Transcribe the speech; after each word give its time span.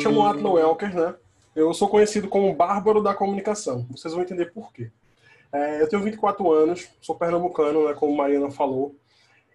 Chamo 0.00 0.24
Atlo 0.24 0.54
Welker, 0.54 0.94
né? 0.94 1.14
Eu 1.54 1.74
sou 1.74 1.90
conhecido 1.90 2.26
como 2.26 2.54
Bárbaro 2.54 3.02
da 3.02 3.14
Comunicação. 3.14 3.86
Vocês 3.90 4.14
vão 4.14 4.22
entender 4.22 4.46
por 4.46 4.72
quê. 4.72 4.90
É, 5.52 5.82
eu 5.82 5.88
tenho 5.90 6.02
24 6.02 6.50
anos, 6.50 6.88
sou 7.02 7.14
pernambucano, 7.14 7.86
né, 7.86 7.92
como 7.92 8.16
Mariana 8.16 8.50
falou, 8.50 8.96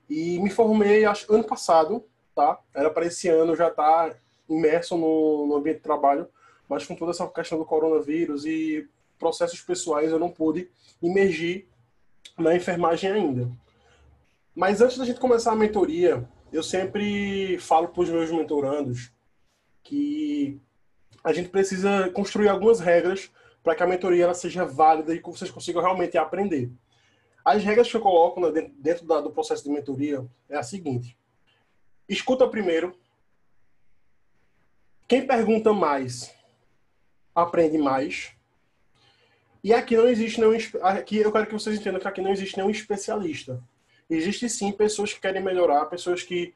e 0.08 0.38
me 0.38 0.52
formei 0.52 1.04
acho, 1.04 1.34
ano 1.34 1.44
passado, 1.44 2.06
tá? 2.36 2.60
Era 2.76 2.92
para 2.92 3.08
esse 3.08 3.28
ano 3.28 3.56
já 3.56 3.70
estar 3.70 4.12
tá 4.12 4.16
imerso 4.48 4.96
no, 4.96 5.48
no 5.48 5.56
ambiente 5.56 5.78
de 5.78 5.84
trabalho, 5.84 6.30
mas 6.70 6.86
com 6.86 6.94
toda 6.96 7.10
essa 7.10 7.28
questão 7.30 7.58
do 7.58 7.66
coronavírus 7.66 8.46
e 8.46 8.88
processos 9.18 9.62
pessoais 9.62 10.12
eu 10.12 10.20
não 10.20 10.30
pude 10.30 10.70
imergir 11.02 11.68
na 12.38 12.56
enfermagem 12.56 13.12
ainda. 13.12 13.52
Mas 14.56 14.82
antes 14.82 14.98
da 14.98 15.06
gente 15.06 15.20
começar 15.20 15.52
a 15.52 15.56
mentoria, 15.56 16.28
eu 16.52 16.64
sempre 16.64 17.58
falo 17.60 17.90
para 17.90 18.02
os 18.02 18.10
meus 18.10 18.32
mentorandos 18.32 19.12
que 19.84 20.60
a 21.24 21.34
gente 21.34 21.50
precisa 21.50 22.10
construir 22.10 22.50
algumas 22.50 22.80
regras 22.80 23.32
para 23.64 23.76
que 23.76 23.84
a 23.84 23.88
mentoria 23.88 24.24
ela 24.24 24.34
seja 24.34 24.66
válida 24.66 25.14
e 25.14 25.22
que 25.22 25.30
vocês 25.30 25.52
consigam 25.52 25.82
realmente 25.82 26.18
aprender. 26.18 26.72
As 27.44 27.64
regras 27.64 27.90
que 27.90 27.96
eu 27.96 28.02
coloco 28.02 28.40
né, 28.40 28.72
dentro 28.78 29.06
da, 29.06 29.22
do 29.22 29.32
processo 29.32 29.64
de 29.64 29.70
mentoria 29.70 30.26
é 30.50 30.58
a 30.58 30.64
seguinte: 30.64 31.18
escuta 32.08 32.48
primeiro. 32.48 32.98
Quem 35.08 35.26
pergunta 35.26 35.72
mais 35.72 36.34
aprende 37.34 37.78
mais. 37.78 38.37
E 39.68 39.74
aqui 39.74 39.98
não 39.98 40.08
existe 40.08 40.40
nenhum. 40.40 40.58
Aqui 40.82 41.18
eu 41.18 41.30
quero 41.30 41.46
que 41.46 41.52
vocês 41.52 41.78
entendam 41.78 42.00
que 42.00 42.08
aqui 42.08 42.22
não 42.22 42.32
existe 42.32 42.56
nenhum 42.56 42.70
especialista. 42.70 43.62
Existe 44.10 44.48
sim 44.48 44.72
pessoas 44.72 45.12
que 45.12 45.20
querem 45.20 45.44
melhorar, 45.44 45.88
pessoas 45.88 46.24
que 46.24 46.54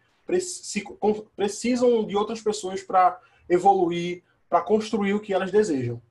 precisam 1.36 2.06
de 2.06 2.16
outras 2.16 2.40
pessoas 2.40 2.82
para 2.82 3.20
evoluir, 3.50 4.24
para 4.50 4.62
construir 4.62 5.14
o 5.14 5.20
que 5.20 5.34
elas 5.34 5.52
desejam. 5.52 6.02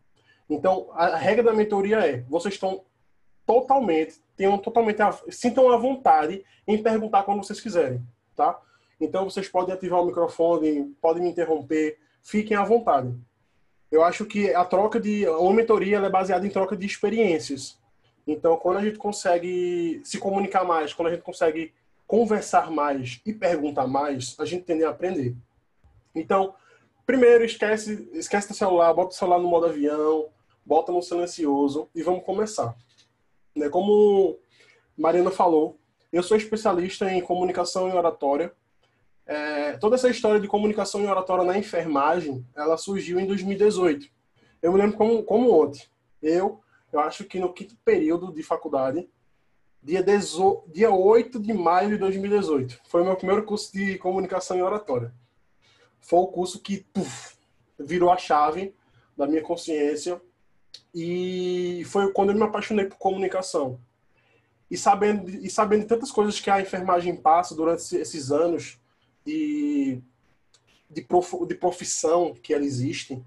Então, 0.46 0.90
a 0.92 1.16
regra 1.16 1.42
da 1.42 1.54
mentoria 1.54 2.00
é: 2.00 2.20
vocês 2.28 2.52
estão 2.52 2.84
totalmente, 3.46 4.20
tenham 4.36 4.58
totalmente, 4.58 4.98
sintam 5.30 5.72
a 5.72 5.78
vontade 5.78 6.44
em 6.68 6.82
perguntar 6.82 7.22
quando 7.22 7.42
vocês 7.42 7.62
quiserem, 7.62 8.02
tá? 8.36 8.60
Então, 9.00 9.24
vocês 9.24 9.48
podem 9.48 9.74
ativar 9.74 10.02
o 10.02 10.06
microfone, 10.06 10.94
podem 11.00 11.22
me 11.22 11.30
interromper, 11.30 11.98
fiquem 12.20 12.58
à 12.58 12.62
vontade. 12.62 13.10
Eu 13.90 14.04
acho 14.04 14.24
que 14.24 14.54
a 14.54 14.64
troca 14.64 15.00
de, 15.00 15.26
uma 15.28 15.52
mentoria 15.52 15.98
é 15.98 16.08
baseada 16.08 16.46
em 16.46 16.50
troca 16.50 16.76
de 16.76 16.86
experiências. 16.86 17.78
Então, 18.26 18.56
quando 18.56 18.78
a 18.78 18.84
gente 18.84 18.98
consegue 18.98 20.00
se 20.04 20.18
comunicar 20.18 20.64
mais, 20.64 20.94
quando 20.94 21.08
a 21.08 21.10
gente 21.12 21.22
consegue 21.22 21.72
conversar 22.06 22.70
mais 22.70 23.20
e 23.24 23.32
perguntar 23.32 23.86
mais, 23.86 24.36
a 24.38 24.44
gente 24.44 24.64
tende 24.64 24.84
a 24.84 24.90
aprender. 24.90 25.34
Então, 26.14 26.54
primeiro, 27.06 27.44
esquece, 27.44 28.08
esquece 28.12 28.52
o 28.52 28.54
celular, 28.54 28.92
bota 28.92 29.10
o 29.10 29.16
celular 29.16 29.38
no 29.38 29.48
modo 29.48 29.66
avião, 29.66 30.28
bota 30.64 30.92
no 30.92 31.02
silencioso 31.02 31.88
e 31.94 32.02
vamos 32.02 32.24
começar. 32.24 32.76
Né, 33.54 33.68
como 33.68 34.38
Mariana 34.96 35.30
falou, 35.30 35.78
eu 36.12 36.22
sou 36.22 36.36
especialista 36.36 37.10
em 37.10 37.20
comunicação 37.20 37.88
e 37.88 37.92
oratória. 37.92 38.52
É, 39.30 39.76
toda 39.76 39.94
essa 39.94 40.08
história 40.08 40.40
de 40.40 40.48
comunicação 40.48 41.00
e 41.00 41.06
oratória 41.06 41.44
na 41.44 41.56
enfermagem, 41.56 42.44
ela 42.52 42.76
surgiu 42.76 43.20
em 43.20 43.26
2018. 43.28 44.08
Eu 44.60 44.72
me 44.72 44.78
lembro 44.80 44.96
como, 44.96 45.22
como 45.22 45.52
ontem. 45.52 45.84
Eu, 46.20 46.60
eu 46.92 46.98
acho 46.98 47.22
que 47.22 47.38
no 47.38 47.52
quinto 47.52 47.76
período 47.84 48.34
de 48.34 48.42
faculdade, 48.42 49.08
dia, 49.80 50.02
dezo, 50.02 50.64
dia 50.66 50.90
8 50.90 51.38
de 51.38 51.52
maio 51.52 51.90
de 51.90 51.98
2018, 51.98 52.80
foi 52.88 53.02
o 53.02 53.04
meu 53.04 53.14
primeiro 53.14 53.44
curso 53.44 53.72
de 53.72 53.98
comunicação 53.98 54.58
e 54.58 54.62
oratória. 54.62 55.14
Foi 56.00 56.18
o 56.18 56.26
curso 56.26 56.58
que 56.58 56.78
puf, 56.92 57.36
virou 57.78 58.10
a 58.10 58.16
chave 58.16 58.74
da 59.16 59.28
minha 59.28 59.42
consciência 59.42 60.20
e 60.92 61.84
foi 61.86 62.12
quando 62.12 62.30
eu 62.30 62.34
me 62.34 62.42
apaixonei 62.42 62.86
por 62.86 62.98
comunicação. 62.98 63.78
E 64.68 64.76
sabendo, 64.76 65.30
e 65.30 65.48
sabendo 65.48 65.86
tantas 65.86 66.10
coisas 66.10 66.40
que 66.40 66.50
a 66.50 66.60
enfermagem 66.60 67.14
passa 67.14 67.54
durante 67.54 67.94
esses 67.94 68.32
anos 68.32 68.80
de, 69.24 70.00
de, 70.88 71.02
prof, 71.02 71.46
de 71.46 71.54
profissão 71.54 72.34
que 72.34 72.54
ela 72.54 72.64
existe, 72.64 73.22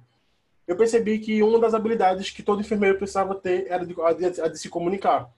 eu 0.67 0.75
percebi 0.75 1.19
que 1.19 1.43
uma 1.43 1.59
das 1.59 1.73
habilidades 1.73 2.29
que 2.29 2.43
todo 2.43 2.61
enfermeiro 2.61 2.97
precisava 2.97 3.35
ter 3.35 3.67
era 3.67 3.85
de, 3.85 3.95
a, 4.41 4.47
de, 4.47 4.59
se 4.59 4.69
comunicar. 4.69 5.29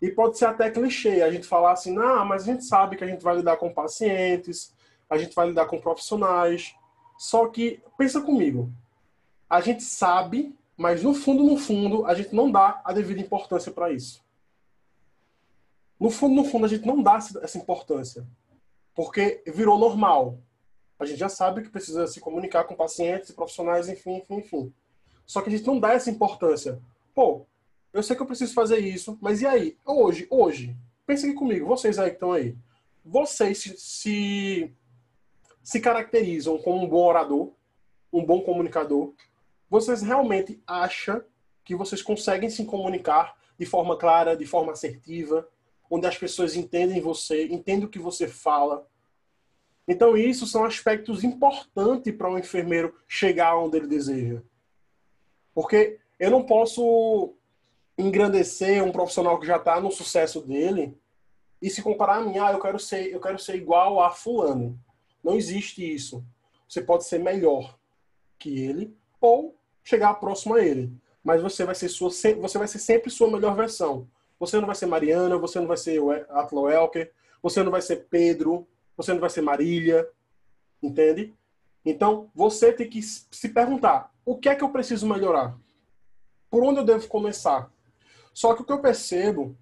E 0.00 0.10
pode 0.10 0.36
ser 0.36 0.46
até 0.46 0.70
clichê 0.70 1.22
a 1.22 1.30
gente 1.30 1.46
falar 1.46 1.72
assim, 1.72 1.96
ah, 1.98 2.24
mas 2.24 2.42
a 2.42 2.46
gente 2.46 2.64
sabe 2.64 2.96
que 2.96 3.04
a 3.04 3.06
gente 3.06 3.22
vai 3.22 3.36
lidar 3.36 3.56
com 3.56 3.72
pacientes, 3.72 4.74
a 5.08 5.16
gente 5.16 5.34
vai 5.34 5.48
lidar 5.48 5.66
com 5.66 5.80
profissionais. 5.80 6.74
Só 7.16 7.46
que, 7.46 7.80
pensa 7.96 8.20
comigo, 8.20 8.72
a 9.48 9.60
gente 9.60 9.84
sabe 9.84 10.52
mas 10.76 11.02
no 11.02 11.14
fundo, 11.14 11.44
no 11.44 11.56
fundo, 11.56 12.06
a 12.06 12.14
gente 12.14 12.34
não 12.34 12.50
dá 12.50 12.80
a 12.84 12.92
devida 12.92 13.20
importância 13.20 13.70
para 13.70 13.92
isso. 13.92 14.20
No 15.98 16.10
fundo, 16.10 16.34
no 16.34 16.44
fundo, 16.44 16.64
a 16.64 16.68
gente 16.68 16.84
não 16.84 17.02
dá 17.02 17.16
essa 17.16 17.58
importância. 17.58 18.26
Porque 18.94 19.42
virou 19.46 19.78
normal. 19.78 20.38
A 20.98 21.04
gente 21.04 21.18
já 21.18 21.28
sabe 21.28 21.62
que 21.62 21.68
precisa 21.68 22.06
se 22.06 22.20
comunicar 22.20 22.64
com 22.64 22.74
pacientes 22.74 23.30
e 23.30 23.34
profissionais, 23.34 23.88
enfim, 23.88 24.18
enfim, 24.18 24.36
enfim. 24.36 24.72
Só 25.26 25.40
que 25.40 25.48
a 25.48 25.52
gente 25.52 25.66
não 25.66 25.80
dá 25.80 25.92
essa 25.92 26.10
importância. 26.10 26.80
Pô, 27.14 27.46
eu 27.92 28.02
sei 28.02 28.16
que 28.16 28.22
eu 28.22 28.26
preciso 28.26 28.54
fazer 28.54 28.78
isso, 28.78 29.18
mas 29.20 29.42
e 29.42 29.46
aí? 29.46 29.76
Hoje, 29.84 30.26
hoje, 30.30 30.76
pensa 31.06 31.26
aqui 31.26 31.34
comigo, 31.34 31.66
vocês 31.66 31.98
aí 31.98 32.10
que 32.10 32.16
estão 32.16 32.32
aí. 32.32 32.56
Vocês 33.04 33.58
se, 33.58 33.76
se, 33.76 34.74
se 35.62 35.80
caracterizam 35.80 36.56
como 36.58 36.84
um 36.84 36.88
bom 36.88 37.06
orador, 37.06 37.52
um 38.12 38.24
bom 38.24 38.40
comunicador, 38.42 39.12
vocês 39.68 40.02
realmente 40.02 40.62
acham 40.66 41.22
que 41.64 41.74
vocês 41.74 42.02
conseguem 42.02 42.50
se 42.50 42.64
comunicar 42.64 43.36
de 43.58 43.66
forma 43.66 43.96
clara, 43.96 44.36
de 44.36 44.44
forma 44.46 44.72
assertiva, 44.72 45.48
onde 45.94 46.06
as 46.06 46.16
pessoas 46.16 46.56
entendem 46.56 47.02
você, 47.02 47.44
entendem 47.48 47.84
o 47.84 47.88
que 47.88 47.98
você 47.98 48.26
fala. 48.26 48.88
Então, 49.86 50.16
isso 50.16 50.46
são 50.46 50.64
aspectos 50.64 51.22
importantes 51.22 52.16
para 52.16 52.30
um 52.30 52.38
enfermeiro 52.38 52.96
chegar 53.06 53.58
onde 53.58 53.76
ele 53.76 53.86
deseja. 53.86 54.40
Porque 55.54 55.98
eu 56.18 56.30
não 56.30 56.44
posso 56.46 57.34
engrandecer 57.98 58.82
um 58.82 58.90
profissional 58.90 59.38
que 59.38 59.46
já 59.46 59.58
está 59.58 59.78
no 59.82 59.90
sucesso 59.90 60.40
dele 60.40 60.96
e 61.60 61.68
se 61.68 61.82
comparar 61.82 62.16
a 62.16 62.20
mim, 62.22 62.38
ah, 62.38 62.52
eu 62.52 62.58
quero 62.58 62.78
ser, 62.78 63.12
eu 63.12 63.20
quero 63.20 63.38
ser 63.38 63.56
igual 63.56 64.00
a 64.00 64.10
fulano. 64.10 64.80
Não 65.22 65.36
existe 65.36 65.84
isso. 65.84 66.24
Você 66.66 66.80
pode 66.80 67.04
ser 67.04 67.18
melhor 67.18 67.78
que 68.38 68.64
ele 68.64 68.96
ou 69.20 69.54
chegar 69.84 70.14
próximo 70.14 70.54
a 70.54 70.64
ele. 70.64 70.90
Mas 71.22 71.42
você 71.42 71.66
vai 71.66 71.74
ser 71.74 71.90
sua, 71.90 72.08
você 72.08 72.58
vai 72.58 72.66
ser 72.66 72.78
sempre 72.78 73.10
sua 73.10 73.30
melhor 73.30 73.54
versão. 73.54 74.08
Você 74.42 74.58
não 74.58 74.66
vai 74.66 74.74
ser 74.74 74.86
Mariana, 74.86 75.38
você 75.38 75.60
não 75.60 75.68
vai 75.68 75.76
ser 75.76 76.02
Atlo 76.30 76.68
Elker, 76.68 77.12
você 77.40 77.62
não 77.62 77.70
vai 77.70 77.80
ser 77.80 78.08
Pedro, 78.10 78.66
você 78.96 79.12
não 79.12 79.20
vai 79.20 79.30
ser 79.30 79.40
Marília, 79.40 80.08
entende? 80.82 81.32
Então, 81.84 82.28
você 82.34 82.72
tem 82.72 82.90
que 82.90 83.00
se 83.00 83.48
perguntar, 83.50 84.12
o 84.24 84.36
que 84.36 84.48
é 84.48 84.56
que 84.56 84.64
eu 84.64 84.70
preciso 84.70 85.06
melhorar? 85.06 85.56
Por 86.50 86.64
onde 86.64 86.80
eu 86.80 86.84
devo 86.84 87.06
começar? 87.06 87.70
Só 88.34 88.52
que 88.52 88.62
o 88.62 88.64
que 88.64 88.72
eu 88.72 88.80
percebo 88.80 89.56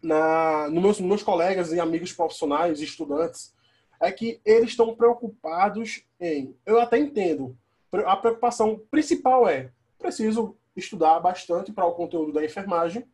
na, 0.00 0.68
nos 0.70 0.82
meus, 0.82 1.00
meus 1.00 1.22
colegas 1.24 1.72
e 1.72 1.80
amigos 1.80 2.12
profissionais 2.12 2.80
estudantes 2.80 3.52
é 3.98 4.12
que 4.12 4.40
eles 4.44 4.70
estão 4.70 4.94
preocupados 4.94 6.04
em, 6.20 6.56
eu 6.64 6.78
até 6.78 6.96
entendo, 6.96 7.58
a 8.06 8.16
preocupação 8.16 8.80
principal 8.88 9.48
é: 9.48 9.72
preciso 9.98 10.56
estudar 10.76 11.18
bastante 11.18 11.72
para 11.72 11.86
o 11.86 11.94
conteúdo 11.94 12.32
da 12.32 12.44
enfermagem, 12.44 13.04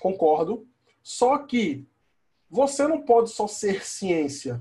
concordo. 0.00 0.66
Só 1.02 1.38
que 1.38 1.86
você 2.50 2.86
não 2.86 3.02
pode 3.02 3.30
só 3.30 3.46
ser 3.46 3.84
ciência, 3.84 4.60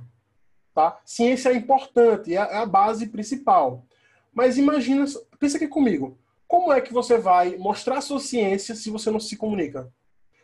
tá? 0.74 1.00
Ciência 1.06 1.50
é 1.50 1.56
importante, 1.56 2.34
é 2.34 2.38
a 2.38 2.66
base 2.66 3.08
principal. 3.08 3.86
Mas 4.34 4.58
imagina, 4.58 5.06
pensa 5.40 5.58
aqui 5.58 5.68
comigo, 5.68 6.18
como 6.48 6.72
é 6.72 6.82
que 6.82 6.94
você 6.94 7.18
vai 7.18 7.58
mostrar 7.58 8.02
sua 8.02 8.20
ciência 8.20 8.76
se 8.76 8.90
você 8.90 9.10
não 9.10 9.20
se 9.20 9.36
comunica? 9.38 9.92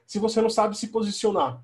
Se 0.05 0.19
você 0.19 0.41
não 0.41 0.49
sabe 0.49 0.77
se 0.77 0.87
posicionar? 0.87 1.63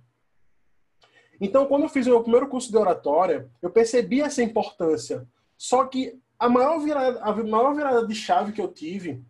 Então, 1.39 1.65
quando 1.67 1.83
eu 1.83 1.89
fiz 1.89 2.07
o 2.07 2.09
meu 2.09 2.21
primeiro 2.21 2.47
curso 2.47 2.71
de 2.71 2.77
oratória, 2.77 3.49
eu 3.61 3.69
percebi 3.69 4.21
essa 4.21 4.41
importância. 4.41 5.27
Só 5.57 5.85
que 5.85 6.19
a 6.39 6.49
maior 6.49 6.79
virada, 6.79 7.19
a 7.21 7.33
maior 7.43 7.73
virada 7.75 8.05
de 8.05 8.15
chave 8.15 8.51
que 8.51 8.61
eu 8.61 8.67
tive 8.67 9.23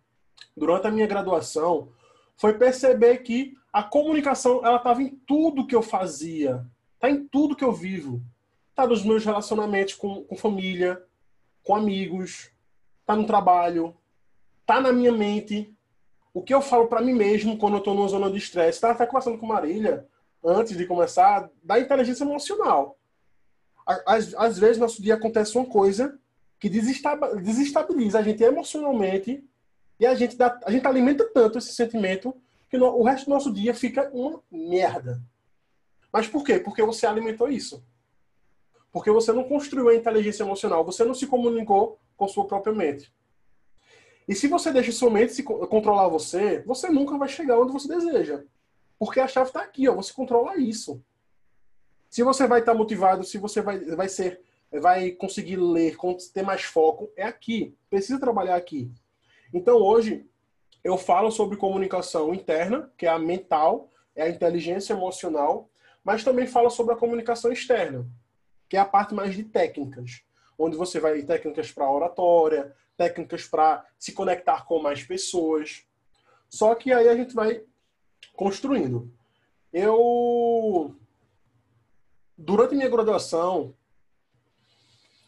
durante 0.56 0.86
a 0.86 0.90
minha 0.90 1.06
graduação 1.06 1.90
foi 2.38 2.54
perceber 2.54 3.18
que 3.18 3.58
a 3.72 3.82
comunicação 3.82 4.64
ela 4.64 4.76
estava 4.76 5.02
em 5.02 5.10
tudo 5.26 5.66
que 5.66 5.74
eu 5.74 5.82
fazia, 5.82 6.64
tá 6.98 7.10
em 7.10 7.26
tudo 7.26 7.56
que 7.56 7.64
eu 7.64 7.72
vivo, 7.72 8.22
tá 8.74 8.86
nos 8.86 9.04
meus 9.04 9.24
relacionamentos 9.24 9.94
com, 9.94 10.22
com 10.24 10.36
família, 10.36 11.04
com 11.64 11.74
amigos, 11.74 12.50
tá 13.04 13.16
no 13.16 13.26
trabalho, 13.26 13.94
tá 14.64 14.80
na 14.80 14.92
minha 14.92 15.12
mente. 15.12 15.74
o 16.32 16.40
que 16.40 16.54
eu 16.54 16.62
falo 16.62 16.86
para 16.86 17.00
mim 17.00 17.12
mesmo 17.12 17.58
quando 17.58 17.74
eu 17.74 17.78
estou 17.78 17.94
numa 17.94 18.06
zona 18.06 18.30
de 18.30 18.38
estresse. 18.38 18.76
Estava 18.76 18.94
até 18.94 19.06
conversando 19.06 19.38
com 19.38 19.46
Marília, 19.46 20.06
antes 20.44 20.76
de 20.76 20.86
começar, 20.86 21.50
da 21.62 21.80
inteligência 21.80 22.22
emocional. 22.22 22.96
Às, 24.06 24.32
às 24.34 24.58
vezes, 24.58 24.76
no 24.76 24.84
nosso 24.84 25.02
dia 25.02 25.14
acontece 25.14 25.56
uma 25.58 25.66
coisa 25.66 26.16
que 26.60 26.68
desestabiliza 26.68 28.20
a 28.20 28.22
gente 28.22 28.42
emocionalmente 28.44 29.44
e 29.98 30.06
a 30.06 30.14
gente, 30.14 30.36
dá, 30.36 30.58
a 30.64 30.70
gente 30.70 30.86
alimenta 30.86 31.28
tanto 31.32 31.58
esse 31.58 31.72
sentimento 31.72 32.34
que 32.70 32.78
no, 32.78 32.86
o 32.86 33.02
resto 33.02 33.26
do 33.26 33.30
nosso 33.30 33.52
dia 33.52 33.74
fica 33.74 34.08
uma 34.12 34.42
merda. 34.50 35.20
Mas 36.12 36.28
por 36.28 36.44
quê? 36.44 36.58
Porque 36.58 36.82
você 36.82 37.06
alimentou 37.06 37.50
isso. 37.50 37.84
Porque 38.92 39.10
você 39.10 39.32
não 39.32 39.44
construiu 39.44 39.88
a 39.88 39.94
inteligência 39.94 40.42
emocional, 40.42 40.84
você 40.84 41.04
não 41.04 41.14
se 41.14 41.26
comunicou 41.26 41.98
com 42.16 42.28
sua 42.28 42.46
própria 42.46 42.72
mente. 42.72 43.12
E 44.26 44.34
se 44.34 44.46
você 44.46 44.70
deixa 44.70 44.92
sua 44.92 45.10
mente 45.10 45.32
se 45.32 45.42
controlar 45.42 46.08
você, 46.08 46.62
você 46.66 46.88
nunca 46.88 47.16
vai 47.16 47.28
chegar 47.28 47.58
onde 47.58 47.72
você 47.72 47.88
deseja. 47.88 48.44
Porque 48.98 49.20
a 49.20 49.28
chave 49.28 49.48
está 49.48 49.62
aqui, 49.62 49.88
ó, 49.88 49.94
você 49.94 50.12
controla 50.12 50.58
isso. 50.58 51.02
Se 52.10 52.22
você 52.22 52.46
vai 52.46 52.60
estar 52.60 52.72
tá 52.72 52.78
motivado, 52.78 53.24
se 53.24 53.38
você 53.38 53.60
vai, 53.60 53.78
vai 53.78 54.08
ser, 54.08 54.40
vai 54.70 55.12
conseguir 55.12 55.56
ler, 55.56 55.96
ter 56.32 56.42
mais 56.42 56.62
foco, 56.62 57.10
é 57.16 57.22
aqui. 57.22 57.74
Precisa 57.88 58.18
trabalhar 58.18 58.56
aqui. 58.56 58.90
Então 59.52 59.76
hoje 59.76 60.28
eu 60.84 60.96
falo 60.96 61.30
sobre 61.30 61.56
comunicação 61.56 62.34
interna, 62.34 62.92
que 62.96 63.06
é 63.06 63.08
a 63.08 63.18
mental, 63.18 63.90
é 64.14 64.22
a 64.22 64.28
inteligência 64.28 64.92
emocional, 64.92 65.70
mas 66.04 66.24
também 66.24 66.46
falo 66.46 66.70
sobre 66.70 66.94
a 66.94 66.96
comunicação 66.96 67.52
externa, 67.52 68.06
que 68.68 68.76
é 68.76 68.80
a 68.80 68.84
parte 68.84 69.14
mais 69.14 69.34
de 69.34 69.44
técnicas, 69.44 70.22
onde 70.58 70.76
você 70.76 71.00
vai 71.00 71.22
técnicas 71.22 71.70
para 71.72 71.90
oratória, 71.90 72.74
técnicas 72.96 73.46
para 73.46 73.84
se 73.98 74.12
conectar 74.12 74.64
com 74.66 74.80
mais 74.80 75.02
pessoas. 75.02 75.84
Só 76.48 76.74
que 76.74 76.92
aí 76.92 77.08
a 77.08 77.16
gente 77.16 77.34
vai 77.34 77.62
construindo. 78.34 79.12
Eu 79.72 80.96
durante 82.36 82.76
minha 82.76 82.88
graduação, 82.88 83.74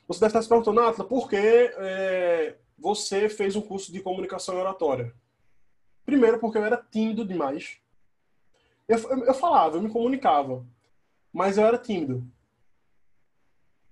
você 0.07 0.21
deve 0.21 0.31
estar 0.31 0.43
se 0.43 0.49
perguntando, 0.49 0.81
Atla, 0.81 1.05
por 1.05 1.29
que 1.29 1.37
é, 1.37 2.57
você 2.81 3.29
fez 3.29 3.55
um 3.55 3.61
curso 3.61 3.93
de 3.93 4.01
comunicação 4.01 4.57
oratória? 4.57 5.15
Primeiro, 6.05 6.39
porque 6.39 6.59
eu 6.59 6.65
era 6.65 6.77
tímido 6.77 7.25
demais. 7.25 7.79
Eu, 8.89 8.99
eu, 8.99 9.25
eu 9.27 9.35
falava, 9.35 9.77
eu 9.77 9.83
me 9.83 9.91
comunicava, 9.91 10.67
mas 11.33 11.59
eu 11.59 11.65
era 11.65 11.79
tímido. 11.79 12.27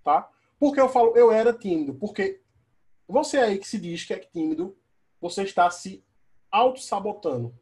Tá? 0.02 0.28
Por 0.58 0.74
que 0.74 0.80
eu 0.80 0.88
falo 0.88 1.16
eu 1.16 1.30
era 1.30 1.52
tímido? 1.52 1.94
Porque 1.94 2.40
você 3.06 3.38
aí 3.38 3.58
que 3.58 3.68
se 3.68 3.78
diz 3.78 4.04
que 4.04 4.12
é 4.12 4.18
tímido, 4.18 4.76
você 5.20 5.42
está 5.42 5.70
se 5.70 6.02
auto-sabotando. 6.50 7.54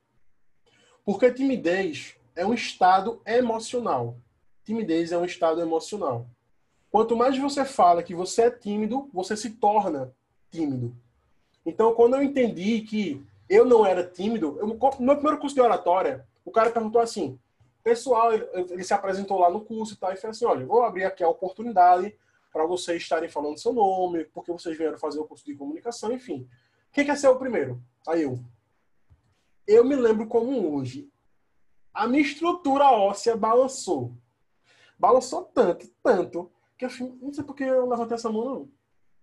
Porque 1.05 1.33
timidez 1.33 2.17
é 2.35 2.47
um 2.47 2.55
estado 2.55 3.21
emocional. 3.27 4.17
Timidez 4.65 5.13
é 5.13 5.19
um 5.19 5.25
estado 5.25 5.61
emocional. 5.61 6.29
Quanto 6.91 7.17
mais 7.17 7.37
você 7.39 7.65
fala 7.65 8.03
que 8.03 8.15
você 8.15 8.43
é 8.43 8.51
tímido, 8.51 9.11
você 9.13 9.37
se 9.37 9.51
torna 9.51 10.15
tímido. 10.51 10.97
Então, 11.67 11.93
quando 11.95 12.15
eu 12.15 12.23
entendi 12.23 12.83
que 12.83 13.27
eu 13.49 13.65
não 13.65 13.85
era 13.85 14.05
tímido, 14.05 14.57
eu, 14.61 14.69
no 14.69 14.79
meu 15.01 15.17
primeiro 15.17 15.39
curso 15.39 15.55
de 15.55 15.61
oratória, 15.61 16.25
o 16.45 16.53
cara 16.53 16.71
perguntou 16.71 17.01
assim, 17.01 17.39
pessoal, 17.83 18.33
ele, 18.33 18.47
ele 18.71 18.85
se 18.85 18.95
apresentou 18.95 19.41
lá 19.41 19.51
no 19.51 19.61
curso 19.61 19.95
e 19.95 19.97
tal, 19.97 20.13
e 20.13 20.17
fez 20.17 20.37
assim, 20.37 20.47
olha, 20.47 20.65
vou 20.65 20.85
abrir 20.85 21.05
aqui 21.05 21.25
a 21.25 21.29
oportunidade 21.29 22.17
para 22.53 22.65
vocês 22.65 23.03
estarem 23.03 23.29
falando 23.29 23.59
seu 23.59 23.73
nome, 23.73 24.25
porque 24.27 24.53
vocês 24.53 24.79
vieram 24.79 24.97
fazer 24.97 25.19
o 25.19 25.27
curso 25.27 25.45
de 25.45 25.57
comunicação, 25.57 26.13
enfim. 26.13 26.49
Quem 26.93 27.05
quer 27.05 27.17
ser 27.17 27.29
o 27.29 27.37
primeiro? 27.37 27.83
Aí 28.07 28.23
eu. 28.23 28.39
Eu 29.67 29.85
me 29.85 29.97
lembro 29.97 30.27
como 30.29 30.75
hoje. 30.75 31.11
A 31.93 32.07
minha 32.07 32.23
estrutura 32.23 32.85
óssea 32.93 33.37
balançou. 33.37 34.13
Balançou 34.99 35.43
tanto, 35.43 35.87
tanto, 36.03 36.51
que 36.79 36.85
eu 36.87 36.91
não 37.21 37.33
sei 37.33 37.43
por 37.43 37.55
que 37.55 37.65
eu 37.65 37.87
levantei 37.87 38.15
essa 38.15 38.31
mão, 38.31 38.45
não. 38.45 38.69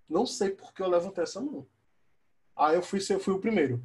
Não 0.10 0.26
sei 0.26 0.50
por 0.52 0.74
que 0.74 0.82
eu 0.82 0.90
levantei 0.90 1.24
essa 1.24 1.40
mão. 1.40 1.66
Aí 2.56 2.76
eu 2.76 2.82
fui, 2.82 3.00
eu 3.10 3.20
fui 3.20 3.34
o 3.34 3.40
primeiro. 3.40 3.84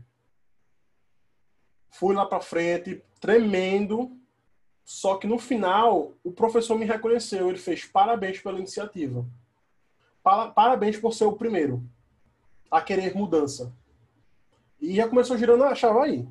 Fui 1.91 2.15
lá 2.15 2.27
para 2.27 2.41
frente, 2.41 3.03
tremendo. 3.21 4.17
Só 4.85 5.17
que 5.17 5.27
no 5.27 5.39
final, 5.39 6.13
o 6.23 6.33
professor 6.33 6.79
me 6.79 6.85
reconheceu. 6.85 7.49
Ele 7.49 7.59
fez 7.59 7.85
parabéns 7.85 8.41
pela 8.41 8.59
iniciativa. 8.59 9.27
Parabéns 10.23 10.99
por 10.99 11.13
ser 11.13 11.25
o 11.25 11.37
primeiro 11.37 11.83
a 12.71 12.83
querer 12.83 13.15
mudança. 13.15 13.73
E 14.81 14.95
já 14.95 15.09
começou 15.09 15.39
girando 15.39 15.65
a 15.65 15.75
chave 15.75 15.99
aí. 15.99 16.29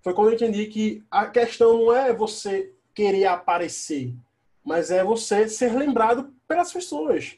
Foi 0.00 0.14
quando 0.14 0.28
eu 0.28 0.34
entendi 0.34 0.66
que 0.66 1.04
a 1.10 1.26
questão 1.26 1.76
não 1.76 1.92
é 1.92 2.12
você 2.12 2.72
querer 2.94 3.26
aparecer, 3.26 4.14
mas 4.64 4.90
é 4.90 5.04
você 5.04 5.48
ser 5.48 5.72
lembrado 5.74 6.32
pelas 6.46 6.72
pessoas. 6.72 7.36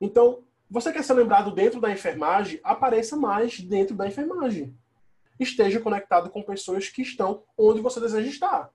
Então, 0.00 0.42
você 0.70 0.92
quer 0.92 1.02
ser 1.02 1.14
lembrado 1.14 1.50
dentro 1.50 1.80
da 1.80 1.90
enfermagem? 1.90 2.60
Apareça 2.62 3.16
mais 3.16 3.60
dentro 3.60 3.96
da 3.96 4.06
enfermagem. 4.06 4.72
Esteja 5.38 5.80
conectado 5.80 6.30
com 6.30 6.42
pessoas 6.42 6.88
que 6.88 7.02
estão 7.02 7.42
onde 7.58 7.80
você 7.80 7.98
deseja 7.98 8.28
estar. 8.28 8.70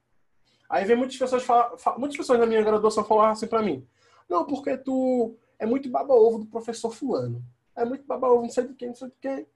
Aí 0.70 0.84
vem 0.84 0.98
muitas 0.98 1.16
pessoas 1.16 1.44
falar, 1.44 1.78
muitas 1.98 2.18
pessoas 2.18 2.40
na 2.40 2.46
minha 2.46 2.62
graduação 2.62 3.06
falaram 3.06 3.32
assim 3.32 3.48
para 3.48 3.62
mim: 3.62 3.88
"Não, 4.28 4.46
porque 4.46 4.76
tu 4.76 5.38
é 5.58 5.66
muito 5.66 5.90
baba-ovo 5.90 6.40
do 6.40 6.48
professor 6.48 6.92
fulano. 6.92 7.42
É 7.76 7.86
muito 7.86 8.06
baba-ovo, 8.06 8.42
não 8.42 8.50
sei 8.50 8.68
de 8.68 8.74
quem, 8.74 8.90
não 8.90 8.96
sei 8.96 9.08
de 9.08 9.16
quem". 9.22 9.48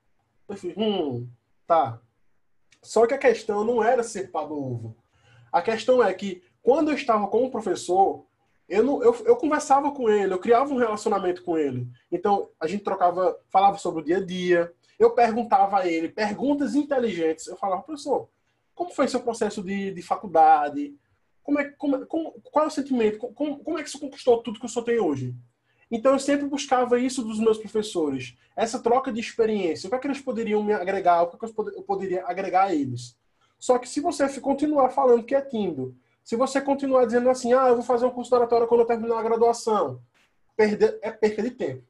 Eu 0.48 0.56
falei: 0.56 0.76
"Hum, 0.78 1.28
tá". 1.68 2.00
Só 2.82 3.06
que 3.06 3.14
a 3.14 3.18
questão 3.18 3.66
não 3.66 3.84
era 3.84 4.02
ser 4.02 4.32
baba-ovo. 4.32 4.96
A 5.52 5.62
questão 5.62 6.02
é 6.02 6.14
que 6.14 6.42
quando 6.62 6.90
eu 6.90 6.96
estava 6.96 7.28
com 7.28 7.44
o 7.44 7.52
professor, 7.52 8.26
eu, 8.70 8.84
não, 8.84 9.04
eu, 9.04 9.16
eu 9.26 9.36
conversava 9.36 9.92
com 9.92 10.10
ele, 10.10 10.34
eu 10.34 10.40
criava 10.40 10.74
um 10.74 10.78
relacionamento 10.78 11.44
com 11.44 11.58
ele. 11.58 11.88
Então, 12.12 12.50
a 12.60 12.68
gente 12.68 12.84
trocava, 12.84 13.38
falava 13.50 13.78
sobre 13.78 14.02
o 14.02 14.06
dia 14.06 14.18
a 14.18 14.26
dia, 14.26 14.72
eu 15.00 15.12
perguntava 15.12 15.80
a 15.80 15.88
ele 15.88 16.10
perguntas 16.10 16.76
inteligentes. 16.76 17.48
Eu 17.48 17.58
falava, 17.58 17.82
professor, 17.82 18.30
como 18.76 18.94
foi 18.94 19.08
seu 19.08 19.22
processo 19.22 19.64
de, 19.64 19.92
de 19.92 20.02
faculdade? 20.02 20.96
Como 21.42 21.60
é, 21.60 21.66
como, 21.72 22.06
como, 22.06 22.32
qual 22.44 22.66
é 22.66 22.68
o 22.68 22.72
sentimento? 22.72 23.18
Como, 23.18 23.64
como 23.64 23.80
é 23.80 23.84
que 23.84 23.90
você 23.90 23.98
conquistou 23.98 24.44
tudo 24.44 24.60
que 24.60 24.66
o 24.66 24.70
senhor 24.70 24.86
tem 24.86 25.00
hoje? 25.00 25.36
Então, 25.90 26.14
eu 26.14 26.20
sempre 26.20 26.46
buscava 26.46 27.00
isso 27.00 27.24
dos 27.24 27.40
meus 27.40 27.58
professores, 27.58 28.38
essa 28.56 28.78
troca 28.78 29.12
de 29.12 29.20
experiência. 29.20 29.88
O 29.88 29.90
que, 29.90 29.96
é 29.96 30.00
que 30.00 30.08
eles 30.08 30.22
poderiam 30.22 30.64
me 30.64 30.74
agregar? 30.74 31.24
O 31.24 31.28
que, 31.28 31.44
é 31.44 31.50
que 31.50 31.60
eu 31.60 31.84
poderia 31.84 32.24
agregar 32.28 32.66
a 32.66 32.76
eles? 32.76 33.18
Só 33.58 33.80
que 33.80 33.90
se 33.90 34.00
você 34.00 34.40
continuar 34.40 34.90
falando 34.90 35.24
que 35.24 35.34
é 35.34 35.42
tímido, 35.42 35.96
se 36.30 36.36
você 36.36 36.62
continuar 36.62 37.06
dizendo 37.06 37.28
assim, 37.28 37.54
ah, 37.54 37.70
eu 37.70 37.74
vou 37.78 37.84
fazer 37.84 38.06
um 38.06 38.12
curso 38.12 38.30
de 38.30 38.36
oratória 38.36 38.68
quando 38.68 38.82
eu 38.82 38.86
terminar 38.86 39.18
a 39.18 39.24
graduação, 39.24 40.00
perder, 40.56 41.00
é 41.02 41.10
perca 41.10 41.42
de 41.42 41.50
tempo. 41.50 41.84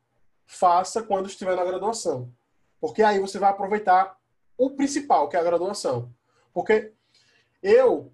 Faça 0.46 1.03
quando 1.03 1.27
estiver 1.27 1.58
na 1.58 1.65
graduação. 1.65 2.31
Porque 2.79 3.03
aí 3.03 3.19
você 3.19 3.38
vai 3.38 3.50
aproveitar 3.50 4.17
o 4.58 4.69
principal, 4.69 5.27
que 5.27 5.36
é 5.36 5.41
a 5.41 5.43
graduação. 5.43 6.13
Porque 6.53 6.93
eu 7.62 8.13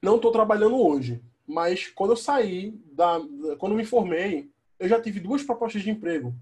não 0.00 0.14
estou 0.14 0.30
trabalhando 0.30 0.80
hoje, 0.80 1.20
mas 1.44 1.88
quando 1.88 2.10
eu 2.10 2.16
saí, 2.16 2.70
da, 2.92 3.18
quando 3.58 3.74
me 3.74 3.84
formei, 3.84 4.48
eu 4.78 4.88
já 4.88 5.00
tive 5.00 5.18
duas 5.18 5.42
propostas 5.42 5.82
de 5.82 5.90
emprego. 5.90 6.32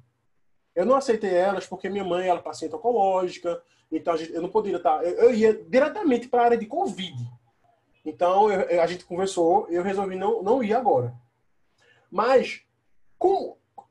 Eu 0.76 0.84
não 0.84 0.96
aceitei 0.96 1.32
elas 1.32 1.66
porque 1.66 1.88
minha 1.88 2.04
mãe 2.04 2.28
era 2.28 2.42
paciente 2.42 2.74
oncológica, 2.74 3.62
então 3.90 4.16
eu 4.16 4.42
não 4.42 4.50
poderia 4.50 4.76
estar. 4.76 5.02
Eu, 5.02 5.14
eu 5.14 5.34
ia 5.34 5.54
diretamente 5.54 6.28
para 6.28 6.42
a 6.42 6.44
área 6.44 6.58
de 6.58 6.66
Covid. 6.66 7.16
Então 8.04 8.50
eu, 8.50 8.82
a 8.82 8.86
gente 8.86 9.04
conversou 9.04 9.66
eu 9.68 9.82
resolvi 9.82 10.16
não, 10.16 10.42
não 10.42 10.62
ir 10.62 10.74
agora. 10.74 11.14
Mas, 12.10 12.62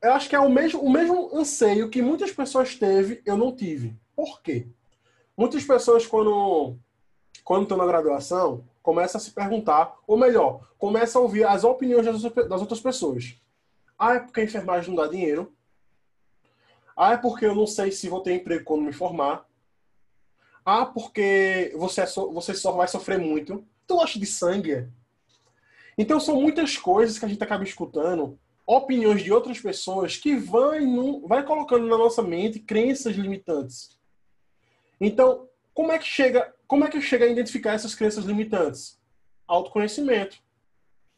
eu 0.04 0.12
acho 0.12 0.28
que 0.28 0.36
é 0.36 0.40
o 0.40 0.48
mesmo, 0.48 0.80
o 0.80 0.90
mesmo 0.90 1.30
anseio 1.34 1.90
que 1.90 2.00
muitas 2.00 2.30
pessoas 2.30 2.74
teve, 2.76 3.22
eu 3.26 3.36
não 3.36 3.54
tive. 3.54 3.96
Por 4.14 4.40
quê? 4.42 4.66
Muitas 5.36 5.64
pessoas, 5.64 6.06
quando, 6.06 6.76
quando 7.42 7.64
estão 7.64 7.76
na 7.76 7.86
graduação, 7.86 8.64
começam 8.82 9.18
a 9.18 9.22
se 9.22 9.30
perguntar, 9.30 9.96
ou 10.06 10.16
melhor, 10.16 10.68
começam 10.78 11.20
a 11.20 11.24
ouvir 11.24 11.44
as 11.44 11.64
opiniões 11.64 12.06
das, 12.06 12.22
das 12.22 12.60
outras 12.60 12.80
pessoas. 12.80 13.36
Ah, 13.98 14.14
é 14.14 14.20
porque 14.20 14.40
a 14.40 14.44
enfermagem 14.44 14.94
não 14.94 15.02
dá 15.02 15.10
dinheiro. 15.10 15.52
Ah, 16.96 17.14
é 17.14 17.16
porque 17.16 17.46
eu 17.46 17.54
não 17.54 17.66
sei 17.66 17.90
se 17.90 18.08
vou 18.08 18.20
ter 18.20 18.34
emprego 18.34 18.64
quando 18.64 18.82
me 18.82 18.92
formar. 18.92 19.46
Ah, 20.64 20.86
porque 20.86 21.74
você, 21.76 22.02
é 22.02 22.06
so, 22.06 22.32
você 22.32 22.54
só 22.54 22.72
vai 22.72 22.86
sofrer 22.86 23.18
muito 23.18 23.66
tu 23.86 23.96
gosta 23.96 24.18
de 24.18 24.26
sangue? 24.26 24.88
Então 25.96 26.18
são 26.18 26.40
muitas 26.40 26.76
coisas 26.76 27.18
que 27.18 27.24
a 27.24 27.28
gente 27.28 27.42
acaba 27.42 27.64
escutando, 27.64 28.38
opiniões 28.66 29.22
de 29.22 29.32
outras 29.32 29.60
pessoas 29.60 30.16
que 30.16 30.36
vai, 30.36 30.80
vai 31.26 31.44
colocando 31.44 31.86
na 31.86 31.98
nossa 31.98 32.22
mente 32.22 32.58
crenças 32.58 33.14
limitantes. 33.14 33.98
Então, 35.00 35.48
como 35.72 35.92
é 35.92 35.98
que 35.98 36.06
chega, 36.06 36.54
como 36.66 36.84
é 36.84 36.90
que 36.90 37.00
chega 37.00 37.24
a 37.24 37.28
identificar 37.28 37.72
essas 37.72 37.94
crenças 37.94 38.24
limitantes? 38.24 38.98
Autoconhecimento. 39.46 40.38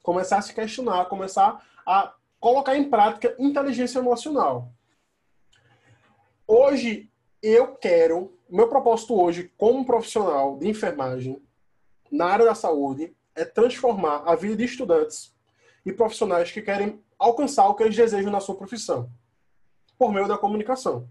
Começar 0.02 0.38
a 0.38 0.42
se 0.42 0.54
questionar, 0.54 1.06
começar 1.06 1.64
a 1.86 2.14
colocar 2.40 2.76
em 2.76 2.88
prática 2.88 3.34
inteligência 3.38 3.98
emocional. 3.98 4.72
Hoje 6.46 7.10
eu 7.42 7.74
quero 7.74 8.36
meu 8.48 8.68
propósito 8.68 9.20
hoje, 9.20 9.52
como 9.56 9.84
profissional 9.84 10.56
de 10.58 10.68
enfermagem 10.68 11.42
na 12.10 12.26
área 12.26 12.44
da 12.44 12.54
saúde, 12.54 13.14
é 13.34 13.44
transformar 13.44 14.22
a 14.26 14.34
vida 14.34 14.56
de 14.56 14.64
estudantes 14.64 15.34
e 15.84 15.92
profissionais 15.92 16.50
que 16.50 16.62
querem 16.62 17.00
alcançar 17.18 17.68
o 17.68 17.74
que 17.74 17.82
eles 17.82 17.96
desejam 17.96 18.30
na 18.30 18.40
sua 18.40 18.54
profissão, 18.54 19.10
por 19.98 20.12
meio 20.12 20.26
da 20.26 20.38
comunicação. 20.38 21.08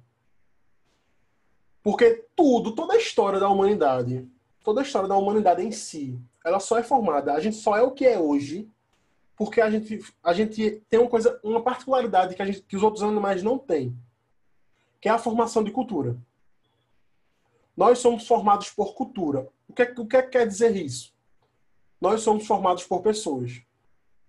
Porque 1.82 2.25
tudo, 2.36 2.74
toda 2.74 2.94
a 2.94 2.98
história 2.98 3.40
da 3.40 3.48
humanidade, 3.48 4.28
toda 4.64 4.82
a 4.82 4.84
história 4.84 5.08
da 5.08 5.16
humanidade 5.16 5.64
em 5.64 5.72
si, 5.72 6.20
ela 6.44 6.60
só 6.60 6.80
é 6.80 6.84
formada, 6.84 7.34
a 7.34 7.40
gente 7.40 7.58
só 7.58 7.78
é 7.78 7.82
o 7.82 7.92
que 7.92 8.06
é 8.06 8.20
hoje, 8.20 8.68
porque 9.38 9.62
a 9.62 9.70
gente, 9.70 10.00
a 10.24 10.34
gente 10.34 10.82
tem 10.90 11.00
uma 11.00 11.10
coisa, 11.10 11.40
uma 11.44 11.62
particularidade 11.62 12.36
que, 12.36 12.42
a 12.42 12.46
gente, 12.46 12.62
que 12.62 12.75
os 12.75 12.84
outros 12.84 13.04
animais 13.04 13.44
não 13.44 13.58
têm, 13.58 13.96
que 15.00 15.10
é 15.10 15.12
a 15.12 15.20
formação 15.20 15.64
de 15.64 15.72
cultura. 15.72 16.18
Nós 17.75 18.00
somos 18.00 18.27
formados 18.27 18.70
por 18.70 18.94
cultura. 18.94 19.48
O 19.67 19.74
que, 19.74 19.82
é 19.82 19.94
o 19.98 20.08
é 20.13 20.22
que 20.22 20.29
quer 20.29 20.48
dizer 20.48 20.75
isso? 20.75 21.13
Nós 22.00 22.22
somos 22.22 22.46
formados 22.46 22.84
por 22.84 23.01
pessoas. 23.01 23.62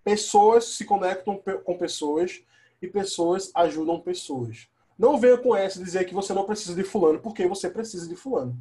Pessoas 0.02 0.64
se 0.64 0.84
conectam 0.84 1.40
com 1.64 1.76
pessoas 1.76 2.42
e 2.80 2.88
pessoas 2.88 3.50
ajudam 3.54 4.00
pessoas. 4.00 4.68
Não 4.98 5.18
venha 5.18 5.36
com 5.36 5.54
essa 5.54 5.82
dizer 5.82 6.04
que 6.04 6.14
você 6.14 6.32
não 6.32 6.44
precisa 6.44 6.74
de 6.74 6.82
fulano, 6.82 7.20
porque 7.20 7.46
você 7.46 7.68
precisa 7.68 8.08
de 8.08 8.16
fulano. 8.16 8.56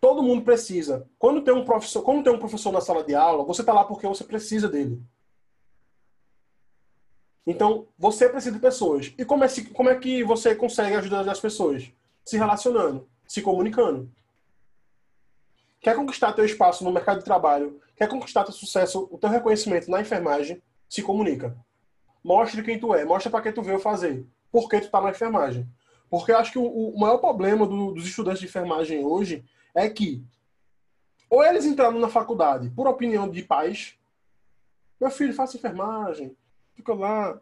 Todo 0.00 0.22
mundo 0.22 0.42
precisa. 0.42 1.08
Quando 1.18 1.42
tem 1.42 1.54
um 1.54 1.64
professor, 1.64 2.02
quando 2.02 2.22
tem 2.22 2.32
um 2.32 2.38
professor 2.38 2.72
na 2.72 2.80
sala 2.80 3.02
de 3.02 3.14
aula, 3.14 3.44
você 3.44 3.62
está 3.62 3.72
lá 3.72 3.84
porque 3.84 4.06
você 4.06 4.22
precisa 4.22 4.68
dele. 4.68 5.02
Então, 7.46 7.88
você 7.98 8.28
precisa 8.28 8.54
de 8.54 8.60
pessoas. 8.60 9.12
E 9.16 9.24
como 9.24 9.42
é, 9.42 9.48
como 9.72 9.88
é 9.88 9.98
que 9.98 10.22
você 10.22 10.54
consegue 10.54 10.94
ajudar 10.96 11.28
as 11.28 11.40
pessoas? 11.40 11.90
Se 12.28 12.36
relacionando, 12.36 13.08
se 13.26 13.40
comunicando. 13.40 14.06
Quer 15.80 15.96
conquistar 15.96 16.34
teu 16.34 16.44
espaço 16.44 16.84
no 16.84 16.92
mercado 16.92 17.20
de 17.20 17.24
trabalho, 17.24 17.80
quer 17.96 18.06
conquistar 18.06 18.44
teu 18.44 18.52
sucesso, 18.52 19.08
o 19.10 19.16
teu 19.16 19.30
reconhecimento 19.30 19.90
na 19.90 20.02
enfermagem, 20.02 20.62
se 20.86 21.02
comunica. 21.02 21.56
Mostre 22.22 22.62
quem 22.62 22.78
tu 22.78 22.94
é, 22.94 23.02
mostra 23.02 23.30
para 23.30 23.40
que 23.40 23.50
tu 23.50 23.62
veio 23.62 23.78
fazer 23.78 24.26
por 24.52 24.68
que 24.68 24.78
tu 24.78 24.84
está 24.84 25.00
na 25.00 25.08
enfermagem. 25.08 25.66
Porque 26.10 26.30
eu 26.30 26.36
acho 26.36 26.52
que 26.52 26.58
o, 26.58 26.66
o 26.66 27.00
maior 27.00 27.16
problema 27.16 27.66
do, 27.66 27.92
dos 27.92 28.06
estudantes 28.06 28.40
de 28.40 28.46
enfermagem 28.46 29.02
hoje 29.02 29.42
é 29.74 29.88
que 29.88 30.22
ou 31.30 31.42
eles 31.42 31.64
entraram 31.64 31.98
na 31.98 32.10
faculdade 32.10 32.68
por 32.76 32.86
opinião 32.86 33.26
de 33.26 33.42
pais, 33.42 33.98
meu 35.00 35.10
filho, 35.10 35.32
faça 35.32 35.56
enfermagem, 35.56 36.36
fica 36.74 36.92
lá. 36.92 37.40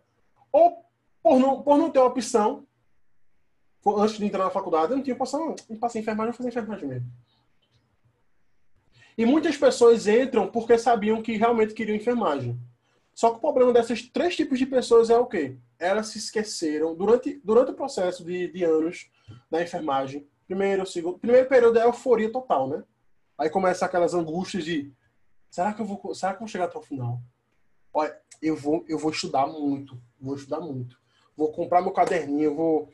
Ou 0.52 0.84
por 1.24 1.40
não, 1.40 1.60
por 1.60 1.76
não 1.76 1.90
ter 1.90 1.98
opção, 1.98 2.64
antes 3.96 4.18
de 4.18 4.24
entrar 4.24 4.44
na 4.44 4.50
faculdade, 4.50 4.92
eu 4.92 4.96
não 4.96 5.04
tinha 5.04 5.14
opção, 5.14 5.54
não, 5.68 5.76
passei 5.76 6.00
enfermagem, 6.00 6.32
vou 6.32 6.36
fazer 6.36 6.48
enfermagem 6.48 6.88
mesmo. 6.88 7.06
E 9.16 9.24
muitas 9.24 9.56
pessoas 9.56 10.06
entram 10.06 10.48
porque 10.48 10.76
sabiam 10.76 11.22
que 11.22 11.36
realmente 11.36 11.72
queriam 11.72 11.96
enfermagem. 11.96 12.58
Só 13.14 13.30
que 13.30 13.38
o 13.38 13.40
problema 13.40 13.72
dessas 13.72 14.02
três 14.02 14.36
tipos 14.36 14.58
de 14.58 14.66
pessoas 14.66 15.08
é 15.08 15.16
o 15.16 15.26
quê? 15.26 15.56
Elas 15.78 16.08
se 16.08 16.18
esqueceram 16.18 16.94
durante, 16.94 17.40
durante 17.42 17.70
o 17.70 17.74
processo 17.74 18.22
de, 18.22 18.48
de 18.48 18.62
anos 18.62 19.10
na 19.50 19.62
enfermagem. 19.62 20.26
Primeiro, 20.46 20.84
segundo, 20.84 21.18
primeiro 21.18 21.48
período 21.48 21.78
é 21.78 21.84
euforia 21.84 22.30
total, 22.30 22.68
né? 22.68 22.84
Aí 23.38 23.48
começa 23.48 23.86
aquelas 23.86 24.12
angústias 24.12 24.64
de 24.64 24.92
será 25.50 25.72
que 25.72 25.80
eu 25.80 25.86
vou, 25.86 26.14
será 26.14 26.32
que 26.32 26.36
eu 26.36 26.40
vou 26.40 26.48
chegar 26.48 26.66
até 26.66 26.78
o 26.78 26.82
final? 26.82 27.20
Olha, 27.92 28.14
eu 28.42 28.54
vou, 28.54 28.84
eu 28.86 28.98
vou 28.98 29.10
estudar 29.10 29.46
muito, 29.46 29.98
vou 30.20 30.34
estudar 30.34 30.60
muito. 30.60 30.98
Vou 31.34 31.50
comprar 31.52 31.80
meu 31.80 31.92
caderninho, 31.92 32.54
vou 32.54 32.90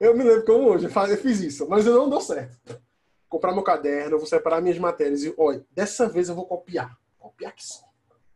eu 0.00 0.16
me 0.16 0.24
lembro 0.24 0.44
eu 0.52 0.66
hoje 0.66 0.86
eu 0.86 1.16
fiz 1.18 1.40
isso, 1.40 1.68
mas 1.68 1.86
eu 1.86 1.94
não 1.94 2.08
deu 2.08 2.20
certo. 2.20 2.80
Comprar 3.28 3.52
meu 3.52 3.62
caderno, 3.62 4.18
vou 4.18 4.26
separar 4.26 4.60
minhas 4.60 4.78
matérias 4.78 5.24
e, 5.24 5.34
olha, 5.36 5.64
dessa 5.72 6.08
vez 6.08 6.28
eu 6.28 6.34
vou 6.34 6.46
copiar. 6.46 6.96
Copiar 7.18 7.52
que 7.52 7.64
só. 7.64 7.84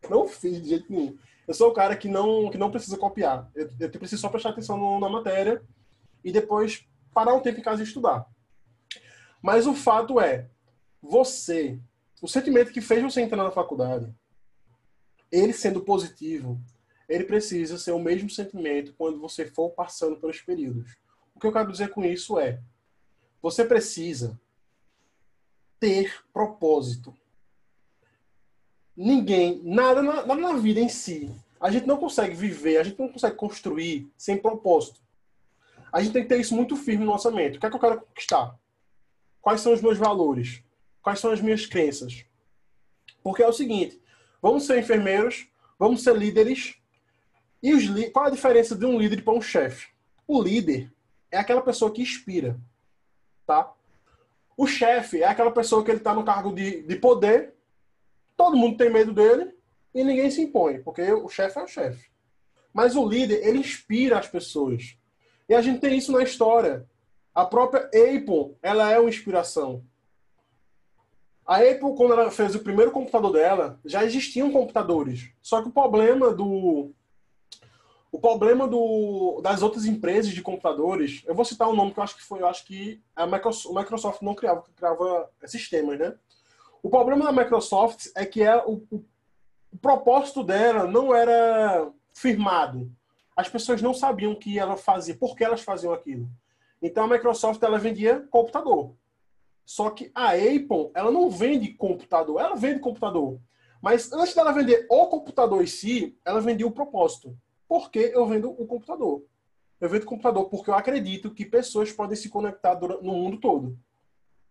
Não 0.08 0.26
fiz 0.26 0.60
de 0.62 0.68
jeito 0.70 0.92
nenhum. 0.92 1.16
Eu 1.46 1.54
sou 1.54 1.70
o 1.70 1.74
cara 1.74 1.96
que 1.96 2.08
não, 2.08 2.50
que 2.50 2.58
não 2.58 2.70
precisa 2.70 2.96
copiar. 2.96 3.50
Eu, 3.54 3.70
eu 3.80 3.90
preciso 3.90 4.20
só 4.20 4.28
prestar 4.28 4.50
atenção 4.50 4.76
no, 4.76 5.00
na 5.00 5.08
matéria 5.08 5.62
e 6.24 6.32
depois 6.32 6.86
parar 7.14 7.34
um 7.34 7.40
tempo 7.40 7.60
em 7.60 7.62
casa 7.62 7.82
e 7.82 7.86
estudar. 7.86 8.26
Mas 9.40 9.66
o 9.66 9.74
fato 9.74 10.20
é, 10.20 10.48
você, 11.00 11.78
o 12.20 12.28
sentimento 12.28 12.72
que 12.72 12.80
fez 12.80 13.02
você 13.02 13.20
entrar 13.20 13.42
na 13.42 13.50
faculdade, 13.50 14.12
ele 15.30 15.52
sendo 15.52 15.80
positivo, 15.80 16.60
ele 17.08 17.24
precisa 17.24 17.78
ser 17.78 17.92
o 17.92 17.98
mesmo 17.98 18.28
sentimento 18.28 18.92
quando 18.96 19.20
você 19.20 19.46
for 19.46 19.70
passando 19.70 20.16
pelos 20.16 20.40
períodos. 20.40 20.96
O 21.38 21.40
que 21.40 21.46
eu 21.46 21.52
quero 21.52 21.70
dizer 21.70 21.90
com 21.90 22.04
isso 22.04 22.36
é, 22.36 22.60
você 23.40 23.64
precisa 23.64 24.36
ter 25.78 26.12
propósito 26.32 27.16
ninguém, 28.96 29.62
nada 29.62 30.02
na, 30.02 30.26
nada 30.26 30.34
na 30.34 30.54
vida 30.54 30.80
em 30.80 30.88
si. 30.88 31.32
A 31.60 31.70
gente 31.70 31.86
não 31.86 31.96
consegue 31.96 32.34
viver, 32.34 32.78
a 32.78 32.82
gente 32.82 32.98
não 32.98 33.08
consegue 33.08 33.36
construir 33.36 34.10
sem 34.18 34.36
propósito. 34.36 35.00
A 35.92 36.02
gente 36.02 36.12
tem 36.12 36.24
que 36.24 36.28
ter 36.28 36.40
isso 36.40 36.56
muito 36.56 36.74
firme 36.74 37.04
no 37.04 37.12
nossa 37.12 37.30
mente. 37.30 37.56
O 37.56 37.60
que 37.60 37.66
é 37.66 37.70
que 37.70 37.76
eu 37.76 37.80
quero 37.80 38.00
conquistar? 38.00 38.58
Quais 39.40 39.60
são 39.60 39.72
os 39.72 39.80
meus 39.80 39.96
valores? 39.96 40.60
Quais 41.00 41.20
são 41.20 41.30
as 41.30 41.40
minhas 41.40 41.66
crenças? 41.66 42.24
Porque 43.22 43.44
é 43.44 43.46
o 43.46 43.52
seguinte: 43.52 44.02
vamos 44.42 44.66
ser 44.66 44.80
enfermeiros, 44.80 45.46
vamos 45.78 46.02
ser 46.02 46.16
líderes. 46.16 46.74
E 47.62 47.74
os 47.74 47.84
qual 48.10 48.26
a 48.26 48.30
diferença 48.30 48.74
de 48.74 48.84
um 48.84 48.98
líder 48.98 49.22
para 49.22 49.34
um 49.34 49.40
chefe? 49.40 49.86
O 50.26 50.42
líder 50.42 50.92
é 51.30 51.38
aquela 51.38 51.62
pessoa 51.62 51.92
que 51.92 52.02
inspira, 52.02 52.58
tá? 53.46 53.72
O 54.56 54.66
chefe 54.66 55.22
é 55.22 55.26
aquela 55.26 55.50
pessoa 55.50 55.84
que 55.84 55.90
ele 55.90 55.98
está 55.98 56.14
no 56.14 56.24
cargo 56.24 56.52
de, 56.52 56.82
de 56.82 56.96
poder 56.96 57.54
Todo 58.38 58.56
mundo 58.56 58.76
tem 58.76 58.88
medo 58.88 59.12
dele 59.12 59.52
e 59.92 60.04
ninguém 60.04 60.30
se 60.30 60.40
impõe, 60.40 60.80
porque 60.80 61.12
o 61.12 61.28
chefe 61.28 61.58
é 61.58 61.62
o 61.64 61.66
chefe. 61.66 62.08
Mas 62.72 62.94
o 62.94 63.04
líder, 63.04 63.44
ele 63.44 63.58
inspira 63.58 64.16
as 64.16 64.28
pessoas. 64.28 64.96
E 65.48 65.54
a 65.56 65.60
gente 65.60 65.80
tem 65.80 65.98
isso 65.98 66.12
na 66.12 66.22
história. 66.22 66.86
A 67.34 67.44
própria 67.44 67.86
Apple, 67.86 68.56
ela 68.62 68.92
é 68.92 68.98
uma 69.00 69.08
inspiração. 69.08 69.82
A 71.44 71.56
Apple, 71.56 71.96
quando 71.96 72.12
ela 72.12 72.30
fez 72.30 72.54
o 72.54 72.60
primeiro 72.60 72.92
computador 72.92 73.32
dela, 73.32 73.80
já 73.84 74.04
existiam 74.04 74.52
computadores. 74.52 75.32
Só 75.42 75.60
que 75.60 75.68
o 75.68 75.72
problema 75.72 76.32
do 76.32 76.92
o 78.10 78.18
problema 78.18 78.66
do, 78.66 79.40
das 79.42 79.62
outras 79.62 79.84
empresas 79.84 80.32
de 80.32 80.42
computadores, 80.42 81.22
eu 81.26 81.34
vou 81.34 81.44
citar 81.44 81.68
um 81.68 81.76
nome 81.76 81.92
que 81.92 81.98
eu 81.98 82.04
acho 82.04 82.16
que 82.16 82.22
foi, 82.22 82.40
eu 82.40 82.46
acho 82.46 82.64
que 82.64 83.02
a 83.14 83.26
Microsoft, 83.26 83.76
a 83.76 83.80
Microsoft 83.80 84.22
não 84.22 84.34
criava, 84.34 84.64
criava 84.74 85.30
sistemas, 85.44 85.98
né? 85.98 86.14
O 86.82 86.88
problema 86.88 87.24
da 87.24 87.32
Microsoft 87.32 88.06
é 88.14 88.24
que 88.24 88.42
é 88.42 88.56
o, 88.56 88.82
o, 88.90 89.04
o 89.72 89.78
propósito 89.78 90.42
dela 90.42 90.86
não 90.86 91.14
era 91.14 91.90
firmado. 92.14 92.90
As 93.36 93.48
pessoas 93.48 93.82
não 93.82 93.92
sabiam 93.92 94.32
o 94.32 94.38
que 94.38 94.58
ela 94.58 94.76
fazia, 94.76 95.14
por 95.14 95.36
que 95.36 95.44
elas 95.44 95.60
faziam 95.60 95.92
aquilo. 95.92 96.28
Então 96.80 97.04
a 97.04 97.08
Microsoft 97.08 97.62
ela 97.62 97.78
vendia 97.78 98.26
computador. 98.30 98.94
Só 99.66 99.90
que 99.90 100.10
a 100.14 100.30
Apple, 100.30 100.90
ela 100.94 101.10
não 101.10 101.28
vende 101.28 101.74
computador, 101.74 102.40
ela 102.40 102.56
vende 102.56 102.80
computador. 102.80 103.38
Mas 103.82 104.10
antes 104.12 104.34
dela 104.34 104.50
vender 104.50 104.86
o 104.90 105.06
computador 105.06 105.62
em 105.62 105.66
si, 105.66 106.18
ela 106.24 106.40
vendia 106.40 106.66
o 106.66 106.72
propósito. 106.72 107.36
Por 107.68 107.90
que 107.90 107.98
eu 107.98 108.26
vendo 108.26 108.50
o 108.50 108.66
computador? 108.66 109.22
Eu 109.80 109.88
vendo 109.88 110.02
o 110.02 110.06
computador 110.06 110.48
porque 110.48 110.70
eu 110.70 110.74
acredito 110.74 111.32
que 111.32 111.44
pessoas 111.44 111.92
podem 111.92 112.16
se 112.16 112.28
conectar 112.28 112.80
no 112.80 113.12
mundo 113.12 113.38
todo 113.38 113.78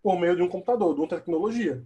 por 0.02 0.18
meio 0.20 0.36
de 0.36 0.44
um 0.44 0.48
computador, 0.48 0.94
de 0.94 1.02
uma 1.02 1.10
tecnologia. 1.10 1.84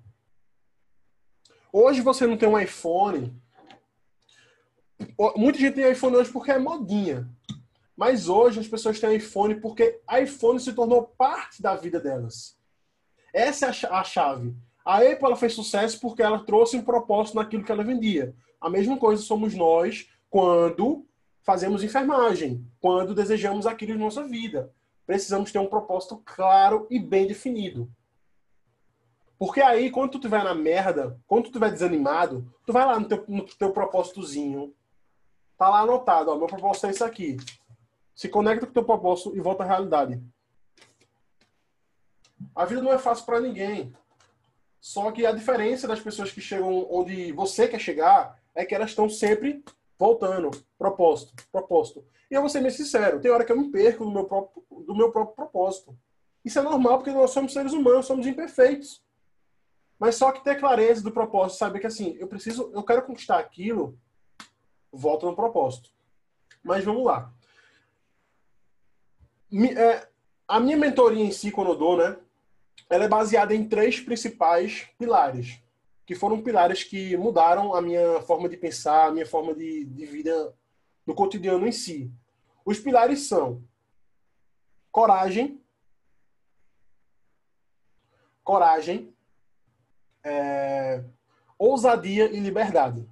Hoje 1.73 2.01
você 2.01 2.27
não 2.27 2.37
tem 2.37 2.49
um 2.49 2.59
iPhone. 2.59 3.33
Muita 5.35 5.57
gente 5.57 5.75
tem 5.75 5.91
iPhone 5.91 6.17
hoje 6.17 6.31
porque 6.31 6.51
é 6.51 6.59
modinha. 6.59 7.27
Mas 7.95 8.27
hoje 8.27 8.59
as 8.59 8.67
pessoas 8.67 8.99
têm 8.99 9.15
iPhone 9.15 9.59
porque 9.61 10.01
iPhone 10.21 10.59
se 10.59 10.73
tornou 10.73 11.07
parte 11.17 11.61
da 11.61 11.75
vida 11.75 11.99
delas. 11.99 12.57
Essa 13.33 13.67
é 13.67 13.69
a 13.89 14.03
chave. 14.03 14.53
A 14.83 14.97
Apple 14.97 15.25
ela 15.25 15.35
fez 15.35 15.53
sucesso 15.53 15.99
porque 15.99 16.21
ela 16.21 16.43
trouxe 16.43 16.75
um 16.75 16.83
propósito 16.83 17.35
naquilo 17.35 17.63
que 17.63 17.71
ela 17.71 17.83
vendia. 17.83 18.35
A 18.59 18.69
mesma 18.69 18.97
coisa 18.97 19.21
somos 19.23 19.55
nós 19.55 20.09
quando 20.29 21.07
fazemos 21.43 21.83
enfermagem, 21.83 22.65
quando 22.79 23.15
desejamos 23.15 23.65
aquilo 23.65 23.93
em 23.93 23.97
nossa 23.97 24.23
vida. 24.23 24.71
Precisamos 25.05 25.51
ter 25.51 25.59
um 25.59 25.67
propósito 25.67 26.21
claro 26.25 26.87
e 26.89 26.99
bem 26.99 27.27
definido. 27.27 27.91
Porque 29.37 29.59
aí, 29.59 29.89
quando 29.89 30.11
tu 30.11 30.17
estiver 30.17 30.43
na 30.43 30.53
merda, 30.53 31.19
quando 31.27 31.45
tu 31.45 31.47
estiver 31.47 31.71
desanimado, 31.71 32.47
tu 32.65 32.71
vai 32.71 32.85
lá 32.85 32.99
no 32.99 33.07
teu, 33.07 33.25
no 33.27 33.43
teu 33.43 33.71
propósitozinho. 33.71 34.73
Tá 35.57 35.67
lá 35.67 35.79
anotado, 35.81 36.31
ó, 36.31 36.35
meu 36.37 36.47
propósito 36.47 36.87
é 36.87 36.91
isso 36.91 37.03
aqui. 37.03 37.37
Se 38.13 38.29
conecta 38.29 38.65
com 38.65 38.71
o 38.71 38.73
teu 38.73 38.83
propósito 38.83 39.35
e 39.35 39.39
volta 39.39 39.63
à 39.63 39.65
realidade. 39.65 40.21
A 42.55 42.65
vida 42.65 42.81
não 42.81 42.93
é 42.93 42.99
fácil 42.99 43.25
para 43.25 43.39
ninguém. 43.39 43.91
Só 44.79 45.11
que 45.11 45.25
a 45.25 45.31
diferença 45.31 45.87
das 45.87 45.99
pessoas 45.99 46.31
que 46.31 46.41
chegam 46.41 46.87
onde 46.91 47.31
você 47.31 47.67
quer 47.67 47.79
chegar 47.79 48.39
é 48.53 48.65
que 48.65 48.73
elas 48.73 48.91
estão 48.91 49.09
sempre 49.09 49.63
voltando. 50.01 50.49
Propósito, 50.79 51.31
propósito. 51.51 52.03
E 52.29 52.33
eu 52.33 52.41
vou 52.41 52.49
ser 52.49 52.61
bem 52.61 52.71
sincero, 52.71 53.19
tem 53.19 53.29
hora 53.29 53.45
que 53.45 53.51
eu 53.51 53.57
me 53.57 53.69
perco 53.69 54.03
do 54.03 54.11
meu 54.11 54.25
próprio, 54.25 54.63
do 54.83 54.95
meu 54.95 55.11
próprio 55.11 55.35
propósito. 55.35 55.95
Isso 56.43 56.57
é 56.57 56.61
normal 56.63 56.97
porque 56.97 57.11
nós 57.11 57.29
somos 57.29 57.53
seres 57.53 57.71
humanos, 57.71 58.07
somos 58.07 58.25
imperfeitos. 58.25 59.03
Mas 59.99 60.15
só 60.15 60.31
que 60.31 60.43
ter 60.43 60.59
clareza 60.59 61.03
do 61.03 61.11
propósito, 61.11 61.59
saber 61.59 61.79
que 61.79 61.85
assim, 61.85 62.17
eu 62.19 62.27
preciso, 62.27 62.71
eu 62.73 62.81
quero 62.81 63.03
conquistar 63.03 63.37
aquilo, 63.37 63.95
volta 64.91 65.27
no 65.27 65.35
propósito. 65.35 65.91
Mas 66.63 66.83
vamos 66.83 67.05
lá. 67.05 67.31
É, 69.77 70.07
a 70.47 70.59
minha 70.59 70.77
mentoria 70.77 71.23
em 71.23 71.31
si, 71.31 71.51
quando 71.51 71.71
eu 71.71 71.77
dou, 71.77 71.97
né? 71.97 72.17
Ela 72.89 73.05
é 73.05 73.07
baseada 73.07 73.53
em 73.53 73.69
três 73.69 73.99
principais 73.99 74.87
pilares, 74.97 75.60
que 76.11 76.15
foram 76.15 76.41
pilares 76.41 76.83
que 76.83 77.15
mudaram 77.15 77.73
a 77.73 77.81
minha 77.81 78.21
forma 78.23 78.49
de 78.49 78.57
pensar, 78.57 79.05
a 79.05 79.11
minha 79.11 79.25
forma 79.25 79.55
de, 79.55 79.85
de 79.85 80.05
vida 80.05 80.53
no 81.07 81.15
cotidiano 81.15 81.65
em 81.65 81.71
si. 81.71 82.11
Os 82.65 82.77
pilares 82.77 83.29
são 83.29 83.63
coragem, 84.91 85.63
coragem, 88.43 89.15
é, 90.21 91.01
ousadia 91.57 92.25
e 92.25 92.41
liberdade. 92.41 93.09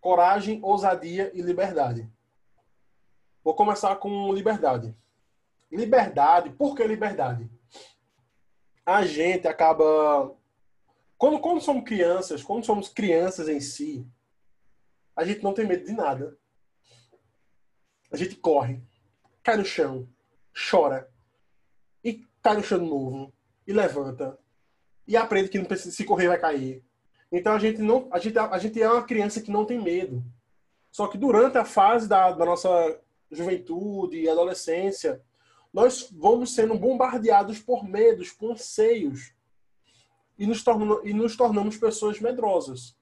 Coragem, 0.00 0.58
ousadia 0.64 1.30
e 1.32 1.40
liberdade. 1.40 2.10
Vou 3.44 3.54
começar 3.54 3.94
com 3.94 4.32
liberdade. 4.32 4.96
Liberdade, 5.70 6.50
por 6.50 6.74
que 6.74 6.84
liberdade? 6.84 7.48
A 8.84 9.04
gente 9.04 9.46
acaba. 9.46 10.39
Quando, 11.20 11.38
quando 11.38 11.60
somos 11.60 11.84
crianças, 11.84 12.42
quando 12.42 12.64
somos 12.64 12.88
crianças 12.88 13.46
em 13.46 13.60
si, 13.60 14.06
a 15.14 15.22
gente 15.22 15.42
não 15.42 15.52
tem 15.52 15.66
medo 15.66 15.84
de 15.84 15.92
nada. 15.92 16.34
A 18.10 18.16
gente 18.16 18.36
corre, 18.36 18.80
cai 19.42 19.58
no 19.58 19.64
chão, 19.64 20.08
chora, 20.70 21.12
e 22.02 22.26
cai 22.42 22.56
no 22.56 22.62
chão 22.62 22.78
de 22.78 22.86
novo, 22.86 23.34
e 23.66 23.72
levanta, 23.74 24.38
e 25.06 25.14
aprende 25.14 25.50
que 25.50 25.58
não 25.58 25.66
precisa, 25.66 25.94
se 25.94 26.06
correr 26.06 26.26
vai 26.26 26.40
cair. 26.40 26.82
Então 27.30 27.52
a 27.52 27.58
gente 27.58 27.82
não, 27.82 28.08
a 28.10 28.18
gente, 28.18 28.38
a 28.38 28.56
gente 28.56 28.80
é 28.80 28.90
uma 28.90 29.04
criança 29.04 29.42
que 29.42 29.50
não 29.50 29.66
tem 29.66 29.78
medo. 29.78 30.24
Só 30.90 31.06
que 31.06 31.18
durante 31.18 31.58
a 31.58 31.66
fase 31.66 32.08
da, 32.08 32.32
da 32.32 32.46
nossa 32.46 32.98
juventude 33.30 34.18
e 34.18 34.26
adolescência, 34.26 35.22
nós 35.70 36.08
vamos 36.10 36.54
sendo 36.54 36.78
bombardeados 36.78 37.58
por 37.58 37.84
medos, 37.84 38.30
por 38.30 38.52
anseios, 38.52 39.34
e 40.40 40.46
nos, 40.46 40.64
tornamos, 40.64 41.00
e 41.04 41.12
nos 41.12 41.36
tornamos 41.36 41.76
pessoas 41.76 42.18
medrosas. 42.18 42.96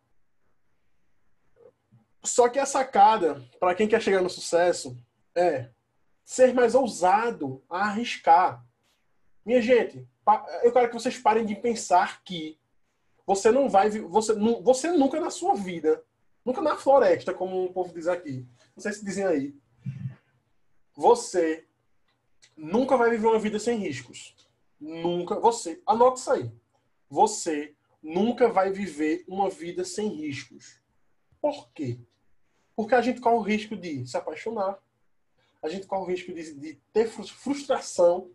Só 2.25 2.49
que 2.49 2.59
a 2.59 2.66
sacada, 2.66 3.40
para 3.61 3.76
quem 3.76 3.87
quer 3.87 4.02
chegar 4.02 4.21
no 4.21 4.28
sucesso, 4.28 4.99
é 5.37 5.71
ser 6.25 6.52
mais 6.52 6.75
ousado, 6.75 7.62
a 7.71 7.83
arriscar. 7.85 8.66
Minha 9.47 9.62
gente, 9.62 10.04
eu 10.64 10.73
quero 10.73 10.88
que 10.88 10.95
vocês 10.95 11.16
parem 11.16 11.47
de 11.47 11.54
pensar 11.54 12.25
que 12.25 12.59
você 13.25 13.52
não 13.52 13.68
vai. 13.68 13.88
Você, 13.88 14.35
você 14.35 14.90
nunca 14.90 15.21
na 15.21 15.30
sua 15.30 15.54
vida, 15.54 16.02
nunca 16.45 16.61
na 16.61 16.76
floresta, 16.76 17.33
como 17.33 17.66
o 17.66 17.73
povo 17.73 17.95
diz 17.95 18.09
aqui. 18.09 18.45
Não 18.75 18.83
sei 18.83 18.92
se 18.92 19.04
dizem 19.04 19.25
aí. 19.25 19.54
Você 20.92 21.68
nunca 22.57 22.97
vai 22.97 23.11
viver 23.11 23.28
uma 23.28 23.38
vida 23.38 23.61
sem 23.61 23.78
riscos. 23.78 24.35
Nunca. 24.80 25.38
Você. 25.38 25.80
Anote 25.87 26.18
isso 26.18 26.33
aí. 26.33 26.52
Você 27.09 27.75
nunca 28.03 28.49
vai 28.49 28.71
viver 28.71 29.25
uma 29.27 29.49
vida 29.49 29.85
sem 29.85 30.09
riscos. 30.09 30.81
Por 31.41 31.71
quê? 31.73 31.99
Porque 32.77 32.95
a 32.95 33.00
gente 33.00 33.21
corre 33.21 33.37
o 33.37 33.43
risco 33.43 33.77
de 33.77 34.07
se 34.07 34.17
apaixonar, 34.17 34.79
a 35.62 35.69
gente 35.69 35.87
corre 35.87 36.03
o 36.03 36.07
risco 36.07 36.33
de, 36.33 36.55
de 36.55 36.75
ter 36.93 37.09
frustração, 37.09 38.31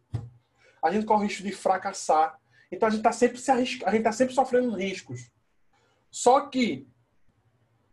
a 0.81 0.91
gente 0.91 1.05
corre 1.05 1.23
o 1.23 1.27
risco 1.27 1.43
de 1.43 1.51
fracassar. 1.51 2.39
Então 2.71 2.87
a 2.87 2.89
gente 2.89 2.99
está 2.99 3.11
sempre 3.11 3.37
se 3.37 3.51
arrisca, 3.51 3.87
a 3.87 3.91
gente 3.91 4.03
tá 4.03 4.11
sempre 4.11 4.33
sofrendo 4.33 4.75
riscos. 4.75 5.31
Só 6.11 6.41
que 6.41 6.87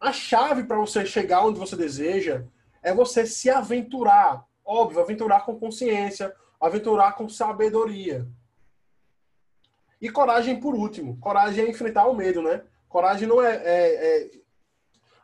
a 0.00 0.12
chave 0.12 0.64
para 0.64 0.78
você 0.78 1.04
chegar 1.04 1.44
onde 1.44 1.58
você 1.58 1.76
deseja 1.76 2.44
é 2.82 2.92
você 2.92 3.26
se 3.26 3.50
aventurar. 3.50 4.46
Óbvio, 4.64 5.00
aventurar 5.00 5.44
com 5.44 5.58
consciência, 5.58 6.34
aventurar 6.60 7.12
com 7.12 7.28
sabedoria. 7.28 8.26
E 10.00 10.10
coragem 10.10 10.58
por 10.58 10.74
último. 10.74 11.18
Coragem 11.18 11.64
é 11.64 11.70
enfrentar 11.70 12.06
o 12.06 12.14
medo, 12.14 12.42
né? 12.42 12.64
Coragem 12.88 13.28
não 13.28 13.42
é, 13.42 13.56
é, 13.56 14.24
é 14.24 14.30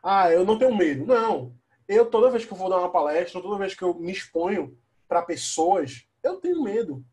ah, 0.03 0.31
eu 0.31 0.45
não 0.45 0.57
tenho 0.57 0.75
medo. 0.75 1.05
Não. 1.05 1.53
Eu, 1.87 2.05
toda 2.05 2.29
vez 2.29 2.45
que 2.45 2.51
eu 2.51 2.57
vou 2.57 2.69
dar 2.69 2.79
uma 2.79 2.91
palestra, 2.91 3.41
toda 3.41 3.57
vez 3.57 3.73
que 3.73 3.83
eu 3.83 3.93
me 3.93 4.11
exponho 4.11 4.77
para 5.07 5.21
pessoas, 5.21 6.05
eu 6.21 6.37
tenho 6.37 6.63
medo. 6.63 7.03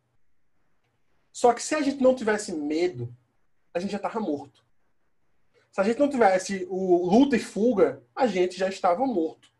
Só 1.32 1.52
que 1.52 1.62
se 1.62 1.74
a 1.74 1.80
gente 1.80 2.02
não 2.02 2.14
tivesse 2.14 2.52
medo, 2.52 3.14
a 3.72 3.80
gente 3.80 3.90
já 3.90 3.96
estava 3.96 4.20
morto. 4.20 4.64
Se 5.72 5.80
a 5.80 5.84
gente 5.84 5.98
não 5.98 6.08
tivesse 6.08 6.66
o 6.70 7.08
luta 7.08 7.34
e 7.34 7.40
fuga, 7.40 8.02
a 8.14 8.26
gente 8.26 8.56
já 8.56 8.68
estava 8.68 9.04
morto. 9.04 9.50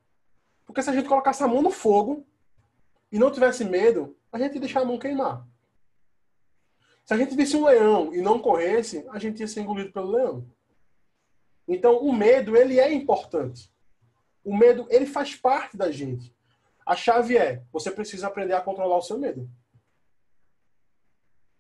Porque 0.65 0.83
se 0.83 0.91
a 0.91 0.93
gente 0.93 1.09
colocasse 1.09 1.43
a 1.43 1.49
mão 1.49 1.61
no 1.61 1.71
fogo 1.71 2.25
e 3.11 3.19
não 3.19 3.33
tivesse 3.33 3.65
medo, 3.65 4.17
a 4.31 4.39
gente 4.39 4.55
ia 4.55 4.61
deixar 4.61 4.83
a 4.83 4.85
mão 4.85 4.99
queimar. 4.99 5.45
Se 7.05 7.13
a 7.13 7.17
gente 7.17 7.37
visse 7.37 7.57
um 7.57 7.67
leão 7.67 8.15
e 8.15 8.23
não 8.23 8.39
corresse, 8.39 9.07
a 9.11 9.19
gente 9.19 9.41
ia 9.41 9.49
ser 9.49 9.61
engolido 9.61 9.93
pelo 9.93 10.11
leão. 10.11 10.47
Então, 11.69 11.99
o 11.99 12.13
medo, 12.13 12.57
ele 12.57 12.81
é 12.81 12.93
importante. 12.93 13.71
O 14.43 14.57
medo, 14.57 14.87
ele 14.91 15.07
faz 15.07 15.35
parte 15.35 15.77
da 15.77 15.91
gente. 15.91 16.35
A 16.87 16.97
chave 16.97 17.37
é, 17.37 17.63
você 17.73 17.91
precisa 17.91 18.27
aprender 18.27 18.55
a 18.55 18.61
controlar 18.61 18.97
o 18.97 19.03
seu 19.03 19.19
medo. 19.19 19.49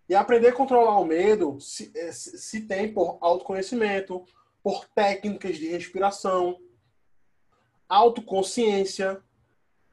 E 0.08 0.14
aprender 0.14 0.48
a 0.48 0.52
controlar 0.52 0.98
o 0.98 1.04
medo 1.04 1.58
se, 1.60 1.90
é, 1.94 2.12
se 2.12 2.62
tem 2.62 2.92
por 2.92 3.18
autoconhecimento, 3.20 4.24
por 4.62 4.86
técnicas 4.88 5.56
de 5.56 5.68
respiração, 5.68 6.60
autoconsciência 7.88 9.22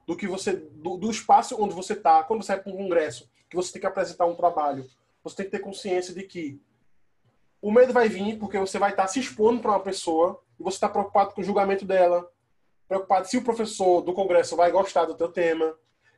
do 0.05 0.15
que 0.15 0.27
você 0.27 0.53
do, 0.53 0.97
do 0.97 1.11
espaço 1.11 1.61
onde 1.61 1.73
você 1.73 1.93
está. 1.93 2.23
Quando 2.23 2.43
você 2.43 2.53
vai 2.53 2.63
para 2.63 2.73
um 2.73 2.77
congresso, 2.77 3.29
que 3.49 3.55
você 3.55 3.71
tem 3.71 3.81
que 3.81 3.87
apresentar 3.87 4.25
um 4.25 4.35
trabalho, 4.35 4.89
você 5.23 5.37
tem 5.37 5.45
que 5.45 5.51
ter 5.51 5.59
consciência 5.59 6.13
de 6.13 6.23
que 6.23 6.61
o 7.61 7.71
medo 7.71 7.93
vai 7.93 8.09
vir 8.09 8.37
porque 8.37 8.57
você 8.57 8.79
vai 8.79 8.91
estar 8.91 9.07
se 9.07 9.19
expondo 9.19 9.61
para 9.61 9.71
uma 9.71 9.79
pessoa 9.79 10.41
e 10.59 10.63
você 10.63 10.77
está 10.77 10.89
preocupado 10.89 11.33
com 11.33 11.41
o 11.41 11.43
julgamento 11.43 11.85
dela, 11.85 12.29
preocupado 12.87 13.27
se 13.27 13.37
o 13.37 13.43
professor 13.43 14.01
do 14.01 14.13
congresso 14.13 14.55
vai 14.55 14.71
gostar 14.71 15.05
do 15.05 15.15
teu 15.15 15.31
tema, 15.31 15.75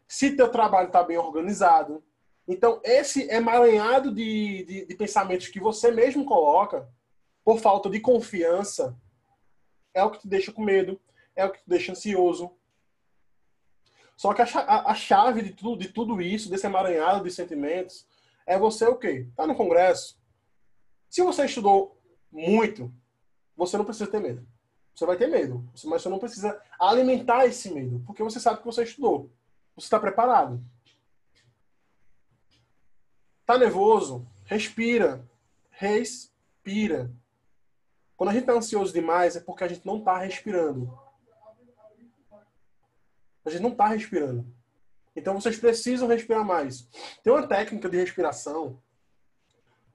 se 0.08 0.36
teu 0.36 0.50
trabalho 0.50 0.88
está 0.88 1.04
bem 1.04 1.18
organizado, 1.18 2.04
então, 2.48 2.82
esse 2.84 3.30
emaranhado 3.30 4.14
de, 4.14 4.64
de, 4.66 4.86
de, 4.86 4.96
pensamentos 4.96 5.48
que 5.48 5.60
você 5.60 5.92
mesmo 5.92 6.26
coloca, 6.26 6.90
por 7.44 7.60
falta 7.60 7.90
de 7.90 8.00
confiança, 8.00 8.98
é 9.94 10.04
o 10.04 10.12
que 10.12 10.20
te 10.20 10.28
deixa 10.28 10.52
com 10.52 10.62
medo, 10.62 11.00
é 11.36 11.46
o 11.46 11.52
que 11.52 11.60
te 11.60 11.70
deixa 11.70 11.94
ansioso. 11.94 12.52
Só 14.18 14.34
que 14.34 14.42
a, 14.42 14.46
a, 14.46 14.92
a 14.92 14.96
chave 14.96 15.42
de 15.42 15.52
tudo, 15.52 15.80
de 15.80 15.88
tudo 15.88 16.22
isso, 16.22 16.50
desse 16.50 16.66
emaranhado 16.66 17.24
de 17.24 17.32
sentimentos, 17.32 18.06
é 18.46 18.58
você 18.58 18.86
o 18.86 18.96
quê? 18.96 19.28
Tá 19.36 19.48
no 19.48 19.56
congresso. 19.56 20.20
Se 21.10 21.22
você 21.22 21.46
estudou 21.46 22.00
muito, 22.32 22.94
você 23.56 23.78
não 23.78 23.86
precisa 23.86 24.10
ter 24.10 24.20
medo. 24.20 24.46
Você 24.96 25.06
vai 25.06 25.18
ter 25.18 25.28
medo, 25.28 25.68
mas 25.86 26.02
você 26.02 26.10
não 26.10 26.20
precisa 26.20 26.62
alimentar 26.80 27.46
esse 27.46 27.74
medo, 27.74 28.04
porque 28.06 28.22
você 28.22 28.40
sabe 28.40 28.60
que 28.60 28.66
você 28.66 28.84
estudou. 28.84 29.32
Você 29.76 29.86
está 29.86 30.00
preparado. 30.00 30.64
Tá 33.46 33.58
nervoso? 33.58 34.28
Respira. 34.46 35.28
Respira. 35.72 37.12
Quando 38.16 38.30
a 38.30 38.34
gente 38.34 38.46
tá 38.46 38.54
ansioso 38.54 38.94
demais, 38.94 39.36
é 39.36 39.40
porque 39.40 39.64
a 39.64 39.68
gente 39.68 39.86
não 39.86 40.02
tá 40.02 40.18
respirando. 40.20 40.98
A 43.44 43.50
gente 43.50 43.62
não 43.62 43.76
tá 43.76 43.88
respirando. 43.88 44.46
Então 45.16 45.40
vocês 45.40 45.58
precisam 45.58 46.08
respirar 46.08 46.46
mais. 46.46 46.88
Tem 47.24 47.32
uma 47.32 47.48
técnica 47.48 47.90
de 47.90 47.98
respiração 47.98 48.82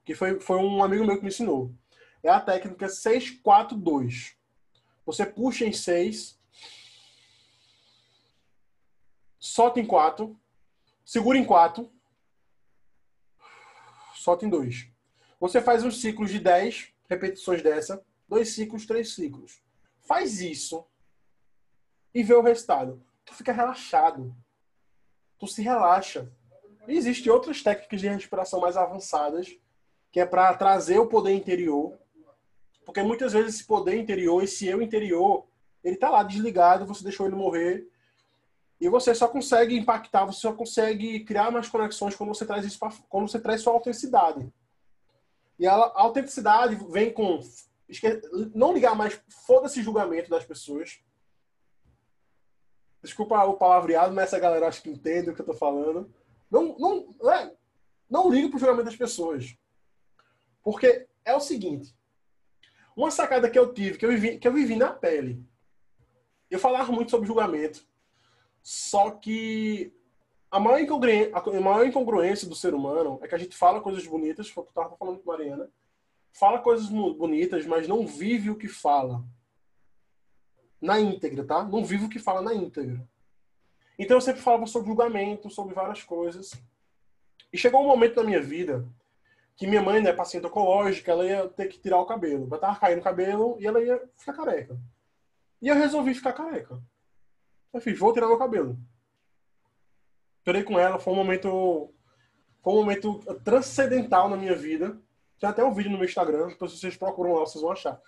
que 0.05 0.15
foi, 0.15 0.39
foi 0.39 0.57
um 0.57 0.83
amigo 0.83 1.05
meu 1.05 1.17
que 1.17 1.23
me 1.23 1.29
ensinou. 1.29 1.73
É 2.23 2.29
a 2.29 2.39
técnica 2.39 2.89
642. 2.89 4.35
Você 5.05 5.25
puxa 5.25 5.65
em 5.65 5.73
6, 5.73 6.39
solta 9.39 9.79
em 9.79 9.85
4, 9.85 10.39
segura 11.05 11.37
em 11.37 11.45
4, 11.45 11.91
solta 14.15 14.45
em 14.45 14.49
dois. 14.49 14.87
Você 15.39 15.61
faz 15.61 15.83
uns 15.83 16.01
ciclos 16.01 16.29
de 16.29 16.39
10 16.39 16.93
repetições 17.09 17.61
dessa, 17.61 18.05
dois 18.27 18.53
ciclos, 18.53 18.85
três 18.85 19.15
ciclos. 19.15 19.61
Faz 20.01 20.41
isso 20.41 20.85
e 22.13 22.21
vê 22.21 22.33
o 22.33 22.41
resultado. 22.41 23.03
Tu 23.25 23.33
fica 23.33 23.51
relaxado. 23.51 24.35
Tu 25.39 25.47
se 25.47 25.61
relaxa. 25.61 26.31
E 26.87 26.95
existem 26.95 27.31
outras 27.31 27.63
técnicas 27.63 28.01
de 28.01 28.07
respiração 28.07 28.59
mais 28.59 28.75
avançadas, 28.75 29.55
que 30.11 30.19
é 30.19 30.25
para 30.25 30.53
trazer 30.55 30.99
o 30.99 31.07
poder 31.07 31.33
interior. 31.33 31.97
Porque 32.85 33.01
muitas 33.01 33.33
vezes 33.33 33.55
esse 33.55 33.65
poder 33.65 33.95
interior, 33.95 34.43
esse 34.43 34.67
eu 34.67 34.81
interior, 34.81 35.47
ele 35.83 35.95
tá 35.95 36.09
lá 36.09 36.23
desligado, 36.23 36.85
você 36.85 37.03
deixou 37.03 37.25
ele 37.25 37.35
morrer. 37.35 37.87
E 38.81 38.87
você 38.87 39.13
só 39.13 39.27
consegue 39.27 39.77
impactar, 39.77 40.25
você 40.25 40.39
só 40.39 40.53
consegue 40.53 41.19
criar 41.25 41.51
mais 41.51 41.67
conexões 41.67 42.15
quando 42.15 42.33
você 42.33 42.45
traz 42.45 42.65
isso 42.65 42.79
pra, 42.79 42.91
quando 43.09 43.29
você 43.29 43.39
traz 43.39 43.61
sua 43.61 43.73
autenticidade. 43.73 44.51
E 45.57 45.67
a, 45.67 45.73
autenticidade 45.73 46.75
vem 46.89 47.11
com 47.11 47.39
não 48.55 48.73
ligar 48.73 48.95
mais 48.95 49.19
foda-se 49.45 49.83
julgamento 49.83 50.29
das 50.29 50.45
pessoas. 50.45 50.99
Desculpa 53.01 53.43
o 53.45 53.53
palavreado, 53.53 54.13
mas 54.13 54.25
essa 54.25 54.39
galera 54.39 54.67
acho 54.67 54.81
que 54.81 54.89
entende 54.89 55.29
o 55.29 55.35
que 55.35 55.41
eu 55.41 55.45
tô 55.45 55.53
falando. 55.53 56.13
Não, 56.51 56.77
não, 56.77 57.31
é, 57.31 57.53
não 58.09 58.29
liga 58.29 58.49
pro 58.49 58.59
julgamento 58.59 58.85
das 58.85 58.95
pessoas. 58.95 59.55
Porque 60.61 61.07
é 61.23 61.33
o 61.33 61.39
seguinte, 61.39 61.95
uma 62.95 63.11
sacada 63.11 63.49
que 63.49 63.57
eu 63.57 63.73
tive, 63.73 63.97
que 63.97 64.05
eu 64.05 64.09
vivi, 64.09 64.37
que 64.37 64.47
eu 64.47 64.53
vivi 64.53 64.75
na 64.75 64.91
pele. 64.91 65.41
Eu 66.49 66.59
falava 66.59 66.91
muito 66.91 67.11
sobre 67.11 67.27
julgamento. 67.27 67.87
Só 68.61 69.11
que 69.11 69.93
a 70.51 70.59
maior, 70.59 70.81
incongruência, 70.81 71.31
a 71.33 71.61
maior 71.61 71.85
incongruência 71.85 72.47
do 72.47 72.55
ser 72.55 72.73
humano 72.73 73.19
é 73.21 73.27
que 73.27 73.35
a 73.35 73.37
gente 73.37 73.55
fala 73.55 73.81
coisas 73.81 74.05
bonitas, 74.05 74.49
foi 74.49 74.63
o 74.63 74.65
que 74.65 74.77
eu 74.77 74.81
estava 74.81 74.97
falando 74.97 75.19
com 75.19 75.31
a 75.31 75.37
Mariana, 75.37 75.69
fala 76.33 76.59
coisas 76.59 76.89
bonitas, 76.89 77.65
mas 77.65 77.87
não 77.87 78.05
vive 78.05 78.49
o 78.49 78.57
que 78.57 78.67
fala. 78.67 79.23
Na 80.81 80.99
íntegra, 80.99 81.43
tá? 81.43 81.63
Não 81.63 81.83
vive 81.83 82.05
o 82.05 82.09
que 82.09 82.19
fala 82.19 82.41
na 82.41 82.53
íntegra. 82.53 83.05
Então 83.97 84.17
eu 84.17 84.21
sempre 84.21 84.41
falava 84.41 84.65
sobre 84.65 84.87
julgamento, 84.87 85.49
sobre 85.49 85.75
várias 85.75 86.03
coisas. 86.03 86.51
E 87.51 87.57
chegou 87.57 87.83
um 87.83 87.87
momento 87.87 88.15
na 88.17 88.23
minha 88.23 88.41
vida 88.41 88.87
que 89.59 89.67
minha 89.67 89.81
mãe, 89.81 90.01
né, 90.01 90.13
paciente 90.13 90.47
oncológica, 90.47 91.11
ela 91.11 91.25
ia 91.25 91.49
ter 91.49 91.67
que 91.67 91.77
tirar 91.77 91.99
o 91.99 92.05
cabelo. 92.05 92.47
Vai 92.47 92.57
estar 92.57 92.79
caindo 92.79 92.99
o 92.99 93.03
cabelo 93.03 93.57
e 93.59 93.67
ela 93.67 93.83
ia 93.83 94.01
ficar 94.15 94.31
careca. 94.31 94.79
E 95.61 95.67
eu 95.67 95.75
resolvi 95.75 96.13
ficar 96.13 96.31
careca. 96.31 96.81
Eu 97.73 97.81
fiz, 97.81 97.99
vou 97.99 98.13
tirar 98.13 98.27
meu 98.27 98.37
cabelo. 98.37 98.79
Chorei 100.45 100.63
com 100.63 100.79
ela, 100.79 100.97
foi 100.97 101.11
um 101.11 101.17
momento 101.17 101.93
foi 102.63 102.73
um 102.73 102.77
momento 102.77 103.19
transcendental 103.43 104.29
na 104.29 104.37
minha 104.37 104.55
vida. 104.55 104.97
Tem 105.37 105.49
até 105.49 105.63
um 105.63 105.73
vídeo 105.73 105.91
no 105.91 105.97
meu 105.97 106.05
Instagram, 106.05 106.51
então 106.51 106.67
se 106.67 106.77
vocês 106.77 106.95
procuram 106.95 107.33
lá, 107.33 107.41
vocês 107.41 107.61
vão 107.61 107.71
achar. 107.71 108.01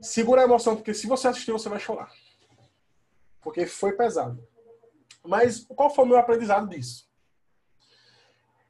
Segura 0.00 0.42
a 0.42 0.44
emoção, 0.44 0.76
porque 0.76 0.94
se 0.94 1.06
você 1.06 1.28
assistir, 1.28 1.52
você 1.52 1.68
vai 1.68 1.80
chorar. 1.80 2.12
Porque 3.40 3.66
foi 3.66 3.92
pesado. 3.92 4.46
Mas 5.24 5.64
qual 5.64 5.94
foi 5.94 6.04
o 6.04 6.08
meu 6.08 6.18
aprendizado 6.18 6.68
disso? 6.68 7.08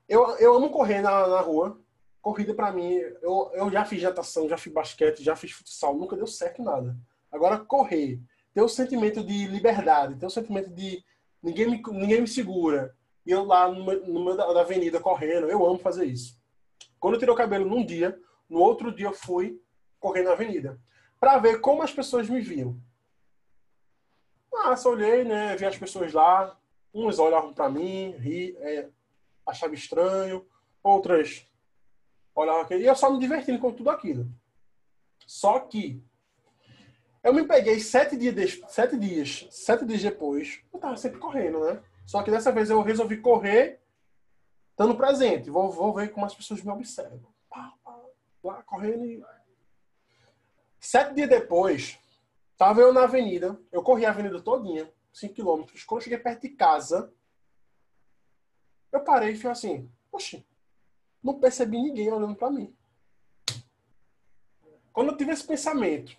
Eu, 0.09 0.37
eu 0.37 0.55
amo 0.55 0.71
correr 0.71 1.01
na, 1.01 1.27
na 1.27 1.41
rua. 1.41 1.81
Corrida 2.23 2.55
para 2.55 2.73
mim, 2.73 2.93
eu, 3.23 3.51
eu 3.55 3.71
já 3.71 3.85
fiz 3.85 4.03
natação, 4.03 4.49
já 4.49 4.59
fiz 4.59 4.73
basquete, 4.73 5.23
já 5.23 5.37
fiz 5.37 5.53
futsal, 5.53 5.97
nunca 5.97 6.17
deu 6.17 6.27
certo 6.27 6.61
nada. 6.61 6.97
Agora, 7.31 7.59
correr 7.59 8.21
ter 8.53 8.63
o 8.63 8.69
sentimento 8.69 9.23
de 9.23 9.47
liberdade, 9.47 10.17
ter 10.17 10.27
o 10.27 10.31
sentimento 10.31 10.71
de 10.71 11.05
ninguém 11.43 11.71
me, 11.71 11.83
ninguém 11.93 12.21
me 12.23 12.27
segura. 12.27 12.97
E 13.25 13.31
eu 13.31 13.45
lá 13.45 13.71
no, 13.71 13.85
no 13.85 14.37
da, 14.37 14.53
da, 14.53 14.61
avenida 14.63 14.99
correndo, 14.99 15.49
eu 15.49 15.65
amo 15.65 15.79
fazer 15.79 16.07
isso. 16.07 16.41
Quando 16.99 17.15
eu 17.15 17.21
tirei 17.21 17.33
o 17.33 17.37
cabelo 17.37 17.65
num 17.65 17.85
dia, 17.85 18.19
no 18.49 18.59
outro 18.59 18.91
dia 18.91 19.07
eu 19.07 19.13
fui 19.13 19.61
correr 20.01 20.23
na 20.23 20.33
avenida 20.33 20.81
para 21.19 21.39
ver 21.39 21.61
como 21.61 21.83
as 21.83 21.93
pessoas 21.93 22.29
me 22.29 22.41
viam. 22.41 22.81
Ah, 24.55 24.75
olhei, 24.87 25.25
né, 25.25 25.55
vi 25.57 25.65
as 25.65 25.77
pessoas 25.77 26.13
lá, 26.13 26.59
uns 26.93 27.19
olhavam 27.19 27.53
para 27.53 27.69
mim, 27.69 28.11
ri, 28.19 28.57
é, 28.59 28.89
achavam 29.47 29.75
estranho, 29.75 30.47
outras 30.83 31.47
olhavam 32.35 32.63
aqui, 32.63 32.77
e 32.77 32.87
eu 32.87 32.95
só 32.95 33.11
me 33.11 33.19
divertindo 33.19 33.59
com 33.59 33.73
tudo 33.73 33.91
aquilo. 33.91 34.27
Só 35.27 35.59
que 35.61 36.03
eu 37.23 37.35
me 37.35 37.45
peguei 37.45 37.81
sete 37.81 38.17
dias, 38.17 38.61
sete 38.69 38.97
dias, 38.97 39.47
sete 39.51 39.85
dias 39.85 40.03
depois, 40.03 40.61
eu 40.73 40.79
tava 40.79 40.97
sempre 40.97 41.19
correndo, 41.19 41.61
né? 41.61 41.83
Só 42.07 42.23
que 42.23 42.31
dessa 42.31 42.53
vez 42.53 42.71
eu 42.71 42.81
resolvi 42.83 43.17
correr 43.17 43.81
dando 44.77 44.97
presente. 44.97 45.51
Vou, 45.51 45.71
vou 45.71 45.93
ver 45.93 46.13
como 46.13 46.25
as 46.25 46.35
pessoas 46.35 46.63
me 46.63 46.71
observam. 46.71 47.35
Lá, 48.45 48.63
correndo 48.63 49.05
e... 49.05 49.25
Sete 50.89 51.15
dias 51.15 51.29
depois, 51.29 51.99
tava 52.57 52.81
eu 52.81 52.93
na 52.93 53.03
avenida, 53.03 53.61
eu 53.73 53.83
corri 53.83 54.07
a 54.07 54.11
avenida 54.11 54.41
todinha, 54.41 54.89
5 55.13 55.35
quilômetros. 55.35 55.83
Quando 55.83 55.99
eu 56.01 56.05
cheguei 56.05 56.19
perto 56.21 56.43
de 56.43 56.51
casa, 56.51 57.13
eu 58.93 59.01
parei 59.01 59.33
e 59.33 59.37
fui 59.37 59.51
assim, 59.51 59.91
poxa, 60.13 60.45
não 61.21 61.41
percebi 61.41 61.83
ninguém 61.83 62.09
olhando 62.13 62.37
para 62.37 62.53
mim. 62.53 62.73
Quando 64.93 65.11
eu 65.11 65.17
tive 65.17 65.33
esse 65.33 65.45
pensamento, 65.45 66.17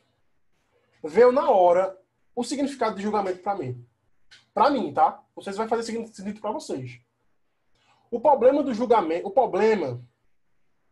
veio 1.02 1.32
na 1.32 1.50
hora 1.50 1.98
o 2.36 2.44
significado 2.44 2.98
de 2.98 3.04
julgamento 3.04 3.42
para 3.42 3.56
mim. 3.56 3.88
Para 4.54 4.70
mim, 4.70 4.94
tá? 4.94 5.24
Vocês 5.34 5.56
vai 5.56 5.70
fazer 5.70 5.84
sentido 5.84 6.42
para 6.42 6.52
vocês. 6.52 7.00
O 8.12 8.20
problema 8.20 8.62
do 8.62 8.74
julgamento, 8.74 9.30
o 9.30 9.32
problema, 9.32 10.06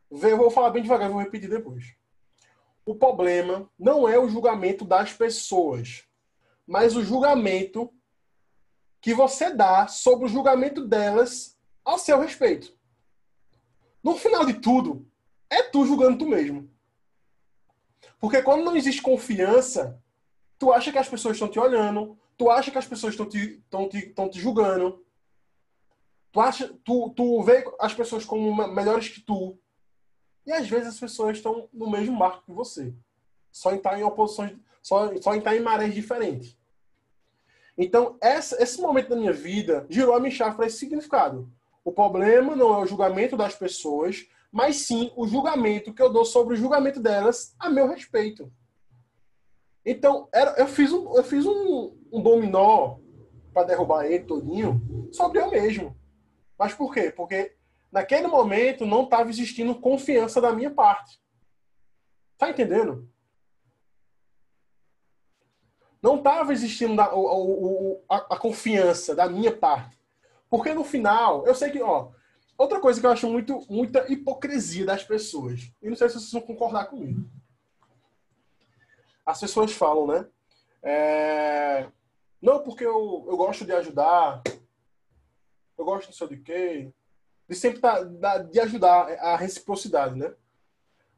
eu 0.09 0.37
vou 0.37 0.49
falar 0.49 0.69
bem 0.69 0.81
devagar, 0.81 1.09
vou 1.09 1.19
repetir 1.19 1.49
depois. 1.49 1.93
O 2.85 2.95
problema 2.95 3.69
não 3.77 4.07
é 4.07 4.17
o 4.19 4.29
julgamento 4.29 4.85
das 4.85 5.11
pessoas, 5.11 6.05
mas 6.67 6.95
o 6.95 7.03
julgamento 7.03 7.91
que 9.01 9.13
você 9.13 9.53
dá 9.53 9.87
sobre 9.87 10.25
o 10.25 10.29
julgamento 10.29 10.85
delas 10.85 11.57
ao 11.83 11.97
seu 11.97 12.19
respeito. 12.19 12.75
No 14.03 14.15
final 14.15 14.45
de 14.45 14.55
tudo, 14.55 15.07
é 15.49 15.63
tu 15.63 15.85
julgando 15.85 16.19
tu 16.19 16.27
mesmo. 16.27 16.69
Porque 18.19 18.41
quando 18.41 18.63
não 18.63 18.75
existe 18.75 19.01
confiança, 19.01 20.01
tu 20.57 20.71
acha 20.71 20.91
que 20.91 20.97
as 20.97 21.07
pessoas 21.07 21.35
estão 21.35 21.49
te 21.49 21.59
olhando, 21.59 22.17
tu 22.37 22.49
acha 22.49 22.71
que 22.71 22.77
as 22.77 22.87
pessoas 22.87 23.13
estão 23.13 23.27
te, 23.27 23.59
estão 23.59 23.89
te, 23.89 23.97
estão 23.97 24.29
te 24.29 24.39
julgando, 24.39 25.05
tu, 26.31 26.39
acha, 26.41 26.67
tu, 26.83 27.13
tu 27.15 27.43
vê 27.43 27.63
as 27.79 27.93
pessoas 27.93 28.25
como 28.25 28.67
melhores 28.73 29.09
que 29.09 29.21
tu. 29.21 29.57
E 30.45 30.51
às 30.51 30.69
vezes 30.69 30.87
as 30.87 30.99
pessoas 30.99 31.37
estão 31.37 31.67
no 31.73 31.89
mesmo 31.89 32.15
marco 32.15 32.43
que 32.45 32.51
você. 32.51 32.93
Só 33.51 33.71
em 33.71 33.77
estar 33.77 33.97
em 33.97 34.03
oposições, 34.03 34.55
só, 34.81 35.15
só 35.21 35.33
em 35.33 35.39
estar 35.39 35.55
em 35.55 35.61
marés 35.61 35.93
diferentes. 35.93 36.57
Então, 37.77 38.17
essa, 38.21 38.61
esse 38.61 38.79
momento 38.81 39.09
da 39.09 39.15
minha 39.15 39.33
vida 39.33 39.85
girou 39.89 40.15
a 40.15 40.19
minha 40.19 40.31
chave 40.31 40.55
para 40.55 40.65
esse 40.65 40.77
significado. 40.77 41.51
O 41.83 41.91
problema 41.91 42.55
não 42.55 42.73
é 42.73 42.77
o 42.77 42.85
julgamento 42.85 43.35
das 43.35 43.55
pessoas, 43.55 44.25
mas 44.51 44.77
sim 44.77 45.11
o 45.15 45.27
julgamento 45.27 45.93
que 45.93 46.01
eu 46.01 46.11
dou 46.11 46.23
sobre 46.23 46.53
o 46.53 46.57
julgamento 46.57 46.99
delas 46.99 47.53
a 47.59 47.69
meu 47.69 47.87
respeito. 47.87 48.51
Então, 49.85 50.27
era, 50.33 50.51
eu 50.57 50.67
fiz 50.67 50.91
um, 50.91 51.15
eu 51.15 51.23
fiz 51.23 51.45
um, 51.45 51.95
um 52.11 52.21
dominó 52.21 52.97
para 53.53 53.67
derrubar 53.67 54.05
ele 54.05 54.23
todinho 54.23 55.09
sobre 55.11 55.39
eu 55.39 55.51
mesmo. 55.51 55.95
Mas 56.57 56.73
por 56.73 56.93
quê? 56.93 57.11
Porque 57.11 57.54
naquele 57.95 58.27
momento 58.27 58.85
não 58.85 59.05
estava 59.05 59.29
existindo 59.29 59.79
confiança 59.79 60.41
da 60.41 60.51
minha 60.51 60.69
parte. 60.69 61.17
Tá 62.37 62.49
entendendo? 62.49 63.09
Não 66.01 66.17
estava 66.17 66.51
existindo 66.51 67.01
a, 67.01 67.05
a, 67.05 68.17
a, 68.35 68.37
confiança 68.37 69.15
da 69.15 69.29
minha 69.29 69.55
parte. 69.55 69.97
Porque 70.49 70.73
no 70.73 70.83
final, 70.83 71.47
eu 71.47 71.55
sei 71.55 71.71
que, 71.71 71.81
ó, 71.81 72.11
Outra 72.57 72.79
coisa 72.79 72.99
que 72.99 73.05
eu 73.05 73.11
acho 73.11 73.29
muito, 73.29 73.65
muita 73.69 74.09
hipocrisia 74.11 74.85
das 74.85 75.03
pessoas. 75.03 75.73
E 75.81 75.89
não 75.89 75.95
sei 75.95 76.07
se 76.07 76.15
vocês 76.15 76.31
vão 76.31 76.41
concordar 76.41 76.85
comigo. 76.85 77.29
As 79.25 79.39
pessoas 79.41 79.73
falam, 79.73 80.07
né? 80.07 80.27
É... 80.81 81.89
Não, 82.41 82.61
porque 82.61 82.85
eu, 82.85 83.25
eu 83.27 83.35
gosto 83.35 83.65
de 83.65 83.73
ajudar. 83.73 84.41
Eu 85.77 85.83
gosto 85.83 86.11
de 86.11 86.15
sei 86.15 86.27
de 86.29 86.37
quê. 86.37 86.93
De 87.47 87.55
sempre 87.55 87.79
tá, 87.79 88.03
de 88.39 88.59
ajudar 88.59 89.11
a 89.19 89.35
reciprocidade, 89.35 90.15
né? 90.15 90.33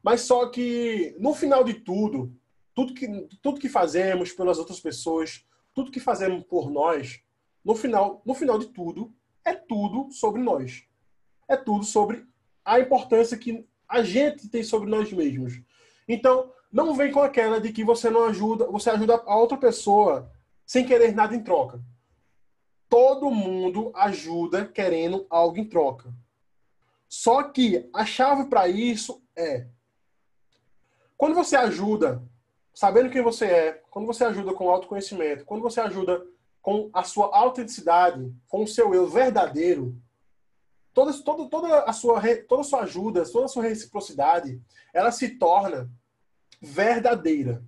Mas 0.02 0.22
só 0.22 0.48
que, 0.48 1.16
no 1.18 1.34
final 1.34 1.64
de 1.64 1.74
tudo, 1.74 2.32
tudo 2.74 2.94
que, 2.94 3.28
tudo 3.42 3.60
que 3.60 3.68
fazemos 3.68 4.32
pelas 4.32 4.58
outras 4.58 4.80
pessoas, 4.80 5.44
tudo 5.74 5.90
que 5.90 6.00
fazemos 6.00 6.44
por 6.44 6.70
nós, 6.70 7.20
no 7.64 7.74
final, 7.74 8.22
no 8.24 8.34
final 8.34 8.58
de 8.58 8.66
tudo, 8.66 9.12
é 9.44 9.54
tudo 9.54 10.10
sobre 10.12 10.40
nós 10.40 10.88
é 11.48 11.56
tudo 11.56 11.84
sobre 11.84 12.24
a 12.64 12.78
importância 12.78 13.38
que 13.38 13.66
a 13.88 14.02
gente 14.02 14.48
tem 14.48 14.62
sobre 14.62 14.90
nós 14.90 15.10
mesmos. 15.10 15.60
Então, 16.06 16.52
não 16.70 16.94
vem 16.94 17.10
com 17.10 17.20
aquela 17.20 17.58
de 17.58 17.72
que 17.72 17.82
você 17.82 18.10
não 18.10 18.24
ajuda, 18.24 18.66
você 18.66 18.90
ajuda 18.90 19.14
a 19.14 19.36
outra 19.36 19.56
pessoa 19.56 20.30
sem 20.66 20.84
querer 20.84 21.14
nada 21.14 21.34
em 21.34 21.42
troca. 21.42 21.80
Todo 22.88 23.30
mundo 23.30 23.92
ajuda 23.94 24.66
querendo 24.66 25.26
algo 25.28 25.58
em 25.58 25.68
troca. 25.68 26.12
Só 27.08 27.42
que 27.42 27.88
a 27.92 28.04
chave 28.04 28.46
para 28.48 28.68
isso 28.68 29.22
é 29.36 29.66
quando 31.16 31.34
você 31.34 31.56
ajuda 31.56 32.22
sabendo 32.78 33.10
quem 33.10 33.20
você 33.20 33.44
é, 33.46 33.82
quando 33.90 34.06
você 34.06 34.24
ajuda 34.24 34.54
com 34.54 34.70
autoconhecimento, 34.70 35.44
quando 35.44 35.62
você 35.62 35.80
ajuda 35.80 36.24
com 36.62 36.88
a 36.92 37.02
sua 37.02 37.36
autenticidade, 37.36 38.32
com 38.46 38.62
o 38.62 38.68
seu 38.68 38.94
eu 38.94 39.08
verdadeiro, 39.08 40.00
toda, 40.94 41.12
toda, 41.12 41.48
toda, 41.48 41.80
a 41.80 41.92
sua, 41.92 42.22
toda 42.46 42.60
a 42.60 42.64
sua 42.64 42.82
ajuda, 42.82 43.28
toda 43.28 43.46
a 43.46 43.48
sua 43.48 43.64
reciprocidade, 43.64 44.62
ela 44.94 45.10
se 45.10 45.30
torna 45.30 45.90
verdadeira. 46.60 47.64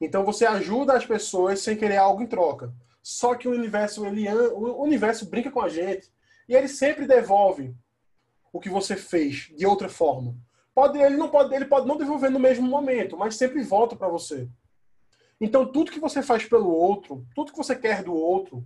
Então 0.00 0.24
você 0.24 0.46
ajuda 0.46 0.96
as 0.96 1.06
pessoas 1.06 1.60
sem 1.60 1.76
querer 1.76 1.98
algo 1.98 2.22
em 2.22 2.26
troca. 2.26 2.74
Só 3.02 3.34
que 3.34 3.48
o 3.48 3.52
universo, 3.52 4.06
ele, 4.06 4.28
o 4.28 4.82
universo 4.82 5.28
brinca 5.28 5.50
com 5.50 5.60
a 5.60 5.68
gente 5.68 6.10
e 6.48 6.54
ele 6.54 6.68
sempre 6.68 7.06
devolve 7.06 7.74
o 8.52 8.60
que 8.60 8.68
você 8.68 8.94
fez 8.94 9.50
de 9.56 9.66
outra 9.66 9.88
forma. 9.88 10.36
Pode, 10.74 10.98
ele 10.98 11.16
não 11.16 11.28
pode, 11.28 11.54
ele 11.54 11.64
pode 11.64 11.86
não 11.86 11.96
devolver 11.96 12.30
no 12.30 12.38
mesmo 12.38 12.66
momento, 12.66 13.16
mas 13.16 13.34
sempre 13.34 13.62
volta 13.62 13.96
para 13.96 14.08
você. 14.08 14.48
Então 15.40 15.70
tudo 15.70 15.90
que 15.90 15.98
você 15.98 16.22
faz 16.22 16.44
pelo 16.44 16.70
outro, 16.70 17.26
tudo 17.34 17.50
que 17.50 17.58
você 17.58 17.74
quer 17.74 18.04
do 18.04 18.14
outro, 18.14 18.64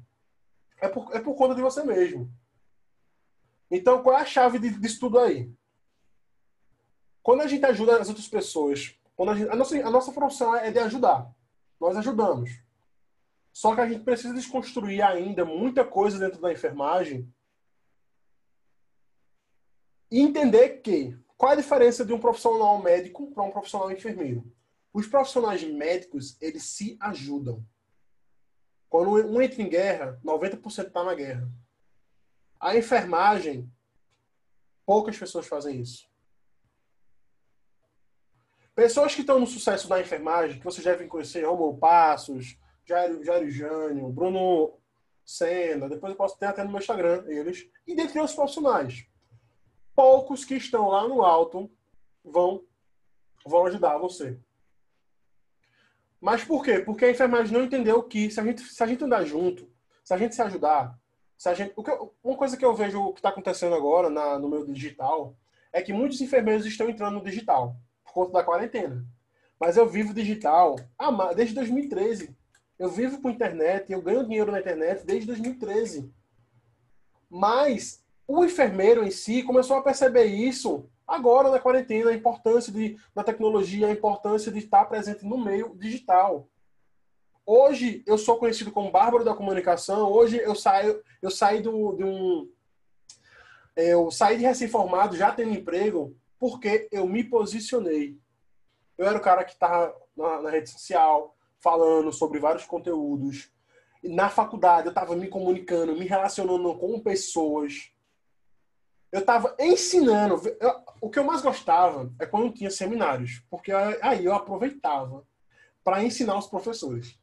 é 0.79 0.89
por, 0.89 1.15
é 1.17 1.21
por 1.21 1.35
conta 1.35 1.55
de 1.55 1.63
você 1.63 1.83
mesmo. 1.83 2.31
Então 3.71 4.03
qual 4.03 4.19
é 4.19 4.21
a 4.21 4.27
chave 4.27 4.59
disso 4.59 5.01
tudo 5.01 5.19
aí? 5.19 5.51
Quando 7.23 7.41
a 7.41 7.47
gente 7.47 7.65
ajuda 7.65 7.99
as 7.99 8.09
outras 8.09 8.29
pessoas, 8.29 8.95
quando 9.17 9.31
a, 9.31 9.35
gente, 9.35 9.51
a, 9.51 9.57
nossa, 9.57 9.77
a 9.79 9.91
nossa 9.91 10.13
função 10.13 10.55
é 10.55 10.71
de 10.71 10.79
ajudar. 10.79 11.29
Nós 11.81 11.97
ajudamos. 11.97 12.66
Só 13.57 13.75
que 13.75 13.81
a 13.81 13.89
gente 13.89 14.05
precisa 14.05 14.35
desconstruir 14.35 15.01
ainda 15.01 15.43
muita 15.43 15.83
coisa 15.83 16.19
dentro 16.19 16.39
da 16.43 16.53
enfermagem 16.53 17.27
e 20.11 20.21
entender 20.21 20.83
que 20.83 21.19
qual 21.39 21.53
a 21.53 21.57
diferença 21.57 22.05
de 22.05 22.13
um 22.13 22.21
profissional 22.21 22.83
médico 22.83 23.33
para 23.33 23.43
um 23.43 23.51
profissional 23.51 23.91
enfermeiro? 23.91 24.45
Os 24.93 25.07
profissionais 25.07 25.65
médicos, 25.65 26.37
eles 26.39 26.65
se 26.65 26.99
ajudam. 27.01 27.67
Quando 28.91 29.13
um 29.13 29.41
entra 29.41 29.63
em 29.63 29.71
guerra, 29.71 30.21
90% 30.23 30.89
está 30.89 31.03
na 31.03 31.15
guerra. 31.15 31.51
A 32.61 32.77
enfermagem, 32.77 33.73
poucas 34.85 35.17
pessoas 35.17 35.47
fazem 35.47 35.81
isso. 35.81 36.07
Pessoas 38.75 39.15
que 39.15 39.23
estão 39.23 39.41
no 39.41 39.47
sucesso 39.47 39.89
da 39.89 39.99
enfermagem, 39.99 40.59
que 40.59 40.65
vocês 40.65 40.85
devem 40.85 41.09
conhecer, 41.09 41.47
Romulo 41.47 41.79
Passos, 41.79 42.59
Jairo, 42.87 43.25
Jairo 43.25 43.51
Jânio, 43.51 44.09
Bruno 44.09 44.79
Senna, 45.25 45.89
depois 45.89 46.13
eu 46.13 46.17
posso 46.17 46.39
ter 46.39 46.47
até 46.47 46.63
no 46.63 46.71
meu 46.71 46.79
Instagram 46.79 47.25
eles, 47.27 47.69
e 47.87 47.95
dentre 47.95 48.19
outros 48.19 48.37
profissionais 48.37 49.07
poucos 49.97 50.45
que 50.45 50.55
estão 50.55 50.89
lá 50.89 51.09
no 51.09 51.23
alto 51.23 51.71
vão, 52.23 52.63
vão 53.47 53.67
ajudar 53.67 53.97
você. 53.97 54.39
Mas 56.21 56.45
por 56.45 56.63
quê? 56.63 56.81
Porque 56.81 57.07
a 57.07 57.11
enfermagem 57.11 57.53
não 57.53 57.65
entendeu 57.65 58.03
que 58.03 58.31
se 58.31 58.39
a 58.39 58.45
gente, 58.45 58.63
se 58.63 58.83
a 58.83 58.87
gente 58.87 59.03
andar 59.03 59.25
junto, 59.25 59.69
se 60.05 60.13
a 60.13 60.19
gente 60.19 60.35
se 60.35 60.43
ajudar, 60.43 60.99
se 61.37 61.49
a 61.49 61.55
gente, 61.55 61.73
o 61.75 61.83
que 61.83 61.91
eu, 61.91 62.15
uma 62.23 62.37
coisa 62.37 62.57
que 62.57 62.65
eu 62.65 62.75
vejo 62.75 63.13
que 63.13 63.19
está 63.19 63.31
acontecendo 63.31 63.75
agora 63.75 64.11
na, 64.11 64.39
no 64.39 64.49
meu 64.49 64.65
digital 64.65 65.35
é 65.73 65.81
que 65.81 65.93
muitos 65.93 66.21
enfermeiros 66.21 66.67
estão 66.67 66.89
entrando 66.89 67.15
no 67.15 67.25
digital 67.25 67.77
por 68.05 68.13
conta 68.13 68.33
da 68.33 68.45
quarentena. 68.45 69.05
Mas 69.59 69.77
eu 69.77 69.89
vivo 69.89 70.13
digital 70.13 70.77
desde 71.35 71.55
2013. 71.55 72.36
Eu 72.79 72.91
vivo 72.91 73.21
com 73.21 73.31
internet, 73.31 73.91
eu 73.91 74.03
ganho 74.03 74.25
dinheiro 74.25 74.53
na 74.53 74.61
internet 74.61 75.05
desde 75.05 75.27
2013. 75.27 76.13
Mas 77.31 78.05
o 78.27 78.45
enfermeiro 78.45 79.05
em 79.05 79.11
si 79.11 79.43
começou 79.43 79.77
a 79.77 79.83
perceber 79.83 80.25
isso 80.25 80.89
agora 81.07 81.51
na 81.51 81.61
quarentena, 81.61 82.11
a 82.11 82.15
importância 82.15 82.73
de, 82.73 82.99
da 83.15 83.23
tecnologia, 83.23 83.87
a 83.87 83.93
importância 83.93 84.51
de 84.51 84.59
estar 84.59 84.85
presente 84.87 85.25
no 85.25 85.39
meio 85.39 85.75
digital. 85.77 86.49
Hoje 87.45 88.03
eu 88.07 88.19
sou 88.19 88.39
conhecido 88.39 88.73
como 88.73 88.91
bárbaro 88.91 89.25
da 89.25 89.35
comunicação. 89.35 90.11
Hoje 90.11 90.37
eu 90.39 90.55
saio, 90.55 91.01
eu 91.23 91.31
saí 91.31 91.63
do, 91.63 91.93
de 91.93 92.03
um, 92.05 92.51
eu 93.77 94.11
saí 94.11 94.39
de 94.39 94.45
recém-formado, 94.45 95.17
já 95.17 95.31
tendo 95.31 95.53
emprego, 95.53 96.17
porque 96.39 96.89
eu 96.91 97.07
me 97.07 97.23
posicionei. 97.23 98.19
Eu 98.97 99.07
era 99.07 99.19
o 99.19 99.21
cara 99.21 99.45
que 99.45 99.53
estava 99.53 99.95
na, 100.17 100.43
na 100.43 100.51
rede 100.51 100.71
social, 100.71 101.36
falando 101.67 102.13
sobre 102.13 102.39
vários 102.39 102.65
conteúdos. 102.65 103.51
Na 104.05 104.29
faculdade 104.29 104.87
eu 104.87 104.91
estava 104.91 105.17
me 105.17 105.27
comunicando, 105.27 105.97
me 105.97 106.07
relacionando 106.07 106.73
com 106.77 107.01
pessoas 107.01 107.91
eu 109.17 109.21
estava 109.21 109.57
ensinando. 109.59 110.41
Eu, 110.61 110.83
o 111.01 111.11
que 111.11 111.19
eu 111.19 111.25
mais 111.25 111.41
gostava 111.41 112.13
é 112.21 112.27
quando 112.27 112.53
tinha 112.53 112.71
seminários, 112.71 113.43
porque 113.49 113.73
aí 113.73 114.25
eu 114.25 114.35
aproveitava 114.35 115.27
para 115.83 116.05
ensinar 116.05 116.37
os 116.37 116.47
professores. 116.47 117.19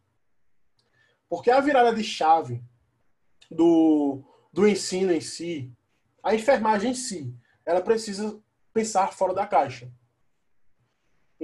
Porque 1.29 1.51
a 1.51 1.60
virada 1.60 1.93
de 1.93 2.03
chave 2.03 2.63
do, 3.49 4.23
do 4.51 4.67
ensino 4.67 5.12
em 5.12 5.21
si, 5.21 5.71
a 6.23 6.34
enfermagem 6.34 6.91
em 6.91 6.95
si, 6.95 7.32
ela 7.65 7.82
precisa 7.82 8.41
pensar 8.73 9.13
fora 9.13 9.34
da 9.34 9.45
caixa. 9.45 9.91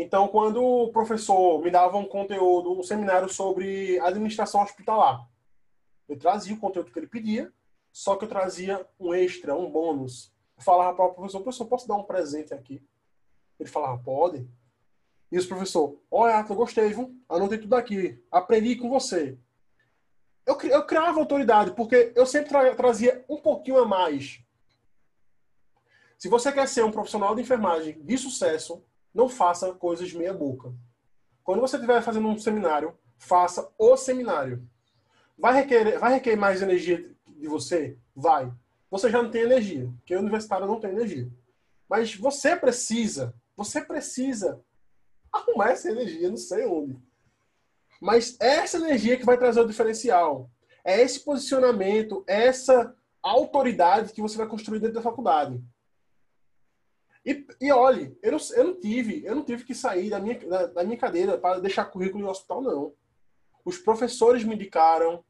Então, 0.02 0.30
quando 0.30 0.64
o 0.64 0.94
professor 0.94 1.62
me 1.62 1.70
dava 1.70 1.98
um 1.98 2.06
conteúdo, 2.06 2.72
um 2.72 2.82
seminário 2.82 3.28
sobre 3.28 4.00
administração 4.00 4.62
hospitalar, 4.62 5.28
eu 6.08 6.18
trazia 6.18 6.56
o 6.56 6.60
conteúdo 6.60 6.90
que 6.90 6.98
ele 6.98 7.06
pedia 7.06 7.52
só 7.92 8.16
que 8.16 8.24
eu 8.24 8.30
trazia 8.30 8.88
um 8.98 9.14
extra, 9.14 9.54
um 9.54 9.70
bônus. 9.70 10.34
Eu 10.58 10.64
falava 10.64 10.96
para 10.96 11.06
o 11.06 11.14
professor, 11.14 11.42
professor, 11.42 11.66
posso 11.66 11.86
dar 11.86 11.96
um 11.96 12.04
presente 12.04 12.54
aqui? 12.54 12.82
Ele 13.60 13.68
falava, 13.68 14.02
pode. 14.02 14.48
E 15.30 15.38
os 15.38 15.46
professor, 15.46 16.00
olha, 16.10 16.46
eu 16.48 16.56
gostei, 16.56 16.94
viu? 16.94 17.14
Anotei 17.28 17.58
tudo 17.58 17.76
aqui. 17.76 18.24
Aprendi 18.32 18.78
com 18.78 18.90
você. 18.90 19.38
Eu, 20.46 20.58
eu 20.62 20.86
criava 20.86 21.20
autoridade, 21.20 21.72
porque 21.72 22.14
eu 22.16 22.26
sempre 22.26 22.48
tra 22.48 22.74
trazia 22.74 23.26
um 23.28 23.36
pouquinho 23.36 23.80
a 23.80 23.86
mais. 23.86 24.42
Se 26.18 26.30
você 26.30 26.54
quer 26.54 26.70
ser 26.70 26.86
um 26.86 26.92
profissional 26.92 27.36
de 27.36 27.42
enfermagem 27.42 28.02
de 28.02 28.18
sucesso, 28.18 28.82
não 29.14 29.30
faça 29.30 29.74
coisas 29.74 30.14
meia 30.14 30.34
boca. 30.34 30.74
Quando 31.44 31.62
você 31.62 31.78
estiver 31.78 32.02
fazendo 32.02 32.28
um 32.28 32.38
seminário, 32.38 32.98
faça 33.18 33.70
o 33.78 33.98
seminário. 33.98 34.68
Vai 35.38 35.54
requerer, 35.54 36.00
vai 36.00 36.14
requerer 36.14 36.38
mais 36.38 36.62
energia 36.62 37.10
de 37.28 37.48
você? 37.48 37.98
Vai. 38.16 38.52
Você 38.92 39.10
já 39.10 39.22
não 39.22 39.32
tem 39.32 39.42
energia, 39.42 39.92
porque 39.98 40.16
o 40.16 40.20
universitário 40.20 40.68
não 40.68 40.80
tem 40.80 40.92
energia. 40.92 41.30
Mas 41.90 42.16
você 42.16 42.56
precisa, 42.56 43.34
você 43.56 43.82
precisa 43.82 44.62
arrumar 45.32 45.72
essa 45.72 45.90
energia, 45.90 46.30
não 46.30 46.38
sei 46.38 46.66
onde. 46.66 46.98
Mas 48.02 48.38
é 48.40 48.58
essa 48.58 48.78
energia 48.78 49.18
que 49.18 49.26
vai 49.26 49.38
trazer 49.38 49.62
o 49.62 49.68
diferencial. 49.68 50.50
É 50.84 51.02
esse 51.02 51.20
posicionamento, 51.20 52.24
é 52.28 52.48
essa 52.48 52.96
autoridade 53.22 54.14
que 54.14 54.22
você 54.22 54.38
vai 54.38 54.48
construir 54.48 54.80
dentro 54.80 54.96
da 54.96 55.02
faculdade. 55.02 55.62
E, 57.30 57.46
e 57.62 57.72
olhe, 57.72 58.18
eu 58.24 58.32
não, 58.32 58.40
eu 58.56 58.64
não 58.64 58.80
tive, 58.80 59.24
eu 59.24 59.36
não 59.36 59.44
tive 59.44 59.64
que 59.64 59.76
sair 59.76 60.10
da 60.10 60.20
minha, 60.20 60.40
da, 60.40 60.66
da 60.66 60.84
minha 60.84 60.98
cadeira 60.98 61.38
para 61.38 61.60
deixar 61.60 61.86
currículo 61.86 62.24
no 62.24 62.32
hospital, 62.32 62.60
não. 62.60 62.92
Os 63.64 63.78
professores 63.78 64.44
me 64.44 64.56
indicaram, 64.56 65.24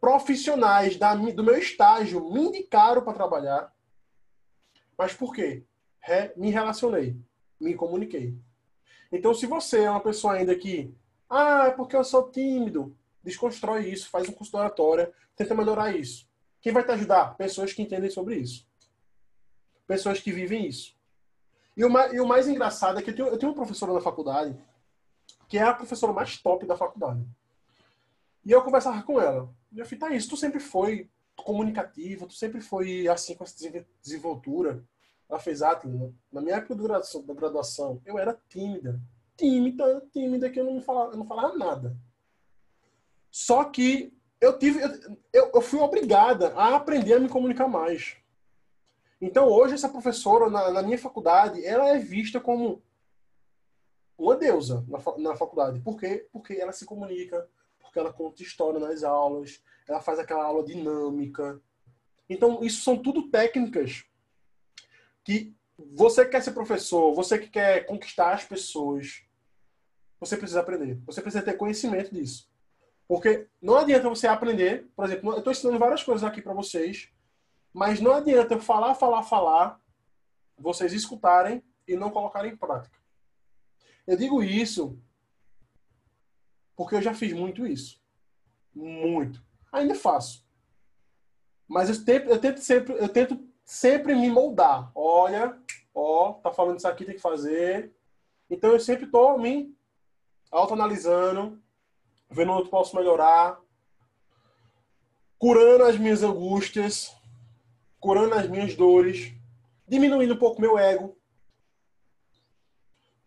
profissionais 0.00 0.96
da, 0.96 1.14
do 1.14 1.44
meu 1.44 1.56
estágio 1.56 2.28
me 2.32 2.40
indicaram 2.40 3.02
para 3.02 3.12
trabalhar. 3.12 3.72
Mas 4.98 5.14
por 5.14 5.32
quê? 5.32 5.62
Re, 6.00 6.32
me 6.36 6.50
relacionei, 6.50 7.16
me 7.60 7.76
comuniquei. 7.76 8.36
Então, 9.12 9.32
se 9.32 9.46
você 9.46 9.84
é 9.84 9.90
uma 9.90 10.00
pessoa 10.00 10.32
ainda 10.32 10.56
que, 10.56 10.92
ah, 11.30 11.68
é 11.68 11.70
porque 11.70 11.94
eu 11.94 12.02
sou 12.02 12.32
tímido, 12.32 12.96
desconstrói 13.22 13.88
isso, 13.90 14.10
faz 14.10 14.28
um 14.28 14.32
curso 14.32 14.50
de 14.50 14.58
oratória, 14.58 15.12
tenta 15.36 15.54
melhorar 15.54 15.94
isso. 15.94 16.28
Quem 16.60 16.72
vai 16.72 16.84
te 16.84 16.90
ajudar? 16.90 17.36
Pessoas 17.36 17.72
que 17.72 17.80
entendem 17.80 18.10
sobre 18.10 18.34
isso. 18.38 18.67
Pessoas 19.88 20.20
que 20.20 20.30
vivem 20.30 20.66
isso. 20.66 20.94
E 21.76 21.84
o 21.84 21.90
mais, 21.90 22.12
e 22.12 22.20
o 22.20 22.26
mais 22.26 22.46
engraçado 22.46 22.98
é 22.98 23.02
que 23.02 23.10
eu 23.10 23.16
tenho, 23.16 23.28
eu 23.28 23.38
tenho 23.38 23.50
uma 23.50 23.56
professora 23.56 23.92
na 23.92 24.00
faculdade 24.00 24.56
que 25.48 25.56
é 25.56 25.62
a 25.62 25.74
professora 25.74 26.12
mais 26.12 26.36
top 26.36 26.66
da 26.66 26.76
faculdade. 26.76 27.24
E 28.44 28.52
eu 28.52 28.62
conversava 28.62 29.02
com 29.02 29.20
ela. 29.20 29.48
E 29.72 29.78
eu 29.78 29.84
falei, 29.86 29.98
tá 29.98 30.10
isso, 30.10 30.28
tu 30.28 30.36
sempre 30.36 30.60
foi 30.60 31.08
comunicativa, 31.34 32.26
tu 32.26 32.34
sempre 32.34 32.60
foi 32.60 33.08
assim 33.08 33.34
com 33.34 33.44
essa 33.44 33.56
desenvoltura. 34.02 34.84
Ela 35.28 35.38
fez 35.38 35.62
Atlas. 35.62 36.12
Na 36.30 36.40
minha 36.40 36.56
época 36.56 36.74
da 36.74 37.34
graduação, 37.34 38.00
eu 38.04 38.18
era 38.18 38.38
tímida. 38.48 39.00
Tímida, 39.36 40.06
tímida, 40.12 40.50
que 40.50 40.60
eu 40.60 40.64
não 40.64 40.82
falava, 40.82 41.12
eu 41.12 41.16
não 41.16 41.26
falava 41.26 41.56
nada. 41.56 41.96
Só 43.30 43.64
que 43.64 44.12
eu 44.40 44.58
tive, 44.58 44.80
eu, 45.32 45.50
eu 45.54 45.60
fui 45.60 45.80
obrigada 45.80 46.52
a 46.54 46.76
aprender 46.76 47.14
a 47.14 47.20
me 47.20 47.28
comunicar 47.28 47.68
mais. 47.68 48.16
Então 49.20 49.48
hoje 49.48 49.74
essa 49.74 49.88
professora 49.88 50.48
na, 50.48 50.70
na 50.70 50.82
minha 50.82 50.98
faculdade, 50.98 51.64
ela 51.64 51.88
é 51.88 51.98
vista 51.98 52.40
como 52.40 52.82
uma 54.16 54.36
deusa 54.36 54.84
na, 54.88 54.98
na 55.18 55.36
faculdade. 55.36 55.80
Por 55.80 55.98
quê? 55.98 56.26
Porque 56.32 56.54
ela 56.54 56.72
se 56.72 56.84
comunica, 56.84 57.48
porque 57.80 57.98
ela 57.98 58.12
conta 58.12 58.42
história 58.42 58.80
nas 58.80 59.02
aulas, 59.04 59.62
ela 59.88 60.00
faz 60.00 60.18
aquela 60.18 60.44
aula 60.44 60.64
dinâmica. 60.64 61.60
Então, 62.28 62.62
isso 62.62 62.82
são 62.82 63.00
tudo 63.00 63.30
técnicas 63.30 64.04
que 65.24 65.54
você 65.78 66.24
que 66.24 66.32
quer 66.32 66.42
ser 66.42 66.52
professor, 66.52 67.14
você 67.14 67.38
que 67.38 67.48
quer 67.48 67.86
conquistar 67.86 68.34
as 68.34 68.44
pessoas, 68.44 69.22
você 70.18 70.36
precisa 70.36 70.60
aprender. 70.60 71.00
Você 71.06 71.22
precisa 71.22 71.44
ter 71.44 71.54
conhecimento 71.54 72.12
disso. 72.12 72.50
Porque 73.06 73.46
não 73.62 73.76
adianta 73.76 74.08
você 74.08 74.26
aprender, 74.26 74.86
por 74.94 75.04
exemplo, 75.06 75.32
eu 75.32 75.38
estou 75.38 75.52
ensinando 75.52 75.78
várias 75.78 76.02
coisas 76.02 76.24
aqui 76.24 76.42
para 76.42 76.52
vocês, 76.52 77.08
mas 77.78 78.00
não 78.00 78.10
adianta 78.10 78.54
eu 78.54 78.60
falar, 78.60 78.96
falar, 78.96 79.22
falar, 79.22 79.80
vocês 80.58 80.92
escutarem 80.92 81.62
e 81.86 81.94
não 81.94 82.10
colocarem 82.10 82.50
em 82.50 82.56
prática. 82.56 82.98
Eu 84.04 84.16
digo 84.16 84.42
isso 84.42 85.00
porque 86.74 86.96
eu 86.96 87.02
já 87.02 87.14
fiz 87.14 87.32
muito 87.32 87.64
isso. 87.64 88.02
Muito. 88.74 89.40
Ainda 89.70 89.94
faço. 89.94 90.44
Mas 91.68 91.88
eu 91.88 92.04
tento, 92.04 92.28
eu 92.28 92.40
tento 92.40 92.58
sempre, 92.58 92.94
eu 92.94 93.08
tento 93.08 93.48
sempre 93.64 94.12
me 94.12 94.28
moldar. 94.28 94.90
Olha, 94.92 95.56
ó, 95.94 96.32
tá 96.32 96.50
falando 96.50 96.78
isso 96.78 96.88
aqui, 96.88 97.04
tem 97.04 97.14
que 97.14 97.20
fazer. 97.20 97.94
Então 98.50 98.72
eu 98.72 98.80
sempre 98.80 99.06
tô 99.06 99.38
me 99.38 99.72
autoanalisando, 100.50 101.62
vendo 102.28 102.50
onde 102.50 102.70
posso 102.70 102.96
melhorar, 102.96 103.60
curando 105.38 105.84
as 105.84 105.96
minhas 105.96 106.24
angústias, 106.24 107.16
curando 108.00 108.34
as 108.34 108.48
minhas 108.48 108.74
dores, 108.74 109.32
diminuindo 109.86 110.34
um 110.34 110.38
pouco 110.38 110.60
meu 110.60 110.78
ego. 110.78 111.16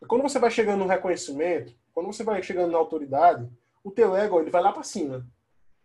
Quando 0.07 0.21
você 0.21 0.39
vai 0.39 0.49
chegando 0.49 0.79
no 0.79 0.87
reconhecimento, 0.87 1.75
quando 1.93 2.07
você 2.07 2.23
vai 2.23 2.41
chegando 2.41 2.71
na 2.71 2.77
autoridade, 2.77 3.49
o 3.83 3.91
teu 3.91 4.15
ego 4.15 4.39
ele 4.39 4.49
vai 4.49 4.61
lá 4.61 4.71
para 4.71 4.83
cima. 4.83 5.25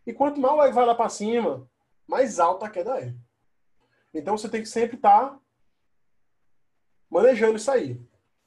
E 0.06 0.12
quanto 0.12 0.40
mais 0.40 0.54
o 0.54 0.62
ego 0.62 0.74
vai 0.74 0.86
lá 0.86 0.94
para 0.94 1.08
cima, 1.08 1.68
mais 2.06 2.38
alta 2.38 2.66
a 2.66 2.70
queda 2.70 3.00
é. 3.00 3.14
Então 4.14 4.36
você 4.36 4.48
tem 4.48 4.62
que 4.62 4.68
sempre 4.68 4.96
estar 4.96 5.30
tá 5.30 5.40
manejando 7.10 7.56
isso 7.56 7.70
aí. 7.70 8.00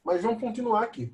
Mas 0.03 0.21
vamos 0.23 0.41
continuar 0.41 0.83
aqui. 0.83 1.13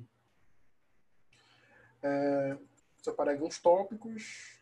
É, 2.02 2.56
separei 3.02 3.34
alguns 3.34 3.58
tópicos. 3.58 4.60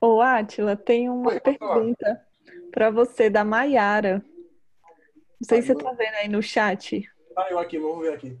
Ô, 0.00 0.20
Átila, 0.20 0.76
tem 0.76 1.08
uma 1.08 1.30
Oi, 1.30 1.40
pergunta 1.40 2.26
para 2.70 2.90
você 2.90 3.30
da 3.30 3.44
Maiara. 3.44 4.24
Não 5.40 5.48
sei 5.48 5.60
se 5.60 5.68
você 5.68 5.72
está 5.74 5.92
vendo 5.92 6.14
aí 6.14 6.28
no 6.28 6.42
chat. 6.42 7.08
Ah, 7.36 7.48
eu 7.50 7.58
aqui, 7.58 7.78
vamos 7.78 8.00
ver 8.00 8.14
aqui. 8.14 8.38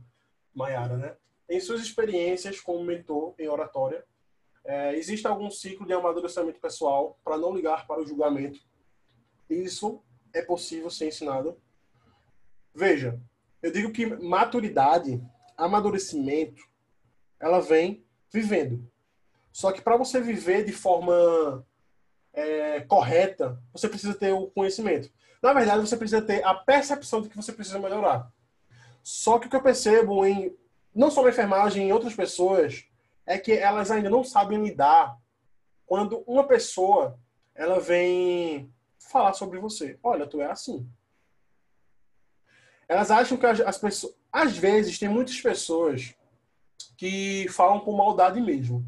Maiara, 0.54 0.96
né? 0.96 1.16
Em 1.48 1.60
suas 1.60 1.80
experiências 1.80 2.60
como 2.60 2.84
mentor 2.84 3.34
em 3.38 3.48
oratória, 3.48 4.04
é, 4.64 4.96
existe 4.96 5.26
algum 5.26 5.50
ciclo 5.50 5.86
de 5.86 5.92
amadurecimento 5.92 6.58
pessoal 6.58 7.18
para 7.22 7.38
não 7.38 7.54
ligar 7.54 7.86
para 7.86 8.00
o 8.00 8.06
julgamento? 8.06 8.58
Isso 9.48 10.02
é 10.34 10.42
possível 10.42 10.90
ser 10.90 11.08
ensinado? 11.08 11.60
Veja, 12.74 13.20
eu 13.62 13.70
digo 13.70 13.92
que 13.92 14.06
maturidade, 14.06 15.22
amadurecimento, 15.56 16.62
ela 17.38 17.60
vem 17.60 18.04
vivendo. 18.32 18.90
Só 19.52 19.72
que 19.72 19.80
para 19.80 19.96
você 19.96 20.20
viver 20.20 20.64
de 20.64 20.72
forma 20.72 21.64
é, 22.36 22.80
correta, 22.82 23.58
você 23.72 23.88
precisa 23.88 24.14
ter 24.14 24.32
o 24.32 24.46
conhecimento. 24.48 25.10
Na 25.42 25.52
verdade, 25.52 25.80
você 25.80 25.96
precisa 25.96 26.20
ter 26.22 26.44
a 26.44 26.54
percepção 26.54 27.22
de 27.22 27.28
que 27.28 27.36
você 27.36 27.52
precisa 27.52 27.78
melhorar. 27.78 28.30
Só 29.02 29.38
que 29.38 29.46
o 29.46 29.50
que 29.50 29.56
eu 29.56 29.62
percebo 29.62 30.24
em 30.24 30.54
não 30.94 31.10
só 31.10 31.22
na 31.22 31.28
enfermagem, 31.28 31.88
em 31.88 31.92
outras 31.92 32.14
pessoas, 32.14 32.84
é 33.26 33.38
que 33.38 33.52
elas 33.52 33.90
ainda 33.90 34.08
não 34.08 34.24
sabem 34.24 34.62
lidar 34.62 35.18
quando 35.84 36.22
uma 36.26 36.44
pessoa 36.44 37.18
ela 37.54 37.80
vem 37.80 38.72
falar 38.98 39.32
sobre 39.34 39.58
você. 39.58 39.98
Olha, 40.02 40.26
tu 40.26 40.40
é 40.40 40.50
assim. 40.50 40.88
Elas 42.88 43.10
acham 43.10 43.36
que 43.36 43.46
as, 43.46 43.60
as 43.60 43.78
pessoas. 43.78 44.14
Às 44.32 44.56
vezes, 44.56 44.98
tem 44.98 45.08
muitas 45.08 45.40
pessoas 45.40 46.14
que 46.96 47.46
falam 47.48 47.80
com 47.80 47.92
maldade 47.92 48.40
mesmo. 48.40 48.84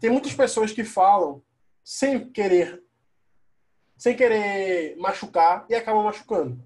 Tem 0.00 0.10
muitas 0.10 0.34
pessoas 0.34 0.72
que 0.72 0.84
falam 0.84 1.42
sem 1.88 2.28
querer 2.28 2.84
sem 3.96 4.14
querer 4.14 4.94
machucar 4.98 5.64
e 5.70 5.74
acabam 5.74 6.04
machucando. 6.04 6.62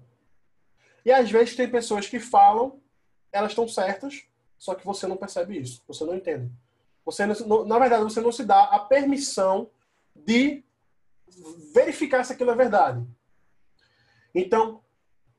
E 1.05 1.11
às 1.13 1.31
vezes 1.31 1.55
tem 1.55 1.67
pessoas 1.67 2.07
que 2.07 2.19
falam, 2.19 2.81
elas 3.31 3.51
estão 3.51 3.65
certas, 3.65 4.25
só 4.59 4.75
que 4.75 4.85
você 4.85 5.07
não 5.07 5.15
percebe 5.15 5.57
isso, 5.57 5.81
você 5.87 6.03
não 6.03 6.13
entende. 6.13 6.51
Você 7.05 7.25
não, 7.25 7.63
na 7.63 7.79
verdade, 7.79 8.03
você 8.03 8.19
não 8.19 8.33
se 8.33 8.43
dá 8.43 8.65
a 8.65 8.79
permissão 8.79 9.69
de 10.13 10.61
verificar 11.73 12.25
se 12.25 12.33
aquilo 12.33 12.51
é 12.51 12.55
verdade. 12.55 13.03
Então, 14.35 14.83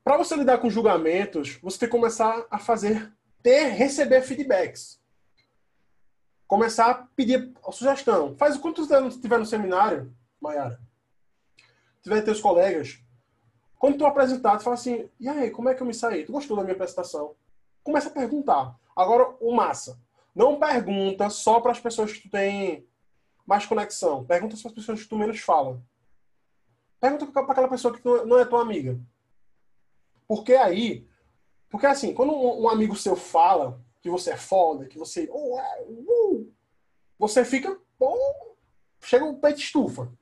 para 0.03 0.17
você 0.17 0.35
lidar 0.35 0.57
com 0.57 0.69
julgamentos, 0.69 1.59
você 1.61 1.77
tem 1.77 1.89
que 1.89 1.95
começar 1.95 2.43
a 2.49 2.57
fazer, 2.57 3.13
ter, 3.43 3.67
receber 3.67 4.23
feedbacks. 4.23 4.99
Começar 6.47 6.89
a 6.89 6.93
pedir 7.15 7.53
a 7.65 7.71
sugestão. 7.71 8.35
Faz 8.37 8.57
quantos 8.57 8.91
anos 8.91 9.17
tiver 9.17 9.39
no 9.39 9.45
seminário, 9.45 10.13
Mayara? 10.39 10.79
Tiver 12.01 12.21
teus 12.21 12.39
colegas. 12.39 12.99
Quando 13.79 13.97
tu 13.97 14.05
apresentar, 14.05 14.57
tu 14.57 14.63
fala 14.63 14.75
assim, 14.75 15.09
e 15.19 15.27
aí, 15.27 15.49
como 15.51 15.69
é 15.69 15.73
que 15.73 15.81
eu 15.81 15.87
me 15.87 15.93
saí? 15.93 16.23
Tu 16.23 16.31
gostou 16.31 16.55
da 16.55 16.63
minha 16.63 16.73
apresentação? 16.73 17.35
Começa 17.83 18.09
a 18.09 18.11
perguntar. 18.11 18.75
Agora, 18.95 19.35
o 19.39 19.53
massa. 19.53 19.99
Não 20.33 20.59
pergunta 20.59 21.29
só 21.29 21.59
para 21.59 21.71
as 21.71 21.79
pessoas 21.79 22.13
que 22.13 22.21
tu 22.21 22.29
tem 22.29 22.87
mais 23.45 23.65
conexão. 23.65 24.25
Pergunta 24.25 24.55
para 24.57 24.67
as 24.67 24.73
pessoas 24.73 25.03
que 25.03 25.09
tu 25.09 25.17
menos 25.17 25.39
fala. 25.39 25.81
Pergunta 26.99 27.25
para 27.27 27.43
aquela 27.43 27.67
pessoa 27.67 27.95
que 27.95 28.03
não 28.03 28.39
é 28.39 28.45
tua 28.45 28.61
amiga. 28.61 28.99
Porque 30.27 30.53
aí, 30.53 31.07
porque 31.69 31.85
assim, 31.85 32.13
quando 32.13 32.33
um, 32.33 32.67
amigo 32.67 32.95
seu 32.95 33.15
fala 33.15 33.79
que 34.05 34.09
você 34.11 34.29
é 34.29 34.37
foda, 34.37 34.85
que 34.85 34.99
você, 34.99 35.27
oh, 35.31 35.59
uh, 35.59 36.53
você 37.17 37.43
fica, 37.43 37.75
oh, 37.99 38.55
chega 39.01 39.25
o 39.25 39.39
peito 39.39 39.59
estufa. 39.59 40.13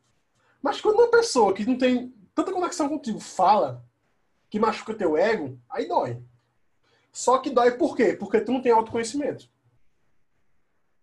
Mas 0.61 0.79
quando 0.79 0.99
uma 0.99 1.11
pessoa 1.11 1.53
que 1.53 1.65
não 1.65 1.77
tem 1.77 2.15
tanta 2.33 2.53
conexão 2.53 2.87
contigo 2.87 3.19
fala 3.19 3.83
que 4.49 4.57
machuca 4.57 4.93
teu 4.93 5.17
ego, 5.17 5.59
aí 5.69 5.85
dói. 5.85 6.23
Só 7.11 7.39
que 7.39 7.49
dói 7.49 7.71
por 7.71 7.93
quê? 7.93 8.13
Porque 8.13 8.39
tu 8.39 8.53
não 8.53 8.61
tem 8.61 8.71
autoconhecimento. 8.71 9.49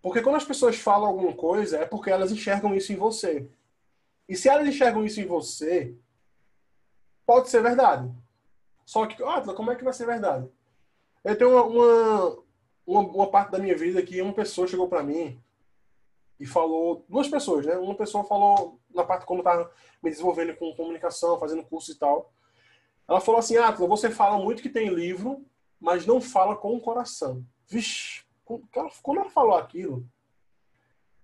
Porque 0.01 0.23
quando 0.23 0.37
as 0.37 0.45
pessoas 0.45 0.77
falam 0.77 1.11
alguma 1.11 1.35
coisa, 1.35 1.81
é 1.81 1.85
porque 1.85 2.09
elas 2.09 2.33
enxergam 2.33 2.75
isso 2.75 2.95
em 2.95 2.97
você. 2.97 3.47
E 4.27 4.35
se 4.35 4.49
elas 4.49 4.67
enxergam 4.67 5.05
isso 5.05 5.21
em 5.21 5.27
você, 5.27 5.95
pode 7.27 7.51
ser 7.51 7.63
verdade. 7.63 8.11
Só 8.87 9.05
que, 9.05 9.23
ah, 9.23 9.43
como 9.55 9.71
é 9.71 9.77
que 9.77 9.85
vai 9.85 9.93
ser 9.93 10.07
verdade? 10.07 10.49
Eu 11.23 11.37
tenho 11.37 11.51
uma, 11.51 11.65
uma, 11.65 12.43
uma, 12.87 13.01
uma 13.01 13.31
parte 13.31 13.51
da 13.51 13.59
minha 13.59 13.77
vida 13.77 14.03
que 14.03 14.21
uma 14.21 14.33
pessoa 14.33 14.67
chegou 14.67 14.89
para 14.89 15.03
mim 15.03 15.41
e 16.39 16.47
falou, 16.47 17.05
duas 17.09 17.29
pessoas, 17.29 17.67
né? 17.67 17.77
Uma 17.77 17.95
pessoa 17.95 18.25
falou 18.25 18.81
na 18.95 19.05
parte 19.05 19.25
eu 19.29 19.43
tava 19.43 19.71
me 20.03 20.11
desenvolvendo 20.11 20.57
com 20.57 20.75
comunicação, 20.75 21.39
fazendo 21.39 21.65
curso 21.65 21.93
e 21.93 21.95
tal. 21.95 22.33
Ela 23.09 23.21
falou 23.21 23.39
assim, 23.39 23.57
ah, 23.57 23.71
você 23.71 24.11
fala 24.11 24.43
muito 24.43 24.63
que 24.63 24.69
tem 24.69 24.89
livro, 24.89 25.45
mas 25.81 26.07
não 26.07 26.21
fala 26.21 26.57
com 26.57 26.75
o 26.75 26.81
coração. 26.81 27.45
Vixe, 27.69 28.25
quando 29.03 29.21
ela 29.21 29.31
falou 29.31 29.57
aquilo, 29.57 30.07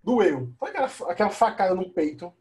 doeu. 0.03 0.53
Foi 0.59 0.69
aquela, 0.69 0.91
aquela 1.09 1.31
facada 1.31 1.75
no 1.75 1.91
peito 1.91 2.33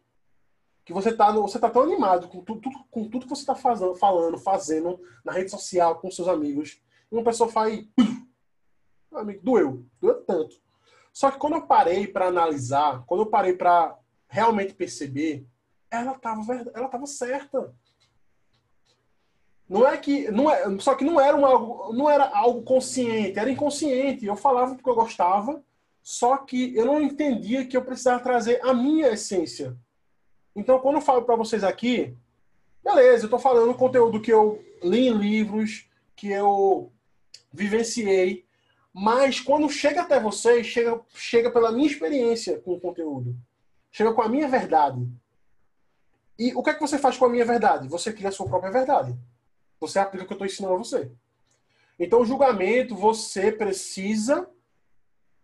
que 0.83 0.93
você 0.93 1.15
tá, 1.15 1.31
no, 1.31 1.41
você 1.41 1.59
tá 1.59 1.69
tão 1.69 1.81
animado 1.81 2.27
com 2.27 2.43
tudo, 2.43 2.61
tudo, 2.61 2.85
com 2.91 3.09
tudo 3.09 3.25
que 3.25 3.35
você 3.35 3.45
tá 3.45 3.55
fazendo, 3.55 3.95
falando, 3.95 4.37
fazendo 4.37 4.99
na 5.23 5.31
rede 5.31 5.49
social 5.49 5.99
com 5.99 6.11
seus 6.11 6.27
amigos. 6.27 6.79
E 7.11 7.15
uma 7.15 7.23
pessoa 7.23 7.49
faz. 7.49 7.85
Amigo, 9.17 9.41
doeu. 9.43 9.85
Doeu 10.01 10.21
tanto. 10.23 10.55
Só 11.13 11.31
que 11.31 11.37
quando 11.37 11.53
eu 11.53 11.67
parei 11.67 12.07
para 12.07 12.27
analisar, 12.27 13.03
quando 13.05 13.21
eu 13.21 13.27
parei 13.27 13.53
para 13.53 13.97
realmente 14.27 14.73
perceber, 14.73 15.45
ela 15.89 16.13
tava, 16.15 16.53
ela 16.73 16.87
tava 16.87 17.05
certa. 17.05 17.73
Não 19.67 19.87
é 19.87 19.97
que. 19.97 20.29
Não 20.31 20.51
é, 20.51 20.79
só 20.79 20.93
que 20.95 21.05
não 21.05 21.19
era, 21.19 21.35
um 21.35 21.45
algo, 21.45 21.93
não 21.93 22.09
era 22.09 22.29
algo 22.35 22.63
consciente, 22.63 23.39
era 23.39 23.49
inconsciente. 23.49 24.25
Eu 24.25 24.35
falava 24.35 24.75
porque 24.75 24.89
eu 24.89 24.95
gostava, 24.95 25.63
só 26.03 26.37
que 26.37 26.75
eu 26.75 26.85
não 26.85 27.01
entendia 27.01 27.65
que 27.65 27.75
eu 27.75 27.83
precisava 27.83 28.21
trazer 28.21 28.59
a 28.63 28.73
minha 28.73 29.07
essência 29.09 29.77
então, 30.55 30.79
quando 30.79 30.95
eu 30.95 31.01
falo 31.01 31.23
para 31.23 31.35
vocês 31.35 31.65
aqui, 31.65 32.15
beleza, 32.81 33.23
eu 33.23 33.27
estou 33.27 33.39
falando 33.39 33.73
conteúdo 33.75 34.21
que 34.21 34.31
eu 34.31 34.63
li 34.81 35.09
em 35.09 35.13
livros, 35.13 35.89
que 36.15 36.29
eu 36.29 36.93
vivenciei, 37.51 38.44
mas 38.97 39.41
quando 39.41 39.69
chega 39.69 40.03
até 40.03 40.19
vocês, 40.19 40.65
chega, 40.67 41.01
chega 41.13 41.51
pela 41.51 41.69
minha 41.71 41.87
experiência 41.87 42.61
com 42.61 42.75
o 42.75 42.79
conteúdo. 42.79 43.35
Chega 43.91 44.13
com 44.13 44.21
a 44.21 44.29
minha 44.29 44.47
verdade. 44.47 45.05
E 46.39 46.53
o 46.53 46.63
que 46.63 46.69
é 46.69 46.73
que 46.73 46.79
você 46.79 46.97
faz 46.97 47.17
com 47.17 47.25
a 47.25 47.29
minha 47.29 47.43
verdade? 47.43 47.89
Você 47.89 48.13
cria 48.13 48.29
a 48.29 48.31
sua 48.31 48.47
própria 48.47 48.71
verdade. 48.71 49.13
Você 49.81 49.99
aplica 49.99 50.23
o 50.23 50.27
que 50.27 50.33
eu 50.33 50.35
estou 50.35 50.47
ensinando 50.47 50.75
a 50.75 50.77
você. 50.77 51.11
Então, 51.99 52.21
o 52.21 52.25
julgamento, 52.25 52.95
você 52.95 53.51
precisa 53.51 54.49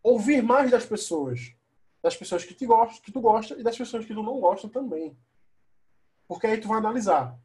ouvir 0.02 0.42
mais 0.42 0.72
das 0.72 0.86
pessoas 0.86 1.54
das 2.02 2.18
pessoas 2.18 2.44
que, 2.44 2.54
te 2.54 2.66
gostam, 2.66 3.02
que 3.04 3.12
tu 3.12 3.22
gosta 3.22 3.60
e 3.60 3.64
das 3.64 3.78
pessoas 3.78 4.06
que 4.06 4.14
tu 4.14 4.24
não 4.24 4.40
gosta 4.40 4.68
também. 4.68 5.16
Porque 6.28 6.48
aí 6.48 6.58
tu 6.58 6.68
vai 6.68 6.80
analisar. 6.80 7.38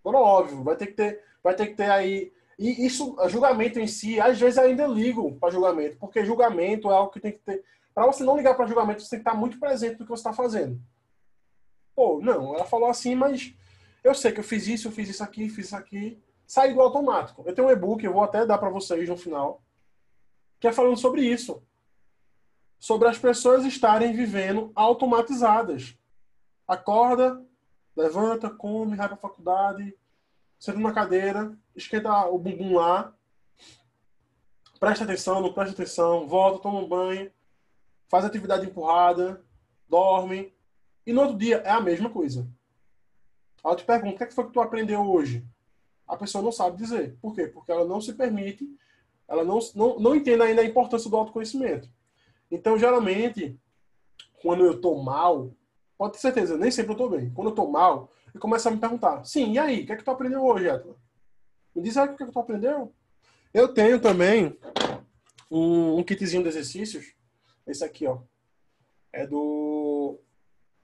Agora, 0.00 0.18
óbvio, 0.18 0.64
vai 0.64 0.76
ter 0.76 0.86
que 0.86 0.94
ter, 0.94 1.22
vai 1.42 1.54
ter 1.54 1.68
que 1.68 1.74
ter 1.74 1.90
aí. 1.90 2.32
E 2.58 2.86
isso, 2.86 3.16
julgamento 3.28 3.78
em 3.78 3.86
si, 3.86 4.18
às 4.18 4.40
vezes 4.40 4.58
ainda 4.58 4.86
ligo 4.86 5.36
para 5.36 5.52
julgamento, 5.52 5.98
porque 5.98 6.24
julgamento 6.24 6.90
é 6.90 6.94
algo 6.94 7.12
que 7.12 7.20
tem 7.20 7.32
que 7.32 7.38
ter. 7.38 7.62
Para 7.94 8.06
você 8.06 8.24
não 8.24 8.36
ligar 8.36 8.54
para 8.54 8.66
julgamento, 8.66 9.02
você 9.02 9.10
tem 9.10 9.18
que 9.18 9.28
estar 9.28 9.38
muito 9.38 9.60
presente 9.60 9.98
no 9.98 10.06
que 10.06 10.10
você 10.10 10.20
está 10.20 10.32
fazendo. 10.32 10.80
Pô, 11.94 12.20
não, 12.22 12.54
ela 12.54 12.64
falou 12.64 12.88
assim, 12.88 13.14
mas 13.14 13.54
eu 14.02 14.14
sei 14.14 14.32
que 14.32 14.40
eu 14.40 14.44
fiz 14.44 14.66
isso, 14.66 14.88
eu 14.88 14.92
fiz 14.92 15.08
isso 15.08 15.22
aqui, 15.22 15.48
fiz 15.48 15.66
isso 15.66 15.76
aqui. 15.76 16.18
Saí 16.46 16.72
do 16.72 16.80
automático. 16.80 17.42
Eu 17.44 17.54
tenho 17.54 17.68
um 17.68 17.70
e-book, 17.70 18.04
eu 18.04 18.12
vou 18.12 18.22
até 18.22 18.46
dar 18.46 18.58
para 18.58 18.70
vocês 18.70 19.08
no 19.08 19.16
final, 19.16 19.62
que 20.60 20.68
é 20.68 20.72
falando 20.72 20.96
sobre 20.96 21.22
isso. 21.22 21.62
sobre 22.78 23.08
as 23.08 23.18
pessoas 23.18 23.64
estarem 23.64 24.12
vivendo 24.12 24.70
automatizadas. 24.74 25.96
Acorda, 26.66 27.44
levanta, 27.96 28.50
come, 28.50 28.96
vai 28.96 29.06
para 29.06 29.16
a 29.16 29.20
faculdade, 29.20 29.94
senta 30.58 30.78
na 30.78 30.92
cadeira, 30.92 31.56
esquenta 31.74 32.26
o 32.26 32.38
bumbum 32.38 32.74
lá, 32.74 33.14
presta 34.78 35.04
atenção, 35.04 35.40
não 35.40 35.52
presta 35.52 35.74
atenção, 35.74 36.26
volta, 36.26 36.62
toma 36.62 36.80
um 36.80 36.88
banho, 36.88 37.30
faz 38.08 38.24
atividade 38.24 38.66
empurrada, 38.66 39.44
dorme, 39.88 40.54
e 41.06 41.12
no 41.12 41.22
outro 41.22 41.36
dia 41.36 41.58
é 41.58 41.70
a 41.70 41.80
mesma 41.80 42.10
coisa. 42.10 42.48
Aí 43.64 43.72
eu 43.72 43.76
te 43.76 43.84
pergunto, 43.84 44.14
o 44.14 44.18
que, 44.18 44.24
é 44.24 44.26
que 44.26 44.34
foi 44.34 44.46
que 44.46 44.52
tu 44.52 44.60
aprendeu 44.60 45.00
hoje? 45.00 45.46
A 46.06 46.16
pessoa 46.16 46.42
não 46.42 46.52
sabe 46.52 46.76
dizer. 46.76 47.16
Por 47.20 47.34
quê? 47.34 47.46
Porque 47.46 47.72
ela 47.72 47.84
não 47.84 48.00
se 48.00 48.12
permite, 48.12 48.68
ela 49.28 49.44
não, 49.44 49.58
não, 49.74 49.98
não 49.98 50.14
entende 50.14 50.42
ainda 50.42 50.62
a 50.62 50.64
importância 50.64 51.10
do 51.10 51.16
autoconhecimento. 51.16 51.88
Então, 52.50 52.78
geralmente, 52.78 53.58
quando 54.40 54.64
eu 54.64 54.80
tô 54.80 55.02
mal, 55.02 55.52
pode 55.98 56.14
ter 56.14 56.20
certeza, 56.20 56.56
nem 56.56 56.70
sempre 56.70 56.92
eu 56.92 56.96
tô 56.96 57.08
bem. 57.08 57.30
Quando 57.30 57.50
eu 57.50 57.54
tô 57.54 57.66
mal, 57.68 58.10
eu 58.36 58.40
começo 58.40 58.68
a 58.68 58.70
me 58.70 58.78
perguntar, 58.78 59.24
sim, 59.24 59.52
e 59.52 59.58
aí, 59.58 59.82
o 59.82 59.86
que 59.86 59.92
é 59.92 59.96
que 59.96 60.04
tu 60.04 60.10
aprendeu 60.10 60.44
hoje, 60.44 60.68
Etla? 60.68 60.94
Me 61.74 61.82
diz 61.82 61.96
aí 61.96 62.08
o 62.08 62.16
que 62.16 62.22
é 62.22 62.26
que 62.26 62.32
tu 62.32 62.38
aprendeu. 62.38 62.92
Eu 63.52 63.68
tenho 63.72 63.98
também 63.98 64.58
um, 65.50 65.98
um 65.98 66.04
kitzinho 66.04 66.42
de 66.42 66.48
exercícios, 66.50 67.14
esse 67.66 67.82
aqui, 67.84 68.06
ó, 68.06 68.20
é 69.12 69.26
do 69.26 70.18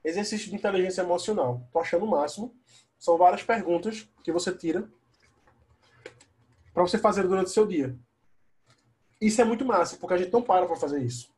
exercício 0.03 0.49
de 0.49 0.57
inteligência 0.57 1.03
emocional. 1.03 1.69
Tô 1.71 1.79
achando 1.79 2.05
o 2.05 2.11
máximo. 2.11 2.57
São 2.99 3.19
várias 3.19 3.43
perguntas 3.43 4.09
que 4.25 4.33
você 4.33 4.53
tira 4.53 4.89
para 6.73 6.83
você 6.83 6.97
fazer 6.97 7.23
durante 7.25 7.49
o 7.49 7.51
seu 7.51 7.67
dia. 7.67 7.95
Isso 9.21 9.41
é 9.41 9.45
muito 9.45 9.65
massa, 9.65 9.97
porque 9.97 10.15
a 10.15 10.17
gente 10.17 10.33
não 10.33 10.43
para 10.43 10.67
para 10.67 10.77
fazer 10.77 11.03
isso. 11.03 11.31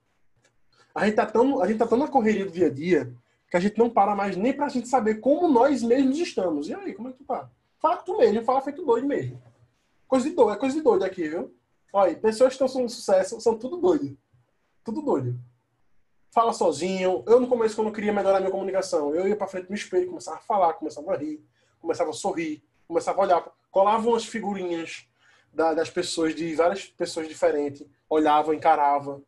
A 0.94 1.04
gente 1.04 1.16
tá 1.16 1.26
tão, 1.26 1.60
a 1.60 1.66
gente 1.66 1.78
tá 1.78 1.86
tão 1.86 1.98
na 1.98 2.08
correria 2.08 2.46
do 2.46 2.52
dia 2.52 2.66
a 2.68 2.70
dia 2.70 3.14
que 3.54 3.58
a 3.58 3.60
gente 3.60 3.78
não 3.78 3.88
para 3.88 4.16
mais 4.16 4.36
nem 4.36 4.52
pra 4.52 4.68
gente 4.68 4.88
saber 4.88 5.20
como 5.20 5.46
nós 5.46 5.80
mesmos 5.80 6.18
estamos. 6.18 6.68
E 6.68 6.74
aí, 6.74 6.92
como 6.92 7.08
é 7.08 7.12
que 7.12 7.18
tu 7.18 7.24
tá? 7.24 7.48
Fala 7.78 7.98
tu 7.98 8.18
mesmo, 8.18 8.42
fala 8.42 8.60
feito 8.60 8.84
doido 8.84 9.06
mesmo. 9.06 9.40
Coisa 10.08 10.28
de 10.28 10.34
doido, 10.34 10.50
é 10.50 10.56
coisa 10.56 10.74
de 10.74 10.82
doido 10.82 11.04
aqui, 11.04 11.28
viu? 11.28 11.54
Olha, 11.92 12.16
pessoas 12.16 12.48
que 12.48 12.54
estão 12.54 12.66
sendo 12.66 12.88
sucesso 12.88 13.40
são 13.40 13.56
tudo 13.56 13.76
doido. 13.76 14.18
Tudo 14.82 15.00
doido. 15.00 15.38
Fala 16.32 16.52
sozinho. 16.52 17.22
Eu 17.28 17.38
no 17.38 17.46
começo, 17.46 17.76
quando 17.76 17.86
eu 17.86 17.92
queria 17.92 18.12
melhorar 18.12 18.38
a 18.38 18.40
minha 18.40 18.50
comunicação, 18.50 19.14
eu 19.14 19.28
ia 19.28 19.36
pra 19.36 19.46
frente 19.46 19.68
do 19.68 19.74
espelho, 19.74 20.08
começava 20.08 20.38
a 20.38 20.40
falar, 20.40 20.72
começava 20.72 21.14
a 21.14 21.16
rir, 21.16 21.40
começava 21.78 22.10
a 22.10 22.12
sorrir, 22.12 22.60
começava 22.88 23.20
a 23.20 23.22
olhar, 23.22 23.52
colava 23.70 24.08
umas 24.08 24.24
figurinhas 24.24 25.06
da, 25.52 25.74
das 25.74 25.88
pessoas, 25.88 26.34
de 26.34 26.56
várias 26.56 26.86
pessoas 26.86 27.28
diferentes, 27.28 27.86
olhava, 28.10 28.52
encarava. 28.52 29.22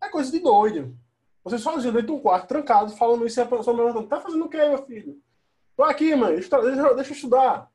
É 0.00 0.08
coisa 0.08 0.30
de 0.30 0.38
doido. 0.38 0.96
Você 1.44 1.58
sozinho 1.58 1.92
dentro 1.92 2.06
de 2.06 2.12
um 2.14 2.20
quarto, 2.20 2.48
trancado, 2.48 2.96
falando 2.96 3.26
isso 3.26 3.38
e 3.38 3.42
a 3.42 3.46
pessoa 3.46 3.76
perguntando, 3.76 4.08
tá 4.08 4.18
fazendo 4.18 4.46
o 4.46 4.48
que, 4.48 4.56
meu 4.56 4.82
filho? 4.86 5.20
Tô 5.76 5.82
aqui, 5.82 6.14
mãe, 6.16 6.36
deixa, 6.36 6.56
eu 6.56 7.02
estudar. 7.02 7.70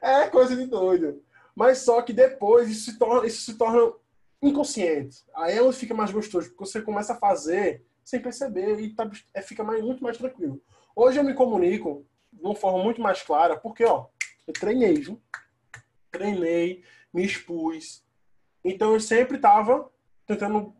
É 0.00 0.28
coisa 0.28 0.54
de 0.54 0.64
doido. 0.64 1.20
Mas 1.56 1.78
só 1.78 2.00
que 2.02 2.12
depois 2.12 2.70
isso 2.70 2.92
se 2.92 2.98
torna, 2.98 3.26
isso 3.26 3.42
se 3.42 3.58
torna 3.58 3.92
inconsciente. 4.40 5.24
Aí 5.34 5.60
onde 5.60 5.76
fica 5.76 5.92
mais 5.92 6.12
gostoso, 6.12 6.50
porque 6.50 6.64
você 6.64 6.80
começa 6.80 7.14
a 7.14 7.16
fazer 7.16 7.84
sem 8.04 8.20
perceber 8.20 8.78
e 8.78 8.94
tá, 8.94 9.10
é, 9.34 9.42
fica 9.42 9.64
mais, 9.64 9.82
muito 9.82 10.02
mais 10.02 10.16
tranquilo. 10.16 10.62
Hoje 10.94 11.18
eu 11.18 11.24
me 11.24 11.34
comunico 11.34 12.06
de 12.32 12.42
uma 12.42 12.54
forma 12.54 12.82
muito 12.82 13.00
mais 13.00 13.22
clara, 13.22 13.56
porque, 13.56 13.84
ó, 13.84 14.06
eu 14.46 14.52
treinei, 14.52 14.94
viu? 14.94 15.20
Treinei, 16.12 16.84
me 17.12 17.24
expus. 17.24 18.04
Então 18.62 18.92
eu 18.92 19.00
sempre 19.00 19.36
estava 19.36 19.90
tentando 20.26 20.72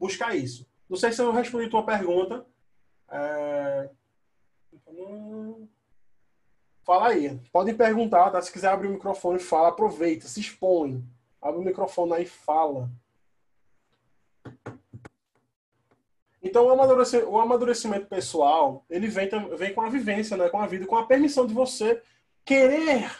buscar 0.00 0.34
isso. 0.34 0.66
Não 0.92 0.98
sei 0.98 1.10
se 1.10 1.22
eu 1.22 1.32
respondi 1.32 1.70
tua 1.70 1.82
pergunta. 1.82 2.44
É... 3.10 3.90
Fala 6.84 7.08
aí. 7.08 7.40
Podem 7.50 7.74
perguntar, 7.74 8.30
tá? 8.30 8.42
Se 8.42 8.52
quiser 8.52 8.68
abrir 8.68 8.88
o 8.88 8.92
microfone, 8.92 9.38
fala. 9.38 9.68
Aproveita, 9.68 10.28
se 10.28 10.40
expõe. 10.40 11.02
Abre 11.40 11.60
o 11.60 11.64
microfone 11.64 12.12
aí 12.12 12.24
e 12.24 12.26
fala. 12.26 12.90
Então, 16.42 16.66
o 16.66 16.70
amadurecimento, 16.70 17.30
o 17.30 17.40
amadurecimento 17.40 18.06
pessoal, 18.06 18.84
ele 18.90 19.06
vem, 19.06 19.30
vem 19.56 19.72
com 19.72 19.80
a 19.80 19.88
vivência, 19.88 20.36
né? 20.36 20.50
com 20.50 20.60
a 20.60 20.66
vida, 20.66 20.86
com 20.86 20.98
a 20.98 21.06
permissão 21.06 21.46
de 21.46 21.54
você 21.54 22.02
querer 22.44 23.10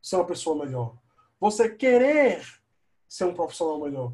ser 0.00 0.14
uma 0.14 0.26
pessoa 0.26 0.64
melhor 0.64 0.94
você 1.40 1.70
querer 1.70 2.46
ser 3.08 3.24
um 3.24 3.34
profissional 3.34 3.80
melhor. 3.80 4.12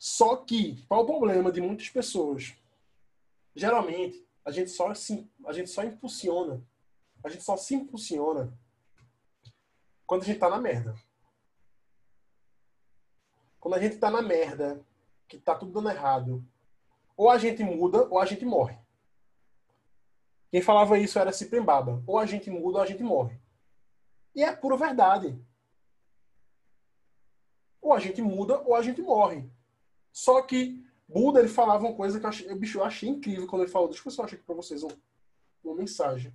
Só 0.00 0.34
que, 0.34 0.82
qual 0.88 1.02
o 1.02 1.06
problema 1.06 1.52
de 1.52 1.60
muitas 1.60 1.90
pessoas? 1.90 2.56
Geralmente, 3.54 4.26
a 4.42 4.50
gente 4.50 4.70
só 4.70 4.88
a 4.88 5.52
gente 5.52 5.68
só 5.68 5.84
impulsiona. 5.84 6.64
A 7.22 7.28
gente 7.28 7.44
só 7.44 7.54
se 7.54 7.74
impulsiona 7.74 8.50
quando 10.06 10.22
a 10.22 10.24
gente 10.24 10.38
tá 10.38 10.48
na 10.48 10.58
merda. 10.58 10.94
Quando 13.60 13.74
a 13.74 13.78
gente 13.78 13.98
tá 13.98 14.10
na 14.10 14.22
merda, 14.22 14.82
que 15.28 15.38
tá 15.38 15.54
tudo 15.54 15.72
dando 15.72 15.90
errado, 15.90 16.42
ou 17.14 17.28
a 17.28 17.36
gente 17.36 17.62
muda 17.62 18.08
ou 18.08 18.18
a 18.18 18.24
gente 18.24 18.46
morre. 18.46 18.78
Quem 20.50 20.62
falava 20.62 20.98
isso 20.98 21.18
era 21.18 21.30
Ciprembaba. 21.30 22.02
Ou 22.06 22.18
a 22.18 22.24
gente 22.24 22.50
muda 22.50 22.78
ou 22.78 22.82
a 22.82 22.86
gente 22.86 23.02
morre. 23.02 23.38
E 24.34 24.42
é 24.42 24.50
pura 24.56 24.78
verdade. 24.78 25.38
Ou 27.82 27.92
a 27.92 28.00
gente 28.00 28.22
muda 28.22 28.58
ou 28.60 28.74
a 28.74 28.80
gente 28.80 29.02
morre. 29.02 29.59
Só 30.12 30.42
que 30.42 30.84
Buda 31.08 31.40
ele 31.40 31.48
falava 31.48 31.86
uma 31.86 31.96
coisa 31.96 32.18
que 32.18 32.26
eu 32.26 32.28
achei, 32.28 32.54
bicho, 32.54 32.78
eu 32.78 32.84
achei 32.84 33.08
incrível 33.08 33.46
quando 33.46 33.62
ele 33.62 33.70
falou. 33.70 33.88
Deixa 33.88 34.02
eu 34.06 34.12
achar 34.12 34.24
aqui 34.24 34.44
para 34.44 34.54
vocês 34.54 34.82
uma, 34.82 34.96
uma 35.64 35.74
mensagem 35.74 36.32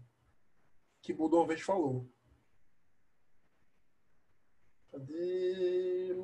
que 1.02 1.14
Buda 1.14 1.36
uma 1.36 1.48
vez 1.48 1.62
falou. 1.62 2.08
Cadê? 4.92 6.16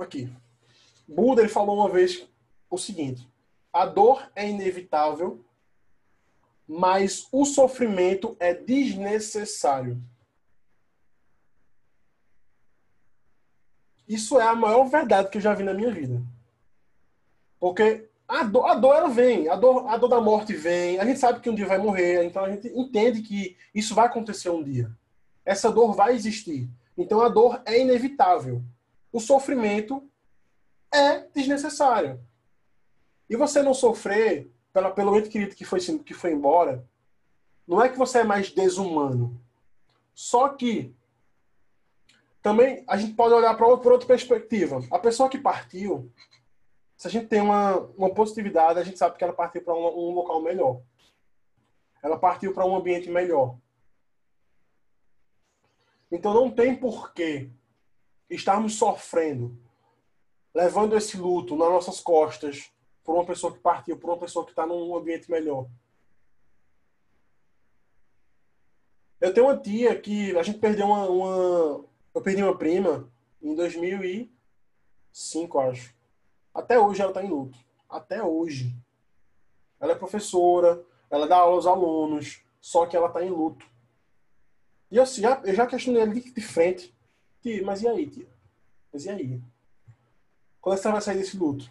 Aqui. 0.00 0.32
Buda 1.06 1.42
ele 1.42 1.48
falou 1.48 1.76
uma 1.76 1.90
vez 1.90 2.28
o 2.70 2.78
seguinte: 2.78 3.28
a 3.72 3.86
dor 3.86 4.30
é 4.34 4.48
inevitável 4.48 5.44
mas 6.66 7.28
o 7.30 7.44
sofrimento 7.44 8.36
é 8.40 8.52
desnecessário. 8.52 10.02
Isso 14.08 14.38
é 14.38 14.46
a 14.46 14.54
maior 14.54 14.84
verdade 14.84 15.30
que 15.30 15.38
eu 15.38 15.42
já 15.42 15.52
vi 15.54 15.64
na 15.64 15.74
minha 15.74 15.90
vida. 15.90 16.22
Porque 17.58 18.08
a 18.28 18.42
dor, 18.42 18.66
a 18.66 18.74
dor 18.74 18.94
ela 18.94 19.08
vem, 19.08 19.48
a 19.48 19.56
dor, 19.56 19.88
a 19.88 19.96
dor 19.96 20.08
da 20.08 20.20
morte 20.20 20.52
vem, 20.52 20.98
a 20.98 21.04
gente 21.04 21.18
sabe 21.18 21.40
que 21.40 21.50
um 21.50 21.54
dia 21.54 21.66
vai 21.66 21.78
morrer, 21.78 22.24
então 22.24 22.44
a 22.44 22.50
gente 22.50 22.68
entende 22.68 23.22
que 23.22 23.56
isso 23.74 23.94
vai 23.94 24.06
acontecer 24.06 24.50
um 24.50 24.62
dia. 24.62 24.90
Essa 25.44 25.70
dor 25.70 25.94
vai 25.94 26.14
existir. 26.14 26.68
Então 26.96 27.20
a 27.20 27.28
dor 27.28 27.60
é 27.64 27.80
inevitável. 27.80 28.62
O 29.12 29.20
sofrimento 29.20 30.02
é 30.92 31.24
desnecessário. 31.34 32.20
E 33.28 33.36
você 33.36 33.62
não 33.62 33.74
sofrer 33.74 34.50
pela, 34.72 34.90
pelo 34.90 35.16
ente 35.16 35.28
querido 35.28 35.54
que 35.54 35.64
foi, 35.64 35.80
que 35.80 36.14
foi 36.14 36.32
embora, 36.32 36.84
não 37.66 37.82
é 37.82 37.88
que 37.88 37.98
você 37.98 38.18
é 38.18 38.24
mais 38.24 38.50
desumano. 38.50 39.40
Só 40.14 40.48
que 40.48 40.94
também 42.46 42.84
a 42.86 42.96
gente 42.96 43.14
pode 43.14 43.34
olhar 43.34 43.56
para 43.56 43.66
outra, 43.66 43.90
outra 43.90 44.06
perspectiva. 44.06 44.78
A 44.92 45.00
pessoa 45.00 45.28
que 45.28 45.36
partiu, 45.36 46.12
se 46.96 47.08
a 47.08 47.10
gente 47.10 47.26
tem 47.26 47.40
uma, 47.40 47.76
uma 47.98 48.14
positividade, 48.14 48.78
a 48.78 48.84
gente 48.84 48.96
sabe 48.96 49.18
que 49.18 49.24
ela 49.24 49.32
partiu 49.32 49.64
para 49.64 49.74
um, 49.74 49.84
um 49.84 50.12
local 50.12 50.40
melhor. 50.40 50.80
Ela 52.00 52.16
partiu 52.16 52.54
para 52.54 52.64
um 52.64 52.76
ambiente 52.76 53.10
melhor. 53.10 53.58
Então 56.08 56.32
não 56.32 56.48
tem 56.48 56.76
porquê 56.76 57.50
estarmos 58.30 58.76
sofrendo, 58.76 59.58
levando 60.54 60.96
esse 60.96 61.16
luto 61.16 61.56
nas 61.56 61.68
nossas 61.68 61.98
costas, 61.98 62.70
por 63.02 63.16
uma 63.16 63.26
pessoa 63.26 63.52
que 63.52 63.58
partiu, 63.58 63.98
por 63.98 64.10
uma 64.10 64.20
pessoa 64.20 64.44
que 64.44 64.52
está 64.52 64.64
num 64.64 64.94
ambiente 64.94 65.28
melhor. 65.28 65.66
Eu 69.20 69.34
tenho 69.34 69.48
uma 69.48 69.58
tia 69.58 70.00
que 70.00 70.38
a 70.38 70.44
gente 70.44 70.60
perdeu 70.60 70.86
uma, 70.86 71.08
uma, 71.08 71.84
eu 72.16 72.22
perdi 72.22 72.42
uma 72.42 72.56
prima 72.56 73.06
em 73.42 73.54
2005, 73.54 75.58
acho. 75.58 75.94
Até 76.54 76.80
hoje 76.80 77.02
ela 77.02 77.10
está 77.10 77.22
em 77.22 77.28
luto. 77.28 77.58
Até 77.90 78.22
hoje. 78.22 78.74
Ela 79.78 79.92
é 79.92 79.94
professora, 79.94 80.82
ela 81.10 81.28
dá 81.28 81.36
aula 81.36 81.56
aos 81.56 81.66
alunos, 81.66 82.42
só 82.58 82.86
que 82.86 82.96
ela 82.96 83.08
está 83.08 83.22
em 83.22 83.28
luto. 83.28 83.66
E 84.90 84.96
já, 85.04 85.42
eu 85.44 85.54
já 85.54 85.66
questionei 85.66 86.00
ela 86.00 86.14
de 86.14 86.40
frente. 86.40 86.96
Tia, 87.42 87.62
mas 87.62 87.82
e 87.82 87.88
aí, 87.88 88.06
tia? 88.06 88.26
Mas 88.90 89.04
e 89.04 89.10
aí? 89.10 89.38
Quando 90.58 90.78
é 90.78 90.80
você 90.80 90.90
vai 90.90 91.02
sair 91.02 91.18
desse 91.18 91.36
luto? 91.36 91.70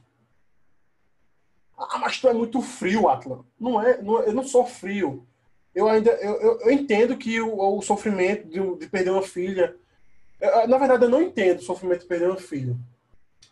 Ah, 1.76 1.98
mas 1.98 2.20
tu 2.20 2.28
é 2.28 2.34
muito 2.34 2.62
frio, 2.62 3.10
Atlan. 3.10 3.44
Não 3.60 3.82
é, 3.82 4.00
não, 4.00 4.22
eu 4.22 4.34
não 4.34 4.44
sou 4.44 4.64
frio. 4.64 5.26
Eu 5.74 5.90
ainda 5.90 6.12
eu, 6.12 6.40
eu, 6.40 6.62
eu 6.62 6.72
entendo 6.72 7.18
que 7.18 7.42
o, 7.42 7.78
o 7.78 7.82
sofrimento 7.82 8.48
de, 8.48 8.78
de, 8.78 8.88
perder 8.88 9.10
uma 9.10 9.24
filha. 9.24 9.76
Na 10.68 10.78
verdade, 10.78 11.06
eu 11.06 11.10
não 11.10 11.22
entendo 11.22 11.60
o 11.60 11.64
sofrimento 11.64 12.02
de 12.02 12.08
perder 12.08 12.30
uma 12.30 12.38
filha. 12.38 12.76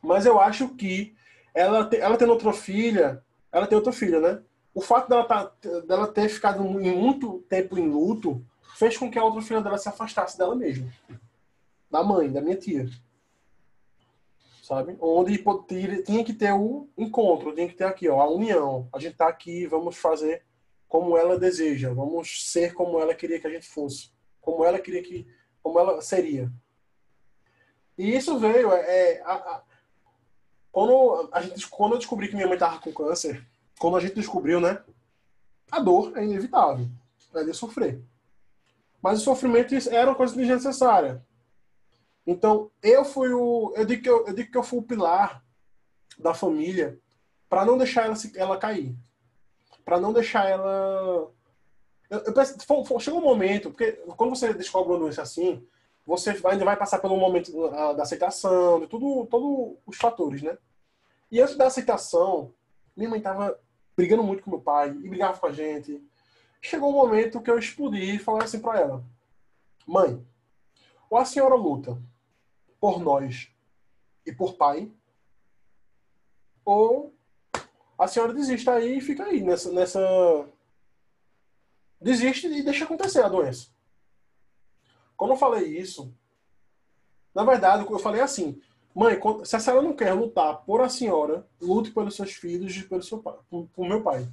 Mas 0.01 0.25
eu 0.25 0.39
acho 0.39 0.69
que 0.75 1.15
ela, 1.53 1.89
ela 1.93 2.17
tendo 2.17 2.31
outra 2.31 2.51
filha, 2.51 3.23
ela 3.51 3.67
tem 3.67 3.77
outra 3.77 3.93
filha, 3.93 4.19
né? 4.19 4.41
O 4.73 4.81
fato 4.81 5.07
dela, 5.07 5.23
tá, 5.23 5.51
dela 5.86 6.07
ter 6.07 6.27
ficado 6.27 6.63
muito 6.63 7.39
tempo 7.47 7.77
em 7.77 7.89
luto 7.89 8.43
fez 8.75 8.97
com 8.97 9.09
que 9.09 9.19
a 9.19 9.23
outra 9.23 9.41
filha 9.41 9.61
dela 9.61 9.77
se 9.77 9.88
afastasse 9.88 10.38
dela 10.38 10.55
mesma. 10.55 10.91
Da 11.89 12.03
mãe, 12.03 12.31
da 12.31 12.41
minha 12.41 12.57
tia. 12.57 12.89
Sabe? 14.63 14.97
Onde 14.99 15.43
tinha 16.05 16.23
que 16.23 16.34
ter 16.34 16.53
o 16.53 16.89
encontro, 16.97 17.53
tinha 17.53 17.67
que 17.67 17.75
ter 17.75 17.84
aqui, 17.84 18.09
ó, 18.09 18.19
a 18.19 18.29
união. 18.29 18.88
A 18.91 18.99
gente 18.99 19.15
tá 19.15 19.27
aqui, 19.27 19.67
vamos 19.67 19.97
fazer 19.97 20.43
como 20.88 21.17
ela 21.17 21.39
deseja, 21.39 21.93
vamos 21.93 22.51
ser 22.51 22.73
como 22.73 22.99
ela 22.99 23.15
queria 23.15 23.39
que 23.39 23.47
a 23.47 23.49
gente 23.49 23.67
fosse, 23.67 24.11
como 24.39 24.63
ela 24.63 24.79
queria 24.79 25.01
que, 25.01 25.27
como 25.61 25.79
ela 25.79 26.01
seria. 26.01 26.51
E 27.97 28.15
isso 28.15 28.39
veio, 28.39 28.71
é, 28.71 28.79
é 28.79 29.21
a, 29.23 29.33
a, 29.33 29.61
quando, 30.71 31.29
a 31.31 31.41
gente, 31.41 31.67
quando 31.67 31.93
eu 31.93 31.97
descobri 31.99 32.27
que 32.27 32.35
minha 32.35 32.47
mãe 32.47 32.55
estava 32.55 32.79
com 32.79 32.91
câncer, 32.91 33.45
quando 33.79 33.97
a 33.97 33.99
gente 33.99 34.15
descobriu, 34.15 34.59
né? 34.59 34.81
A 35.71 35.79
dor 35.79 36.17
é 36.17 36.23
inevitável. 36.23 36.87
Ela 37.33 37.45
ia 37.45 37.53
sofrer. 37.53 38.01
Mas 39.01 39.19
o 39.19 39.23
sofrimento 39.23 39.75
era 39.89 40.09
uma 40.09 40.15
coisa 40.15 40.35
desnecessária. 40.35 41.23
Então, 42.25 42.71
eu 42.81 43.03
fui 43.03 43.31
o. 43.33 43.73
Eu 43.75 43.85
digo 43.85 44.01
que 44.01 44.09
eu, 44.09 44.25
eu, 44.25 44.33
digo 44.33 44.51
que 44.51 44.57
eu 44.57 44.63
fui 44.63 44.79
o 44.79 44.83
pilar 44.83 45.43
da 46.17 46.33
família 46.33 46.97
para 47.49 47.65
não 47.65 47.77
deixar 47.77 48.05
ela, 48.05 48.15
ela 48.35 48.57
cair. 48.57 48.95
Para 49.83 49.99
não 49.99 50.13
deixar 50.13 50.47
ela. 50.47 51.31
Eu, 52.09 52.19
eu, 52.19 52.99
chega 52.99 53.17
um 53.17 53.21
momento, 53.21 53.69
porque 53.69 53.91
quando 54.15 54.29
você 54.29 54.53
descobre 54.53 54.93
uma 54.93 54.99
doença 54.99 55.21
assim, 55.21 55.67
você 56.05 56.31
ainda 56.45 56.65
vai 56.65 56.75
passar 56.75 56.99
pelo 56.99 57.17
momento 57.17 57.51
da 57.95 58.03
aceitação, 58.03 58.79
de 58.79 58.87
tudo, 58.87 59.25
todos 59.27 59.77
os 59.85 59.97
fatores, 59.97 60.41
né? 60.41 60.57
E 61.31 61.41
antes 61.41 61.55
da 61.55 61.67
aceitação, 61.67 62.53
minha 62.95 63.09
mãe 63.09 63.21
tava 63.21 63.59
brigando 63.95 64.23
muito 64.23 64.43
com 64.43 64.51
meu 64.51 64.61
pai 64.61 64.89
e 64.89 65.09
brigava 65.09 65.39
com 65.39 65.47
a 65.47 65.51
gente. 65.51 66.01
Chegou 66.61 66.89
um 66.89 66.93
momento 66.93 67.41
que 67.41 67.49
eu 67.49 67.57
explodi 67.57 68.15
e 68.15 68.19
falei 68.19 68.43
assim 68.43 68.59
para 68.59 68.79
ela: 68.79 69.03
Mãe, 69.87 70.25
ou 71.09 71.17
a 71.17 71.25
senhora 71.25 71.55
luta 71.55 72.01
por 72.79 72.99
nós 72.99 73.49
e 74.25 74.31
por 74.31 74.55
pai, 74.55 74.91
ou 76.65 77.13
a 77.97 78.07
senhora 78.07 78.33
desiste 78.33 78.69
aí 78.69 78.97
e 78.97 79.01
fica 79.01 79.23
aí 79.23 79.41
nessa, 79.41 79.71
nessa. 79.71 80.49
Desiste 81.99 82.47
e 82.47 82.61
deixa 82.61 82.83
acontecer 82.83 83.23
a 83.23 83.29
doença. 83.29 83.72
Quando 85.16 85.32
eu 85.32 85.38
falei 85.38 85.78
isso, 85.78 86.14
na 87.34 87.43
verdade, 87.43 87.86
eu 87.89 87.99
falei 87.99 88.22
assim: 88.22 88.61
mãe, 88.93 89.20
se 89.43 89.55
a 89.55 89.59
senhora 89.59 89.82
não 89.82 89.95
quer 89.95 90.14
lutar 90.14 90.57
por 90.66 90.82
a 90.82 90.89
senhora, 90.89 91.47
lute 91.61 91.91
pelos 91.91 92.16
seus 92.16 92.34
filhos 92.34 92.76
e 92.76 92.84
pelo 92.84 93.01
seu 93.01 93.20
pai, 93.20 93.36
por, 93.49 93.68
por 93.68 93.88
meu 93.88 94.01
pai. 94.01 94.28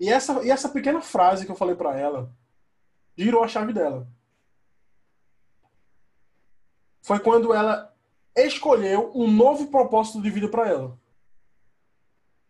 E 0.00 0.08
essa, 0.08 0.42
e 0.44 0.50
essa 0.50 0.68
pequena 0.68 1.00
frase 1.00 1.44
que 1.44 1.52
eu 1.52 1.56
falei 1.56 1.76
para 1.76 1.96
ela 1.96 2.30
girou 3.16 3.44
a 3.44 3.48
chave 3.48 3.72
dela. 3.72 4.08
Foi 7.02 7.18
quando 7.20 7.52
ela 7.52 7.94
escolheu 8.34 9.12
um 9.14 9.30
novo 9.30 9.68
propósito 9.68 10.22
de 10.22 10.30
vida 10.30 10.48
para 10.48 10.68
ela, 10.68 10.98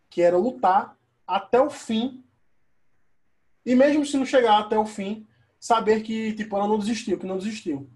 que 0.08 0.22
era 0.22 0.36
lutar 0.36 0.96
até 1.26 1.60
o 1.60 1.70
fim. 1.70 2.24
E 3.64 3.74
mesmo 3.74 4.04
se 4.04 4.16
não 4.16 4.26
chegar 4.26 4.58
até 4.58 4.78
o 4.78 4.86
fim, 4.86 5.26
saber 5.62 6.02
que 6.02 6.32
tipo 6.32 6.56
ela 6.56 6.66
não 6.66 6.76
desistiu, 6.76 7.16
que 7.16 7.24
não 7.24 7.38
desistiu. 7.38 7.88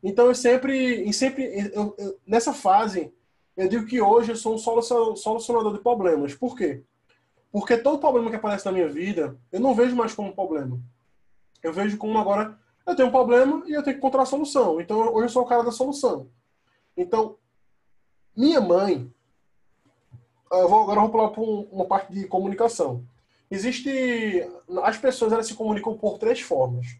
Então 0.00 0.26
eu 0.26 0.34
sempre, 0.34 1.12
sempre 1.12 1.72
eu, 1.74 1.92
eu, 1.98 2.20
nessa 2.24 2.54
fase, 2.54 3.12
eu 3.56 3.68
digo 3.68 3.84
que 3.84 4.00
hoje 4.00 4.30
eu 4.30 4.36
sou 4.36 4.54
um 4.54 5.16
solucionador 5.16 5.72
de 5.72 5.80
problemas. 5.80 6.36
Por 6.36 6.56
quê? 6.56 6.84
Porque 7.50 7.76
todo 7.76 7.98
problema 7.98 8.30
que 8.30 8.36
aparece 8.36 8.64
na 8.64 8.70
minha 8.70 8.88
vida, 8.88 9.36
eu 9.50 9.58
não 9.58 9.74
vejo 9.74 9.96
mais 9.96 10.14
como 10.14 10.32
problema. 10.32 10.80
Eu 11.64 11.72
vejo 11.72 11.98
como 11.98 12.16
agora 12.16 12.56
eu 12.86 12.94
tenho 12.94 13.08
um 13.08 13.12
problema 13.12 13.64
e 13.66 13.72
eu 13.72 13.82
tenho 13.82 13.96
que 13.96 13.98
encontrar 13.98 14.22
a 14.22 14.26
solução. 14.26 14.80
Então 14.80 15.12
hoje 15.12 15.24
eu 15.24 15.30
sou 15.30 15.42
o 15.42 15.46
cara 15.46 15.64
da 15.64 15.72
solução. 15.72 16.28
Então, 16.96 17.36
minha 18.36 18.60
mãe, 18.60 19.12
eu 20.52 20.68
vou, 20.68 20.82
agora 20.82 20.98
eu 21.00 21.02
vou 21.02 21.10
pular 21.10 21.30
para 21.30 21.42
uma 21.42 21.86
parte 21.86 22.12
de 22.12 22.28
comunicação. 22.28 23.04
Existe. 23.54 24.46
As 24.82 24.98
pessoas 24.98 25.32
elas 25.32 25.46
se 25.46 25.54
comunicam 25.54 25.96
por 25.96 26.18
três 26.18 26.40
formas: 26.40 26.98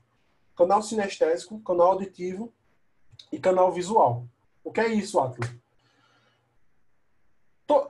canal 0.57 0.82
sinestésico, 0.82 1.61
canal 1.61 1.88
auditivo 1.88 2.52
e 3.32 3.38
canal 3.38 3.72
visual. 3.72 4.26
O 4.62 4.70
que 4.70 4.80
é 4.80 4.88
isso, 4.88 5.18
Atlas? 5.18 5.50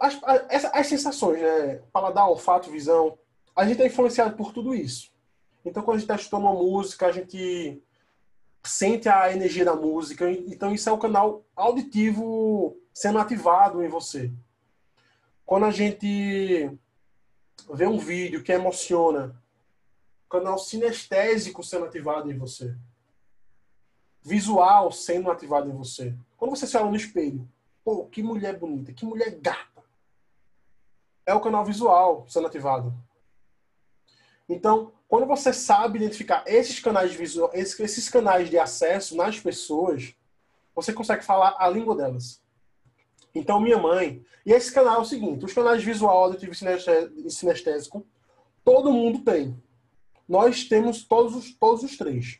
As, 0.00 0.18
as, 0.24 0.64
as, 0.64 0.86
sensações, 0.86 1.42
né? 1.42 1.82
Paladar, 1.92 2.28
olfato, 2.28 2.70
visão, 2.70 3.18
a 3.54 3.66
gente 3.66 3.82
é 3.82 3.86
influenciado 3.86 4.36
por 4.36 4.52
tudo 4.52 4.74
isso. 4.74 5.12
Então, 5.64 5.82
quando 5.82 5.96
a 5.96 5.98
gente 5.98 6.10
está 6.10 6.16
escutando 6.16 6.42
uma 6.42 6.52
música, 6.54 7.06
a 7.06 7.12
gente 7.12 7.82
sente 8.62 9.08
a 9.08 9.32
energia 9.32 9.64
da 9.64 9.74
música. 9.74 10.30
Então, 10.30 10.72
isso 10.72 10.88
é 10.88 10.92
o 10.92 10.98
canal 10.98 11.44
auditivo 11.54 12.76
sendo 12.94 13.18
ativado 13.18 13.84
em 13.84 13.88
você. 13.88 14.32
Quando 15.44 15.66
a 15.66 15.70
gente 15.70 16.70
ver 17.72 17.88
um 17.88 17.98
vídeo 17.98 18.42
que 18.42 18.52
emociona, 18.52 19.40
canal 20.28 20.58
sinestésico 20.58 21.62
sendo 21.62 21.86
ativado 21.86 22.30
em 22.30 22.36
você, 22.36 22.74
visual 24.22 24.90
sendo 24.90 25.30
ativado 25.30 25.68
em 25.68 25.72
você. 25.72 26.14
Quando 26.36 26.50
você 26.50 26.66
se 26.66 26.76
olha 26.76 26.86
no 26.86 26.96
espelho, 26.96 27.48
pô, 27.84 28.06
que 28.06 28.22
mulher 28.22 28.58
bonita, 28.58 28.92
que 28.92 29.04
mulher 29.04 29.30
gata. 29.40 29.82
É 31.26 31.32
o 31.32 31.40
canal 31.40 31.64
visual 31.64 32.26
sendo 32.28 32.46
ativado. 32.46 32.94
Então, 34.48 34.92
quando 35.08 35.26
você 35.26 35.52
sabe 35.52 35.98
identificar 35.98 36.44
esses 36.46 36.80
canais 36.80 37.14
visual, 37.14 37.50
esses 37.54 38.08
canais 38.08 38.50
de 38.50 38.58
acesso 38.58 39.16
nas 39.16 39.38
pessoas, 39.38 40.14
você 40.74 40.92
consegue 40.92 41.24
falar 41.24 41.54
a 41.58 41.68
língua 41.68 41.96
delas. 41.96 42.42
Então, 43.34 43.60
minha 43.60 43.78
mãe. 43.78 44.24
E 44.46 44.52
esse 44.52 44.72
canal 44.72 44.96
é 44.96 45.00
o 45.00 45.04
seguinte: 45.04 45.44
os 45.44 45.52
canais 45.52 45.82
visual, 45.82 46.24
auditivo 46.24 46.52
e 46.52 47.30
sinestésico, 47.30 48.06
todo 48.64 48.92
mundo 48.92 49.20
tem. 49.20 49.60
Nós 50.28 50.64
temos 50.64 51.02
todos 51.04 51.34
os, 51.34 51.54
todos 51.54 51.82
os 51.82 51.98
três. 51.98 52.38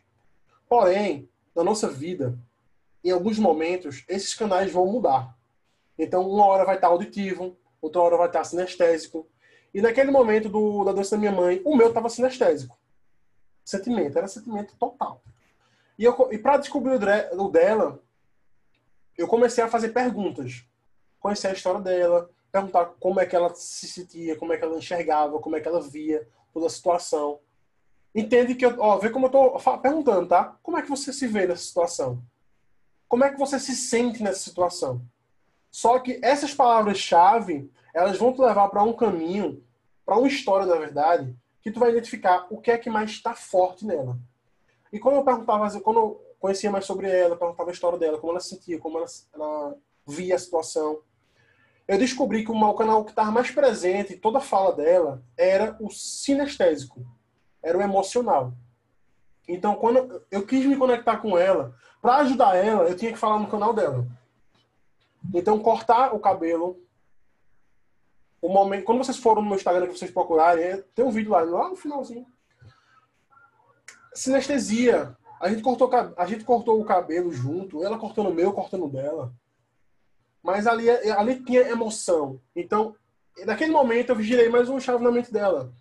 Porém, 0.68 1.28
na 1.54 1.64
nossa 1.64 1.88
vida, 1.88 2.38
em 3.02 3.10
alguns 3.10 3.38
momentos, 3.38 4.04
esses 4.08 4.34
canais 4.34 4.72
vão 4.72 4.86
mudar. 4.86 5.36
Então, 5.98 6.28
uma 6.28 6.46
hora 6.46 6.64
vai 6.64 6.76
estar 6.76 6.88
auditivo, 6.88 7.56
outra 7.80 8.00
hora 8.00 8.16
vai 8.16 8.26
estar 8.28 8.44
sinestésico. 8.44 9.28
E 9.72 9.82
naquele 9.82 10.10
momento 10.10 10.48
do, 10.48 10.84
da 10.84 10.92
doença 10.92 11.16
da 11.16 11.20
minha 11.20 11.32
mãe, 11.32 11.60
o 11.64 11.76
meu 11.76 11.88
estava 11.88 12.08
sinestésico. 12.08 12.78
Sentimento, 13.64 14.16
era 14.16 14.28
sentimento 14.28 14.74
total. 14.78 15.22
E, 15.98 16.06
e 16.06 16.38
para 16.38 16.58
descobrir 16.58 16.94
o 17.32 17.48
dela, 17.48 18.00
eu 19.16 19.28
comecei 19.28 19.62
a 19.62 19.68
fazer 19.68 19.90
perguntas 19.90 20.64
conhecer 21.24 21.48
a 21.48 21.52
história 21.54 21.80
dela, 21.80 22.30
perguntar 22.52 22.84
como 23.00 23.18
é 23.18 23.24
que 23.24 23.34
ela 23.34 23.54
se 23.54 23.88
sentia, 23.88 24.36
como 24.36 24.52
é 24.52 24.58
que 24.58 24.64
ela 24.64 24.76
enxergava, 24.76 25.38
como 25.38 25.56
é 25.56 25.60
que 25.60 25.66
ela 25.66 25.80
via 25.80 26.28
toda 26.52 26.66
a 26.66 26.70
situação. 26.70 27.40
Entende 28.14 28.54
que, 28.54 28.66
ó, 28.66 28.98
vê 28.98 29.08
como 29.08 29.26
eu 29.26 29.30
tô 29.30 29.58
perguntando, 29.78 30.28
tá? 30.28 30.54
Como 30.62 30.76
é 30.76 30.82
que 30.82 30.90
você 30.90 31.14
se 31.14 31.26
vê 31.26 31.46
nessa 31.46 31.62
situação? 31.62 32.22
Como 33.08 33.24
é 33.24 33.30
que 33.30 33.38
você 33.38 33.58
se 33.58 33.74
sente 33.74 34.22
nessa 34.22 34.40
situação? 34.40 35.00
Só 35.70 35.98
que 35.98 36.20
essas 36.22 36.52
palavras-chave, 36.52 37.72
elas 37.94 38.18
vão 38.18 38.34
te 38.34 38.42
levar 38.42 38.68
para 38.68 38.82
um 38.82 38.92
caminho, 38.92 39.64
para 40.04 40.18
uma 40.18 40.28
história, 40.28 40.66
na 40.66 40.76
verdade, 40.76 41.34
que 41.62 41.70
tu 41.70 41.80
vai 41.80 41.88
identificar 41.88 42.46
o 42.50 42.60
que 42.60 42.70
é 42.70 42.76
que 42.76 42.90
mais 42.90 43.10
está 43.10 43.34
forte 43.34 43.86
nela. 43.86 44.18
E 44.92 44.98
quando 44.98 45.16
eu 45.16 45.24
perguntava, 45.24 45.80
quando 45.80 45.98
eu 45.98 46.36
conhecia 46.38 46.70
mais 46.70 46.84
sobre 46.84 47.08
ela, 47.08 47.34
perguntava 47.34 47.70
a 47.70 47.72
história 47.72 47.98
dela, 47.98 48.18
como 48.18 48.32
ela 48.32 48.40
se 48.40 48.50
sentia, 48.50 48.78
como 48.78 48.98
ela, 48.98 49.06
ela 49.32 49.74
via 50.06 50.34
a 50.34 50.38
situação, 50.38 51.00
eu 51.86 51.98
descobri 51.98 52.44
que 52.44 52.50
o 52.50 52.74
canal 52.74 53.04
que 53.04 53.10
estava 53.10 53.30
mais 53.30 53.50
presente 53.50 54.14
em 54.14 54.18
toda 54.18 54.38
a 54.38 54.42
fala 54.42 54.74
dela 54.74 55.22
era 55.36 55.76
o 55.80 55.90
sinestésico, 55.90 57.04
era 57.62 57.76
o 57.76 57.82
emocional. 57.82 58.54
Então, 59.46 59.74
quando 59.76 60.24
eu 60.30 60.46
quis 60.46 60.64
me 60.64 60.76
conectar 60.76 61.18
com 61.18 61.36
ela, 61.36 61.74
para 62.00 62.16
ajudar 62.16 62.56
ela, 62.56 62.84
eu 62.84 62.96
tinha 62.96 63.12
que 63.12 63.18
falar 63.18 63.38
no 63.38 63.50
canal 63.50 63.74
dela. 63.74 64.06
Então, 65.34 65.58
cortar 65.58 66.14
o 66.14 66.18
cabelo. 66.18 66.82
O 68.40 68.48
momento, 68.48 68.84
quando 68.84 69.04
vocês 69.04 69.18
foram 69.18 69.42
no 69.42 69.48
meu 69.48 69.56
Instagram 69.56 69.86
que 69.86 69.98
vocês 69.98 70.10
procurarem, 70.10 70.64
é, 70.64 70.76
tem 70.94 71.04
um 71.04 71.10
vídeo 71.10 71.32
lá, 71.32 71.42
lá 71.42 71.68
no 71.68 71.76
finalzinho. 71.76 72.26
Sinestesia. 74.14 75.14
A 75.40 75.50
gente 75.50 75.62
cortou, 75.62 75.90
a 76.16 76.26
gente 76.26 76.44
cortou 76.44 76.80
o 76.80 76.84
cabelo 76.84 77.30
junto, 77.30 77.84
ela 77.84 77.98
cortando 77.98 78.30
o 78.30 78.34
meu, 78.34 78.52
cortando 78.52 78.86
o 78.86 78.90
dela 78.90 79.34
mas 80.44 80.66
ali, 80.66 80.90
ali 80.90 81.42
tinha 81.42 81.62
emoção. 81.62 82.38
Então, 82.54 82.94
naquele 83.46 83.72
momento, 83.72 84.10
eu 84.10 84.20
girei 84.20 84.50
mais 84.50 84.68
um 84.68 84.78
chave 84.78 85.02
na 85.02 85.10
mente 85.10 85.32
dela. 85.32 85.72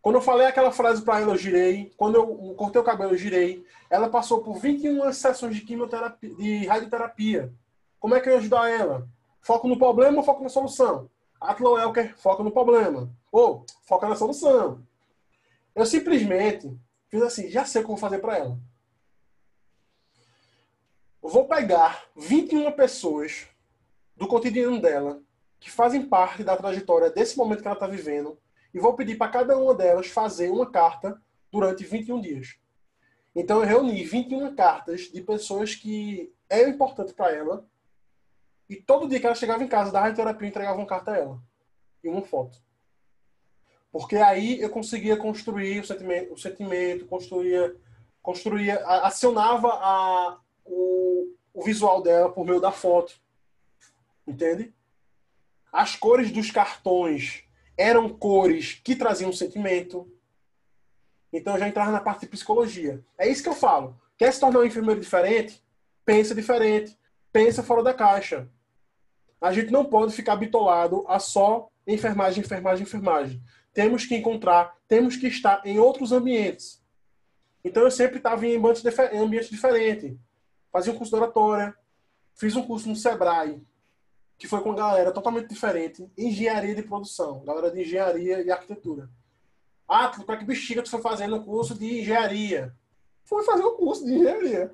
Quando 0.00 0.14
eu 0.14 0.22
falei 0.22 0.46
aquela 0.46 0.72
frase 0.72 1.02
para 1.02 1.20
ela, 1.20 1.34
eu 1.34 1.36
girei. 1.36 1.92
Quando 1.98 2.14
eu 2.14 2.54
cortei 2.56 2.80
o 2.80 2.84
cabelo, 2.84 3.12
eu 3.12 3.18
girei. 3.18 3.62
Ela 3.90 4.08
passou 4.08 4.40
por 4.40 4.58
21 4.58 5.12
sessões 5.12 5.54
de 5.54 5.60
quimioterapia, 5.60 6.34
de 6.34 6.66
radioterapia. 6.66 7.52
Como 7.98 8.14
é 8.14 8.20
que 8.20 8.30
eu 8.30 8.32
ia 8.32 8.38
ajudar 8.38 8.70
ela? 8.70 9.06
Foco 9.42 9.68
no 9.68 9.78
problema 9.78 10.16
ou 10.16 10.22
foco 10.22 10.42
na 10.42 10.48
solução? 10.48 11.10
Atlan 11.38 11.78
Elker 11.78 12.16
foca 12.16 12.42
no 12.42 12.50
problema. 12.50 13.10
Ou 13.30 13.66
foca 13.84 14.08
na 14.08 14.16
solução. 14.16 14.82
Eu 15.74 15.84
simplesmente 15.84 16.74
fiz 17.10 17.20
assim, 17.20 17.50
já 17.50 17.66
sei 17.66 17.82
o 17.82 17.84
que 17.84 17.88
vou 17.88 17.98
fazer 17.98 18.18
para 18.18 18.38
ela. 18.38 18.58
Vou 21.22 21.46
pegar 21.46 22.04
21 22.16 22.72
pessoas 22.72 23.46
do 24.16 24.26
cotidiano 24.26 24.80
dela 24.80 25.22
que 25.58 25.70
fazem 25.70 26.06
parte 26.06 26.42
da 26.42 26.56
trajetória 26.56 27.10
desse 27.10 27.36
momento 27.36 27.60
que 27.60 27.68
ela 27.68 27.74
está 27.74 27.86
vivendo 27.86 28.38
e 28.72 28.80
vou 28.80 28.94
pedir 28.94 29.16
para 29.16 29.30
cada 29.30 29.58
uma 29.58 29.74
delas 29.74 30.06
fazer 30.06 30.50
uma 30.50 30.70
carta 30.70 31.20
durante 31.52 31.84
21 31.84 32.20
dias. 32.20 32.56
Então 33.34 33.60
eu 33.60 33.66
reuni 33.66 34.02
21 34.02 34.54
cartas 34.54 35.02
de 35.02 35.20
pessoas 35.20 35.74
que 35.74 36.32
eram 36.48 36.70
importantes 36.70 37.12
para 37.12 37.32
ela 37.32 37.66
e 38.68 38.76
todo 38.76 39.08
dia 39.08 39.20
que 39.20 39.26
ela 39.26 39.34
chegava 39.34 39.62
em 39.62 39.68
casa 39.68 39.92
da 39.92 40.00
radioterapia 40.00 40.48
entregava 40.48 40.78
uma 40.78 40.86
carta 40.86 41.12
a 41.12 41.18
ela 41.18 41.42
e 42.02 42.08
uma 42.08 42.22
foto. 42.22 42.58
Porque 43.92 44.16
aí 44.16 44.60
eu 44.60 44.70
conseguia 44.70 45.16
construir 45.16 45.80
o 45.80 45.84
sentimento, 45.84 46.32
o 46.32 46.38
sentimento 46.38 47.06
construía, 47.06 47.76
construía 48.22 48.76
acionava 48.86 49.68
a, 49.68 50.38
o, 50.64 50.99
o 51.60 51.62
visual 51.62 52.02
dela 52.02 52.32
por 52.32 52.46
meio 52.46 52.58
da 52.58 52.72
foto. 52.72 53.20
Entende? 54.26 54.72
As 55.70 55.94
cores 55.94 56.30
dos 56.30 56.50
cartões 56.50 57.44
eram 57.76 58.08
cores 58.08 58.80
que 58.82 58.96
traziam 58.96 59.30
sentimento. 59.30 60.10
Então 61.30 61.58
já 61.58 61.68
entrava 61.68 61.92
na 61.92 62.00
parte 62.00 62.22
de 62.22 62.28
psicologia. 62.28 63.04
É 63.18 63.28
isso 63.28 63.42
que 63.42 63.48
eu 63.50 63.54
falo. 63.54 64.00
Quer 64.16 64.32
se 64.32 64.40
tornar 64.40 64.60
um 64.60 64.64
enfermeiro 64.64 65.00
diferente? 65.00 65.62
Pensa 66.02 66.34
diferente. 66.34 66.98
Pensa 67.30 67.62
fora 67.62 67.82
da 67.82 67.92
caixa. 67.92 68.48
A 69.38 69.52
gente 69.52 69.70
não 69.70 69.84
pode 69.84 70.14
ficar 70.14 70.36
bitolado 70.36 71.04
a 71.08 71.18
só 71.18 71.68
enfermagem, 71.86 72.42
enfermagem, 72.42 72.84
enfermagem. 72.84 73.42
Temos 73.74 74.06
que 74.06 74.16
encontrar, 74.16 74.74
temos 74.88 75.16
que 75.16 75.26
estar 75.26 75.60
em 75.66 75.78
outros 75.78 76.10
ambientes. 76.10 76.82
Então 77.62 77.82
eu 77.82 77.90
sempre 77.90 78.16
estava 78.16 78.46
em 78.46 78.56
ambientes, 78.56 79.50
diferentes. 79.50 80.16
Fazia 80.72 80.92
um 80.92 80.96
curso 80.96 81.14
de 81.14 81.20
oratória, 81.20 81.74
fiz 82.34 82.54
um 82.56 82.62
curso 82.62 82.88
no 82.88 82.96
Sebrae, 82.96 83.62
que 84.38 84.48
foi 84.48 84.62
com 84.62 84.74
galera 84.74 85.12
totalmente 85.12 85.48
diferente, 85.48 86.10
engenharia 86.16 86.74
de 86.74 86.82
produção, 86.82 87.44
galera 87.44 87.70
de 87.70 87.80
engenharia 87.80 88.40
e 88.42 88.50
arquitetura. 88.50 89.10
Ah, 89.86 90.08
para 90.24 90.36
que 90.36 90.44
bexiga 90.44 90.82
tu 90.82 90.90
foi 90.90 91.02
fazendo 91.02 91.36
o 91.36 91.44
curso 91.44 91.74
de 91.74 92.00
engenharia? 92.00 92.74
Fui 93.24 93.42
fazer 93.44 93.64
o 93.64 93.72
curso 93.72 94.04
de 94.04 94.14
engenharia. 94.14 94.72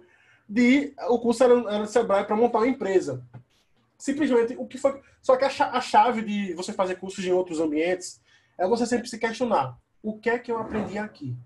De, 0.48 0.94
o 1.08 1.18
curso 1.18 1.42
era, 1.42 1.54
era 1.54 1.78
no 1.78 1.86
Sebrae 1.86 2.24
para 2.24 2.36
montar 2.36 2.58
uma 2.58 2.68
empresa. 2.68 3.26
Simplesmente, 3.98 4.54
o 4.58 4.66
que 4.66 4.78
foi. 4.78 5.00
Só 5.22 5.36
que 5.36 5.44
a 5.44 5.80
chave 5.80 6.22
de 6.22 6.54
você 6.54 6.72
fazer 6.72 6.96
cursos 6.96 7.24
em 7.24 7.32
outros 7.32 7.58
ambientes 7.58 8.20
é 8.56 8.68
você 8.68 8.86
sempre 8.86 9.08
se 9.08 9.18
questionar: 9.18 9.76
o 10.02 10.18
que 10.18 10.30
é 10.30 10.38
que 10.38 10.52
eu 10.52 10.58
aprendi 10.58 10.98
aqui? 10.98 11.36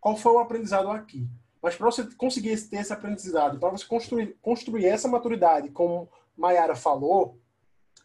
Qual 0.00 0.16
foi 0.16 0.32
o 0.32 0.38
aprendizado 0.38 0.90
aqui? 0.90 1.26
Mas 1.62 1.76
para 1.76 1.86
você 1.86 2.04
conseguir 2.16 2.56
ter 2.68 2.78
esse 2.78 2.92
aprendizado, 2.92 3.58
para 3.58 3.70
você 3.70 3.84
construir, 3.84 4.36
construir 4.40 4.86
essa 4.86 5.08
maturidade, 5.08 5.70
como 5.70 6.08
Mayara 6.36 6.76
falou, 6.76 7.38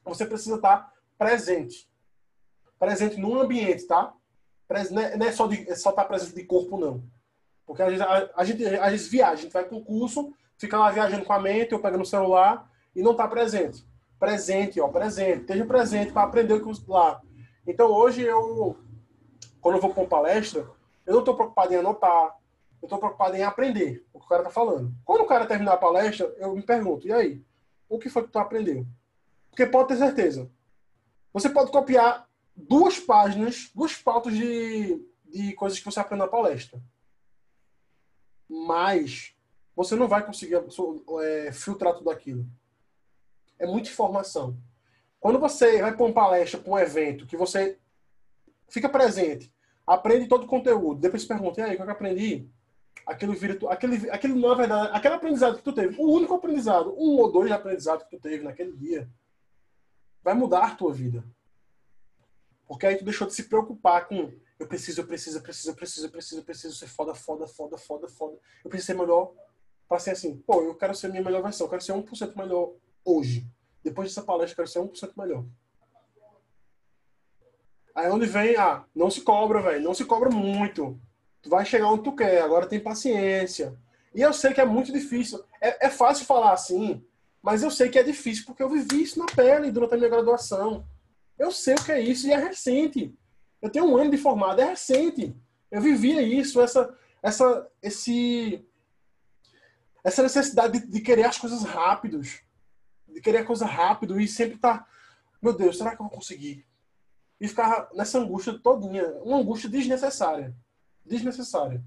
você 0.04 0.26
precisa 0.26 0.56
estar 0.56 0.92
presente. 1.18 1.90
Presente 2.80 3.20
no 3.20 3.40
ambiente, 3.40 3.86
tá? 3.86 4.14
É, 4.70 5.18
não 5.18 5.26
é 5.26 5.32
só, 5.32 5.48
de, 5.48 5.70
é 5.70 5.76
só 5.76 5.92
estar 5.92 6.06
presente 6.06 6.34
de 6.34 6.44
corpo, 6.46 6.78
não. 6.78 7.04
Porque 7.66 7.82
a 7.82 7.90
gente, 7.90 8.02
a, 8.02 8.30
a 8.36 8.44
gente 8.44 8.66
às 8.66 8.92
vezes 8.92 9.08
viaja, 9.08 9.34
a 9.34 9.36
gente 9.36 9.54
vai 9.54 9.64
para 9.64 9.78
um 9.78 9.84
curso, 9.84 10.34
fica 10.58 10.78
lá 10.78 10.92
viajando 10.92 11.24
com 11.24 11.34
a 11.34 11.40
mente, 11.40 11.74
ou 11.74 11.80
pega 11.80 11.98
no 11.98 12.06
celular 12.06 12.70
e 12.96 13.02
não 13.02 13.12
está 13.12 13.28
presente. 13.28 13.86
Presente, 14.20 14.82
ó, 14.82 14.88
presente. 14.88 15.42
Esteja 15.42 15.66
presente 15.66 16.12
para 16.12 16.24
aprender 16.24 16.54
o 16.54 16.62
curso 16.62 16.84
lá. 16.92 17.22
Então 17.68 17.92
hoje 17.92 18.24
eu, 18.24 18.78
quando 19.62 19.76
eu 19.76 19.82
vou 19.82 19.94
para 19.94 20.02
uma 20.04 20.10
palestra, 20.10 20.68
eu 21.06 21.14
não 21.14 21.20
estou 21.20 21.36
preocupado 21.36 21.74
em 21.74 21.78
anotar, 21.78 22.36
eu 22.84 22.86
estou 22.86 23.00
preocupado 23.00 23.36
em 23.36 23.44
aprender 23.44 24.06
o 24.12 24.20
que 24.20 24.26
o 24.26 24.30
cara 24.30 24.42
está 24.42 24.52
falando. 24.52 24.94
Quando 25.06 25.22
o 25.22 25.26
cara 25.26 25.46
terminar 25.46 25.74
a 25.74 25.78
palestra, 25.78 26.26
eu 26.38 26.54
me 26.54 26.62
pergunto, 26.62 27.08
e 27.08 27.14
aí? 27.14 27.42
o 27.88 27.98
que 27.98 28.10
foi 28.10 28.24
que 28.24 28.32
tu 28.32 28.40
aprendeu? 28.40 28.86
Porque 29.50 29.66
pode 29.66 29.90
ter 29.90 29.98
certeza. 29.98 30.52
Você 31.32 31.50
pode 31.50 31.72
copiar 31.72 32.28
duas 32.56 33.00
páginas, 33.00 33.72
duas 33.74 33.96
pautas 33.96 34.34
de, 34.34 35.02
de 35.26 35.54
coisas 35.54 35.80
que 35.80 35.86
você 35.86 36.00
aprendeu 36.00 36.26
na 36.26 36.32
palestra. 36.32 36.82
Mas 38.50 39.34
você 39.76 39.96
não 39.96 40.08
vai 40.08 40.26
conseguir 40.26 40.56
é, 40.56 41.52
filtrar 41.52 41.96
tudo 41.96 42.10
aquilo. 42.10 42.46
É 43.58 43.66
muita 43.66 43.90
informação. 43.90 44.58
Quando 45.20 45.40
você 45.40 45.82
vai 45.82 45.96
para 45.96 46.06
uma 46.06 46.14
palestra, 46.14 46.60
para 46.60 46.74
um 46.74 46.78
evento, 46.78 47.26
que 47.26 47.38
você 47.38 47.80
fica 48.68 48.90
presente, 48.90 49.54
aprende 49.88 50.28
todo 50.28 50.44
o 50.44 50.48
conteúdo, 50.48 51.00
depois 51.00 51.24
pergunta, 51.24 51.62
e 51.62 51.64
aí, 51.64 51.74
o 51.76 51.78
que 51.78 51.84
eu 51.84 51.90
aprendi? 51.90 52.50
Aquele 53.06 53.36
vira, 53.36 53.58
aquele, 53.70 54.10
aquele, 54.10 54.34
na 54.40 54.54
verdade, 54.54 54.90
aquele 54.94 55.14
aprendizado 55.16 55.58
que 55.58 55.64
tu 55.64 55.74
teve, 55.74 56.02
o 56.02 56.12
único 56.12 56.34
aprendizado, 56.34 56.94
um 56.98 57.18
ou 57.18 57.32
dois 57.32 57.52
aprendizados 57.52 58.06
que 58.06 58.18
tu 58.18 58.22
teve 58.22 58.44
naquele 58.44 58.74
dia, 58.74 59.10
vai 60.24 60.34
mudar 60.34 60.66
a 60.66 60.76
tua 60.76 60.94
vida. 60.94 61.24
Porque 62.68 62.86
aí 62.86 62.98
tu 62.98 63.04
deixou 63.04 63.28
de 63.28 63.34
se 63.34 63.44
preocupar 63.44 64.08
com 64.08 64.32
eu 64.60 64.68
preciso, 64.68 65.02
eu 65.02 65.08
preciso, 65.08 65.38
eu 65.40 65.42
preciso, 65.42 65.70
eu 65.70 65.76
preciso, 65.76 66.06
eu 66.06 66.12
preciso, 66.12 66.40
eu 66.40 66.46
preciso 66.46 66.76
ser 66.76 66.88
foda, 66.88 67.14
foda, 67.14 67.46
foda, 67.46 67.78
foda, 67.78 68.08
foda. 68.08 68.38
Eu 68.64 68.70
preciso 68.70 68.94
ser 68.94 68.98
melhor 68.98 69.34
para 69.88 70.00
ser 70.00 70.12
assim, 70.12 70.38
pô, 70.38 70.62
eu 70.62 70.74
quero 70.76 70.96
ser 70.96 71.08
a 71.08 71.10
minha 71.10 71.22
melhor 71.22 71.44
versão, 71.44 71.66
eu 71.66 71.70
quero 71.70 71.82
ser 71.82 71.92
1% 71.92 72.36
melhor 72.38 72.74
hoje. 73.04 73.46
Depois 73.84 74.08
dessa 74.08 74.26
palestra, 74.26 74.54
eu 74.54 74.56
quero 74.56 74.68
ser 74.70 75.08
1% 75.10 75.14
melhor. 75.18 75.46
Aí 77.94 78.10
onde 78.10 78.26
vem, 78.26 78.56
ah, 78.56 78.86
não 78.96 79.10
se 79.10 79.22
cobra, 79.22 79.62
velho, 79.62 79.84
não 79.84 79.94
se 79.94 80.06
cobra 80.06 80.30
muito. 80.30 81.00
Tu 81.44 81.50
vai 81.50 81.66
chegar 81.66 81.90
onde 81.90 82.04
tu 82.04 82.16
quer, 82.16 82.42
agora 82.42 82.66
tem 82.66 82.80
paciência. 82.80 83.78
E 84.16 84.22
eu 84.22 84.32
sei 84.32 84.54
que 84.54 84.62
é 84.62 84.66
muito 84.66 84.94
difícil. 84.94 85.44
É, 85.60 85.88
é 85.88 85.90
fácil 85.90 86.26
falar 86.26 86.54
assim, 86.54 87.04
mas 87.42 87.62
eu 87.62 87.70
sei 87.70 87.90
que 87.90 88.00
é 88.00 88.04
difícil 88.04 88.46
porque 88.46 88.64
eu 88.64 88.70
vivi 88.70 89.04
isso 89.04 89.20
na 89.20 89.26
pele 89.26 89.70
durante 89.70 89.94
a 89.94 89.98
minha 89.98 90.10
graduação. 90.10 90.88
Eu 91.38 91.52
sei 91.52 91.76
o 91.76 91.84
que 91.84 91.92
é 91.92 92.00
isso 92.00 92.28
e 92.28 92.32
é 92.32 92.38
recente. 92.38 93.14
Eu 93.62 93.70
tenho 93.70 93.86
um 93.86 93.98
ano 93.98 94.12
de 94.12 94.18
formado, 94.18 94.62
é 94.62 94.70
recente. 94.70 95.36
Eu 95.70 95.82
vivia 95.82 96.22
isso, 96.22 96.62
essa, 96.62 96.98
essa, 97.22 97.68
esse, 97.82 98.66
essa 100.02 100.24
necessidade 100.24 100.80
de, 100.80 100.88
de 100.88 101.02
querer 101.02 101.26
as 101.26 101.38
coisas 101.38 101.64
rápidos, 101.64 102.42
de 103.06 103.20
querer 103.20 103.40
a 103.40 103.46
coisa 103.46 103.66
rápido 103.66 104.18
e 104.18 104.28
sempre 104.30 104.58
tá, 104.58 104.88
meu 105.42 105.52
Deus, 105.52 105.78
será 105.78 105.94
que 105.94 106.02
eu 106.02 106.08
vou 106.08 106.16
conseguir? 106.16 106.66
E 107.42 107.50
ficar 107.50 107.90
nessa 107.94 108.18
angústia 108.18 108.58
todinha, 108.58 109.06
uma 109.24 109.40
angústia 109.40 109.70
desnecessária 109.70 110.56
desnecessária. 111.06 111.84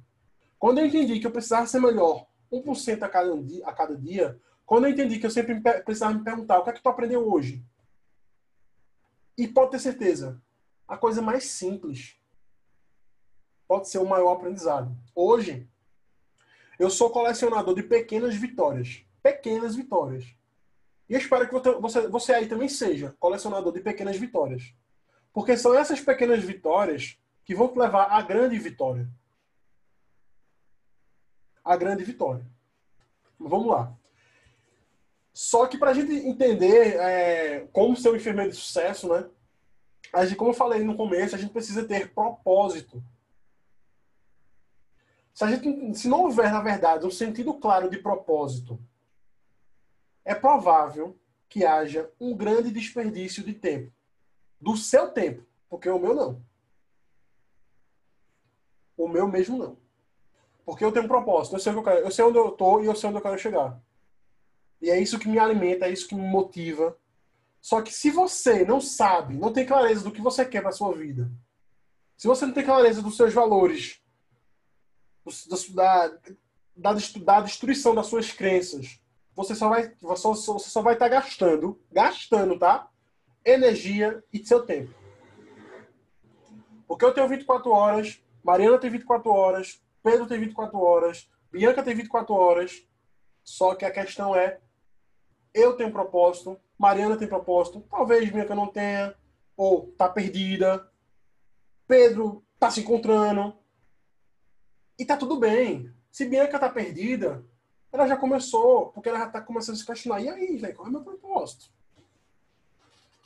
Quando 0.58 0.78
eu 0.78 0.86
entendi 0.86 1.18
que 1.20 1.26
eu 1.26 1.30
precisava 1.30 1.66
ser 1.66 1.80
melhor 1.80 2.26
1% 2.52 3.02
a 3.02 3.08
cada, 3.08 3.36
dia, 3.42 3.66
a 3.66 3.72
cada 3.72 3.96
dia, 3.96 4.40
quando 4.64 4.86
eu 4.86 4.90
entendi 4.90 5.18
que 5.18 5.26
eu 5.26 5.30
sempre 5.30 5.60
precisava 5.82 6.14
me 6.14 6.24
perguntar 6.24 6.58
o 6.58 6.64
que 6.64 6.70
é 6.70 6.72
que 6.72 6.82
tu 6.82 6.88
aprendeu 6.88 7.30
hoje? 7.30 7.64
E 9.36 9.46
pode 9.46 9.72
ter 9.72 9.78
certeza, 9.78 10.40
a 10.88 10.96
coisa 10.96 11.20
mais 11.20 11.44
simples 11.44 12.16
pode 13.68 13.88
ser 13.88 13.98
o 13.98 14.06
maior 14.06 14.32
aprendizado. 14.32 14.96
Hoje, 15.14 15.68
eu 16.78 16.90
sou 16.90 17.10
colecionador 17.10 17.74
de 17.74 17.82
pequenas 17.82 18.34
vitórias. 18.34 19.04
Pequenas 19.22 19.74
vitórias. 19.74 20.24
E 21.08 21.14
eu 21.14 21.18
espero 21.18 21.48
que 21.48 21.80
você, 21.80 22.06
você 22.08 22.32
aí 22.32 22.46
também 22.46 22.68
seja 22.68 23.14
colecionador 23.18 23.72
de 23.72 23.80
pequenas 23.80 24.16
vitórias. 24.16 24.74
Porque 25.32 25.56
são 25.56 25.74
essas 25.74 26.00
pequenas 26.00 26.42
vitórias 26.42 27.18
que 27.46 27.54
vão 27.54 27.72
levar 27.74 28.10
à 28.10 28.20
grande 28.20 28.58
vitória. 28.58 29.08
A 31.64 31.76
grande 31.76 32.02
vitória. 32.04 32.44
Vamos 33.38 33.68
lá. 33.68 33.96
Só 35.32 35.66
que 35.66 35.78
para 35.78 35.92
a 35.92 35.94
gente 35.94 36.12
entender 36.12 36.96
é, 36.96 37.68
como 37.72 37.96
ser 37.96 38.10
um 38.10 38.16
enfermeiro 38.16 38.50
de 38.50 38.56
sucesso, 38.56 39.08
né? 39.08 39.30
A 40.12 40.24
gente, 40.24 40.36
como 40.36 40.50
eu 40.50 40.54
falei 40.54 40.82
no 40.82 40.96
começo, 40.96 41.36
a 41.36 41.38
gente 41.38 41.52
precisa 41.52 41.86
ter 41.86 42.12
propósito. 42.12 43.02
Se, 45.32 45.44
a 45.44 45.50
gente, 45.50 45.94
se 45.94 46.08
não 46.08 46.22
houver, 46.22 46.50
na 46.50 46.60
verdade, 46.60 47.06
um 47.06 47.10
sentido 47.10 47.54
claro 47.54 47.88
de 47.88 47.98
propósito, 47.98 48.80
é 50.24 50.34
provável 50.34 51.16
que 51.48 51.64
haja 51.64 52.10
um 52.18 52.36
grande 52.36 52.72
desperdício 52.72 53.44
de 53.44 53.52
tempo. 53.52 53.92
Do 54.60 54.76
seu 54.76 55.10
tempo, 55.10 55.46
porque 55.68 55.88
o 55.88 55.98
meu 55.98 56.14
não. 56.14 56.42
O 58.96 59.08
meu 59.08 59.28
mesmo 59.28 59.58
não. 59.58 59.76
Porque 60.64 60.84
eu 60.84 60.90
tenho 60.90 61.04
um 61.04 61.08
propósito, 61.08 61.56
eu 61.56 61.60
sei, 61.60 61.72
eu, 61.72 61.82
quero, 61.82 61.98
eu 62.00 62.10
sei 62.10 62.24
onde 62.24 62.38
eu 62.38 62.48
estou 62.48 62.82
e 62.82 62.86
eu 62.86 62.94
sei 62.94 63.08
onde 63.08 63.18
eu 63.18 63.22
quero 63.22 63.38
chegar. 63.38 63.80
E 64.80 64.90
é 64.90 64.98
isso 65.00 65.18
que 65.18 65.28
me 65.28 65.38
alimenta, 65.38 65.86
é 65.86 65.90
isso 65.90 66.08
que 66.08 66.14
me 66.14 66.26
motiva. 66.26 66.96
Só 67.60 67.80
que 67.82 67.92
se 67.92 68.10
você 68.10 68.64
não 68.64 68.80
sabe, 68.80 69.36
não 69.36 69.52
tem 69.52 69.66
clareza 69.66 70.02
do 70.02 70.12
que 70.12 70.20
você 70.20 70.44
quer 70.44 70.62
para 70.62 70.72
sua 70.72 70.92
vida, 70.92 71.30
se 72.16 72.26
você 72.26 72.46
não 72.46 72.54
tem 72.54 72.64
clareza 72.64 73.02
dos 73.02 73.16
seus 73.16 73.32
valores, 73.32 74.00
da, 75.74 76.08
da, 76.76 76.92
da 77.16 77.40
destruição 77.40 77.94
das 77.94 78.06
suas 78.06 78.32
crenças, 78.32 79.00
você 79.34 79.54
só 79.54 79.68
vai, 79.68 79.92
você 80.00 80.68
só 80.70 80.82
vai 80.82 80.94
estar 80.94 81.10
tá 81.10 81.14
gastando, 81.16 81.78
gastando, 81.92 82.58
tá? 82.58 82.88
Energia 83.44 84.24
e 84.32 84.44
seu 84.44 84.64
tempo. 84.64 84.94
Porque 86.88 87.04
eu 87.04 87.12
tenho 87.12 87.28
24 87.28 87.70
horas, 87.70 88.22
Mariana 88.46 88.78
tem 88.78 88.88
24 88.88 89.28
horas, 89.28 89.82
Pedro 90.04 90.24
tem 90.24 90.38
24 90.38 90.78
horas, 90.78 91.28
Bianca 91.50 91.82
tem 91.82 91.96
24 91.96 92.32
horas. 92.32 92.86
Só 93.42 93.74
que 93.74 93.84
a 93.84 93.90
questão 93.90 94.36
é, 94.36 94.60
eu 95.52 95.76
tenho 95.76 95.90
propósito, 95.90 96.56
Mariana 96.78 97.16
tem 97.16 97.26
propósito, 97.26 97.84
talvez 97.90 98.30
Bianca 98.30 98.54
não 98.54 98.68
tenha, 98.68 99.16
ou 99.56 99.88
tá 99.98 100.08
perdida, 100.08 100.88
Pedro 101.88 102.44
tá 102.56 102.70
se 102.70 102.80
encontrando. 102.80 103.52
E 104.96 105.04
tá 105.04 105.16
tudo 105.16 105.40
bem. 105.40 105.92
Se 106.12 106.24
Bianca 106.24 106.56
tá 106.56 106.68
perdida, 106.68 107.44
ela 107.90 108.06
já 108.06 108.16
começou, 108.16 108.92
porque 108.92 109.08
ela 109.08 109.18
já 109.18 109.28
tá 109.28 109.40
começando 109.40 109.74
a 109.74 109.78
se 109.78 109.86
questionar. 109.86 110.20
E 110.20 110.28
aí, 110.28 110.72
qual 110.72 110.86
é 110.86 110.90
o 110.90 110.92
meu 110.92 111.02
propósito? 111.02 111.68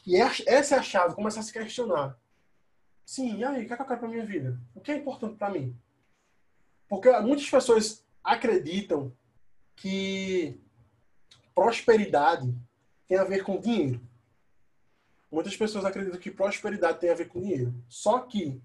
E 0.07 0.17
é 0.17 0.31
essa 0.47 0.77
é 0.77 0.79
a 0.79 0.83
chave, 0.83 1.15
começar 1.15 1.41
a 1.41 1.43
se 1.43 1.53
questionar. 1.53 2.19
Sim, 3.11 3.39
e 3.39 3.45
aí, 3.45 3.65
o 3.65 3.67
que, 3.67 3.73
é 3.73 3.77
que 3.77 3.83
eu 3.83 3.87
quero 3.87 3.99
pra 3.99 4.09
minha 4.09 4.25
vida? 4.25 4.57
O 4.73 4.81
que 4.81 4.93
é 4.93 4.97
importante 4.97 5.35
para 5.35 5.51
mim? 5.51 5.77
Porque 6.89 7.11
muitas 7.19 7.51
pessoas 7.51 8.07
acreditam 8.23 9.13
que 9.75 10.61
prosperidade 11.53 12.55
tem 13.09 13.19
a 13.19 13.25
ver 13.25 13.43
com 13.43 13.61
dinheiro. 13.61 14.01
Muitas 15.29 15.57
pessoas 15.57 15.85
acreditam 15.85 16.21
que 16.21 16.31
prosperidade 16.31 17.01
tem 17.01 17.11
a 17.11 17.17
ver 17.17 17.27
com 17.27 17.41
dinheiro. 17.41 17.75
Só 17.89 18.21
que 18.21 18.63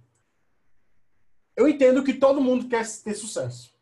eu 1.55 1.67
entendo 1.67 2.03
que 2.03 2.13
todo 2.13 2.39
mundo 2.39 2.69
quer 2.69 2.85
ter 3.03 3.15
sucesso. 3.15 3.75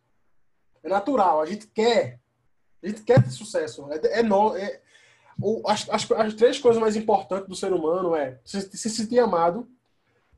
É 0.81 0.87
natural, 0.87 1.41
a 1.41 1.45
gente 1.45 1.67
quer. 1.67 2.21
A 2.81 2.87
gente 2.87 3.01
quer 3.01 3.21
ter 3.21 3.31
sucesso. 3.31 3.91
É, 3.91 3.97
é, 3.97 4.61
é 4.61 4.81
as, 5.67 5.89
as, 5.89 6.09
as, 6.09 6.33
três 6.35 6.57
coisas 6.57 6.81
mais 6.81 6.95
importantes 6.95 7.49
do 7.49 7.55
ser 7.55 7.73
humano 7.73 8.15
é 8.15 8.39
se, 8.45 8.61
se 8.61 8.89
sentir 8.89 9.19
amado, 9.19 9.69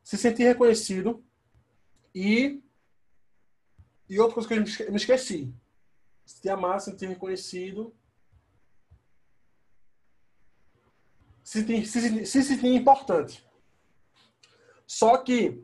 se 0.06 0.18
sentir 0.18 0.44
reconhecido 0.44 1.26
e 2.14 2.62
e 4.08 4.20
outra 4.20 4.36
coisa 4.36 4.48
que 4.48 4.84
eu 4.84 4.92
me 4.92 4.98
esqueci. 4.98 5.52
Se 6.24 6.48
amado, 6.48 6.80
se 6.80 6.92
sentir 6.92 7.08
reconhecido 7.08 7.92
se 11.44 11.64
sentir, 11.64 11.86
se, 11.86 12.26
se 12.26 12.44
sentir 12.44 12.68
importante. 12.68 13.48
Só 14.86 15.18
que 15.18 15.64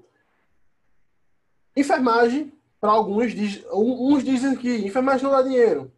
enfermagem, 1.75 2.51
para 2.79 2.91
alguns, 2.91 3.33
diz, 3.33 3.63
uns 3.71 4.23
dizem 4.23 4.55
que 4.55 4.77
enfermagem 4.85 5.23
não 5.23 5.31
dá 5.31 5.43
dinheiro. 5.43 5.93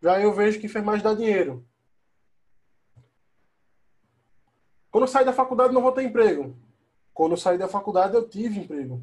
Já 0.00 0.20
eu 0.20 0.32
vejo 0.32 0.60
que 0.60 0.66
enfermagem 0.66 1.02
dá 1.02 1.14
dinheiro. 1.14 1.66
Quando 4.90 5.04
eu 5.04 5.08
saí 5.08 5.24
da 5.24 5.32
faculdade, 5.32 5.74
não 5.74 5.82
vou 5.82 5.90
ter 5.90 6.04
emprego. 6.04 6.56
Quando 7.14 7.32
eu 7.32 7.36
saí 7.36 7.56
da 7.56 7.68
faculdade, 7.68 8.16
eu 8.16 8.28
tive 8.28 8.58
emprego. 8.58 9.00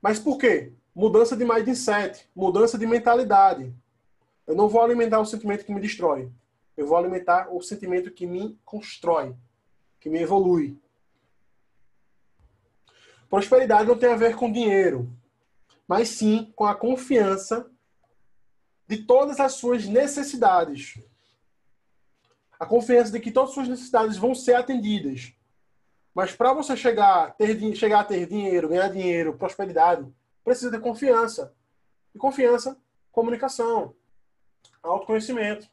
Mas 0.00 0.18
por 0.18 0.38
quê? 0.38 0.72
Mudança 0.94 1.36
de 1.36 1.44
mindset, 1.44 2.26
mudança 2.34 2.78
de 2.78 2.86
mentalidade. 2.86 3.72
Eu 4.46 4.56
não 4.56 4.68
vou 4.68 4.82
alimentar 4.82 5.20
o 5.20 5.26
sentimento 5.26 5.64
que 5.64 5.72
me 5.72 5.80
destrói. 5.80 6.32
Eu 6.76 6.86
vou 6.86 6.96
alimentar 6.96 7.54
o 7.54 7.60
sentimento 7.60 8.10
que 8.10 8.26
me 8.26 8.58
constrói, 8.64 9.36
que 10.00 10.08
me 10.08 10.20
evolui. 10.20 10.78
Prosperidade 13.28 13.86
não 13.86 13.98
tem 13.98 14.10
a 14.10 14.16
ver 14.16 14.34
com 14.34 14.50
dinheiro, 14.50 15.08
mas 15.86 16.08
sim 16.08 16.50
com 16.56 16.64
a 16.64 16.74
confiança 16.74 17.70
de 18.88 19.04
todas 19.04 19.38
as 19.38 19.52
suas 19.52 19.86
necessidades. 19.86 20.98
A 22.58 22.66
confiança 22.66 23.12
de 23.12 23.20
que 23.20 23.30
todas 23.30 23.50
as 23.50 23.54
suas 23.54 23.68
necessidades 23.68 24.16
vão 24.16 24.34
ser 24.34 24.54
atendidas. 24.54 25.32
Mas 26.14 26.32
para 26.34 26.52
você 26.52 26.76
chegar, 26.76 27.34
ter, 27.36 27.74
chegar 27.74 28.00
a 28.00 28.04
ter 28.04 28.26
dinheiro, 28.26 28.68
ganhar 28.68 28.88
dinheiro, 28.88 29.36
prosperidade, 29.36 30.06
precisa 30.44 30.70
ter 30.70 30.80
confiança. 30.80 31.54
E 32.14 32.18
confiança, 32.18 32.76
comunicação, 33.12 33.94
autoconhecimento. 34.82 35.68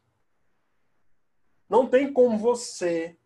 Não 1.70 1.88
tem 1.88 2.14
como 2.14 2.38
você 2.38 3.18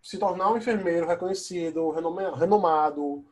se 0.00 0.18
tornar 0.18 0.52
um 0.52 0.56
enfermeiro 0.56 1.06
reconhecido, 1.06 1.90
renomado, 1.90 3.24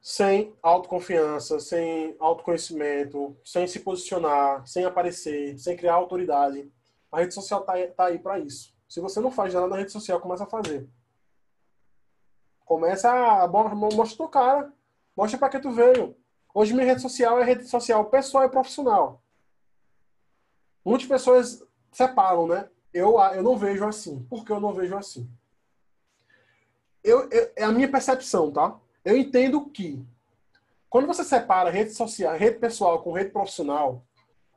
sem 0.00 0.54
autoconfiança, 0.62 1.58
sem 1.58 2.14
autoconhecimento, 2.20 3.36
sem 3.44 3.66
se 3.66 3.80
posicionar, 3.80 4.64
sem 4.66 4.84
aparecer, 4.84 5.58
sem 5.58 5.76
criar 5.76 5.94
autoridade. 5.94 6.70
A 7.10 7.20
rede 7.20 7.34
social 7.34 7.62
tá, 7.62 7.72
tá 7.96 8.04
aí 8.06 8.18
para 8.18 8.38
isso. 8.38 8.72
Se 8.88 9.00
você 9.00 9.20
não 9.20 9.32
faz 9.32 9.52
nada 9.52 9.66
na 9.66 9.76
rede 9.76 9.90
social, 9.90 10.20
começa 10.20 10.44
a 10.44 10.48
fazer. 10.48 10.88
Começa 12.66 13.10
a 13.10 13.48
mostra 13.48 14.16
tua 14.16 14.28
cara, 14.28 14.72
mostra 15.16 15.38
para 15.38 15.48
que 15.48 15.60
tu 15.60 15.70
veio. 15.70 16.14
Hoje 16.52 16.74
minha 16.74 16.84
rede 16.84 17.00
social 17.00 17.40
é 17.40 17.44
rede 17.44 17.66
social 17.66 18.04
pessoal 18.06 18.44
e 18.44 18.50
profissional. 18.50 19.22
Muitas 20.84 21.08
pessoas 21.08 21.64
separam, 21.90 22.46
né? 22.46 22.68
eu, 22.96 23.18
eu 23.34 23.42
não 23.42 23.56
vejo 23.56 23.84
assim. 23.84 24.22
Por 24.24 24.44
que 24.44 24.50
eu 24.50 24.58
não 24.58 24.72
vejo 24.72 24.96
assim? 24.96 25.30
Eu, 27.04 27.28
eu, 27.30 27.52
é 27.54 27.64
a 27.64 27.70
minha 27.70 27.90
percepção, 27.90 28.50
tá? 28.50 28.78
Eu 29.04 29.16
entendo 29.16 29.66
que 29.66 30.04
quando 30.88 31.06
você 31.06 31.22
separa 31.22 31.70
rede 31.70 31.92
social, 31.92 32.36
rede 32.36 32.58
pessoal 32.58 33.02
com 33.02 33.12
rede 33.12 33.30
profissional, 33.30 34.02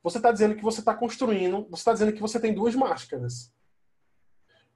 você 0.01 0.17
está 0.17 0.31
dizendo 0.31 0.55
que 0.55 0.63
você 0.63 0.79
está 0.79 0.95
construindo, 0.95 1.67
você 1.69 1.81
está 1.81 1.93
dizendo 1.93 2.13
que 2.13 2.21
você 2.21 2.39
tem 2.39 2.53
duas 2.53 2.73
máscaras. 2.73 3.51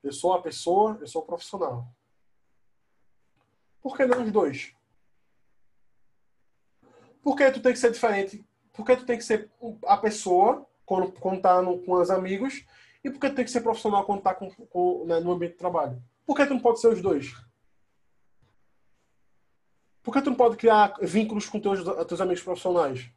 Eu 0.03 0.11
sou 0.11 0.33
a 0.33 0.41
pessoa, 0.41 0.97
eu 0.99 1.07
sou 1.07 1.21
o 1.21 1.25
profissional. 1.25 1.87
Por 3.83 3.97
que 3.97 4.05
não 4.05 4.23
os 4.23 4.31
dois? 4.31 4.73
Por 7.21 7.35
que 7.35 7.51
tu 7.51 7.61
tem 7.61 7.73
que 7.73 7.79
ser 7.79 7.91
diferente? 7.91 8.43
Por 8.71 8.85
que 8.85 8.95
tu 8.95 9.05
tem 9.05 9.17
que 9.17 9.23
ser 9.23 9.51
a 9.85 9.97
pessoa 9.97 10.65
quando, 10.85 11.11
quando 11.11 11.41
tá 11.41 11.61
no, 11.61 11.77
com 11.83 11.93
os 11.93 12.09
amigos 12.09 12.65
e 13.03 13.11
por 13.11 13.19
que 13.19 13.29
tu 13.29 13.35
tem 13.35 13.45
que 13.45 13.51
ser 13.51 13.61
profissional 13.61 14.05
quando 14.05 14.21
tá 14.21 14.33
com, 14.33 14.49
com, 14.49 15.05
né, 15.05 15.19
no 15.19 15.33
ambiente 15.33 15.51
de 15.51 15.57
trabalho? 15.57 16.01
Por 16.25 16.37
que 16.37 16.45
tu 16.45 16.53
não 16.53 16.61
pode 16.61 16.79
ser 16.79 16.87
os 16.87 17.01
dois? 17.01 17.35
Por 20.01 20.13
que 20.13 20.21
tu 20.21 20.29
não 20.29 20.37
pode 20.37 20.55
criar 20.55 20.95
vínculos 21.01 21.49
com 21.49 21.59
teus, 21.59 21.83
teus 22.07 22.21
amigos 22.21 22.41
profissionais? 22.41 23.09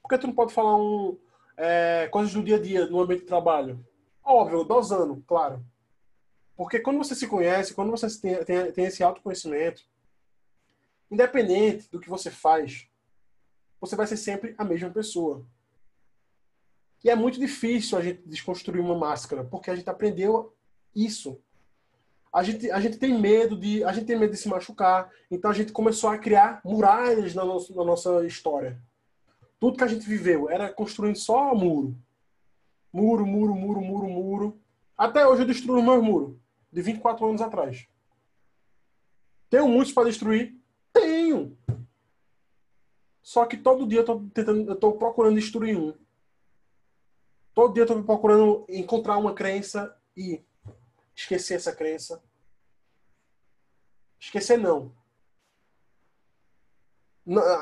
Por 0.00 0.08
que 0.08 0.18
tu 0.18 0.28
não 0.28 0.34
pode 0.34 0.54
falar 0.54 0.76
um, 0.76 1.18
é, 1.56 2.08
coisas 2.08 2.32
do 2.32 2.42
dia 2.42 2.56
a 2.56 2.60
dia 2.60 2.86
no 2.86 3.00
ambiente 3.00 3.22
de 3.22 3.26
trabalho? 3.26 3.84
Óbvio, 4.22 4.62
dosando, 4.62 5.22
claro. 5.26 5.64
Porque 6.58 6.80
quando 6.80 6.98
você 6.98 7.14
se 7.14 7.28
conhece, 7.28 7.72
quando 7.72 7.92
você 7.92 8.08
tem, 8.20 8.44
tem, 8.44 8.72
tem 8.72 8.84
esse 8.86 9.00
autoconhecimento, 9.00 9.80
independente 11.08 11.88
do 11.88 12.00
que 12.00 12.10
você 12.10 12.32
faz, 12.32 12.88
você 13.80 13.94
vai 13.94 14.08
ser 14.08 14.16
sempre 14.16 14.56
a 14.58 14.64
mesma 14.64 14.90
pessoa. 14.90 15.46
E 17.04 17.08
é 17.08 17.14
muito 17.14 17.38
difícil 17.38 17.96
a 17.96 18.02
gente 18.02 18.22
desconstruir 18.26 18.80
uma 18.80 18.98
máscara, 18.98 19.44
porque 19.44 19.70
a 19.70 19.76
gente 19.76 19.88
aprendeu 19.88 20.52
isso. 20.92 21.40
A 22.32 22.42
gente, 22.42 22.68
a 22.72 22.80
gente 22.80 22.98
tem 22.98 23.16
medo 23.16 23.56
de 23.56 23.84
a 23.84 23.92
gente 23.92 24.06
tem 24.06 24.18
medo 24.18 24.32
de 24.32 24.36
se 24.38 24.48
machucar, 24.48 25.08
então 25.30 25.52
a 25.52 25.54
gente 25.54 25.70
começou 25.70 26.10
a 26.10 26.18
criar 26.18 26.60
muralhas 26.64 27.36
na, 27.36 27.44
nossa 27.44 27.72
na 27.72 27.84
nossa 27.84 28.26
história. 28.26 28.82
Tudo 29.60 29.78
que 29.78 29.84
a 29.84 29.88
gente 29.88 30.08
viveu 30.08 30.50
era 30.50 30.72
construindo 30.72 31.18
só 31.18 31.54
muro. 31.54 31.96
Muro, 32.92 33.24
muro, 33.24 33.54
muro, 33.54 33.80
muro, 33.80 34.08
muro. 34.08 34.60
Até 34.96 35.24
hoje 35.24 35.42
eu 35.42 35.46
destruo 35.46 35.80
meus 35.80 36.02
muros, 36.02 36.36
de 36.72 36.82
24 36.82 37.26
anos 37.26 37.40
atrás. 37.40 37.86
Tenho 39.50 39.68
muitos 39.68 39.92
para 39.92 40.08
destruir? 40.08 40.54
Tenho. 40.92 41.56
Só 43.22 43.44
que 43.46 43.56
todo 43.56 43.86
dia 43.86 44.00
eu 44.00 44.04
tô, 44.04 44.20
tentando, 44.32 44.70
eu 44.70 44.76
tô 44.76 44.92
procurando 44.92 45.34
destruir 45.34 45.76
um. 45.76 45.94
Todo 47.54 47.74
dia 47.74 47.82
eu 47.82 47.86
estou 47.86 48.02
procurando 48.02 48.64
encontrar 48.68 49.18
uma 49.18 49.34
crença 49.34 49.96
e 50.16 50.42
esquecer 51.14 51.54
essa 51.54 51.74
crença. 51.74 52.22
Esquecer 54.20 54.56
não. 54.56 54.96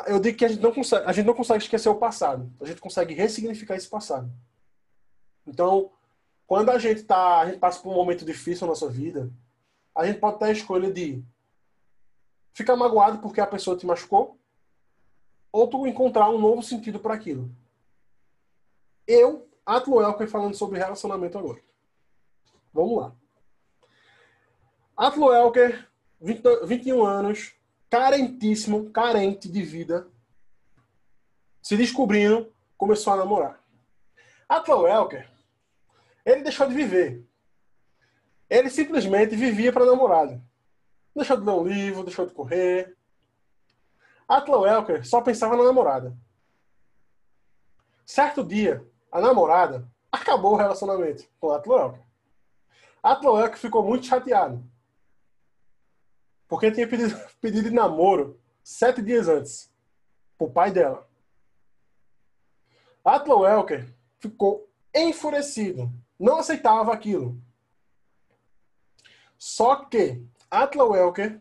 Eu 0.07 0.21
digo 0.21 0.39
que 0.39 0.45
a 0.45 0.49
gente 0.49 0.63
não 0.63 0.73
consegue, 0.73 1.05
a 1.05 1.13
gente 1.13 1.27
não 1.27 1.35
consegue 1.35 1.65
esquecer 1.65 1.89
o 1.89 1.97
passado. 1.97 2.53
A 2.61 2.65
gente 2.65 2.81
consegue 2.81 3.15
ressignificar 3.15 3.75
esse 3.75 3.89
passado. 3.89 4.31
Então, 5.45 5.91
quando 6.47 6.71
a 6.71 6.79
gente 6.79 7.03
tá, 7.03 7.41
a 7.41 7.47
gente 7.47 7.59
passa 7.59 7.81
por 7.81 7.91
um 7.91 7.95
momento 7.95 8.25
difícil 8.25 8.67
na 8.67 8.73
nossa 8.73 8.89
vida, 8.89 9.31
a 9.95 10.07
gente 10.07 10.19
pode 10.19 10.39
ter 10.39 10.47
a 10.47 10.53
escolha 10.53 10.93
de 10.93 11.25
ficar 12.53 12.77
magoado 12.77 13.19
porque 13.19 13.41
a 13.41 13.47
pessoa 13.47 13.77
te 13.77 13.87
machucou, 13.87 14.39
ou 15.51 15.69
tu 15.69 15.87
encontrar 15.87 16.29
um 16.31 16.39
novo 16.39 16.63
sentido 16.63 17.01
para 17.01 17.15
aquilo. 17.15 17.51
Eu 19.07 19.49
Atlo 19.65 20.01
Elker 20.01 20.29
falando 20.29 20.55
sobre 20.55 20.79
relacionamento 20.79 21.39
agora. 21.39 21.61
Vamos 22.73 23.01
lá. 23.01 23.13
Atlo 24.97 25.33
Elker, 25.33 25.89
20, 26.21 26.65
21 26.65 27.05
anos, 27.05 27.55
carentíssimo, 27.91 28.91
carente 28.91 29.49
de 29.49 29.63
vida, 29.63 30.09
se 31.63 31.77
descobrindo, 31.77 32.53
começou 32.79 33.13
a 33.13 33.17
namorar. 33.17 33.61
Atlan 34.49 34.83
Welker, 34.83 35.29
ele 36.27 36.43
deixou 36.43 36.67
de 36.67 36.75
viver. 36.75 37.25
Ele 38.51 38.69
simplesmente 38.69 39.37
vivia 39.37 39.73
para 39.73 39.87
namorada. 39.87 40.43
Deixou 41.15 41.37
de 41.37 41.47
ler 41.47 41.53
um 41.53 41.65
livro, 41.65 42.03
deixou 42.03 42.27
de 42.27 42.35
correr. 42.35 42.97
Atlan 44.29 44.61
Welker 44.63 45.07
só 45.07 45.21
pensava 45.21 45.57
na 45.57 45.63
namorada. 45.63 46.17
Certo 48.05 48.45
dia, 48.45 48.85
a 49.11 49.21
namorada 49.21 49.89
acabou 50.11 50.55
o 50.55 50.57
relacionamento 50.57 51.29
com 51.39 51.49
Welker. 51.49 52.05
Atlan 53.01 53.33
Welker 53.33 53.59
ficou 53.59 53.85
muito 53.85 54.07
chateado. 54.07 54.69
Porque 56.49 56.73
tinha 56.73 56.89
pedido, 56.89 57.17
pedido 57.41 57.69
de 57.69 57.75
namoro 57.75 58.41
sete 58.65 59.01
dias 59.01 59.29
antes. 59.29 59.73
Pro 60.37 60.51
pai 60.51 60.73
dela. 60.73 61.09
Atlan 63.05 63.39
Welker 63.39 63.95
ficou 64.19 64.69
enfurecido. 64.93 65.91
Não 66.19 66.39
aceitava 66.39 66.93
aquilo. 66.93 67.41
Só 69.39 69.85
que 69.85 70.25
Atlan 70.51 70.85
Welker, 70.85 71.41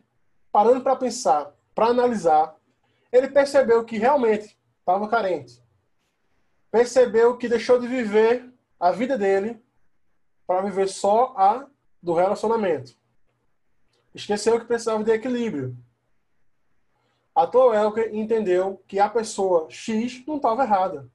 parando 0.52 0.82
para 0.82 0.96
pensar, 0.96 1.54
para 1.74 1.86
analisar, 1.86 2.56
ele 3.10 3.28
percebeu 3.28 3.84
que 3.84 3.98
realmente 3.98 4.58
estava 4.80 5.08
carente. 5.08 5.62
Percebeu 6.70 7.36
que 7.36 7.48
deixou 7.48 7.78
de 7.78 7.86
viver 7.86 8.52
a 8.78 8.90
vida 8.90 9.16
dele 9.16 9.62
para 10.46 10.62
viver 10.62 10.88
só 10.88 11.34
a 11.36 11.66
do 12.02 12.12
relacionamento. 12.12 12.96
Esqueceu 14.14 14.60
que 14.60 14.66
precisava 14.66 15.02
de 15.02 15.10
equilíbrio. 15.10 15.76
Atlan 17.34 17.66
Welker 17.66 18.14
entendeu 18.14 18.82
que 18.86 18.98
a 18.98 19.08
pessoa 19.08 19.68
X 19.70 20.24
não 20.26 20.36
estava 20.36 20.64
errada. 20.64 21.10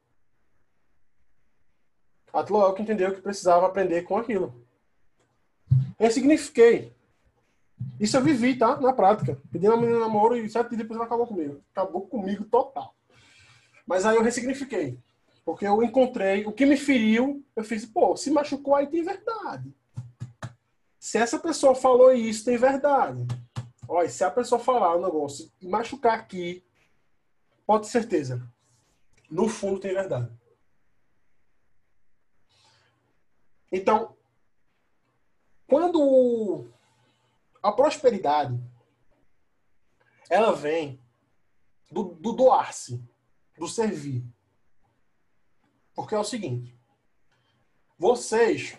Atlan 2.34 2.60
Welker 2.60 2.84
entendeu 2.84 3.14
que 3.14 3.22
precisava 3.22 3.66
aprender 3.66 4.04
com 4.04 4.18
aquilo. 4.18 4.66
Ressignifiquei. 6.00 6.94
Isso 8.00 8.18
eu 8.18 8.24
vivi, 8.24 8.56
tá? 8.56 8.80
Na 8.80 8.94
prática. 8.94 9.40
Pedi 9.52 9.68
uma 9.68 9.78
menina 9.78 10.00
namoro 10.00 10.36
e 10.36 10.50
sete 10.50 10.70
dias 10.70 10.82
depois 10.82 10.98
ela 10.98 11.06
acabou 11.06 11.28
comigo. 11.28 11.62
Acabou 11.72 12.02
comigo 12.08 12.44
total. 12.46 12.96
Mas 13.86 14.06
aí 14.06 14.16
eu 14.16 14.24
ressignifiquei. 14.24 14.98
Porque 15.44 15.66
eu 15.66 15.82
encontrei 15.84 16.46
o 16.46 16.52
que 16.52 16.66
me 16.66 16.78
feriu. 16.78 17.44
Eu 17.56 17.64
fiz, 17.64 17.86
pô, 17.86 18.16
se 18.16 18.32
machucou 18.32 18.76
aí 18.76 18.88
tem 18.88 19.04
verdade. 19.04 19.74
Se 21.00 21.18
essa 21.18 21.40
pessoa 21.40 21.76
falou 21.76 22.14
isso, 22.14 22.46
tem 22.46 22.58
verdade. 22.58 23.26
Olha, 23.88 24.08
se 24.08 24.24
a 24.24 24.32
pessoa 24.32 24.60
falar 24.60 24.96
um 24.96 25.02
negócio 25.02 25.52
e 25.60 25.68
machucar 25.68 26.14
aqui, 26.14 26.64
pode 27.66 27.86
ter 27.86 27.90
certeza. 27.92 28.42
No 29.30 29.50
fundo 29.50 29.80
tem 29.80 29.94
verdade. 29.94 30.32
Então, 33.72 34.16
quando 35.68 36.70
a 37.64 37.72
prosperidade 37.72 38.60
ela 40.32 40.54
vem 40.54 40.98
do, 41.92 42.04
do 42.04 42.32
doar-se, 42.32 43.04
do 43.58 43.68
servir. 43.68 44.24
Porque 45.94 46.16
é 46.16 46.20
o 46.20 46.24
seguinte: 46.24 46.74
vocês, 48.00 48.78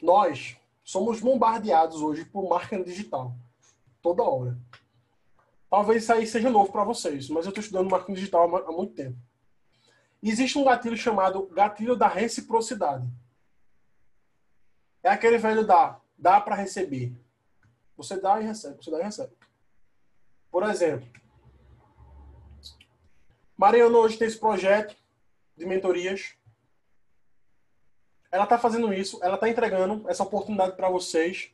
nós, 0.00 0.56
somos 0.82 1.20
bombardeados 1.20 2.00
hoje 2.00 2.24
por 2.24 2.48
marketing 2.48 2.84
digital. 2.84 3.36
Toda 4.00 4.22
hora. 4.22 4.58
Talvez 5.68 6.04
isso 6.04 6.12
aí 6.12 6.26
seja 6.26 6.48
novo 6.48 6.72
para 6.72 6.84
vocês, 6.84 7.28
mas 7.28 7.44
eu 7.44 7.50
estou 7.50 7.62
estudando 7.62 7.90
marketing 7.90 8.14
digital 8.14 8.56
há 8.56 8.72
muito 8.72 8.94
tempo. 8.94 9.18
Existe 10.22 10.56
um 10.56 10.64
gatilho 10.64 10.96
chamado 10.96 11.46
gatilho 11.48 11.96
da 11.96 12.08
reciprocidade. 12.08 13.06
É 15.04 15.10
aquele 15.10 15.36
velho 15.36 15.66
da 15.66 16.00
dá 16.16 16.40
para 16.40 16.54
receber. 16.54 17.12
Você 17.94 18.18
dá 18.18 18.40
e 18.40 18.44
recebe, 18.44 18.82
você 18.82 18.90
dá 18.90 18.98
e 18.98 19.02
recebe. 19.02 19.36
Por 20.50 20.62
exemplo, 20.62 21.06
Mariana 23.54 23.98
hoje 23.98 24.16
tem 24.16 24.26
esse 24.26 24.38
projeto 24.38 24.96
de 25.54 25.66
mentorias. 25.66 26.34
Ela 28.32 28.44
está 28.44 28.58
fazendo 28.58 28.92
isso, 28.94 29.20
ela 29.22 29.34
está 29.34 29.46
entregando 29.46 30.08
essa 30.08 30.22
oportunidade 30.22 30.74
para 30.74 30.88
vocês. 30.88 31.50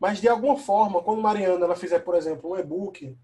Mas 0.00 0.20
de 0.20 0.28
alguma 0.28 0.58
forma, 0.58 1.00
quando 1.00 1.22
Mariana 1.22 1.64
ela 1.64 1.76
fizer, 1.76 2.00
por 2.00 2.16
exemplo, 2.16 2.50
um 2.50 2.58
e-book, 2.58 3.16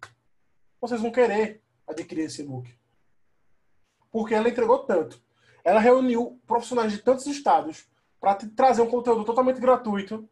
vocês 0.81 1.01
vão 1.01 1.11
querer 1.11 1.61
adquirir 1.89 2.27
esse 2.27 2.43
e-book. 2.43 2.73
Porque 4.13 4.33
ela 4.33 4.49
entregou 4.49 4.79
tanto. 4.85 5.21
Ela 5.65 5.81
reuniu 5.81 6.41
profissionais 6.47 6.93
de 6.93 6.99
tantos 6.99 7.27
estados 7.27 7.89
para 8.21 8.35
trazer 8.35 8.83
um 8.83 8.91
conteúdo 8.91 9.25
totalmente 9.25 9.61
gratuito 9.61 10.29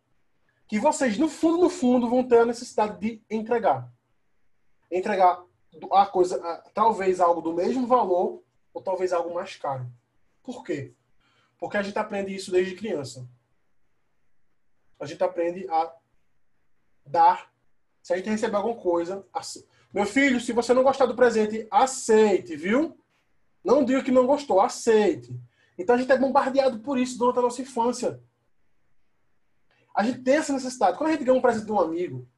que 0.68 0.78
vocês, 0.78 1.16
no 1.16 1.28
fundo, 1.28 1.58
no 1.58 1.70
fundo, 1.70 2.08
vão 2.08 2.26
ter 2.26 2.40
a 2.40 2.46
necessidade 2.46 2.98
de 2.98 3.22
entregar. 3.30 3.88
Entregar 4.90 5.42
a 5.92 6.06
coisa, 6.06 6.40
talvez 6.74 7.20
algo 7.20 7.40
do 7.40 7.52
mesmo 7.52 7.86
valor 7.86 8.42
ou 8.74 8.82
talvez 8.82 9.12
algo 9.12 9.32
mais 9.32 9.56
caro. 9.56 9.86
Por 10.42 10.64
quê? 10.64 10.94
Porque 11.58 11.76
a 11.76 11.82
gente 11.82 11.98
aprende 11.98 12.34
isso 12.34 12.50
desde 12.50 12.74
criança. 12.74 13.28
A 14.98 15.06
gente 15.06 15.22
aprende 15.22 15.68
a 15.68 15.94
dar. 17.04 17.52
Se 18.02 18.12
a 18.12 18.16
gente 18.16 18.30
receber 18.30 18.56
alguma 18.56 18.76
coisa, 18.76 19.26
meu 19.92 20.06
filho, 20.06 20.40
se 20.40 20.52
você 20.52 20.72
não 20.72 20.82
gostar 20.82 21.06
do 21.06 21.16
presente, 21.16 21.66
aceite, 21.70 22.56
viu? 22.56 22.98
Não 23.64 23.84
diga 23.84 24.02
que 24.02 24.12
não 24.12 24.26
gostou, 24.26 24.60
aceite. 24.60 25.36
Então 25.78 25.94
a 25.94 25.98
gente 25.98 26.10
é 26.10 26.18
bombardeado 26.18 26.78
por 26.80 26.98
isso 26.98 27.18
durante 27.18 27.38
a 27.38 27.42
nossa 27.42 27.62
infância. 27.62 28.20
A 29.94 30.02
gente 30.02 30.22
tem 30.22 30.36
essa 30.36 30.52
necessidade. 30.52 30.96
Quando 30.96 31.10
a 31.10 31.12
gente 31.12 31.24
ganha 31.24 31.38
um 31.38 31.42
presente 31.42 31.66
de 31.66 31.72
um 31.72 31.80
amigo, 31.80 32.28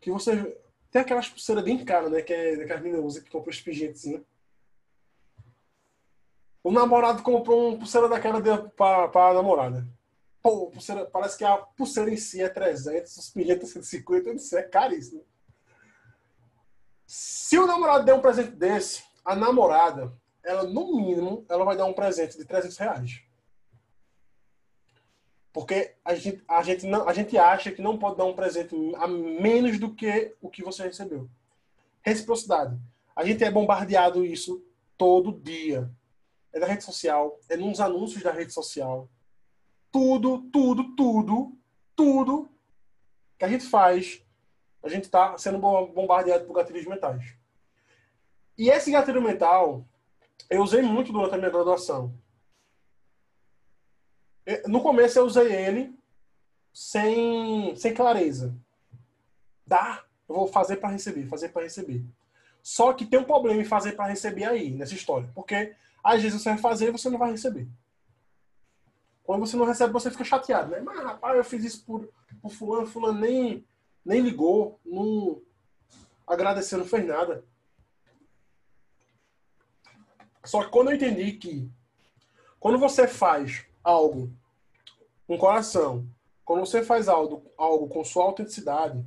que 0.00 0.10
você 0.10 0.56
tem 0.90 1.02
aquelas 1.02 1.28
pulseiras 1.28 1.64
bem 1.64 1.84
caras, 1.84 2.10
né? 2.10 2.22
Que 2.22 2.32
é 2.32 2.64
que 2.64 2.72
as 2.72 2.80
meninas 2.80 3.04
usam, 3.04 3.22
que 3.22 3.30
compram 3.30 3.50
os 3.50 3.60
pingentes, 3.60 4.04
né? 4.04 4.20
O 6.62 6.70
namorado 6.70 7.22
comprou 7.22 7.68
uma 7.68 7.78
pulseira 7.78 8.08
daquela 8.08 8.40
para 8.76 9.30
a 9.30 9.34
namorada. 9.34 9.86
Pô, 10.42 10.68
pulseira, 10.68 11.04
parece 11.06 11.38
que 11.38 11.44
a 11.44 11.56
pulseira 11.56 12.10
em 12.10 12.16
si 12.16 12.40
é 12.40 12.48
300, 12.48 13.16
os 13.16 13.30
pingentes 13.30 13.70
150, 13.70 14.30
isso 14.32 14.56
é 14.56 14.62
caríssimo. 14.62 15.24
Se 17.06 17.58
o 17.58 17.66
namorado 17.66 18.04
der 18.04 18.14
um 18.14 18.20
presente 18.20 18.50
desse, 18.50 19.04
a 19.24 19.36
namorada 19.36 20.12
ela, 20.46 20.62
no 20.62 20.96
mínimo, 20.96 21.44
ela 21.48 21.64
vai 21.64 21.76
dar 21.76 21.86
um 21.86 21.92
presente 21.92 22.38
de 22.38 22.44
300 22.44 22.78
reais. 22.78 23.20
Porque 25.52 25.94
a 26.04 26.14
gente, 26.14 26.44
a, 26.46 26.62
gente 26.62 26.86
não, 26.86 27.08
a 27.08 27.12
gente 27.12 27.36
acha 27.36 27.72
que 27.72 27.82
não 27.82 27.98
pode 27.98 28.16
dar 28.16 28.26
um 28.26 28.34
presente 28.34 28.76
a 28.96 29.08
menos 29.08 29.80
do 29.80 29.92
que 29.92 30.36
o 30.40 30.48
que 30.48 30.62
você 30.62 30.84
recebeu. 30.84 31.28
Reciprocidade. 32.00 32.78
A 33.16 33.24
gente 33.24 33.42
é 33.42 33.50
bombardeado 33.50 34.24
isso 34.24 34.64
todo 34.96 35.32
dia. 35.32 35.90
É 36.52 36.60
da 36.60 36.66
rede 36.66 36.84
social, 36.84 37.40
é 37.48 37.56
nos 37.56 37.80
anúncios 37.80 38.22
da 38.22 38.30
rede 38.30 38.52
social. 38.52 39.08
Tudo, 39.90 40.42
tudo, 40.52 40.94
tudo, 40.94 41.58
tudo 41.96 42.48
que 43.36 43.44
a 43.44 43.48
gente 43.48 43.64
faz, 43.66 44.22
a 44.80 44.88
gente 44.88 45.04
está 45.04 45.36
sendo 45.38 45.58
bombardeado 45.58 46.44
por 46.44 46.54
gatilhos 46.54 46.86
mentais. 46.86 47.34
E 48.56 48.70
esse 48.70 48.92
gatilho 48.92 49.20
mental, 49.20 49.84
eu 50.48 50.62
usei 50.62 50.82
muito 50.82 51.12
durante 51.12 51.34
a 51.34 51.38
minha 51.38 51.50
graduação. 51.50 52.14
No 54.66 54.82
começo 54.82 55.18
eu 55.18 55.24
usei 55.24 55.52
ele 55.52 55.98
sem, 56.72 57.74
sem 57.76 57.92
clareza. 57.94 58.54
Dá, 59.66 60.04
eu 60.28 60.34
vou 60.34 60.46
fazer 60.46 60.76
para 60.76 60.90
receber, 60.90 61.26
fazer 61.26 61.48
para 61.48 61.62
receber. 61.62 62.04
Só 62.62 62.92
que 62.92 63.06
tem 63.06 63.18
um 63.18 63.24
problema 63.24 63.60
em 63.60 63.64
fazer 63.64 63.92
para 63.92 64.10
receber 64.10 64.44
aí, 64.44 64.70
nessa 64.70 64.94
história. 64.94 65.30
Porque 65.34 65.74
às 66.02 66.22
vezes 66.22 66.40
você 66.40 66.50
vai 66.50 66.58
fazer 66.58 66.88
e 66.88 66.92
você 66.92 67.08
não 67.08 67.18
vai 67.18 67.30
receber. 67.32 67.68
Quando 69.24 69.40
você 69.40 69.56
não 69.56 69.64
recebe, 69.64 69.92
você 69.92 70.10
fica 70.10 70.22
chateado, 70.22 70.70
né? 70.70 70.80
Mas, 70.80 71.02
rapaz, 71.02 71.36
eu 71.36 71.44
fiz 71.44 71.64
isso 71.64 71.84
por, 71.84 72.08
por 72.40 72.50
fulano, 72.50 72.86
fulano 72.86 73.20
nem, 73.20 73.66
nem 74.04 74.20
ligou, 74.20 74.78
não 74.84 75.42
agradeceu, 76.24 76.78
não 76.78 76.86
fez 76.86 77.04
nada. 77.04 77.44
Só 80.46 80.62
que 80.62 80.70
quando 80.70 80.90
eu 80.90 80.96
entendi 80.96 81.32
que 81.32 81.68
quando 82.60 82.78
você 82.78 83.06
faz 83.08 83.66
algo 83.82 84.32
com 85.26 85.36
coração, 85.36 86.08
quando 86.44 86.60
você 86.60 86.84
faz 86.84 87.08
algo, 87.08 87.44
algo 87.56 87.88
com 87.88 88.04
sua 88.04 88.24
autenticidade, 88.24 89.04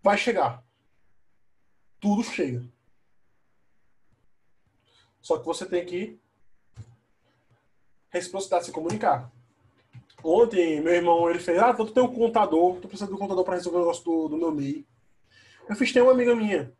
vai 0.00 0.16
chegar. 0.16 0.64
Tudo 2.00 2.22
chega. 2.22 2.64
Só 5.20 5.38
que 5.38 5.44
você 5.46 5.66
tem 5.66 5.84
que 5.84 6.18
reciprocidade, 8.10 8.66
se 8.66 8.72
comunicar. 8.72 9.30
Ontem, 10.22 10.80
meu 10.80 10.92
irmão, 10.92 11.28
ele 11.28 11.40
fez, 11.40 11.58
ah, 11.58 11.74
tu 11.74 11.90
tem 11.90 12.02
um 12.02 12.14
contador, 12.14 12.80
tu 12.80 12.86
precisa 12.86 13.10
do 13.10 13.18
contador 13.18 13.44
para 13.44 13.56
resolver 13.56 13.78
o 13.78 13.80
negócio 13.80 14.04
do, 14.04 14.28
do 14.28 14.36
meu 14.36 14.52
MEI. 14.52 14.86
Eu 15.68 15.74
fiz, 15.74 15.92
tem 15.92 16.02
uma 16.02 16.12
amiga 16.12 16.34
minha 16.34 16.72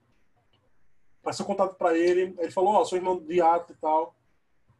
passei 1.22 1.44
o 1.44 1.46
contato 1.46 1.74
para 1.76 1.96
ele, 1.96 2.34
ele 2.38 2.50
falou, 2.50 2.74
ó, 2.74 2.80
oh, 2.80 2.84
sou 2.84 2.98
irmão 2.98 3.18
de 3.18 3.40
ato 3.40 3.72
e 3.72 3.76
tal. 3.76 4.14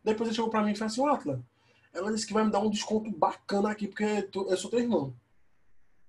Depois 0.03 0.29
ele 0.29 0.37
chegou 0.37 0.51
pra 0.51 0.63
mim 0.63 0.73
e 0.73 0.77
falou 0.77 0.91
assim, 0.91 1.09
Atla, 1.09 1.45
ela 1.93 2.13
disse 2.13 2.27
que 2.27 2.33
vai 2.33 2.45
me 2.45 2.51
dar 2.51 2.61
um 2.61 2.71
desconto 2.71 3.11
bacana 3.11 3.71
aqui, 3.71 3.87
porque 3.87 4.23
tu, 4.23 4.47
eu 4.49 4.57
sou 4.57 4.71
teu 4.71 4.81
irmão. 4.81 5.15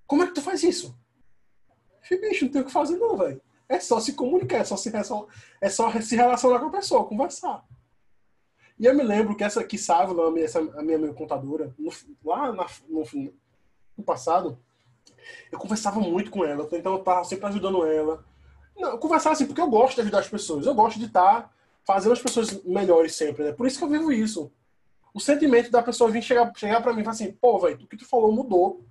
Como 0.07 0.23
é 0.23 0.27
que 0.27 0.33
tu 0.33 0.41
faz 0.41 0.63
isso? 0.63 0.97
Eu 2.09 2.17
falei, 2.17 2.29
bicho, 2.29 2.45
não 2.45 2.51
tem 2.51 2.61
o 2.61 2.65
que 2.65 2.71
fazer 2.71 2.97
não, 2.97 3.17
velho. 3.17 3.41
É 3.69 3.79
só 3.79 3.99
se 3.99 4.13
comunicar, 4.13 4.57
é 4.57 4.63
só 4.63 4.75
se, 4.75 4.95
é 4.95 5.03
só, 5.03 5.27
é 5.61 5.69
só 5.69 5.91
se 6.01 6.15
relacionar 6.15 6.59
com 6.59 6.67
a 6.67 6.71
pessoa, 6.71 7.05
conversar. 7.05 7.65
E 8.79 8.85
eu 8.85 8.95
me 8.95 9.03
lembro 9.03 9.35
que 9.35 9.43
essa 9.43 9.63
que 9.63 9.77
Sávila, 9.77 10.37
essa, 10.39 10.59
a 10.59 10.81
minha, 10.81 10.97
minha 10.97 11.13
contadora, 11.13 11.73
no, 11.77 11.91
lá 12.23 12.51
na, 12.51 12.65
no, 12.89 13.03
no, 13.97 14.03
passado, 14.03 14.59
eu 15.51 15.59
conversava 15.59 15.99
muito 15.99 16.31
com 16.31 16.43
ela, 16.43 16.67
então 16.71 16.93
eu 16.93 17.03
tava 17.03 17.23
sempre 17.23 17.45
ajudando 17.47 17.85
ela. 17.85 18.25
Não, 18.75 18.91
eu 18.91 18.97
conversava 18.97 19.33
assim 19.33 19.45
porque 19.45 19.61
eu 19.61 19.69
gosto 19.69 19.95
de 19.95 20.01
ajudar 20.01 20.19
as 20.19 20.29
pessoas, 20.29 20.65
eu 20.65 20.73
gosto 20.73 20.99
de 20.99 21.05
estar 21.05 21.41
tá 21.43 21.49
fazendo 21.85 22.13
as 22.13 22.21
pessoas 22.21 22.63
melhores 22.63 23.15
sempre, 23.15 23.43
né? 23.43 23.51
Por 23.51 23.67
isso 23.67 23.77
que 23.77 23.83
eu 23.83 23.89
vivo 23.89 24.11
isso. 24.11 24.51
O 25.13 25.19
sentimento 25.19 25.69
da 25.69 25.83
pessoa 25.83 26.09
vir 26.09 26.23
chegar, 26.23 26.51
chegar 26.55 26.81
para 26.81 26.93
mim 26.93 27.01
e 27.01 27.03
falar 27.03 27.13
assim, 27.13 27.31
pô, 27.31 27.59
velho, 27.59 27.83
o 27.83 27.87
que 27.87 27.97
tu 27.97 28.05
falou 28.05 28.31
mudou 28.31 28.83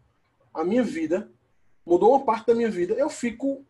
a 0.55 0.63
minha 0.63 0.83
vida, 0.83 1.29
mudou 1.85 2.11
uma 2.11 2.25
parte 2.25 2.47
da 2.47 2.55
minha 2.55 2.71
vida. 2.71 2.95
Eu 2.95 3.11
fico 3.11 3.65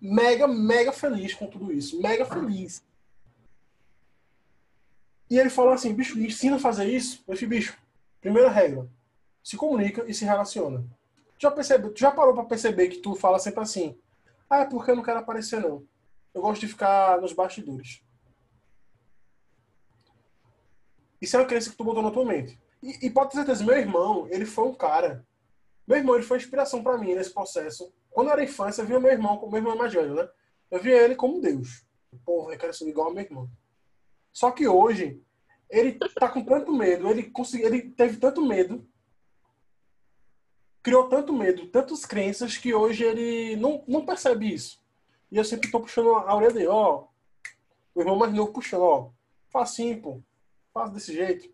mega, 0.00 0.46
mega 0.46 0.92
feliz 0.92 1.34
com 1.34 1.46
tudo 1.46 1.72
isso. 1.72 2.00
Mega 2.00 2.24
feliz. 2.24 2.84
E 5.30 5.38
ele 5.38 5.50
falou 5.50 5.72
assim, 5.72 5.92
bicho, 5.92 6.16
me 6.16 6.26
ensina 6.26 6.56
a 6.56 6.60
fazer 6.60 6.86
isso. 6.86 7.22
Eu 7.26 7.34
falei, 7.34 7.48
bicho, 7.48 7.76
primeira 8.20 8.48
regra, 8.48 8.88
se 9.42 9.56
comunica 9.56 10.04
e 10.06 10.14
se 10.14 10.24
relaciona. 10.24 10.84
Já 11.38 11.50
percebeu, 11.50 11.92
já 11.96 12.10
parou 12.10 12.34
para 12.34 12.44
perceber 12.44 12.88
que 12.88 12.98
tu 12.98 13.14
fala 13.14 13.38
sempre 13.38 13.60
assim, 13.60 13.96
ah, 14.50 14.60
é 14.60 14.64
porque 14.64 14.90
eu 14.90 14.96
não 14.96 15.02
quero 15.02 15.18
aparecer 15.18 15.60
não. 15.60 15.86
Eu 16.32 16.42
gosto 16.42 16.60
de 16.60 16.68
ficar 16.68 17.20
nos 17.20 17.32
bastidores. 17.32 18.02
Isso 21.20 21.36
é 21.36 21.40
uma 21.40 21.46
crença 21.46 21.70
que 21.70 21.76
tu 21.76 21.84
botou 21.84 22.02
na 22.02 22.10
tua 22.10 22.24
mente. 22.24 22.58
E, 22.82 23.06
e 23.06 23.10
pode 23.10 23.30
ter 23.30 23.38
certeza, 23.38 23.64
meu 23.64 23.76
irmão, 23.76 24.28
ele 24.30 24.46
foi 24.46 24.64
um 24.64 24.74
cara. 24.74 25.26
Meu 25.86 25.98
irmão, 25.98 26.14
ele 26.14 26.24
foi 26.24 26.38
inspiração 26.38 26.82
para 26.82 26.96
mim 26.96 27.14
nesse 27.14 27.32
processo. 27.32 27.92
Quando 28.10 28.28
eu 28.28 28.32
era 28.34 28.44
infância, 28.44 28.82
eu 28.82 28.86
via 28.86 29.00
meu 29.00 29.10
irmão, 29.10 29.40
meu 29.48 29.56
irmão 29.56 29.76
mais 29.76 29.92
velho, 29.92 30.14
né? 30.14 30.28
Eu 30.70 30.80
via 30.80 31.02
ele 31.02 31.16
como 31.16 31.40
Deus. 31.40 31.84
Porra, 32.24 32.54
eu 32.54 32.58
quero 32.58 32.74
ser 32.74 32.88
igual 32.88 33.08
ao 33.08 33.14
meu 33.14 33.24
irmão. 33.24 33.50
Só 34.32 34.50
que 34.50 34.68
hoje, 34.68 35.20
ele 35.68 35.92
tá 35.92 36.28
com 36.28 36.44
tanto 36.44 36.72
medo, 36.72 37.08
ele, 37.08 37.30
consegui, 37.30 37.64
ele 37.64 37.90
teve 37.90 38.18
tanto 38.18 38.44
medo, 38.44 38.86
criou 40.82 41.08
tanto 41.08 41.32
medo, 41.32 41.66
tantas 41.68 42.04
crenças, 42.04 42.56
que 42.56 42.74
hoje 42.74 43.04
ele 43.04 43.56
não, 43.56 43.84
não 43.86 44.04
percebe 44.04 44.52
isso. 44.52 44.82
E 45.30 45.36
eu 45.36 45.44
sempre 45.44 45.70
tô 45.70 45.80
puxando 45.80 46.14
a 46.14 46.34
orelha 46.34 46.52
dele, 46.52 46.68
ó. 46.68 47.06
O 47.94 48.00
irmão 48.00 48.16
mais 48.16 48.32
novo 48.32 48.52
puxando, 48.52 48.82
ó. 48.82 49.10
Facinho, 49.48 50.00
pô. 50.00 50.22
Faz 50.72 50.90
desse 50.90 51.12
jeito. 51.12 51.52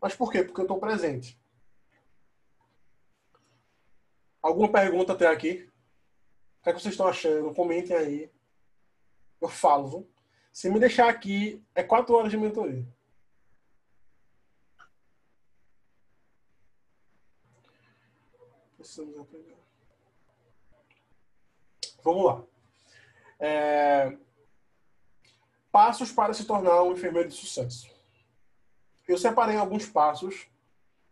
Mas 0.00 0.16
por 0.16 0.32
quê? 0.32 0.42
Porque 0.42 0.60
eu 0.60 0.66
tô 0.66 0.78
presente. 0.78 1.40
Alguma 4.42 4.70
pergunta 4.70 5.12
até 5.12 5.26
aqui? 5.28 5.68
O 6.60 6.64
que, 6.64 6.70
é 6.70 6.72
que 6.72 6.80
vocês 6.80 6.94
estão 6.94 7.06
achando? 7.06 7.54
Comentem 7.54 7.96
aí. 7.96 8.30
Eu 9.40 9.48
falo, 9.48 9.88
viu? 9.88 10.10
Se 10.52 10.68
me 10.68 10.80
deixar 10.80 11.08
aqui, 11.08 11.62
é 11.74 11.82
quatro 11.82 12.14
horas 12.14 12.30
de 12.30 12.36
mentoria. 12.36 12.86
Precisamos 18.82 19.16
aprender. 19.20 19.54
Vamos 22.02 22.24
lá. 22.24 22.44
É... 23.38 24.16
Passos 25.70 26.10
para 26.10 26.34
se 26.34 26.44
tornar 26.44 26.82
um 26.82 26.92
enfermeiro 26.92 27.28
de 27.28 27.34
sucesso. 27.36 27.88
Eu 29.06 29.16
separei 29.16 29.56
alguns 29.56 29.86
passos. 29.86 30.48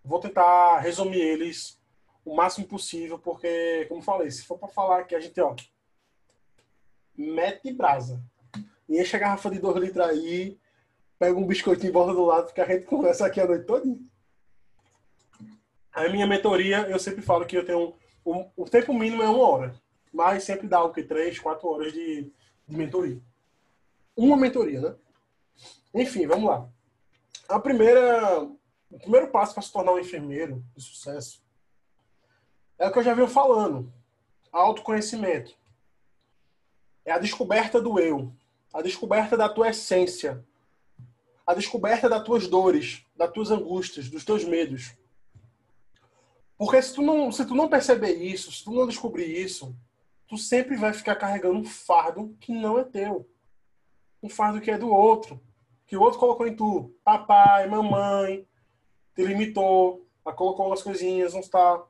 Vou 0.04 0.18
tentar 0.18 0.80
resumir 0.80 1.20
eles 1.20 1.80
o 2.24 2.34
máximo 2.34 2.66
possível, 2.66 3.20
porque, 3.20 3.86
como 3.88 4.02
falei, 4.02 4.30
se 4.32 4.44
for 4.44 4.58
para 4.58 4.68
falar 4.68 5.04
que 5.04 5.14
a 5.14 5.20
gente, 5.20 5.40
ó, 5.40 5.54
mete 7.16 7.72
brasa 7.72 8.20
e 8.88 9.00
enche 9.00 9.16
a 9.16 9.20
garrafa 9.20 9.48
de 9.48 9.60
2 9.60 9.76
litros 9.76 10.04
aí, 10.04 10.58
pega 11.18 11.38
um 11.38 11.46
biscoitinho 11.46 11.90
em 11.90 11.92
volta 11.92 12.14
do 12.14 12.24
lado, 12.24 12.46
porque 12.46 12.60
a 12.60 12.66
gente 12.66 12.86
conversa 12.86 13.26
aqui 13.26 13.40
a 13.40 13.46
noite 13.46 13.64
toda. 13.64 13.86
A 15.92 16.08
minha 16.08 16.26
mentoria, 16.26 16.88
eu 16.88 16.98
sempre 16.98 17.22
falo 17.22 17.46
que 17.46 17.56
eu 17.56 17.64
tenho. 17.64 17.94
O, 18.24 18.46
o 18.56 18.64
tempo 18.64 18.92
mínimo 18.92 19.22
é 19.22 19.28
uma 19.28 19.48
hora, 19.48 19.74
mas 20.12 20.44
sempre 20.44 20.68
dá 20.68 20.82
o 20.82 20.92
que? 20.92 21.02
Três, 21.02 21.38
quatro 21.38 21.68
horas 21.68 21.92
de, 21.92 22.30
de 22.68 22.76
mentoria. 22.76 23.20
Uma 24.16 24.36
mentoria, 24.36 24.80
né? 24.80 24.94
Enfim, 25.94 26.26
vamos 26.26 26.48
lá. 26.48 26.68
A 27.48 27.58
primeira, 27.58 28.42
o 28.90 28.98
primeiro 28.98 29.28
passo 29.28 29.54
para 29.54 29.62
se 29.62 29.72
tornar 29.72 29.92
um 29.92 29.98
enfermeiro 29.98 30.62
de 30.76 30.82
sucesso 30.82 31.42
é 32.78 32.86
o 32.86 32.92
que 32.92 32.98
eu 32.98 33.02
já 33.02 33.14
venho 33.14 33.28
falando: 33.28 33.92
autoconhecimento. 34.52 35.58
É 37.04 37.12
a 37.12 37.18
descoberta 37.18 37.80
do 37.80 37.98
eu 37.98 38.32
a 38.72 38.82
descoberta 38.82 39.36
da 39.36 39.48
tua 39.48 39.70
essência, 39.70 40.44
a 41.46 41.54
descoberta 41.54 42.08
das 42.08 42.22
tuas 42.22 42.46
dores, 42.46 43.04
das 43.16 43.30
tuas 43.32 43.50
angústias, 43.50 44.08
dos 44.08 44.24
teus 44.24 44.44
medos. 44.44 44.94
Porque 46.60 46.82
se 46.82 46.94
tu 46.94 47.00
não, 47.00 47.32
se 47.32 47.46
tu 47.46 47.54
não 47.54 47.70
perceber 47.70 48.12
isso, 48.12 48.52
se 48.52 48.62
tu 48.62 48.70
não 48.72 48.86
descobrir 48.86 49.24
isso, 49.24 49.74
tu 50.28 50.36
sempre 50.36 50.76
vai 50.76 50.92
ficar 50.92 51.16
carregando 51.16 51.58
um 51.58 51.64
fardo 51.64 52.36
que 52.38 52.52
não 52.52 52.78
é 52.78 52.84
teu. 52.84 53.26
Um 54.22 54.28
fardo 54.28 54.60
que 54.60 54.70
é 54.70 54.76
do 54.76 54.90
outro. 54.90 55.40
Que 55.86 55.96
o 55.96 56.02
outro 56.02 56.20
colocou 56.20 56.46
em 56.46 56.54
tu. 56.54 56.94
Papai, 57.02 57.66
mamãe, 57.66 58.46
te 59.14 59.24
limitou, 59.24 60.06
colocou 60.36 60.66
umas 60.66 60.82
coisinhas, 60.82 61.32
não 61.32 61.40
está. 61.40 61.82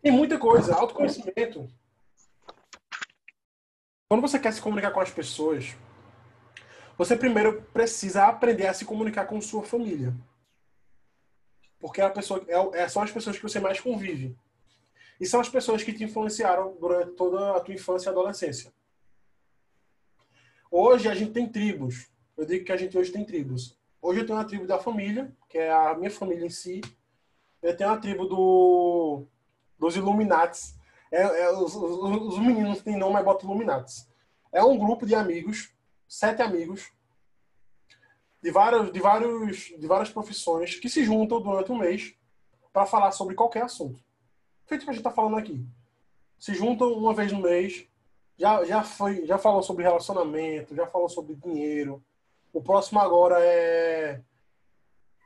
Tem 0.00 0.12
muita 0.12 0.38
coisa. 0.38 0.76
Autoconhecimento 0.76 1.68
quando 4.08 4.22
você 4.22 4.38
quer 4.38 4.54
se 4.54 4.62
comunicar 4.62 4.90
com 4.90 5.00
as 5.00 5.10
pessoas, 5.10 5.76
você 6.96 7.14
primeiro 7.14 7.60
precisa 7.74 8.26
aprender 8.26 8.66
a 8.66 8.72
se 8.72 8.86
comunicar 8.86 9.26
com 9.26 9.38
sua 9.38 9.62
família. 9.62 10.14
Porque 11.78 12.00
a 12.00 12.10
pessoa, 12.10 12.44
é, 12.48 12.82
é, 12.82 12.88
são 12.88 13.02
as 13.02 13.10
pessoas 13.10 13.36
que 13.36 13.42
você 13.42 13.60
mais 13.60 13.80
convive. 13.80 14.36
E 15.20 15.26
são 15.26 15.40
as 15.40 15.48
pessoas 15.48 15.82
que 15.82 15.92
te 15.92 16.04
influenciaram 16.04 16.76
durante 16.80 17.12
toda 17.12 17.56
a 17.56 17.60
tua 17.60 17.74
infância 17.74 18.08
e 18.08 18.12
adolescência. 18.12 18.72
Hoje 20.70 21.08
a 21.08 21.14
gente 21.14 21.32
tem 21.32 21.48
tribos. 21.48 22.10
Eu 22.36 22.44
digo 22.44 22.64
que 22.64 22.72
a 22.72 22.76
gente 22.76 22.96
hoje 22.96 23.10
tem 23.10 23.24
tribos. 23.24 23.76
Hoje 24.00 24.20
eu 24.20 24.26
tenho 24.26 24.38
uma 24.38 24.44
tribo 24.44 24.66
da 24.66 24.78
família, 24.78 25.32
que 25.48 25.58
é 25.58 25.72
a 25.72 25.94
minha 25.94 26.10
família 26.10 26.46
em 26.46 26.50
si. 26.50 26.80
Eu 27.60 27.76
tenho 27.76 27.90
uma 27.90 27.98
tribo 27.98 28.26
do, 28.26 29.26
dos 29.78 29.96
Illuminates, 29.96 30.78
é, 31.10 31.22
é 31.22 31.50
os, 31.52 31.74
os, 31.74 32.34
os, 32.34 32.38
meninos 32.38 32.82
têm 32.82 32.96
nome, 32.96 33.14
mas 33.14 33.24
bota 33.24 33.44
Illuminatis. 33.44 34.08
É 34.52 34.62
um 34.62 34.78
grupo 34.78 35.06
de 35.06 35.14
amigos, 35.14 35.72
sete 36.06 36.42
amigos, 36.42 36.90
de, 38.42 38.50
vários, 38.50 38.92
de, 38.92 39.00
vários, 39.00 39.56
de 39.78 39.86
várias 39.86 40.10
profissões, 40.10 40.76
que 40.76 40.88
se 40.88 41.04
juntam 41.04 41.40
durante 41.40 41.72
um 41.72 41.78
mês 41.78 42.14
para 42.72 42.86
falar 42.86 43.12
sobre 43.12 43.34
qualquer 43.34 43.64
assunto. 43.64 44.02
Feito 44.66 44.84
que 44.84 44.90
a 44.90 44.92
gente 44.92 45.00
está 45.00 45.10
falando 45.10 45.36
aqui. 45.36 45.64
Se 46.38 46.54
juntam 46.54 46.92
uma 46.92 47.14
vez 47.14 47.32
no 47.32 47.40
mês, 47.40 47.86
já, 48.38 48.64
já, 48.64 48.84
foi, 48.84 49.26
já 49.26 49.38
falou 49.38 49.62
sobre 49.62 49.82
relacionamento, 49.82 50.74
já 50.74 50.86
falou 50.86 51.08
sobre 51.08 51.34
dinheiro. 51.34 52.02
O 52.52 52.62
próximo 52.62 53.00
agora 53.00 53.36
é 53.40 54.20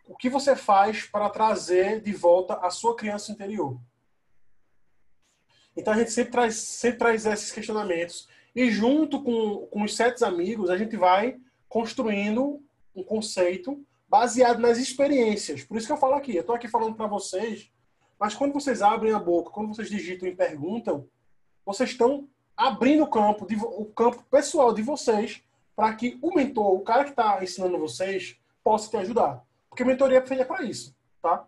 o 0.07 0.17
que 0.17 0.29
você 0.29 0.57
faz 0.57 1.05
para 1.05 1.29
trazer 1.31 2.01
de 2.01 2.13
volta 2.13 2.55
a 2.55 2.71
sua 2.71 2.97
criança 2.97 3.31
interior. 3.31 3.79
Então 5.77 5.93
a 5.93 5.97
gente 5.97 6.13
sempre 6.13 6.33
traz, 6.33 6.57
sempre 6.57 6.99
traz 6.99 7.27
esses 7.27 7.53
questionamentos. 7.53 8.29
E 8.55 8.71
junto 8.71 9.23
com, 9.23 9.67
com 9.67 9.83
os 9.83 9.95
sete 9.95 10.25
amigos, 10.25 10.71
a 10.71 10.77
gente 10.77 10.97
vai 10.97 11.39
construindo 11.69 12.63
um 12.95 13.03
conceito 13.03 13.85
baseado 14.09 14.59
nas 14.59 14.79
experiências. 14.79 15.65
Por 15.65 15.77
isso 15.77 15.87
que 15.87 15.93
eu 15.93 15.97
falo 15.97 16.15
aqui. 16.15 16.35
Eu 16.35 16.43
estou 16.43 16.55
aqui 16.55 16.69
falando 16.69 16.95
para 16.95 17.07
vocês, 17.07 17.71
mas 18.19 18.35
quando 18.35 18.53
vocês 18.53 18.83
abrem 18.83 19.13
a 19.13 19.19
boca, 19.19 19.51
quando 19.51 19.75
vocês 19.75 19.89
digitam 19.89 20.29
e 20.29 20.37
perguntam, 20.37 21.09
vocês 21.65 21.91
estão 21.91 22.29
abrindo 22.57 23.05
o 23.05 23.11
campo, 23.11 23.47
o 23.81 23.87
campo 23.87 24.23
pessoal 24.31 24.73
de 24.73 24.83
vocês 24.83 25.43
para 25.75 25.95
que 25.95 26.19
o 26.21 26.35
mentor, 26.35 26.75
o 26.75 26.81
cara 26.81 27.05
que 27.05 27.11
está 27.11 27.43
ensinando 27.43 27.79
vocês, 27.79 28.37
possa 28.63 28.91
te 28.91 28.97
ajudar. 28.99 29.43
Porque 29.69 29.85
mentoria 29.85 30.19
é 30.19 30.27
feita 30.27 30.45
para 30.45 30.63
isso, 30.63 30.95
tá? 31.21 31.47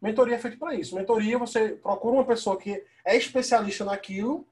Mentoria 0.00 0.34
é 0.34 0.38
feita 0.38 0.58
para 0.58 0.74
isso. 0.74 0.94
Mentoria, 0.94 1.38
você 1.38 1.70
procura 1.70 2.16
uma 2.16 2.24
pessoa 2.24 2.58
que 2.58 2.84
é 3.04 3.16
especialista 3.16 3.84
naquilo, 3.84 4.46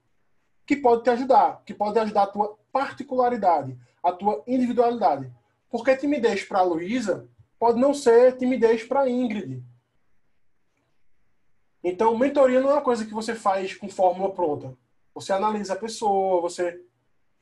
que 0.65 0.75
pode 0.75 1.03
te 1.03 1.11
ajudar, 1.11 1.61
que 1.63 1.73
pode 1.73 1.99
ajudar 1.99 2.23
a 2.23 2.27
tua 2.27 2.57
particularidade, 2.71 3.77
a 4.01 4.11
tua 4.11 4.43
individualidade. 4.47 5.31
Porque 5.73 5.97
timidez 5.97 6.43
para 6.43 6.59
a 6.59 6.63
Luísa 6.63 7.27
pode 7.57 7.81
não 7.81 7.95
ser 7.95 8.37
timidez 8.37 8.83
para 8.83 9.01
a 9.01 9.09
Ingrid. 9.09 9.63
Então, 11.83 12.15
mentoria 12.15 12.61
não 12.61 12.69
é 12.69 12.73
uma 12.73 12.81
coisa 12.83 13.03
que 13.03 13.13
você 13.13 13.33
faz 13.33 13.73
com 13.73 13.89
fórmula 13.89 14.31
pronta. 14.31 14.77
Você 15.15 15.33
analisa 15.33 15.73
a 15.73 15.75
pessoa, 15.75 16.41
você 16.41 16.79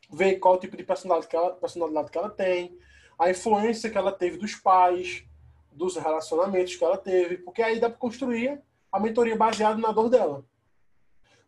vê 0.10 0.40
qual 0.40 0.58
tipo 0.58 0.78
de 0.78 0.84
personalidade 0.86 1.30
que 1.30 1.36
ela, 1.36 1.54
personalidade 1.56 2.10
que 2.10 2.18
ela 2.18 2.30
tem. 2.30 2.80
a 3.20 3.30
influência 3.30 3.90
que 3.90 3.98
ela 3.98 4.14
teve 4.14 4.38
dos 4.38 4.56
pais, 4.56 5.26
dos 5.70 5.98
relacionamentos 5.98 6.78
que 6.78 6.86
ela 6.86 6.98
teve, 6.98 7.36
porque 7.40 7.62
aí 7.62 7.82
dá 7.82 7.90
para 7.90 8.00
construir 8.00 8.64
a 8.90 8.98
mentoria 8.98 9.36
baseada 9.36 9.78
na 9.78 9.92
dor 9.92 10.08
dela. 10.10 10.46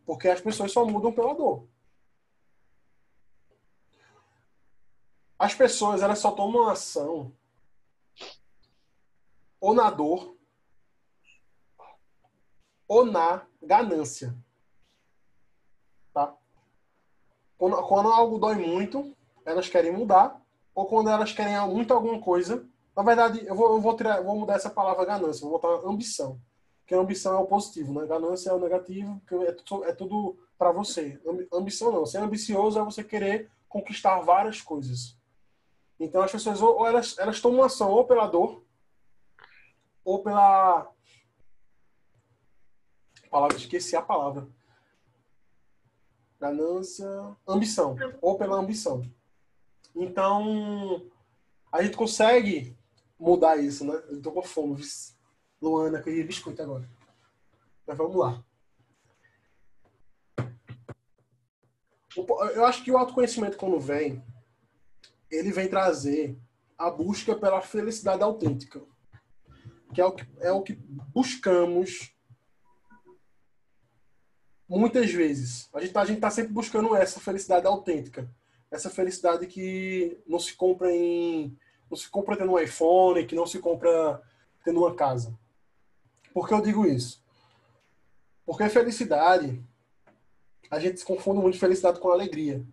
Porque 0.04 0.28
as 0.28 0.42
pessoas 0.42 0.70
só 0.70 0.84
mudam 0.84 1.12
pela 1.12 1.34
dor. 1.34 1.66
As 5.38 5.54
pessoas 5.54 6.02
elas 6.02 6.18
só 6.18 6.30
tomam 6.30 6.68
ação 6.68 7.32
ou 9.60 9.74
na 9.74 9.90
dor 9.90 10.36
ou 12.86 13.04
na 13.04 13.46
ganância. 13.62 14.34
Tá? 16.12 16.34
Quando, 17.56 17.82
quando 17.84 18.08
algo 18.08 18.38
dói 18.38 18.56
muito, 18.56 19.16
elas 19.44 19.68
querem 19.68 19.90
mudar, 19.90 20.40
ou 20.74 20.86
quando 20.86 21.10
elas 21.10 21.32
querem 21.32 21.58
muito 21.68 21.92
alguma 21.92 22.20
coisa. 22.20 22.68
Na 22.94 23.02
verdade, 23.02 23.44
eu 23.46 23.54
vou, 23.54 23.74
eu 23.74 23.80
vou, 23.80 23.96
tirar, 23.96 24.22
vou 24.22 24.38
mudar 24.38 24.54
essa 24.54 24.70
palavra 24.70 25.04
ganância, 25.04 25.46
vou 25.48 25.58
botar 25.58 25.88
ambição. 25.88 26.40
Porque 26.80 26.94
ambição 26.94 27.34
é 27.34 27.38
o 27.38 27.46
positivo, 27.46 27.92
né? 27.98 28.06
Ganância 28.06 28.50
é 28.50 28.52
o 28.52 28.60
negativo, 28.60 29.20
que 29.26 29.34
é 29.34 29.52
tudo, 29.52 29.84
é 29.84 29.92
tudo 29.92 30.36
para 30.58 30.70
você. 30.70 31.18
Ambição 31.52 31.90
não. 31.90 32.04
Ser 32.04 32.18
ambicioso 32.18 32.78
é 32.78 32.84
você 32.84 33.02
querer 33.02 33.50
conquistar 33.68 34.20
várias 34.20 34.60
coisas. 34.60 35.16
Então 35.98 36.22
as 36.22 36.32
pessoas 36.32 36.60
ou 36.60 36.86
elas, 36.86 37.16
elas 37.18 37.40
tomam 37.40 37.62
ação 37.62 37.90
ou 37.90 38.04
pela 38.04 38.26
dor, 38.26 38.64
ou 40.04 40.22
pela. 40.22 40.90
Palavra, 43.30 43.56
esqueci 43.56 43.96
a 43.96 44.02
palavra. 44.02 44.46
Ganância. 46.38 47.08
Ambição. 47.46 47.96
Ou 48.20 48.36
pela 48.36 48.56
ambição. 48.56 49.02
Então, 49.94 51.10
a 51.72 51.82
gente 51.82 51.96
consegue 51.96 52.76
mudar 53.18 53.56
isso, 53.56 53.84
né? 53.84 53.94
Eu 54.08 54.20
tô 54.20 54.30
com 54.30 54.42
fome. 54.42 54.82
Luana, 55.60 56.02
que 56.02 56.10
eu 56.10 56.26
biscoito 56.26 56.62
agora. 56.62 56.88
Mas 57.86 57.96
vamos 57.96 58.16
lá. 58.16 58.44
Eu 62.54 62.64
acho 62.64 62.84
que 62.84 62.92
o 62.92 62.98
autoconhecimento, 62.98 63.56
quando 63.56 63.80
vem, 63.80 64.22
ele 65.34 65.52
vem 65.52 65.68
trazer 65.68 66.38
a 66.76 66.90
busca 66.90 67.34
pela 67.34 67.60
felicidade 67.60 68.22
autêntica, 68.22 68.82
que 69.92 70.00
é 70.00 70.04
o 70.04 70.12
que, 70.12 70.26
é 70.40 70.50
o 70.50 70.62
que 70.62 70.74
buscamos 71.14 72.12
muitas 74.68 75.10
vezes. 75.12 75.68
A 75.72 75.80
gente, 75.80 75.96
a 75.96 76.04
gente 76.04 76.16
está 76.16 76.30
sempre 76.30 76.52
buscando 76.52 76.94
essa 76.96 77.20
felicidade 77.20 77.66
autêntica, 77.66 78.28
essa 78.70 78.90
felicidade 78.90 79.46
que 79.46 80.18
não 80.26 80.38
se 80.38 80.54
compra 80.54 80.90
em 80.90 81.56
não 81.88 81.96
se 81.96 82.08
compra 82.08 82.36
tendo 82.36 82.52
um 82.52 82.58
iPhone, 82.58 83.26
que 83.26 83.34
não 83.34 83.46
se 83.46 83.58
compra 83.58 84.20
tendo 84.64 84.80
uma 84.80 84.94
casa. 84.94 85.38
Por 86.32 86.48
que 86.48 86.54
eu 86.54 86.60
digo 86.60 86.86
isso? 86.86 87.22
Porque 88.44 88.68
felicidade, 88.68 89.62
a 90.70 90.78
gente 90.78 90.98
se 90.98 91.06
confunde 91.06 91.40
muito 91.40 91.58
felicidade 91.58 92.00
com 92.00 92.10
alegria. 92.10 92.64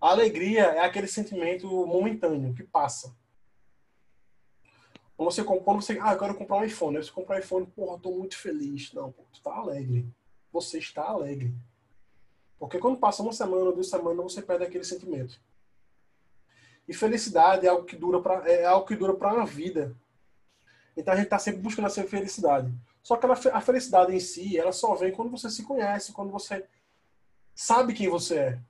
A 0.00 0.10
alegria 0.10 0.62
é 0.62 0.80
aquele 0.80 1.06
sentimento 1.06 1.66
momentâneo 1.86 2.54
que 2.54 2.62
passa. 2.62 3.14
Quando 5.16 5.30
você, 5.30 5.44
quando 5.44 5.82
você 5.82 5.98
ah, 6.00 6.14
eu 6.14 6.18
quero 6.18 6.34
comprar 6.34 6.56
um 6.56 6.64
iPhone. 6.64 6.96
Aí 6.96 7.04
você 7.04 7.10
compra 7.10 7.36
um 7.36 7.38
iPhone, 7.40 7.66
porra, 7.66 7.96
eu 7.96 8.00
tô 8.00 8.10
muito 8.10 8.36
feliz. 8.38 8.90
Não, 8.94 9.12
tu 9.12 9.42
tá 9.42 9.52
alegre. 9.52 10.08
Você 10.50 10.78
está 10.78 11.04
alegre. 11.04 11.54
Porque 12.58 12.78
quando 12.78 12.98
passa 12.98 13.22
uma 13.22 13.32
semana 13.32 13.72
duas 13.72 13.88
semanas, 13.88 14.32
você 14.32 14.40
perde 14.40 14.64
aquele 14.64 14.84
sentimento. 14.84 15.38
E 16.88 16.94
felicidade 16.94 17.66
é 17.66 17.68
algo 17.68 17.84
que 17.84 17.96
dura 17.96 18.20
para 18.20 18.50
é 18.50 18.64
algo 18.64 18.86
que 18.86 18.96
dura 18.96 19.14
para 19.14 19.34
uma 19.34 19.44
vida. 19.44 19.94
Então 20.96 21.12
a 21.12 21.16
gente 21.16 21.26
está 21.26 21.38
sempre 21.38 21.60
buscando 21.60 21.86
essa 21.86 22.02
felicidade. 22.04 22.72
Só 23.02 23.16
que 23.16 23.26
a 23.26 23.60
felicidade 23.60 24.14
em 24.14 24.20
si, 24.20 24.58
ela 24.58 24.72
só 24.72 24.94
vem 24.94 25.12
quando 25.12 25.30
você 25.30 25.50
se 25.50 25.62
conhece, 25.62 26.12
quando 26.12 26.30
você 26.30 26.66
sabe 27.54 27.92
quem 27.92 28.08
você 28.08 28.38
é. 28.38 28.60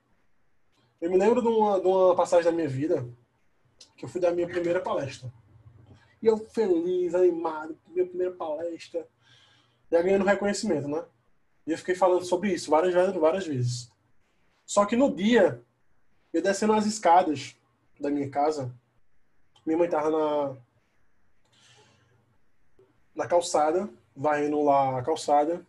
Eu 1.00 1.10
me 1.10 1.16
lembro 1.16 1.40
de 1.40 1.48
uma, 1.48 1.80
de 1.80 1.86
uma 1.86 2.14
passagem 2.14 2.44
da 2.44 2.52
minha 2.52 2.68
vida 2.68 3.08
que 3.96 4.04
eu 4.04 4.08
fui 4.08 4.20
da 4.20 4.30
minha 4.30 4.46
primeira 4.46 4.80
palestra. 4.80 5.32
E 6.22 6.26
eu 6.26 6.36
feliz, 6.36 7.14
animado, 7.14 7.78
minha 7.88 8.06
primeira 8.06 8.34
palestra, 8.34 9.08
já 9.90 10.02
ganhando 10.02 10.26
reconhecimento, 10.26 10.86
né? 10.86 11.02
E 11.66 11.72
eu 11.72 11.78
fiquei 11.78 11.94
falando 11.94 12.24
sobre 12.24 12.52
isso 12.52 12.70
várias, 12.70 12.92
várias, 12.92 13.14
várias 13.14 13.46
vezes. 13.46 13.90
Só 14.66 14.84
que 14.84 14.94
no 14.94 15.14
dia, 15.14 15.62
eu 16.32 16.42
descendo 16.42 16.74
as 16.74 16.84
escadas 16.84 17.56
da 17.98 18.10
minha 18.10 18.28
casa, 18.28 18.74
minha 19.64 19.78
mãe 19.78 19.88
tava 19.88 20.10
na, 20.10 20.56
na 23.14 23.26
calçada, 23.26 23.88
varrendo 24.14 24.62
lá 24.62 24.98
a 24.98 25.02
calçada, 25.02 25.66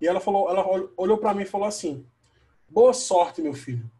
e 0.00 0.06
ela 0.06 0.20
falou, 0.20 0.50
ela 0.50 0.90
olhou 0.96 1.16
para 1.16 1.32
mim 1.32 1.42
e 1.42 1.46
falou 1.46 1.66
assim: 1.66 2.06
"Boa 2.68 2.92
sorte, 2.92 3.40
meu 3.40 3.54
filho". 3.54 3.90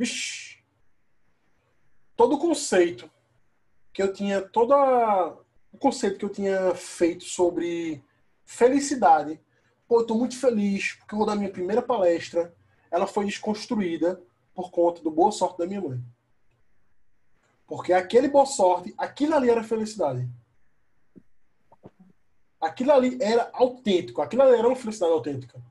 Vixe. 0.00 0.56
Todo 2.16 2.36
o 2.36 2.38
conceito 2.38 3.10
que 3.92 4.02
eu 4.02 4.10
tinha, 4.10 4.40
todo 4.40 4.72
o 5.70 5.76
conceito 5.76 6.18
que 6.18 6.24
eu 6.24 6.30
tinha 6.30 6.74
feito 6.74 7.24
sobre 7.24 8.02
felicidade. 8.46 9.38
Pô, 9.86 10.00
eu 10.00 10.06
tô 10.06 10.14
muito 10.14 10.40
feliz 10.40 10.94
porque 10.94 11.14
eu 11.14 11.18
vou 11.18 11.26
dar 11.26 11.36
minha 11.36 11.52
primeira 11.52 11.82
palestra. 11.82 12.54
Ela 12.90 13.06
foi 13.06 13.26
desconstruída 13.26 14.18
por 14.54 14.70
conta 14.70 15.02
do 15.02 15.10
boa 15.10 15.30
sorte 15.30 15.58
da 15.58 15.66
minha 15.66 15.82
mãe. 15.82 16.02
Porque 17.66 17.92
aquele 17.92 18.26
boa 18.26 18.46
sorte, 18.46 18.94
aquilo 18.96 19.34
ali 19.34 19.50
era 19.50 19.62
felicidade. 19.62 20.26
Aquilo 22.58 22.92
ali 22.92 23.18
era 23.20 23.50
autêntico, 23.52 24.22
aquilo 24.22 24.42
ali 24.44 24.58
era 24.58 24.66
uma 24.66 24.76
felicidade 24.76 25.12
autêntica. 25.12 25.62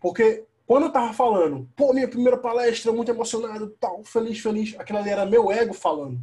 Porque 0.00 0.44
quando 0.72 0.84
eu 0.84 0.90
tava 0.90 1.12
falando, 1.12 1.68
pô, 1.76 1.92
minha 1.92 2.08
primeira 2.08 2.38
palestra, 2.38 2.90
muito 2.90 3.10
emocionado, 3.10 3.76
tal, 3.78 4.02
feliz, 4.04 4.40
feliz, 4.40 4.74
aquilo 4.80 5.00
ali 5.00 5.10
era 5.10 5.26
meu 5.26 5.52
ego 5.52 5.74
falando. 5.74 6.18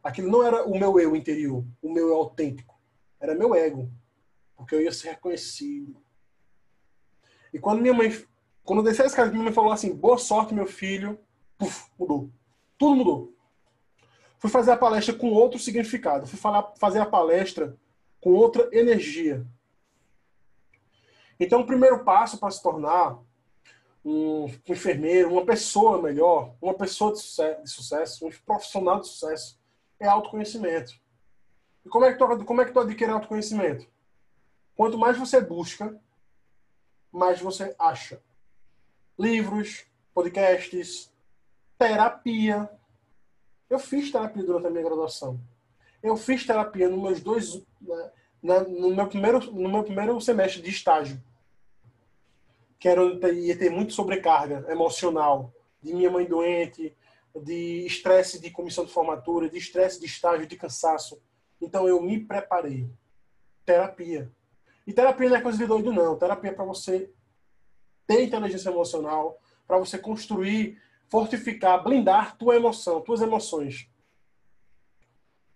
Aquilo 0.00 0.30
não 0.30 0.46
era 0.46 0.64
o 0.64 0.78
meu 0.78 1.00
eu 1.00 1.16
interior, 1.16 1.64
o 1.82 1.92
meu 1.92 2.10
eu 2.10 2.14
autêntico. 2.14 2.78
Era 3.18 3.34
meu 3.34 3.52
ego. 3.52 3.90
Porque 4.56 4.76
eu 4.76 4.80
ia 4.80 4.92
ser 4.92 5.08
reconhecido. 5.08 5.96
E 7.52 7.58
quando 7.58 7.82
minha 7.82 7.92
mãe, 7.92 8.16
quando 8.62 8.78
eu 8.78 8.84
desci 8.84 9.02
a 9.02 9.06
escada, 9.06 9.32
minha 9.32 9.42
mãe 9.42 9.52
falou 9.52 9.72
assim, 9.72 9.92
boa 9.92 10.16
sorte, 10.16 10.54
meu 10.54 10.68
filho, 10.68 11.18
puf, 11.58 11.90
mudou. 11.98 12.30
Tudo 12.78 12.94
mudou. 12.94 13.34
Fui 14.38 14.48
fazer 14.48 14.70
a 14.70 14.76
palestra 14.76 15.16
com 15.16 15.32
outro 15.32 15.58
significado. 15.58 16.28
Fui 16.28 16.38
falar, 16.38 16.72
fazer 16.78 17.00
a 17.00 17.06
palestra 17.06 17.76
com 18.20 18.30
outra 18.30 18.68
energia. 18.70 19.44
Então, 21.38 21.60
o 21.60 21.66
primeiro 21.66 22.04
passo 22.04 22.38
para 22.38 22.50
se 22.50 22.62
tornar 22.62 23.18
um, 24.04 24.46
enfermeiro, 24.68 25.32
uma 25.32 25.44
pessoa 25.44 26.00
melhor, 26.00 26.54
uma 26.60 26.74
pessoa 26.74 27.12
de 27.12 27.20
sucesso, 27.20 27.62
de 27.62 27.70
sucesso, 27.70 28.26
um 28.26 28.30
profissional 28.44 29.00
de 29.00 29.08
sucesso, 29.08 29.58
é 29.98 30.06
autoconhecimento. 30.06 30.94
E 31.84 31.88
como 31.88 32.04
é 32.04 32.12
que 32.12 32.18
tu, 32.18 32.44
como 32.44 32.60
é 32.60 32.64
que 32.64 32.72
tu 32.72 32.80
adquire 32.80 33.10
autoconhecimento? 33.10 33.86
Quanto 34.76 34.98
mais 34.98 35.16
você 35.16 35.40
busca, 35.40 35.98
mais 37.10 37.40
você 37.40 37.74
acha. 37.78 38.20
Livros, 39.18 39.86
podcasts, 40.12 41.12
terapia. 41.78 42.68
Eu 43.70 43.78
fiz 43.78 44.10
terapia 44.10 44.42
durante 44.42 44.66
a 44.66 44.70
minha 44.70 44.84
graduação. 44.84 45.40
Eu 46.02 46.16
fiz 46.16 46.44
terapia 46.44 46.88
nos 46.88 47.00
meus 47.00 47.20
dois, 47.20 47.54
né, 47.80 48.12
na, 48.44 48.60
no, 48.60 48.94
meu 48.94 49.06
primeiro, 49.06 49.40
no 49.50 49.70
meu 49.70 49.82
primeiro 49.82 50.20
semestre 50.20 50.60
de 50.60 50.68
estágio, 50.68 51.18
que 52.78 52.86
era, 52.86 53.02
ia 53.32 53.58
ter 53.58 53.70
muito 53.70 53.94
sobrecarga 53.94 54.66
emocional, 54.70 55.50
de 55.82 55.94
minha 55.94 56.10
mãe 56.10 56.26
doente, 56.26 56.94
de 57.34 57.86
estresse 57.86 58.38
de 58.38 58.50
comissão 58.50 58.84
de 58.84 58.92
formatura, 58.92 59.48
de 59.48 59.56
estresse 59.56 59.98
de 59.98 60.04
estágio, 60.04 60.46
de 60.46 60.56
cansaço. 60.56 61.18
Então 61.58 61.88
eu 61.88 62.00
me 62.02 62.20
preparei. 62.20 62.86
Terapia. 63.64 64.30
E 64.86 64.92
terapia 64.92 65.30
não 65.30 65.36
é 65.36 65.40
coisa 65.40 65.56
de 65.56 65.66
doido, 65.66 65.90
não. 65.90 66.18
Terapia 66.18 66.50
é 66.50 66.54
para 66.54 66.66
você 66.66 67.10
ter 68.06 68.22
inteligência 68.22 68.68
emocional, 68.68 69.40
para 69.66 69.78
você 69.78 69.96
construir, 69.96 70.78
fortificar, 71.08 71.82
blindar 71.82 72.36
tua 72.36 72.56
emoção, 72.56 73.00
tuas 73.00 73.22
emoções. 73.22 73.88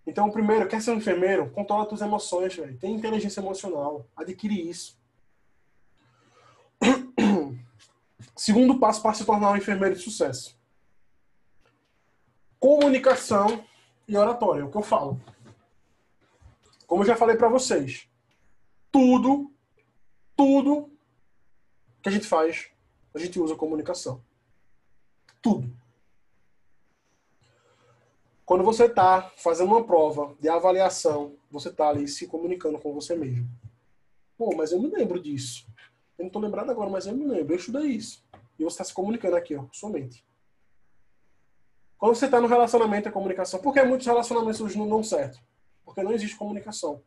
Então, 0.05 0.31
primeiro, 0.31 0.67
quer 0.67 0.81
ser 0.81 0.91
um 0.91 0.95
enfermeiro? 0.95 1.49
Controla 1.51 1.85
tuas 1.85 2.01
emoções, 2.01 2.55
velho. 2.55 2.77
Tem 2.77 2.95
inteligência 2.95 3.41
emocional. 3.41 4.07
Adquire 4.15 4.69
isso. 4.69 4.97
Segundo 8.35 8.79
passo 8.79 9.01
para 9.01 9.13
se 9.13 9.25
tornar 9.25 9.51
um 9.51 9.57
enfermeiro 9.57 9.95
de 9.95 10.01
sucesso. 10.01 10.57
Comunicação 12.59 13.63
e 14.07 14.17
oratória, 14.17 14.61
é 14.61 14.63
o 14.63 14.71
que 14.71 14.77
eu 14.77 14.81
falo. 14.81 15.21
Como 16.87 17.03
eu 17.03 17.07
já 17.07 17.15
falei 17.15 17.35
para 17.35 17.47
vocês, 17.47 18.09
tudo, 18.91 19.53
tudo 20.35 20.91
que 22.01 22.09
a 22.09 22.11
gente 22.11 22.25
faz, 22.25 22.71
a 23.13 23.19
gente 23.19 23.39
usa 23.39 23.55
comunicação. 23.55 24.23
Tudo. 25.41 25.78
Quando 28.49 28.63
você 28.63 28.85
está 28.85 29.31
fazendo 29.37 29.67
uma 29.67 29.83
prova 29.83 30.35
de 30.39 30.49
avaliação, 30.49 31.35
você 31.51 31.69
está 31.69 31.87
ali 31.87 32.07
se 32.07 32.25
comunicando 32.25 32.79
com 32.79 32.91
você 32.91 33.15
mesmo. 33.15 33.47
Pô, 34.35 34.55
mas 34.55 34.71
eu 34.71 34.81
me 34.81 34.89
lembro 34.89 35.21
disso. 35.21 35.67
Eu 36.17 36.23
não 36.23 36.27
estou 36.29 36.41
lembrado 36.41 36.71
agora, 36.71 36.89
mas 36.89 37.05
eu 37.05 37.15
me 37.15 37.25
lembro. 37.25 37.53
Eu 37.53 37.57
estudei 37.59 37.83
isso. 37.83 38.25
E 38.57 38.63
você 38.63 38.73
está 38.73 38.83
se 38.83 38.91
comunicando 38.91 39.35
aqui, 39.35 39.55
ó, 39.55 39.65
somente. 39.71 40.25
Quando 41.95 42.15
você 42.15 42.25
está 42.25 42.41
no 42.41 42.47
relacionamento, 42.47 43.07
é 43.07 43.11
comunicação. 43.11 43.59
Por 43.61 43.71
que 43.71 43.83
muitos 43.83 44.07
relacionamentos 44.07 44.75
não 44.75 44.89
dão 44.89 45.03
certo? 45.03 45.39
Porque 45.85 46.01
não 46.01 46.11
existe 46.11 46.35
comunicação. 46.35 47.03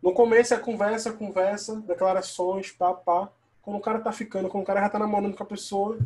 No 0.00 0.14
começo 0.14 0.54
é 0.54 0.56
conversa, 0.56 1.12
conversa, 1.12 1.80
declarações, 1.80 2.70
pá, 2.70 2.94
pá. 2.94 3.28
Quando 3.60 3.78
o 3.78 3.82
cara 3.82 3.98
tá 3.98 4.12
ficando, 4.12 4.48
quando 4.48 4.62
o 4.62 4.66
cara 4.66 4.82
já 4.82 4.88
tá 4.88 5.00
namorando 5.00 5.36
com 5.36 5.42
a 5.42 5.46
pessoa, 5.46 5.98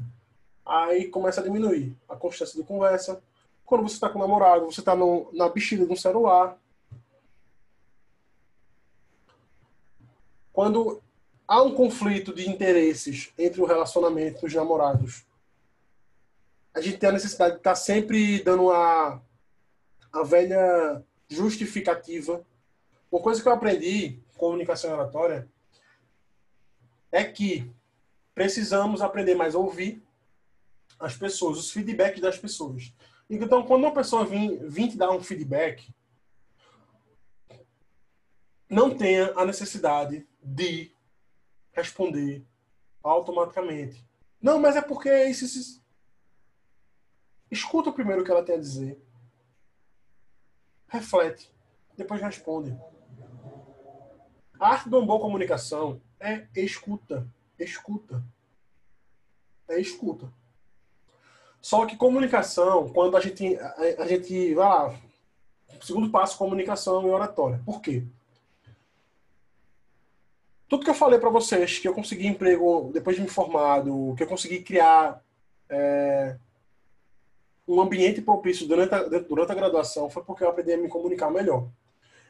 aí 0.65 1.09
começa 1.09 1.41
a 1.41 1.45
diminuir 1.45 1.97
a 2.09 2.17
constância 2.17 2.61
de 2.61 2.67
conversa. 2.67 3.23
Quando 3.65 3.83
você 3.83 3.99
tá 3.99 4.09
com 4.09 4.19
o 4.19 4.23
namorado, 4.23 4.67
você 4.67 4.83
tá 4.83 4.95
no, 4.95 5.31
na 5.33 5.49
bexiga 5.49 5.87
de 5.87 5.93
um 5.93 5.97
celular. 5.97 6.59
Quando 10.53 11.03
há 11.49 11.63
um 11.63 11.75
conflito 11.75 12.35
de 12.35 12.49
interesses 12.49 13.33
entre 13.39 13.61
o 13.61 13.67
relacionamento 13.67 14.43
dos 14.43 14.55
namorados, 14.55 15.25
a 16.75 16.81
gente 16.81 16.99
tem 16.99 17.09
a 17.09 17.13
necessidade 17.13 17.53
de 17.53 17.59
estar 17.59 17.71
tá 17.71 17.77
sempre 17.77 18.43
dando 18.43 18.71
a, 18.71 19.21
a 20.13 20.23
velha 20.23 21.03
justificativa 21.29 22.45
uma 23.13 23.21
coisa 23.21 23.43
que 23.43 23.47
eu 23.47 23.53
aprendi 23.53 24.19
comunicação 24.39 24.91
oratória 24.91 25.47
é 27.13 27.23
que 27.23 27.71
precisamos 28.35 29.03
aprender 29.03 29.35
mais 29.35 29.55
a 29.55 29.59
ouvir 29.59 30.03
as 31.03 31.17
pessoas, 31.17 31.59
os 31.59 31.73
feedbacks 31.73 32.21
das 32.21 32.39
pessoas. 32.39 32.95
Então, 33.29 33.65
quando 33.65 33.83
uma 33.83 33.93
pessoa 33.93 34.25
vir, 34.25 34.65
vir 34.69 34.89
te 34.89 34.97
dar 34.97 35.11
um 35.11 35.21
feedback, 35.21 35.93
não 38.71 38.97
tenha 38.97 39.33
a 39.37 39.45
necessidade 39.45 40.27
de 40.41 40.95
responder 41.73 42.47
automaticamente. 43.03 44.07
Não, 44.41 44.61
mas 44.61 44.77
é 44.77 44.81
porque 44.81 45.13
isso, 45.27 45.45
isso. 45.45 45.83
Escuta 47.51 47.93
primeiro 47.93 48.23
o 48.23 48.25
que 48.25 48.31
ela 48.31 48.45
tem 48.45 48.55
a 48.55 48.61
dizer. 48.61 49.03
Reflete. 50.87 51.53
Depois 51.97 52.21
responde. 52.21 52.79
A 54.59 54.69
arte 54.69 54.89
de 54.89 54.95
uma 54.95 55.05
boa 55.05 55.21
comunicação 55.21 56.01
é 56.21 56.47
escuta. 56.55 57.29
Escuta. 57.59 58.25
É 59.69 59.81
escuta. 59.81 60.33
Só 61.63 61.87
que 61.87 61.97
comunicação, 61.97 62.89
quando 62.89 63.17
a 63.17 63.21
gente, 63.21 63.57
a, 63.57 64.03
a 64.03 64.07
gente 64.07 64.53
vai 64.53 64.69
lá, 64.69 64.95
segundo 65.81 66.11
passo, 66.11 66.37
comunicação 66.37 67.07
e 67.07 67.11
oratória. 67.11 67.63
Por 67.65 67.81
quê? 67.81 68.03
Tudo 70.69 70.85
que 70.85 70.91
eu 70.91 70.95
falei 70.95 71.21
para 71.21 71.31
vocês, 71.31 71.79
que 71.79 71.87
eu 71.87 71.95
consegui 71.95 72.27
emprego 72.27 72.91
depois 72.93 73.15
de 73.15 73.23
me 73.23 73.29
formado, 73.29 74.15
que 74.17 74.25
eu 74.25 74.27
consegui 74.27 74.63
criar 74.63 75.23
é, 75.69 76.37
um 77.69 77.81
ambiente 77.81 78.21
propício 78.21 78.67
durante 78.67 78.95
a, 78.95 79.03
durante 79.03 79.53
a 79.53 79.55
graduação, 79.55 80.11
foi 80.11 80.25
porque 80.25 80.43
eu 80.43 80.49
aprendi 80.49 80.73
a 80.73 80.77
me 80.77 80.89
comunicar 80.89 81.31
melhor. 81.31 81.69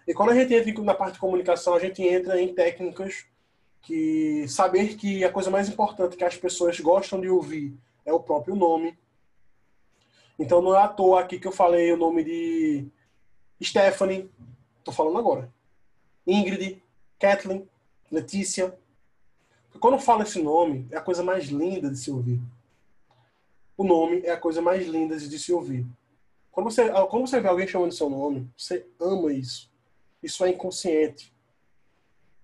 E 0.06 0.12
quando 0.12 0.30
a 0.30 0.34
gente 0.34 0.52
entra 0.52 0.82
na 0.82 0.94
parte 0.94 1.14
de 1.14 1.20
comunicação, 1.20 1.74
a 1.74 1.78
gente 1.78 2.02
entra 2.02 2.40
em 2.40 2.52
técnicas 2.52 3.24
que 3.80 4.46
saber 4.48 4.96
que 4.96 5.24
a 5.24 5.32
coisa 5.32 5.50
mais 5.50 5.68
importante 5.68 6.16
que 6.16 6.24
as 6.24 6.36
pessoas 6.36 6.78
gostam 6.80 7.20
de 7.20 7.28
ouvir 7.28 7.74
é 8.04 8.12
o 8.12 8.20
próprio 8.20 8.54
nome. 8.54 8.98
Então 10.38 10.62
não 10.62 10.74
é 10.74 10.82
à 10.82 10.88
toa 10.88 11.20
aqui 11.20 11.38
que 11.38 11.46
eu 11.46 11.52
falei 11.52 11.92
o 11.92 11.96
nome 11.96 12.24
de 12.24 12.86
Stephanie, 13.62 14.30
tô 14.82 14.92
falando 14.92 15.18
agora. 15.18 15.52
Ingrid, 16.26 16.82
Kathleen, 17.18 17.68
Letícia. 18.10 18.76
Quando 19.80 19.94
eu 19.94 20.00
falo 20.00 20.22
esse 20.22 20.40
nome, 20.40 20.86
é 20.90 20.96
a 20.96 21.00
coisa 21.00 21.22
mais 21.22 21.46
linda 21.46 21.90
de 21.90 21.98
se 21.98 22.10
ouvir. 22.10 22.40
O 23.76 23.84
nome 23.84 24.20
é 24.20 24.30
a 24.30 24.36
coisa 24.36 24.60
mais 24.60 24.86
linda 24.86 25.16
de 25.16 25.38
se 25.38 25.52
ouvir. 25.52 25.86
Quando 26.50 26.70
você, 26.70 26.90
quando 27.08 27.26
você 27.26 27.40
vê 27.40 27.48
alguém 27.48 27.66
chamando 27.66 27.92
seu 27.92 28.10
nome, 28.10 28.48
você 28.56 28.86
ama 29.00 29.32
isso. 29.32 29.70
Isso 30.22 30.44
é 30.44 30.50
inconsciente. 30.50 31.32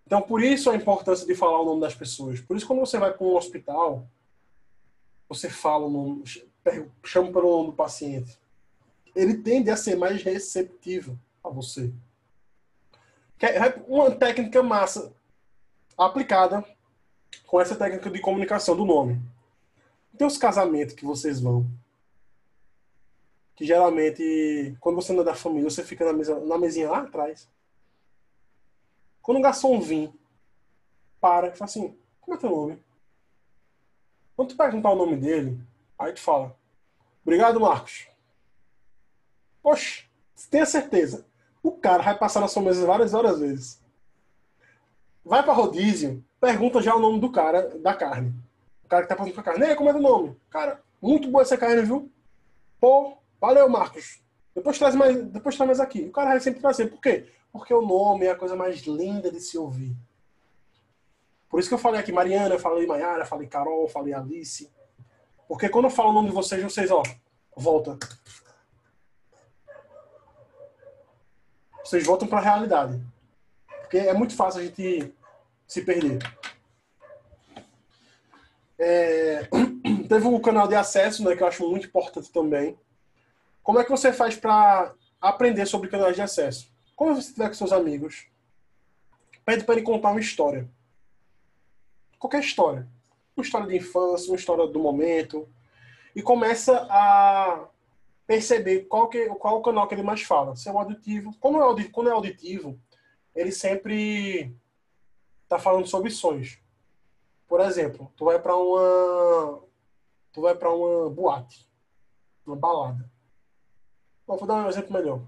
Então, 0.07 0.23
por 0.23 0.43
isso 0.43 0.71
a 0.71 0.75
importância 0.75 1.27
de 1.27 1.35
falar 1.35 1.61
o 1.61 1.67
nome 1.67 1.83
das 1.83 1.95
pessoas. 1.95 2.41
Por 2.41 2.57
isso, 2.57 2.67
quando 2.67 2.81
você 2.81 2.99
vai 2.99 3.13
para 3.13 3.27
um 3.27 3.37
hospital, 3.37 4.09
você 5.29 5.51
fala 5.51 5.85
o 5.85 5.91
nome, 5.91 6.25
chama 7.05 7.33
pelo 7.33 7.51
nome 7.51 7.71
do 7.71 7.77
paciente. 7.77 8.39
Ele 9.15 9.35
tende 9.39 9.71
a 9.71 9.77
ser 9.77 9.97
mais 9.97 10.23
receptivo 10.23 11.19
a 11.43 11.49
você. 11.49 11.93
É 13.41 13.81
uma 13.87 14.11
técnica 14.11 14.63
massa 14.63 15.13
aplicada 15.97 16.65
com 17.47 17.61
essa 17.61 17.77
técnica 17.77 18.11
de 18.11 18.21
comunicação 18.21 18.77
do 18.77 18.85
nome. 18.85 19.21
Tem 20.17 20.27
os 20.27 20.37
casamentos 20.37 20.95
que 20.95 21.05
vocês 21.05 21.41
vão. 21.41 21.67
Que 23.55 23.65
geralmente, 23.65 24.77
quando 24.81 24.97
você 24.97 25.13
não 25.13 25.23
é 25.23 25.25
da 25.25 25.35
família, 25.35 25.71
você 25.71 25.85
fica 25.85 26.05
na, 26.05 26.13
mesa, 26.13 26.39
na 26.41 26.59
mesinha 26.59 26.91
lá 26.91 27.03
atrás. 27.03 27.49
Quando 29.23 29.39
o 29.39 29.43
garçom 29.43 29.81
vir, 29.81 30.13
para 31.21 31.49
e 31.49 31.51
fala 31.53 31.65
assim, 31.65 31.97
como 32.21 32.37
é 32.37 32.41
teu 32.41 32.51
nome? 32.51 32.83
Quando 34.37 34.51
tu 34.51 34.57
perguntar 34.57 34.91
o 34.91 34.97
nome 34.97 35.17
dele, 35.17 35.61
aí 35.99 36.13
tu 36.13 36.21
fala, 36.21 36.57
obrigado, 37.23 37.61
Marcos. 37.61 38.09
Poxa, 39.63 40.05
tenha 40.51 40.67
certeza. 40.67 41.27
O 41.63 41.73
cara 41.73 42.03
vai 42.03 42.17
passar 42.17 42.41
na 42.41 42.49
sua 42.49 42.63
mesa 42.63 42.87
várias 42.87 43.13
horas 43.13 43.39
vezes. 43.41 43.83
Vai 45.25 45.43
para 45.43 45.53
rodízio, 45.53 46.25
pergunta 46.41 46.81
já 46.81 46.95
o 46.95 47.01
nome 47.01 47.21
do 47.21 47.31
cara, 47.31 47.79
da 47.79 47.95
carne. 47.95 48.33
O 48.85 48.89
cara 48.89 49.03
que 49.03 49.09
tá 49.09 49.17
passando 49.17 49.35
com 49.35 49.41
a 49.41 49.45
carne. 49.45 49.67
Ei, 49.67 49.75
como 49.75 49.91
é 49.91 49.93
teu 49.93 50.01
nome? 50.01 50.35
Cara, 50.49 50.81
muito 51.03 51.31
boa 51.31 51.43
essa 51.43 51.59
carne, 51.59 51.83
viu? 51.83 52.11
Pô, 52.81 53.19
valeu, 53.39 53.69
Marcos. 53.69 54.23
Depois 54.55 54.79
traz 54.79 54.95
mais, 54.95 55.23
depois 55.27 55.57
traz 55.57 55.67
mais 55.67 55.81
aqui. 55.81 56.05
O 56.05 56.13
cara 56.13 56.31
vai 56.31 56.41
sempre 56.41 56.61
trazer. 56.61 56.87
Por 56.89 57.01
quê? 57.01 57.27
Porque 57.53 57.75
o 57.75 57.83
nome 57.83 58.25
é 58.25 58.31
a 58.31 58.37
coisa 58.37 58.57
mais 58.57 58.81
linda 58.81 59.31
de 59.31 59.41
se 59.41 59.59
ouvir. 59.59 59.95
Por 61.49 61.61
isso 61.61 61.69
que 61.69 61.75
eu 61.75 61.79
falei 61.79 62.01
aqui 62.01 62.13
Mariana, 62.13 62.59
falei 62.59 62.87
Maiara, 62.87 63.25
falei 63.25 63.47
Carol, 63.47 63.89
falei 63.89 64.15
Alice. 64.15 64.71
Porque 65.49 65.71
quando 65.71 65.87
eu 65.87 65.91
falo 65.91 66.11
o 66.11 66.13
nome 66.13 66.29
de 66.29 66.35
vocês, 66.35 66.63
vocês, 66.63 66.91
ó, 66.91 67.03
volta. 67.57 67.99
Vocês 71.83 72.05
voltam 72.05 72.29
para 72.29 72.39
a 72.39 72.43
realidade. 72.43 73.03
Porque 73.81 73.97
é 73.97 74.13
muito 74.13 74.37
fácil 74.37 74.61
a 74.61 74.65
gente 74.65 75.15
se 75.67 75.83
perder. 75.83 76.19
É... 78.79 79.49
Teve 80.09 80.27
o 80.27 80.35
um 80.35 80.41
canal 80.41 80.69
de 80.69 80.75
acesso, 80.75 81.25
né, 81.25 81.35
que 81.35 81.43
eu 81.43 81.47
acho 81.47 81.69
muito 81.69 81.87
importante 81.87 82.31
também. 82.31 82.79
Como 83.63 83.79
é 83.79 83.85
que 83.85 83.91
você 83.91 84.13
faz 84.13 84.37
para 84.37 84.95
aprender 85.21 85.67
sobre 85.67 85.89
canais 85.89 86.15
de 86.15 86.23
acesso? 86.23 86.71
Quando 86.95 87.17
você 87.17 87.29
estiver 87.29 87.49
com 87.49 87.55
seus 87.55 87.73
amigos, 87.73 88.27
pede 89.45 89.65
para 89.65 89.75
ele 89.77 89.85
contar 89.85 90.11
uma 90.11 90.21
história. 90.21 90.69
Qualquer 92.19 92.41
história. 92.41 92.89
Uma 93.39 93.45
história 93.45 93.69
de 93.69 93.77
infância, 93.77 94.31
uma 94.31 94.37
história 94.37 94.67
do 94.67 94.81
momento. 94.81 95.49
E 96.15 96.21
começa 96.21 96.87
a 96.91 97.69
perceber 98.27 98.87
qual, 98.87 99.09
que, 99.09 99.27
qual 99.29 99.59
o 99.59 99.63
canal 99.63 99.87
que 99.87 99.95
ele 99.95 100.03
mais 100.03 100.23
fala. 100.23 100.57
Se 100.57 100.69
é 100.69 100.73
o 100.73 100.79
auditivo. 100.79 101.33
Quando 101.39 101.59
é 101.59 101.63
auditivo, 101.63 101.95
quando 101.95 102.11
é 102.11 102.13
auditivo 102.13 102.79
ele 103.35 103.53
sempre 103.53 104.53
está 105.45 105.59
falando 105.59 105.87
sobre 105.87 106.11
sonhos. 106.11 106.59
Por 107.47 107.61
exemplo, 107.61 108.13
tu 108.17 108.25
vai 108.25 108.41
para 108.41 108.57
uma 108.57 109.63
tu 110.33 110.43
vai 110.43 110.57
para 110.57 110.71
uma 110.73 111.09
boate, 111.09 111.69
uma 112.45 112.57
balada. 112.57 113.09
Bom, 114.27 114.37
vou 114.37 114.47
dar 114.49 114.67
um 114.67 114.69
exemplo 114.69 114.93
melhor. 114.93 115.23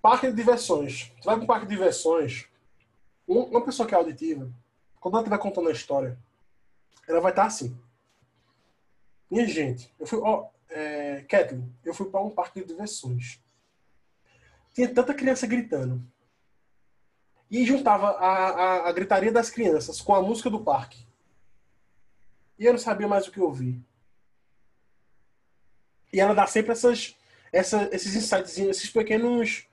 Parque 0.00 0.28
de 0.28 0.36
diversões. 0.36 1.12
Você 1.16 1.24
vai 1.24 1.34
para 1.34 1.44
um 1.44 1.46
parque 1.46 1.66
de 1.66 1.74
diversões, 1.74 2.48
uma 3.26 3.64
pessoa 3.64 3.86
que 3.86 3.94
é 3.94 3.98
auditiva, 3.98 4.48
quando 5.00 5.14
ela 5.14 5.22
estiver 5.22 5.38
contando 5.38 5.68
a 5.68 5.72
história, 5.72 6.16
ela 7.08 7.20
vai 7.20 7.32
estar 7.32 7.46
assim. 7.46 7.76
Minha 9.30 9.46
gente, 9.46 9.92
eu 9.98 10.06
fui, 10.06 10.18
ó, 10.20 10.48
é, 10.68 11.22
Kathleen, 11.28 11.74
eu 11.84 11.94
fui 11.94 12.10
para 12.10 12.20
um 12.20 12.30
parque 12.30 12.60
de 12.60 12.66
diversões. 12.66 13.40
Tinha 14.74 14.92
tanta 14.92 15.14
criança 15.14 15.46
gritando. 15.46 16.02
E 17.50 17.64
juntava 17.64 18.10
a, 18.10 18.48
a, 18.48 18.88
a 18.88 18.92
gritaria 18.92 19.30
das 19.30 19.50
crianças 19.50 20.00
com 20.00 20.14
a 20.14 20.22
música 20.22 20.48
do 20.48 20.64
parque. 20.64 21.06
E 22.58 22.64
eu 22.64 22.72
não 22.72 22.78
sabia 22.78 23.08
mais 23.08 23.26
o 23.26 23.32
que 23.32 23.40
ouvir. 23.40 23.82
E 26.12 26.20
ela 26.20 26.34
dá 26.34 26.46
sempre 26.46 26.72
essas, 26.72 27.16
essa, 27.52 27.88
esses 27.92 28.14
insights, 28.14 28.58
esses 28.58 28.90
pequenos 28.90 29.66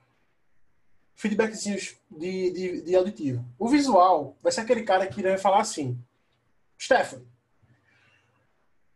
feedbackzinhos 1.16 1.98
de, 2.10 2.52
de, 2.52 2.82
de 2.82 2.96
auditivo. 2.96 3.46
O 3.58 3.68
visual 3.68 4.38
vai 4.42 4.52
ser 4.52 4.62
aquele 4.62 4.84
cara 4.84 5.06
que 5.06 5.22
vai 5.22 5.38
falar 5.38 5.60
assim: 5.60 6.02
Stefan, 6.80 7.22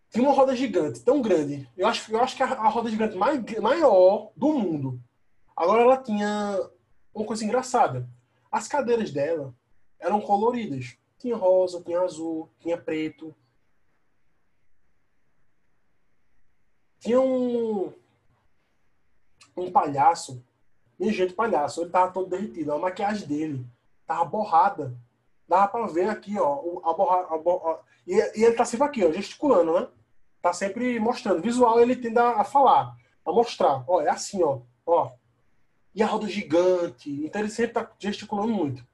tinha 0.10 0.24
uma 0.24 0.34
roda 0.36 0.56
gigante, 0.56 1.02
tão 1.02 1.22
grande. 1.22 1.68
Eu 1.76 1.88
acho, 1.88 2.12
eu 2.12 2.22
acho 2.22 2.36
que 2.36 2.44
a, 2.44 2.48
a 2.48 2.70
roda 2.70 2.90
gigante 2.90 3.18
mais, 3.18 3.44
maior 3.60 4.32
do 4.36 4.54
mundo. 4.54 5.02
Agora 5.56 5.82
ela 5.82 5.98
tinha 5.98 6.70
uma 7.14 7.26
coisa 7.26 7.44
engraçada. 7.44 8.08
As 8.52 8.68
cadeiras 8.68 9.12
dela 9.12 9.54
eram 10.00 10.22
coloridas. 10.22 10.96
Tinha 11.18 11.36
rosa, 11.36 11.82
tinha 11.82 12.00
azul, 12.02 12.50
tinha 12.60 12.78
preto. 12.78 13.36
Tinha 17.00 17.20
um, 17.20 17.92
um 19.58 19.72
palhaço, 19.72 20.44
um 21.00 21.12
jeito 21.12 21.34
palhaço, 21.34 21.82
ele 21.82 21.90
tava 21.90 22.12
todo 22.12 22.30
derretido. 22.30 22.72
A 22.72 22.80
maquiagem 22.80 23.28
dele 23.28 23.66
tava 24.06 24.26
borrada. 24.26 24.96
Dava 25.48 25.68
pra 25.68 25.88
ver 25.88 26.10
aqui, 26.10 26.40
ó, 26.40 26.80
a 26.84 26.94
borra, 26.94 27.36
a 27.36 27.38
borra, 27.38 27.80
e, 28.08 28.16
e 28.16 28.44
ele 28.44 28.56
tá 28.56 28.66
sempre 28.66 28.88
aqui, 28.88 29.06
ó, 29.06 29.12
gesticulando, 29.12 29.80
né? 29.80 29.88
Tá 30.42 30.54
sempre 30.54 31.00
mostrando. 31.00 31.42
Visual 31.42 31.80
ele 31.80 31.96
tende 31.96 32.20
a 32.20 32.44
falar, 32.44 32.96
a 33.26 33.32
mostrar. 33.32 33.84
Ó, 33.88 34.02
é 34.02 34.10
assim, 34.10 34.44
ó. 34.44 34.62
ó. 34.86 35.12
E 35.96 36.04
a 36.04 36.08
roda 36.08 36.28
gigante. 36.28 37.10
Então 37.24 37.42
ele 37.42 37.50
sempre 37.50 37.74
tá 37.74 37.90
gesticulando 38.00 38.52
muito. 38.52 38.86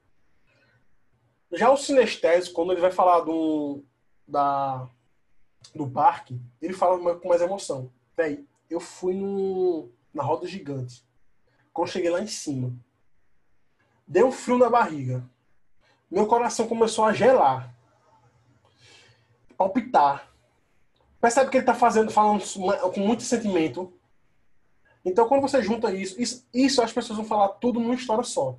Já 1.52 1.70
o 1.70 1.76
sinestésico, 1.76 2.54
quando 2.54 2.72
ele 2.72 2.80
vai 2.80 2.92
falar 2.92 3.20
do, 3.20 3.82
da, 4.26 4.88
do 5.74 5.90
parque, 5.90 6.40
ele 6.62 6.72
fala 6.72 7.18
com 7.18 7.28
mais 7.28 7.42
emoção. 7.42 7.90
Véi, 8.16 8.44
eu 8.68 8.78
fui 8.78 9.14
no, 9.14 9.90
na 10.14 10.22
roda 10.22 10.46
gigante. 10.46 11.04
Quando 11.72 11.90
cheguei 11.90 12.10
lá 12.10 12.20
em 12.20 12.28
cima, 12.28 12.72
deu 14.06 14.28
um 14.28 14.32
frio 14.32 14.58
na 14.58 14.70
barriga. 14.70 15.28
Meu 16.10 16.26
coração 16.26 16.66
começou 16.66 17.04
a 17.04 17.12
gelar. 17.12 17.72
Palpitar. 19.56 20.28
Percebe 21.20 21.50
que 21.50 21.58
ele 21.58 21.62
está 21.62 21.74
fazendo, 21.74 22.10
falando 22.10 22.42
com 22.92 23.00
muito 23.00 23.22
sentimento. 23.22 23.92
Então, 25.04 25.28
quando 25.28 25.42
você 25.42 25.62
junta 25.62 25.94
isso, 25.94 26.20
isso, 26.20 26.46
isso, 26.52 26.82
as 26.82 26.92
pessoas 26.92 27.18
vão 27.18 27.26
falar 27.26 27.48
tudo 27.48 27.78
numa 27.78 27.94
história 27.94 28.24
só. 28.24 28.58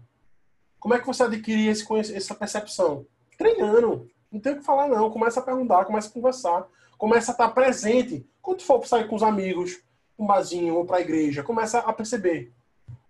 Como 0.79 0.93
é 0.93 0.99
que 0.99 1.05
você 1.05 1.23
adquire 1.23 1.67
esse, 1.67 2.15
essa 2.15 2.33
percepção? 2.33 3.05
Treinando. 3.37 4.09
Não 4.31 4.39
tem 4.39 4.53
o 4.53 4.57
que 4.57 4.63
falar, 4.63 4.87
não. 4.87 5.11
Começa 5.11 5.41
a 5.41 5.43
perguntar, 5.43 5.83
começa 5.85 6.07
a 6.07 6.11
conversar, 6.11 6.67
começa 6.97 7.31
a 7.31 7.33
estar 7.33 7.49
presente. 7.49 8.25
Quando 8.41 8.61
for 8.61 8.85
sair 8.87 9.07
com 9.07 9.15
os 9.15 9.23
amigos, 9.23 9.81
um 10.17 10.25
barzinho 10.25 10.75
ou 10.75 10.85
para 10.85 10.97
a 10.97 11.01
igreja, 11.01 11.43
começa 11.43 11.79
a 11.79 11.91
perceber 11.91 12.53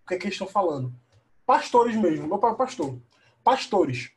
o 0.04 0.08
que, 0.08 0.16
é 0.16 0.18
que 0.18 0.24
eles 0.26 0.34
estão 0.34 0.48
falando. 0.48 0.92
Pastores 1.46 1.96
mesmo, 1.96 2.28
meu 2.28 2.40
pai 2.40 2.52
é 2.52 2.56
pastor. 2.56 2.98
Pastores 3.44 4.12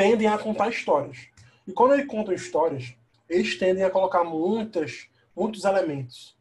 tendem 0.00 0.28
a 0.28 0.38
contar 0.38 0.70
histórias. 0.70 1.28
E 1.66 1.74
quando 1.74 1.92
eles 1.92 2.06
contam 2.06 2.32
histórias, 2.32 2.94
eles 3.28 3.58
tendem 3.58 3.84
a 3.84 3.90
colocar 3.90 4.24
muitas, 4.24 5.10
muitos 5.36 5.66
elementos. 5.66 6.34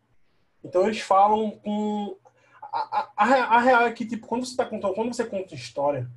Então 0.63 0.85
eles 0.85 1.01
falam 1.01 1.51
com. 1.51 2.15
A, 2.61 3.09
a, 3.17 3.25
a 3.25 3.59
real 3.59 3.85
é 3.85 3.91
que, 3.91 4.05
tipo, 4.05 4.27
quando 4.27 4.45
você 4.45 4.51
está 4.51 4.65
contando, 4.65 4.93
quando 4.93 5.13
você 5.13 5.25
conta 5.25 5.55
história, 5.55 6.09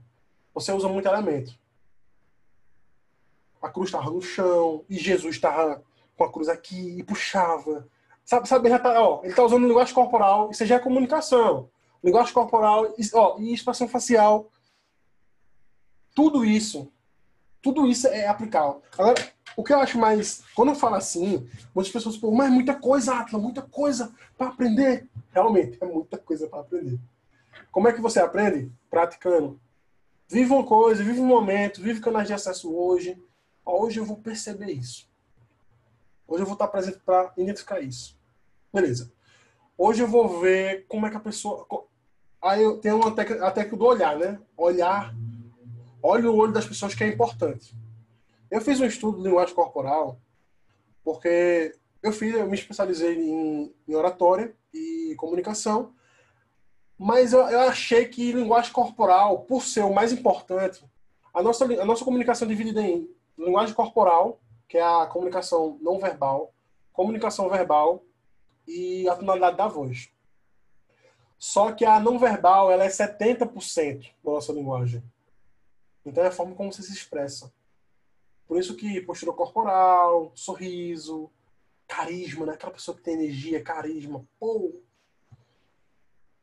você 0.54 0.70
usa 0.70 0.86
muito 0.86 1.08
elemento. 1.08 1.58
A 3.60 3.68
cruz 3.68 3.88
estava 3.88 4.08
no 4.08 4.22
chão, 4.22 4.84
e 4.88 4.96
Jesus 4.96 5.34
estava 5.34 5.82
com 6.16 6.22
a 6.22 6.30
cruz 6.30 6.48
aqui, 6.48 6.96
e 6.96 7.02
puxava. 7.02 7.88
Sabe, 8.24 8.48
sabe 8.48 8.68
já 8.68 8.78
tá, 8.78 9.02
ó, 9.02 9.18
ele 9.22 9.30
está 9.30 9.42
usando 9.42 9.66
linguagem 9.66 9.92
corporal, 9.92 10.48
isso 10.52 10.64
já 10.64 10.76
é 10.76 10.78
comunicação. 10.78 11.68
Linguagem 12.04 12.32
corporal 12.32 12.94
ó, 13.14 13.38
e 13.40 13.52
expressão 13.52 13.88
facial. 13.88 14.48
Tudo 16.14 16.44
isso 16.44 16.92
tudo 17.62 17.86
isso 17.86 18.08
é 18.08 18.26
aplicável. 18.26 18.82
Agora, 18.98 19.32
o 19.56 19.62
que 19.62 19.72
eu 19.72 19.78
acho 19.78 19.98
mais. 19.98 20.42
Quando 20.54 20.70
eu 20.70 20.74
falo 20.74 20.96
assim, 20.96 21.48
muitas 21.74 21.92
pessoas 21.92 22.16
falam, 22.16 22.36
mas 22.36 22.48
é 22.48 22.50
muita 22.50 22.74
coisa, 22.74 23.14
Atlas, 23.14 23.40
muita 23.40 23.62
coisa 23.62 24.12
para 24.36 24.48
aprender. 24.48 25.06
Realmente, 25.30 25.78
é 25.80 25.86
muita 25.86 26.18
coisa 26.18 26.48
para 26.48 26.60
aprender. 26.60 26.98
Como 27.70 27.88
é 27.88 27.92
que 27.92 28.00
você 28.00 28.20
aprende? 28.20 28.70
Praticando. 28.90 29.60
Vive 30.28 30.52
uma 30.52 30.64
coisa, 30.64 31.04
vive 31.04 31.20
um 31.20 31.26
momento, 31.26 31.80
vive 31.80 32.00
canais 32.00 32.26
de 32.26 32.34
acesso 32.34 32.74
hoje. 32.74 33.22
Hoje 33.64 34.00
eu 34.00 34.04
vou 34.04 34.16
perceber 34.16 34.72
isso. 34.72 35.08
Hoje 36.26 36.42
eu 36.42 36.46
vou 36.46 36.54
estar 36.54 36.68
presente 36.68 36.98
para 37.04 37.32
identificar 37.36 37.80
isso. 37.80 38.18
Beleza. 38.72 39.12
Hoje 39.76 40.02
eu 40.02 40.08
vou 40.08 40.40
ver 40.40 40.86
como 40.88 41.06
é 41.06 41.10
que 41.10 41.16
a 41.16 41.20
pessoa. 41.20 41.66
Aí 42.40 42.62
eu 42.62 42.78
tenho 42.78 42.96
uma 42.96 43.14
técnica, 43.14 43.46
a 43.46 43.50
técnica 43.50 43.76
do 43.76 43.84
olhar, 43.84 44.16
né? 44.16 44.38
Olhar 44.56 45.14
olhe 46.02 46.26
o 46.26 46.34
olho 46.36 46.52
das 46.52 46.66
pessoas 46.66 46.94
que 46.94 47.04
é 47.04 47.08
importante. 47.08 47.74
Eu 48.50 48.60
fiz 48.60 48.80
um 48.80 48.84
estudo 48.86 49.18
de 49.18 49.24
linguagem 49.24 49.54
corporal 49.54 50.20
porque 51.04 51.74
eu 52.02 52.12
fiz, 52.12 52.34
eu 52.34 52.46
me 52.46 52.54
especializei 52.54 53.16
em, 53.16 53.74
em 53.86 53.94
oratória 53.94 54.54
e 54.72 55.14
comunicação, 55.16 55.94
mas 56.98 57.32
eu, 57.32 57.40
eu, 57.48 57.60
achei 57.60 58.06
que 58.06 58.32
linguagem 58.32 58.72
corporal, 58.72 59.40
por 59.40 59.62
ser 59.62 59.82
o 59.82 59.92
mais 59.92 60.12
importante, 60.12 60.84
a 61.34 61.42
nossa, 61.42 61.64
a 61.64 61.84
nossa 61.84 62.04
comunicação 62.04 62.46
é 62.46 62.48
dividida 62.48 62.80
em 62.80 63.08
linguagem 63.36 63.74
corporal, 63.74 64.40
que 64.68 64.78
é 64.78 64.82
a 64.82 65.06
comunicação 65.06 65.78
não 65.80 65.98
verbal, 65.98 66.52
comunicação 66.92 67.48
verbal 67.48 68.04
e 68.66 69.08
a 69.08 69.16
tonalidade 69.16 69.56
da 69.56 69.66
voz. 69.66 70.10
Só 71.38 71.72
que 71.72 71.84
a 71.84 71.98
não 71.98 72.18
verbal 72.18 72.70
ela 72.70 72.84
é 72.84 72.88
70% 72.88 74.10
da 74.22 74.30
nossa 74.30 74.52
linguagem. 74.52 75.02
Então 76.04 76.24
é 76.24 76.28
a 76.28 76.32
forma 76.32 76.54
como 76.54 76.72
você 76.72 76.82
se 76.82 76.92
expressa. 76.92 77.52
Por 78.46 78.58
isso 78.58 78.76
que 78.76 79.00
postura 79.00 79.32
corporal, 79.32 80.32
sorriso, 80.34 81.30
carisma, 81.86 82.46
né? 82.46 82.54
Aquela 82.54 82.72
pessoa 82.72 82.96
que 82.96 83.02
tem 83.02 83.14
energia, 83.14 83.62
carisma, 83.62 84.26
pô. 84.38 84.80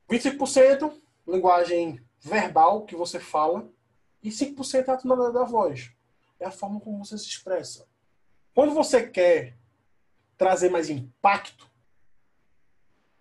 25% 0.09 0.99
linguagem 1.27 2.03
verbal 2.19 2.85
que 2.85 2.95
você 2.95 3.19
fala 3.19 3.71
e 4.23 4.29
5% 4.29 4.87
é 4.87 4.91
a 4.91 4.97
tonalidade 4.97 5.33
da 5.33 5.43
voz. 5.43 5.91
É 6.39 6.45
a 6.45 6.51
forma 6.51 6.79
como 6.79 7.03
você 7.03 7.17
se 7.17 7.27
expressa. 7.27 7.87
Quando 8.53 8.73
você 8.73 9.07
quer 9.07 9.55
trazer 10.37 10.69
mais 10.69 10.89
impacto, 10.89 11.69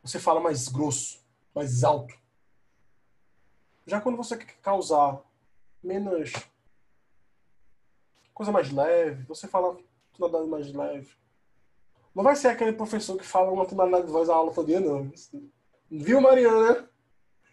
você 0.02 0.19
fala 0.19 0.40
mais 0.40 0.69
grosso, 0.69 1.24
mais 1.55 1.85
alto. 1.85 2.16
Já 3.86 4.01
quando 4.01 4.16
você 4.16 4.36
quer 4.36 4.56
causar 4.62 5.20
menos. 5.89 6.32
coisa 8.35 8.52
mais 8.52 8.70
leve. 8.70 9.24
Você 9.24 9.48
fala 9.48 9.77
tonalidade 10.12 10.48
mais 10.48 10.73
leve. 10.73 11.09
Não 12.15 12.23
vai 12.23 12.36
ser 12.36 12.48
aquele 12.48 12.73
professor 12.73 13.16
que 13.16 13.24
fala 13.24 13.51
uma 13.51 13.66
tonalidade 13.66 14.06
de 14.06 14.12
voz 14.12 14.28
a 14.28 14.35
aula 14.35 14.52
todo 14.52 14.66
dia, 14.66 14.81
não. 14.81 15.10
Viu, 15.90 16.20
Mariana? 16.20 16.89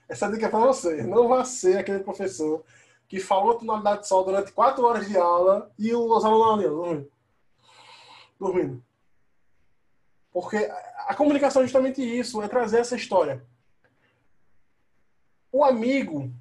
Essa 0.07 0.29
dica 0.29 0.47
é 0.47 0.49
pra 0.49 0.59
você. 0.59 1.01
Não 1.03 1.27
vai 1.27 1.45
ser 1.45 1.77
aquele 1.77 1.99
professor 1.99 2.63
que 3.07 3.19
fala 3.19 3.45
uma 3.45 3.59
tonalidade 3.59 4.01
de 4.01 4.07
sol 4.07 4.25
durante 4.25 4.51
quatro 4.51 4.83
horas 4.85 5.07
de 5.07 5.17
aula 5.17 5.71
e 5.79 5.93
os 5.93 6.25
alunos 6.25 6.59
ali, 6.59 6.67
dormindo. 6.67 7.11
dormindo. 8.39 8.83
Porque 10.31 10.57
a 11.07 11.15
comunicação 11.15 11.61
é 11.61 11.65
justamente 11.65 12.01
isso, 12.01 12.41
é 12.41 12.47
trazer 12.47 12.79
essa 12.79 12.95
história. 12.95 13.45
O 15.51 15.63
amigo 15.63 16.33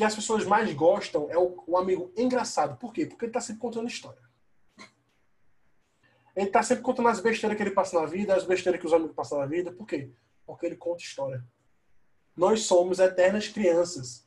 que 0.00 0.04
as 0.04 0.14
pessoas 0.14 0.46
mais 0.46 0.72
gostam 0.72 1.28
é 1.30 1.36
o, 1.36 1.62
o 1.66 1.76
amigo 1.76 2.10
engraçado. 2.16 2.78
Por 2.78 2.90
quê? 2.90 3.04
Porque 3.04 3.26
ele 3.26 3.30
está 3.30 3.40
sempre 3.42 3.60
contando 3.60 3.86
história. 3.86 4.22
Ele 6.34 6.46
está 6.46 6.62
sempre 6.62 6.82
contando 6.82 7.08
as 7.08 7.20
besteiras 7.20 7.54
que 7.54 7.62
ele 7.62 7.72
passa 7.72 8.00
na 8.00 8.06
vida, 8.06 8.34
as 8.34 8.46
besteiras 8.46 8.80
que 8.80 8.86
os 8.86 8.94
amigos 8.94 9.14
passam 9.14 9.38
na 9.38 9.44
vida. 9.44 9.70
Por 9.70 9.86
quê? 9.86 10.10
Porque 10.46 10.64
ele 10.64 10.76
conta 10.76 11.02
história. 11.02 11.44
Nós 12.34 12.62
somos 12.62 12.98
eternas 12.98 13.48
crianças. 13.48 14.26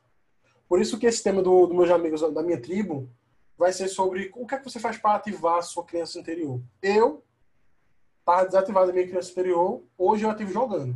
Por 0.69 0.79
isso 0.79 0.99
que 0.99 1.07
esse 1.07 1.23
tema 1.23 1.41
dos 1.41 1.67
do 1.67 1.73
meus 1.73 1.89
amigos 1.89 2.21
da 2.21 2.43
minha 2.43 2.61
tribo 2.61 3.09
vai 3.57 3.73
ser 3.73 3.87
sobre 3.87 4.31
o 4.35 4.45
que 4.45 4.53
é 4.53 4.59
que 4.59 4.65
você 4.65 4.79
faz 4.79 4.99
para 4.99 5.15
ativar 5.15 5.57
a 5.57 5.63
sua 5.63 5.83
criança 5.83 6.19
interior. 6.19 6.61
Eu 6.83 7.23
estava 8.19 8.45
desativado 8.45 8.91
a 8.91 8.93
minha 8.93 9.07
criança 9.07 9.31
interior, 9.31 9.83
hoje 9.97 10.23
eu 10.23 10.29
ativo 10.29 10.53
jogando. 10.53 10.95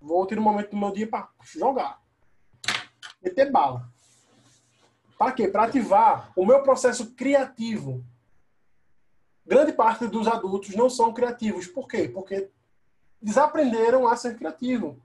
Vou 0.00 0.24
ter 0.26 0.38
um 0.38 0.42
momento 0.42 0.70
do 0.70 0.76
meu 0.76 0.92
dia 0.92 1.08
para 1.08 1.28
jogar. 1.42 2.00
Meter 3.20 3.50
bala. 3.50 3.91
Para 5.22 5.30
quê? 5.30 5.46
Para 5.46 5.62
ativar 5.66 6.32
o 6.34 6.44
meu 6.44 6.64
processo 6.64 7.14
criativo. 7.14 8.04
Grande 9.46 9.72
parte 9.72 10.08
dos 10.08 10.26
adultos 10.26 10.74
não 10.74 10.90
são 10.90 11.14
criativos. 11.14 11.68
Por 11.68 11.86
quê? 11.86 12.08
Porque 12.08 12.50
desaprenderam 13.20 14.08
a 14.08 14.16
ser 14.16 14.36
criativo. 14.36 15.00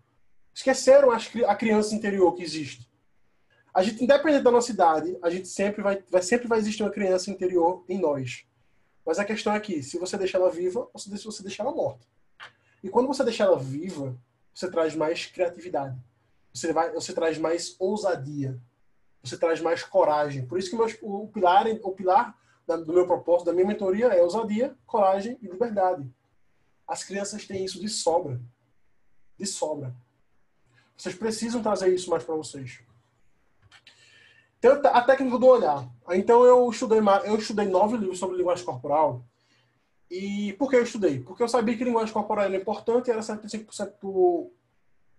Esqueceram 0.51 1.09
a 1.11 1.55
criança 1.55 1.93
interior 1.93 2.33
que 2.33 2.41
existe. 2.41 2.89
A 3.71 3.83
gente, 3.83 4.03
independente 4.03 4.43
da 4.43 4.49
nossa 4.49 4.71
idade, 4.71 5.15
a 5.21 5.29
gente 5.29 5.47
sempre 5.47 5.83
vai, 5.83 6.03
vai, 6.09 6.23
sempre 6.23 6.47
vai 6.47 6.57
existir 6.57 6.81
uma 6.81 6.89
criança 6.89 7.29
interior 7.29 7.85
em 7.87 7.99
nós. 7.99 8.43
Mas 9.05 9.19
a 9.19 9.23
questão 9.23 9.53
é 9.53 9.59
que, 9.59 9.83
se 9.83 9.99
você 9.99 10.17
deixar 10.17 10.39
ela 10.39 10.49
viva, 10.49 10.89
ou 10.91 10.99
se 10.99 11.11
você 11.11 11.43
deixar 11.43 11.61
ela 11.61 11.75
morta. 11.75 12.07
E 12.83 12.89
quando 12.89 13.05
você 13.05 13.23
deixar 13.23 13.43
ela 13.43 13.59
viva, 13.59 14.17
você 14.51 14.67
traz 14.67 14.95
mais 14.95 15.27
criatividade. 15.27 15.95
Você, 16.51 16.73
vai, 16.73 16.91
você 16.91 17.13
traz 17.13 17.37
mais 17.37 17.75
ousadia 17.77 18.59
você 19.27 19.37
traz 19.37 19.61
mais 19.61 19.83
coragem. 19.83 20.45
Por 20.45 20.57
isso 20.57 20.69
que 20.69 20.75
meus, 20.75 20.97
o 21.01 21.27
pilar, 21.27 21.65
o 21.83 21.91
pilar 21.91 22.37
do 22.67 22.93
meu 22.93 23.05
propósito, 23.05 23.47
da 23.47 23.53
minha 23.53 23.67
mentoria 23.67 24.07
é 24.07 24.21
ousadia, 24.21 24.75
coragem 24.85 25.37
e 25.41 25.47
liberdade. 25.47 26.09
As 26.87 27.03
crianças 27.03 27.45
têm 27.45 27.63
isso 27.63 27.79
de 27.79 27.89
sobra. 27.89 28.39
De 29.37 29.45
sobra. 29.45 29.95
Vocês 30.95 31.15
precisam 31.15 31.61
trazer 31.61 31.93
isso 31.93 32.09
mais 32.09 32.23
para 32.23 32.35
vocês. 32.35 32.79
Tem 34.59 34.71
a 34.71 35.01
técnica 35.01 35.37
do 35.37 35.45
olhar. 35.45 35.87
Então 36.09 36.43
eu 36.43 36.69
estudei, 36.69 36.99
eu 37.25 37.37
estudei 37.37 37.67
nove 37.67 37.97
livros 37.97 38.17
sobre 38.17 38.37
linguagem 38.37 38.65
corporal. 38.65 39.23
E 40.09 40.53
por 40.53 40.69
que 40.69 40.75
eu 40.75 40.83
estudei? 40.83 41.19
Porque 41.19 41.43
eu 41.43 41.49
sabia 41.49 41.77
que 41.77 41.83
linguagem 41.83 42.13
corporal 42.13 42.45
era 42.45 42.55
importante, 42.55 43.11
era 43.11 43.19
75% 43.19 44.49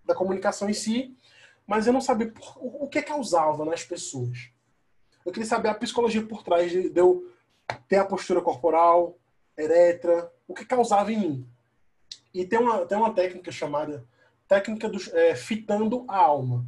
da 0.03 0.15
comunicação 0.15 0.69
em 0.69 0.73
si, 0.73 1.15
mas 1.69 1.85
eu 1.85 1.93
não 1.93 2.01
sabia 2.01 2.33
o 2.57 2.87
que 2.87 2.99
causava 2.99 3.63
nas 3.63 3.83
pessoas. 3.83 4.49
Eu 5.23 5.31
queria 5.31 5.47
saber 5.47 5.67
a 5.67 5.75
psicologia 5.75 6.25
por 6.25 6.41
trás 6.41 6.71
de, 6.71 6.89
de 6.89 6.99
eu 6.99 7.31
ter 7.87 7.97
a 7.97 8.05
postura 8.05 8.41
corporal, 8.41 9.15
eretra, 9.55 10.33
o 10.47 10.55
que 10.55 10.65
causava 10.65 11.13
em 11.13 11.19
mim. 11.19 11.47
E 12.33 12.43
tem 12.43 12.57
uma, 12.57 12.87
tem 12.87 12.97
uma 12.97 13.13
técnica 13.13 13.51
chamada 13.51 14.03
técnica 14.47 14.89
do, 14.89 14.97
é, 15.15 15.35
fitando 15.35 16.05
a 16.07 16.17
alma. 16.17 16.65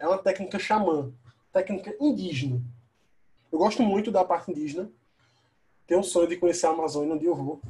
É 0.00 0.08
uma 0.08 0.18
técnica 0.18 0.58
xamã, 0.58 1.12
técnica 1.52 1.94
indígena. 2.00 2.60
Eu 3.52 3.58
gosto 3.60 3.84
muito 3.84 4.10
da 4.10 4.24
parte 4.24 4.50
indígena. 4.50 4.90
Tenho 5.86 6.00
um 6.00 6.02
sonho 6.02 6.26
de 6.26 6.36
conhecer 6.36 6.66
a 6.66 6.70
Amazônia, 6.70 7.14
onde 7.14 7.24
eu 7.24 7.36
vou. 7.36 7.62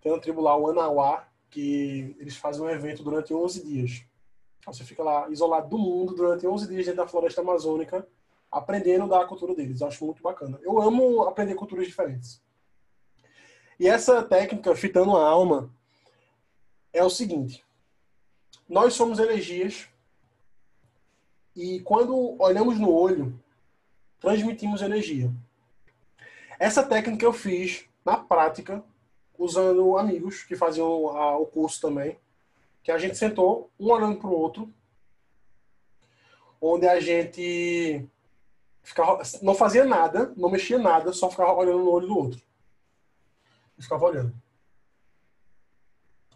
Tem 0.00 0.12
uma 0.12 0.20
tribo 0.20 0.40
lá, 0.40 0.56
o 0.56 0.70
Anauá, 0.70 1.26
que 1.50 2.14
eles 2.20 2.36
fazem 2.36 2.62
um 2.62 2.70
evento 2.70 3.02
durante 3.02 3.34
11 3.34 3.64
dias. 3.64 4.11
Você 4.66 4.84
fica 4.84 5.02
lá 5.02 5.28
isolado 5.28 5.68
do 5.68 5.78
mundo 5.78 6.14
durante 6.14 6.46
11 6.46 6.68
dias 6.68 6.86
dentro 6.86 7.02
da 7.02 7.08
floresta 7.08 7.40
amazônica, 7.40 8.06
aprendendo 8.50 9.08
da 9.08 9.24
cultura 9.24 9.54
deles. 9.54 9.80
Eu 9.80 9.88
acho 9.88 10.04
muito 10.04 10.22
bacana. 10.22 10.58
Eu 10.62 10.80
amo 10.80 11.22
aprender 11.22 11.54
culturas 11.54 11.86
diferentes. 11.86 12.40
E 13.78 13.88
essa 13.88 14.22
técnica, 14.22 14.74
fitando 14.76 15.16
a 15.16 15.26
alma, 15.26 15.70
é 16.92 17.02
o 17.02 17.10
seguinte: 17.10 17.64
nós 18.68 18.94
somos 18.94 19.18
energias 19.18 19.88
e 21.56 21.80
quando 21.80 22.40
olhamos 22.40 22.78
no 22.78 22.92
olho, 22.92 23.38
transmitimos 24.20 24.80
energia. 24.80 25.32
Essa 26.58 26.84
técnica 26.84 27.24
eu 27.24 27.32
fiz 27.32 27.86
na 28.04 28.16
prática, 28.16 28.84
usando 29.36 29.98
amigos 29.98 30.44
que 30.44 30.54
faziam 30.54 30.88
o 30.88 31.46
curso 31.46 31.80
também, 31.80 32.16
que 32.82 32.90
a 32.90 32.98
gente 32.98 33.16
sentou 33.16 33.70
um 33.78 33.90
olhando 33.90 34.18
para 34.18 34.28
o 34.28 34.32
outro, 34.32 34.72
onde 36.60 36.86
a 36.86 37.00
gente 37.00 38.08
ficava, 38.82 39.22
não 39.42 39.54
fazia 39.54 39.84
nada, 39.84 40.32
não 40.36 40.50
mexia 40.50 40.78
nada, 40.78 41.12
só 41.12 41.30
ficava 41.30 41.52
olhando 41.52 41.78
no 41.78 41.90
olho 41.90 42.06
do 42.06 42.18
outro. 42.18 42.42
E 43.78 43.82
ficava 43.82 44.04
olhando. 44.04 44.34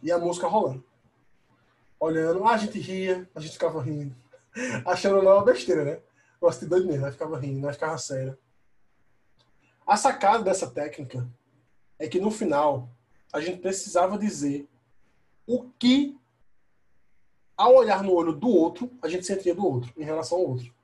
E 0.02 0.12
a 0.12 0.18
música 0.18 0.46
rolando. 0.46 0.84
Olhando, 1.98 2.46
a 2.46 2.56
gente 2.56 2.78
ria, 2.78 3.28
a 3.34 3.40
gente 3.40 3.54
ficava 3.54 3.82
rindo. 3.82 4.14
Achando 4.84 5.22
não 5.22 5.32
uma 5.32 5.44
besteira, 5.44 5.84
né? 5.84 6.00
Gosto 6.40 6.60
de 6.60 6.66
doido 6.66 6.86
mesmo, 6.86 7.06
aí 7.06 7.12
ficava 7.12 7.38
rindo, 7.38 7.66
aí 7.66 7.72
ficava 7.72 7.98
sério. 7.98 8.38
A 9.86 9.96
sacada 9.96 10.44
dessa 10.44 10.70
técnica 10.70 11.26
é 11.98 12.08
que 12.08 12.20
no 12.20 12.30
final 12.30 12.88
a 13.32 13.40
gente 13.40 13.60
precisava 13.60 14.18
dizer 14.18 14.68
o 15.46 15.70
que, 15.78 16.18
ao 17.56 17.74
olhar 17.74 18.02
no 18.02 18.12
olho 18.12 18.32
do 18.32 18.48
outro, 18.48 18.90
a 19.02 19.08
gente 19.08 19.26
sentia 19.26 19.54
do 19.54 19.66
outro, 19.66 19.92
em 19.96 20.04
relação 20.04 20.38
ao 20.38 20.46
outro. 20.46 20.74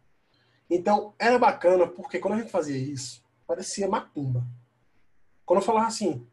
Então, 0.70 1.12
era 1.18 1.38
bacana 1.38 1.86
porque 1.86 2.18
quando 2.18 2.34
a 2.34 2.38
gente 2.38 2.50
fazia 2.50 2.76
isso, 2.76 3.22
parecia 3.46 3.88
macumba. 3.88 4.46
Quando 5.44 5.60
eu 5.60 5.66
falava 5.66 5.86
assim, 5.86 6.26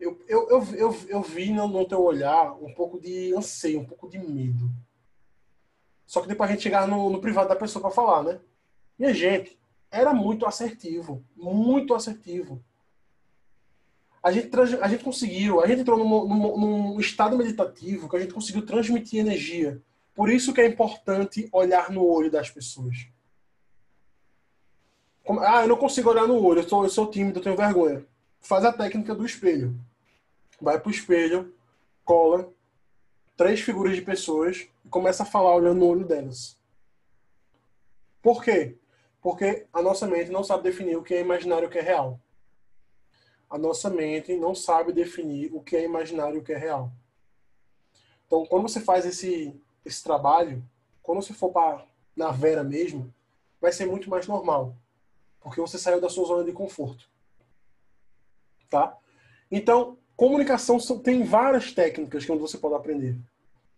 eu, 0.00 0.18
eu, 0.26 0.48
eu, 0.48 0.64
eu, 0.74 0.96
eu 1.08 1.22
vi 1.22 1.52
no, 1.52 1.68
no 1.68 1.86
teu 1.86 2.02
olhar 2.02 2.52
um 2.62 2.72
pouco 2.72 2.98
de 2.98 3.34
anseio, 3.34 3.80
um 3.80 3.84
pouco 3.84 4.08
de 4.08 4.18
medo. 4.18 4.70
Só 6.06 6.20
que 6.20 6.28
depois 6.28 6.48
a 6.48 6.52
gente 6.52 6.62
chegar 6.62 6.88
no, 6.88 7.10
no 7.10 7.20
privado 7.20 7.48
da 7.48 7.56
pessoa 7.56 7.82
para 7.82 7.90
falar, 7.90 8.22
né? 8.22 8.40
Minha 8.98 9.12
gente, 9.12 9.58
era 9.90 10.12
muito 10.12 10.46
assertivo, 10.46 11.24
muito 11.36 11.94
assertivo. 11.94 12.62
A 14.24 14.32
gente, 14.32 14.48
a 14.80 14.88
gente 14.88 15.04
conseguiu, 15.04 15.60
a 15.60 15.66
gente 15.66 15.82
entrou 15.82 15.98
num, 15.98 16.26
num, 16.26 16.58
num 16.58 17.00
estado 17.00 17.36
meditativo 17.36 18.08
que 18.08 18.16
a 18.16 18.20
gente 18.20 18.32
conseguiu 18.32 18.64
transmitir 18.64 19.20
energia. 19.20 19.82
Por 20.14 20.30
isso 20.30 20.54
que 20.54 20.62
é 20.62 20.66
importante 20.66 21.46
olhar 21.52 21.90
no 21.90 22.02
olho 22.02 22.30
das 22.30 22.50
pessoas. 22.50 23.06
Como, 25.22 25.40
ah, 25.40 25.62
eu 25.62 25.68
não 25.68 25.76
consigo 25.76 26.08
olhar 26.08 26.26
no 26.26 26.42
olho, 26.42 26.60
eu 26.60 26.68
sou, 26.68 26.84
eu 26.84 26.90
sou 26.90 27.10
tímido, 27.10 27.38
eu 27.38 27.42
tenho 27.42 27.56
vergonha. 27.56 28.02
Faz 28.40 28.64
a 28.64 28.72
técnica 28.72 29.14
do 29.14 29.26
espelho. 29.26 29.78
Vai 30.58 30.80
pro 30.80 30.90
espelho, 30.90 31.54
cola 32.02 32.50
três 33.36 33.60
figuras 33.60 33.96
de 33.96 34.02
pessoas 34.02 34.68
e 34.84 34.88
começa 34.88 35.22
a 35.22 35.26
falar 35.26 35.54
olhando 35.54 35.80
no 35.80 35.86
olho 35.86 36.04
delas. 36.06 36.56
Por 38.22 38.42
quê? 38.42 38.76
Porque 39.20 39.66
a 39.72 39.82
nossa 39.82 40.06
mente 40.06 40.30
não 40.30 40.44
sabe 40.44 40.62
definir 40.62 40.96
o 40.96 41.02
que 41.02 41.14
é 41.14 41.20
imaginário 41.20 41.64
e 41.64 41.68
o 41.68 41.70
que 41.70 41.78
é 41.78 41.82
real. 41.82 42.20
A 43.54 43.58
nossa 43.58 43.88
mente 43.88 44.34
não 44.34 44.52
sabe 44.52 44.92
definir 44.92 45.54
o 45.54 45.62
que 45.62 45.76
é 45.76 45.84
imaginário 45.84 46.34
e 46.34 46.38
o 46.40 46.42
que 46.42 46.52
é 46.52 46.56
real. 46.56 46.90
Então, 48.26 48.44
quando 48.46 48.62
você 48.62 48.80
faz 48.80 49.06
esse, 49.06 49.54
esse 49.84 50.02
trabalho, 50.02 50.60
quando 51.00 51.22
você 51.22 51.32
for 51.32 51.52
para 51.52 51.86
na 52.16 52.32
vera 52.32 52.64
mesmo, 52.64 53.14
vai 53.60 53.70
ser 53.70 53.86
muito 53.86 54.10
mais 54.10 54.26
normal. 54.26 54.74
Porque 55.38 55.60
você 55.60 55.78
saiu 55.78 56.00
da 56.00 56.08
sua 56.08 56.26
zona 56.26 56.42
de 56.42 56.50
conforto. 56.50 57.08
Tá? 58.68 58.98
Então, 59.48 59.98
comunicação 60.16 60.80
tem 60.98 61.22
várias 61.22 61.70
técnicas 61.70 62.26
que 62.26 62.36
você 62.36 62.58
pode 62.58 62.74
aprender. 62.74 63.16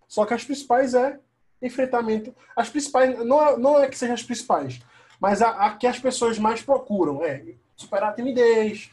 Só 0.09 0.25
que 0.25 0.33
as 0.33 0.43
principais 0.43 0.95
é 0.95 1.21
enfrentamento. 1.61 2.35
As 2.57 2.71
principais, 2.71 3.23
não 3.27 3.47
é, 3.47 3.59
não 3.59 3.79
é 3.79 3.91
que 3.91 3.99
sejam 3.99 4.15
as 4.15 4.23
principais, 4.23 4.81
mas 5.21 5.43
a, 5.43 5.51
a, 5.51 5.77
que 5.77 5.87
as 5.87 5.99
pessoas 5.99 6.39
mais 6.39 6.63
procuram 6.63 7.23
é 7.23 7.45
superar 7.77 8.13
a 8.13 8.15
timidez, 8.15 8.91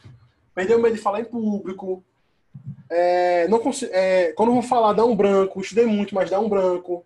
perder 0.54 0.76
o 0.76 0.82
medo 0.82 0.94
de 0.94 1.02
falar 1.02 1.20
em 1.20 1.24
público. 1.24 2.04
É, 2.88 3.48
não 3.48 3.60
é, 3.90 4.32
quando 4.32 4.52
vou 4.52 4.62
falar, 4.62 4.92
dá 4.92 5.04
um 5.04 5.16
branco. 5.16 5.60
Estudei 5.60 5.86
muito, 5.86 6.14
mas 6.14 6.30
dá 6.30 6.38
um 6.38 6.48
branco. 6.48 7.04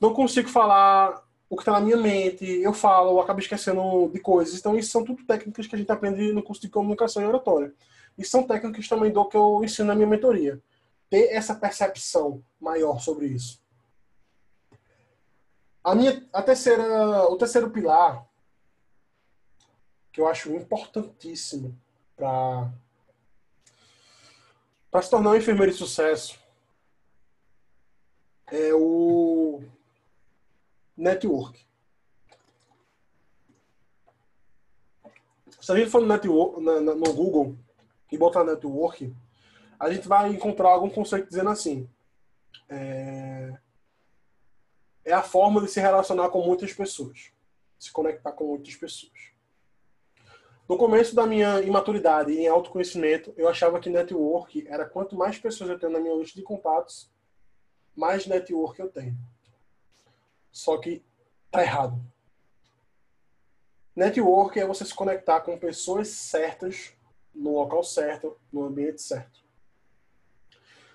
Não 0.00 0.12
consigo 0.12 0.48
falar 0.48 1.24
o 1.48 1.56
que 1.56 1.62
está 1.62 1.72
na 1.72 1.80
minha 1.80 1.96
mente. 1.96 2.44
Eu 2.44 2.72
falo, 2.72 3.12
eu 3.12 3.20
acabo 3.20 3.40
esquecendo 3.40 4.10
de 4.12 4.20
coisas. 4.20 4.58
Então, 4.58 4.76
isso 4.76 4.90
são 4.90 5.04
tudo 5.04 5.24
técnicas 5.24 5.66
que 5.66 5.74
a 5.74 5.78
gente 5.78 5.92
aprende 5.92 6.32
no 6.32 6.42
curso 6.42 6.62
de 6.62 6.68
comunicação 6.68 7.22
e 7.22 7.26
oratória. 7.26 7.72
E 8.16 8.24
são 8.24 8.42
técnicas 8.42 8.88
também 8.88 9.12
do 9.12 9.24
que 9.26 9.36
eu 9.36 9.62
ensino 9.64 9.88
na 9.88 9.94
minha 9.94 10.08
mentoria. 10.08 10.60
Ter 11.08 11.28
essa 11.32 11.54
percepção 11.54 12.42
maior 12.60 13.00
sobre 13.00 13.26
isso. 13.26 13.62
A 15.82 15.94
minha, 15.94 16.22
a 16.32 16.42
terceira, 16.42 17.24
o 17.30 17.36
terceiro 17.36 17.70
pilar 17.70 18.26
que 20.12 20.20
eu 20.20 20.26
acho 20.26 20.52
importantíssimo 20.52 21.78
para 22.18 22.68
para 24.90 25.02
se 25.02 25.10
tornar 25.10 25.30
um 25.30 25.36
enfermeiro 25.36 25.70
de 25.70 25.78
sucesso 25.78 26.38
é 28.50 28.74
o 28.74 29.62
network. 30.96 31.64
Se 35.60 35.72
a 35.72 35.76
gente 35.76 35.90
for 35.90 36.00
no, 36.00 36.06
network, 36.06 36.60
no 36.60 37.12
Google 37.12 37.56
e 38.10 38.16
botar 38.16 38.42
network, 38.42 39.14
a 39.78 39.92
gente 39.92 40.08
vai 40.08 40.30
encontrar 40.30 40.70
algum 40.70 40.88
conceito 40.88 41.28
dizendo 41.28 41.50
assim: 41.50 41.88
é, 42.68 43.52
é 45.04 45.12
a 45.12 45.22
forma 45.22 45.60
de 45.60 45.68
se 45.68 45.78
relacionar 45.78 46.30
com 46.30 46.42
muitas 46.42 46.72
pessoas, 46.72 47.30
se 47.78 47.92
conectar 47.92 48.32
com 48.32 48.46
muitas 48.46 48.74
pessoas. 48.74 49.37
No 50.68 50.76
começo 50.76 51.14
da 51.14 51.26
minha 51.26 51.62
imaturidade 51.62 52.30
em 52.30 52.46
autoconhecimento, 52.46 53.32
eu 53.38 53.48
achava 53.48 53.80
que 53.80 53.88
network 53.88 54.68
era 54.68 54.84
quanto 54.84 55.16
mais 55.16 55.38
pessoas 55.38 55.70
eu 55.70 55.78
tenho 55.78 55.92
na 55.92 55.98
minha 55.98 56.14
lista 56.14 56.38
de 56.38 56.44
contatos, 56.44 57.10
mais 57.96 58.26
network 58.26 58.78
eu 58.78 58.90
tenho. 58.90 59.16
Só 60.52 60.76
que 60.76 61.02
tá 61.50 61.62
errado. 61.62 61.98
Network 63.96 64.60
é 64.60 64.66
você 64.66 64.84
se 64.84 64.94
conectar 64.94 65.40
com 65.40 65.58
pessoas 65.58 66.08
certas, 66.08 66.92
no 67.34 67.54
local 67.54 67.82
certo, 67.82 68.36
no 68.52 68.64
ambiente 68.64 69.00
certo. 69.00 69.40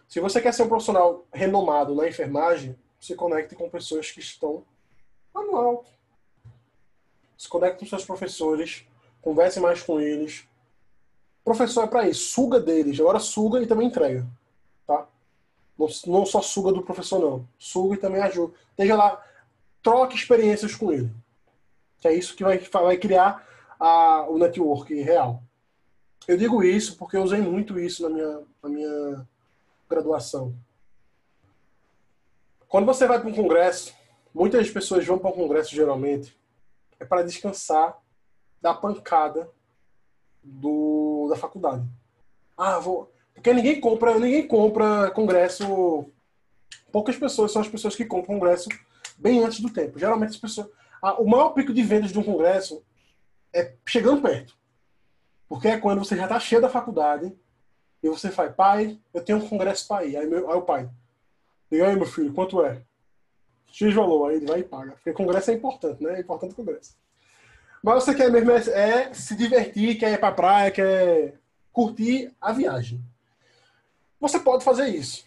Se 0.08 0.20
você 0.20 0.40
quer 0.40 0.54
ser 0.54 0.64
um 0.64 0.70
profissional 0.70 1.26
renomado 1.34 1.96
na 1.96 2.08
enfermagem, 2.08 2.78
se 3.00 3.16
conecte 3.16 3.56
com 3.56 3.68
pessoas 3.72 4.12
que 4.12 4.20
estão 4.20 4.64
lá 5.34 5.44
no 5.44 5.58
alto. 5.58 5.90
Se 7.36 7.50
conecte 7.50 7.80
com 7.80 7.86
seus 7.88 8.06
professores, 8.06 8.86
converse 9.24 9.60
mais 9.60 9.82
com 9.82 10.00
eles. 10.00 10.46
professor 11.44 11.86
é 11.86 11.88
para 11.88 12.08
isso, 12.08 12.32
suga 12.34 12.60
deles, 12.60 13.00
agora 13.00 13.20
suga 13.20 13.62
e 13.62 13.66
também 13.66 13.88
entrega, 13.88 14.28
tá? 14.86 15.08
Não, 16.06 16.26
só 16.26 16.42
suga 16.42 16.72
do 16.72 16.84
professor 16.84 17.20
não, 17.20 17.48
suga 17.58 17.96
e 17.96 17.98
também 17.98 18.22
ajuda. 18.22 18.54
Esteja 18.72 18.96
lá, 18.96 19.26
troque 19.82 20.16
experiências 20.16 20.76
com 20.76 20.92
ele. 20.92 21.10
Que 22.00 22.08
é 22.08 22.14
isso 22.14 22.36
que 22.36 22.44
vai, 22.44 22.60
vai 22.60 22.98
criar 22.98 23.48
a, 23.80 24.28
o 24.30 24.38
network 24.38 24.94
real. 25.02 25.42
Eu 26.28 26.38
digo 26.38 26.64
isso 26.64 26.98
porque 26.98 27.18
eu 27.18 27.24
usei 27.24 27.42
muito 27.42 27.80
isso 27.80 28.04
na 28.04 28.10
minha, 28.10 28.42
na 28.62 28.70
minha 28.70 29.28
graduação. 29.90 30.54
Quando 32.68 32.86
você 32.86 33.08
vai 33.08 33.20
para 33.20 33.30
um 33.30 33.36
congresso, 33.36 33.94
muitas 34.34 34.70
pessoas 34.70 35.06
vão 35.06 35.18
para 35.18 35.30
um 35.30 35.34
congresso 35.34 35.76
geralmente 35.76 36.38
é 37.00 37.06
para 37.06 37.24
descansar 37.24 37.98
da 38.64 38.74
pancada 38.74 39.52
do, 40.42 41.28
da 41.30 41.36
faculdade. 41.36 41.86
Ah, 42.58 42.80
vou. 42.80 43.12
Porque 43.34 43.52
ninguém 43.52 43.82
compra, 43.82 44.18
ninguém 44.18 44.48
compra 44.48 45.12
congresso. 45.12 46.10
Poucas 46.90 47.18
pessoas 47.18 47.52
são 47.52 47.62
as 47.62 47.68
pessoas 47.68 47.94
que 47.94 48.06
compram 48.06 48.40
congresso 48.40 48.70
bem 49.18 49.44
antes 49.44 49.60
do 49.60 49.70
tempo. 49.70 50.00
Geralmente 50.00 50.30
as 50.30 50.38
pessoas. 50.38 50.70
Ah, 51.02 51.22
o 51.22 51.28
maior 51.28 51.50
pico 51.50 51.74
de 51.74 51.84
vendas 51.84 52.14
de 52.14 52.18
um 52.18 52.24
congresso 52.24 52.82
é 53.52 53.74
chegando 53.86 54.22
perto. 54.22 54.58
Porque 55.50 55.68
é 55.68 55.78
quando 55.78 56.00
você 56.00 56.16
já 56.16 56.24
está 56.24 56.40
cheio 56.40 56.62
da 56.62 56.70
faculdade 56.70 57.36
e 58.02 58.08
você 58.08 58.32
faz, 58.32 58.56
pai, 58.56 58.98
eu 59.14 59.24
tenho 59.24 59.40
um 59.40 59.48
congresso 59.48 59.86
para 59.88 60.06
ir. 60.06 60.16
Aí, 60.16 60.26
meu, 60.26 60.50
aí 60.50 60.58
o 60.58 60.62
pai, 60.62 60.90
e 61.70 61.82
aí, 61.82 61.96
meu 61.98 62.06
filho, 62.06 62.34
quanto 62.34 62.64
é? 62.64 62.82
X 63.68 63.94
valor, 63.94 64.30
aí 64.30 64.38
ele 64.38 64.46
vai 64.46 64.60
e 64.62 64.64
paga. 64.64 64.94
Porque 64.94 65.12
congresso 65.12 65.52
é 65.52 65.54
importante, 65.54 66.02
né? 66.02 66.16
É 66.16 66.22
importante 66.22 66.54
o 66.54 66.56
congresso. 66.56 66.96
Mas 67.84 68.04
você 68.04 68.16
quer 68.16 68.32
mesmo 68.32 68.50
é, 68.50 69.10
é 69.10 69.14
se 69.14 69.36
divertir, 69.36 70.00
quer 70.00 70.14
ir 70.14 70.18
pra 70.18 70.32
praia, 70.32 70.72
quer 70.72 71.38
curtir 71.74 72.34
a 72.40 72.54
viagem. 72.54 73.04
Você 74.22 74.40
pode 74.40 74.64
fazer 74.64 74.88
isso. 74.88 75.26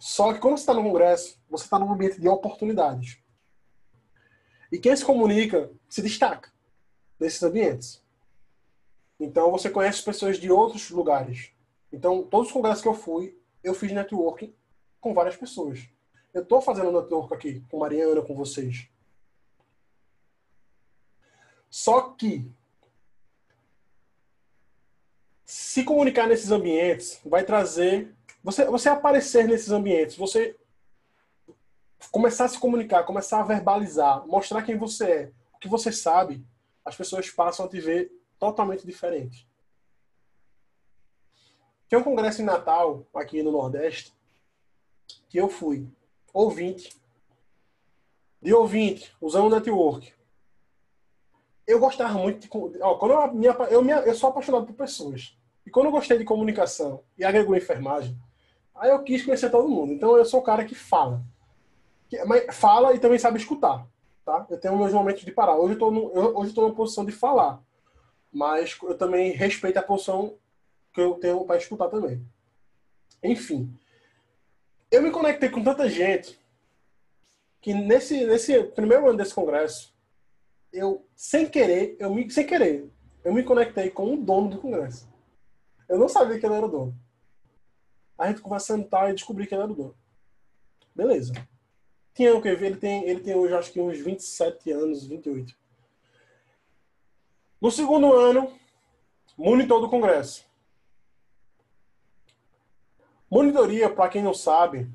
Só 0.00 0.32
que 0.32 0.40
quando 0.40 0.56
você 0.56 0.62
está 0.62 0.74
no 0.74 0.82
congresso, 0.82 1.38
você 1.48 1.62
está 1.62 1.78
num 1.78 1.92
ambiente 1.92 2.20
de 2.20 2.28
oportunidades. 2.28 3.18
E 4.72 4.78
quem 4.78 4.96
se 4.96 5.04
comunica 5.04 5.70
se 5.88 6.02
destaca 6.02 6.50
nesses 7.20 7.40
ambientes. 7.40 8.02
Então 9.20 9.52
você 9.52 9.70
conhece 9.70 10.02
pessoas 10.02 10.38
de 10.38 10.50
outros 10.50 10.90
lugares. 10.90 11.52
Então, 11.92 12.24
todos 12.24 12.48
os 12.48 12.52
congressos 12.52 12.82
que 12.82 12.88
eu 12.88 12.94
fui, 12.94 13.38
eu 13.62 13.74
fiz 13.74 13.92
networking 13.92 14.52
com 15.00 15.14
várias 15.14 15.36
pessoas. 15.36 15.86
Eu 16.34 16.42
estou 16.42 16.60
fazendo 16.60 16.90
network 16.90 17.32
aqui 17.32 17.62
com 17.70 17.78
Mariana, 17.78 18.22
com 18.22 18.34
vocês. 18.34 18.88
Só 21.72 22.10
que 22.10 22.46
se 25.42 25.82
comunicar 25.84 26.28
nesses 26.28 26.50
ambientes 26.50 27.18
vai 27.24 27.44
trazer 27.44 28.14
você 28.44 28.66
você 28.66 28.90
aparecer 28.90 29.48
nesses 29.48 29.70
ambientes, 29.70 30.14
você 30.14 30.54
começar 32.10 32.44
a 32.44 32.48
se 32.48 32.58
comunicar, 32.58 33.04
começar 33.04 33.40
a 33.40 33.44
verbalizar, 33.44 34.26
mostrar 34.26 34.62
quem 34.62 34.76
você 34.76 35.10
é, 35.10 35.32
o 35.54 35.58
que 35.58 35.66
você 35.66 35.90
sabe, 35.90 36.44
as 36.84 36.94
pessoas 36.94 37.30
passam 37.30 37.64
a 37.64 37.68
te 37.70 37.80
ver 37.80 38.12
totalmente 38.38 38.86
diferente. 38.86 39.48
Tem 41.88 41.98
um 41.98 42.04
congresso 42.04 42.42
em 42.42 42.44
Natal, 42.44 43.06
aqui 43.14 43.42
no 43.42 43.50
Nordeste, 43.50 44.12
que 45.26 45.38
eu 45.38 45.48
fui 45.48 45.88
ouvinte. 46.34 47.00
De 48.42 48.52
ouvinte, 48.52 49.16
usando 49.22 49.46
o 49.46 49.50
network 49.50 50.12
eu 51.66 51.78
gostava 51.78 52.14
muito 52.14 52.40
de. 52.40 52.82
Ó, 52.82 52.94
quando 52.96 53.12
eu, 53.12 53.52
eu, 53.70 53.88
eu 53.88 54.14
sou 54.14 54.30
apaixonado 54.30 54.66
por 54.66 54.74
pessoas. 54.74 55.36
E 55.64 55.70
quando 55.70 55.86
eu 55.86 55.92
gostei 55.92 56.18
de 56.18 56.24
comunicação 56.24 57.02
e 57.16 57.24
agregou 57.24 57.56
enfermagem, 57.56 58.18
aí 58.74 58.90
eu 58.90 59.02
quis 59.02 59.24
conhecer 59.24 59.50
todo 59.50 59.68
mundo. 59.68 59.92
Então 59.92 60.16
eu 60.16 60.24
sou 60.24 60.40
o 60.40 60.42
cara 60.42 60.64
que 60.64 60.74
fala. 60.74 61.22
Que, 62.08 62.22
mas 62.24 62.54
fala 62.54 62.94
e 62.94 62.98
também 62.98 63.18
sabe 63.18 63.38
escutar. 63.38 63.86
Tá? 64.24 64.46
Eu 64.50 64.58
tenho 64.58 64.76
meus 64.76 64.92
momentos 64.92 65.24
de 65.24 65.32
parar. 65.32 65.56
Hoje 65.56 65.78
eu 65.80 66.44
estou 66.44 66.68
na 66.68 66.74
posição 66.74 67.04
de 67.04 67.12
falar. 67.12 67.62
Mas 68.32 68.76
eu 68.82 68.96
também 68.96 69.32
respeito 69.32 69.78
a 69.78 69.82
posição 69.82 70.36
que 70.92 71.00
eu 71.00 71.14
tenho 71.14 71.44
para 71.44 71.56
escutar 71.56 71.88
também. 71.88 72.24
Enfim. 73.22 73.72
Eu 74.90 75.02
me 75.02 75.10
conectei 75.10 75.48
com 75.48 75.62
tanta 75.62 75.88
gente 75.88 76.38
que 77.60 77.72
nesse, 77.72 78.26
nesse 78.26 78.62
primeiro 78.64 79.08
ano 79.08 79.16
desse 79.16 79.34
congresso, 79.34 79.91
eu, 80.72 81.06
sem 81.14 81.48
querer, 81.48 81.96
eu 81.98 82.12
me, 82.14 82.30
sem 82.30 82.46
querer, 82.46 82.90
eu 83.24 83.32
me 83.32 83.42
conectei 83.42 83.90
com 83.90 84.14
o 84.14 84.16
dono 84.16 84.50
do 84.50 84.58
congresso. 84.58 85.08
Eu 85.88 85.98
não 85.98 86.08
sabia 86.08 86.38
que 86.38 86.46
ele 86.46 86.54
era 86.54 86.66
o 86.66 86.70
dono. 86.70 86.98
A 88.16 88.28
gente 88.28 88.40
conversando 88.40 88.88
tal 88.88 89.08
e 89.08 89.14
descobri 89.14 89.46
que 89.46 89.54
ele 89.54 89.62
era 89.62 89.72
o 89.72 89.76
dono. 89.76 89.96
Beleza. 90.94 91.32
Tinha 92.14 92.34
o 92.34 92.42
que 92.42 92.54
ver, 92.54 92.66
ele 92.66 92.76
tem, 92.76 93.04
ele 93.04 93.20
tem 93.20 93.34
hoje 93.34 93.54
acho 93.54 93.72
que 93.72 93.80
uns 93.80 93.98
27 93.98 94.70
anos, 94.70 95.06
28. 95.06 95.56
No 97.60 97.70
segundo 97.70 98.12
ano, 98.12 98.52
monitor 99.36 99.80
do 99.80 99.88
congresso. 99.88 100.44
Monitoria, 103.30 103.88
para 103.88 104.10
quem 104.10 104.22
não 104.22 104.34
sabe, 104.34 104.90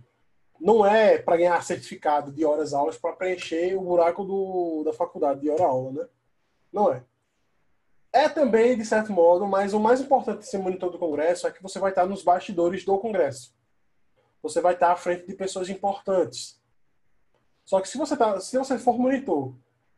não 0.60 0.86
é 0.86 1.18
para 1.18 1.38
ganhar 1.38 1.64
certificado 1.64 2.32
de 2.32 2.46
horas 2.46 2.74
aulas 2.74 2.98
para 2.98 3.16
preencher 3.16 3.76
o 3.76 3.82
buraco 3.82 4.24
do, 4.24 4.84
da 4.84 4.94
faculdade 4.94 5.42
de 5.42 5.50
hora 5.50 5.64
aula, 5.64 5.92
né? 5.92 6.08
Não 6.72 6.92
é. 6.92 7.04
É 8.12 8.28
também, 8.30 8.78
de 8.78 8.86
certo 8.86 9.12
modo, 9.12 9.46
mas 9.46 9.74
o 9.74 9.80
mais 9.80 10.02
importante 10.02 10.40
de 10.40 10.48
ser 10.48 10.58
monitor 10.58 10.90
do 10.90 10.98
Congresso 10.98 11.48
é 11.48 11.52
que 11.52 11.62
você 11.62 11.78
vai 11.80 11.92
estar 11.92 12.06
nos 12.06 12.24
bastidores 12.24 12.84
do 12.84 12.98
Congresso. 12.98 13.54
Você 14.42 14.62
vai 14.62 14.74
estar 14.74 14.92
à 14.92 14.96
frente 14.96 15.28
de 15.28 15.36
pessoas 15.36 15.70
importantes. 15.70 16.60
Só 17.66 17.82
que 17.82 17.90
se 17.90 17.98
você, 17.98 18.16
tá, 18.16 18.40
se 18.40 18.58
você 18.58 18.80
for 18.80 18.98
monitor 18.98 19.54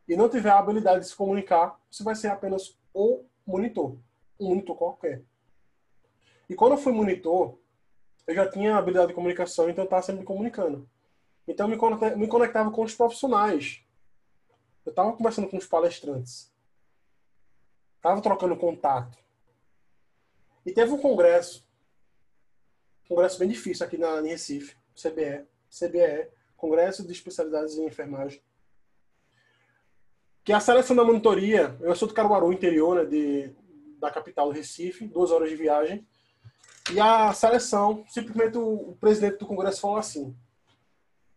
e 0.08 0.16
não 0.16 0.28
tiver 0.28 0.50
a 0.50 0.58
habilidade 0.58 1.00
de 1.00 1.06
se 1.06 1.14
comunicar, 1.14 1.80
você 1.88 2.02
vai 2.02 2.14
ser 2.14 2.28
apenas 2.28 2.76
o 2.92 3.24
monitor. 3.46 3.96
Um 4.38 4.48
monitor 4.48 4.76
qualquer. 4.76 5.22
E 6.48 6.54
quando 6.54 6.72
eu 6.72 6.78
fui 6.78 6.92
monitor, 6.92 7.59
eu 8.30 8.34
já 8.36 8.48
tinha 8.48 8.76
habilidade 8.76 9.08
de 9.08 9.14
comunicação, 9.14 9.68
então 9.68 9.82
eu 9.82 9.86
estava 9.86 10.02
sempre 10.02 10.20
me 10.20 10.26
comunicando. 10.26 10.88
Então 11.48 11.68
eu 11.68 12.16
me 12.16 12.28
conectava 12.28 12.70
com 12.70 12.84
os 12.84 12.94
profissionais. 12.94 13.82
Eu 14.86 14.90
estava 14.90 15.12
conversando 15.12 15.48
com 15.48 15.56
os 15.56 15.66
palestrantes. 15.66 16.52
Estava 17.96 18.22
trocando 18.22 18.56
contato. 18.56 19.18
E 20.64 20.70
teve 20.70 20.92
um 20.92 20.98
congresso. 20.98 21.66
Um 23.04 23.08
congresso 23.08 23.36
bem 23.36 23.48
difícil 23.48 23.84
aqui 23.84 23.98
na, 23.98 24.20
em 24.20 24.28
Recife. 24.28 24.76
CBE. 24.94 25.44
CBE. 25.68 26.30
Congresso 26.56 27.04
de 27.04 27.12
Especialidades 27.12 27.76
em 27.78 27.86
Enfermagem. 27.86 28.40
Que 30.44 30.52
a 30.52 30.60
seleção 30.60 30.94
da 30.94 31.02
monitoria... 31.02 31.76
Eu 31.80 31.96
sou 31.96 32.06
do 32.06 32.14
Caruaru, 32.14 32.52
interior 32.52 32.94
né, 32.94 33.04
de, 33.06 33.52
da 33.98 34.08
capital 34.08 34.46
do 34.46 34.54
Recife. 34.54 35.08
Duas 35.08 35.32
horas 35.32 35.50
de 35.50 35.56
viagem. 35.56 36.06
E 36.92 36.98
a 36.98 37.32
seleção, 37.32 38.04
simplesmente 38.08 38.58
o, 38.58 38.96
presidente 39.00 39.38
do 39.38 39.46
Congresso 39.46 39.80
falou 39.80 39.96
assim: 39.96 40.36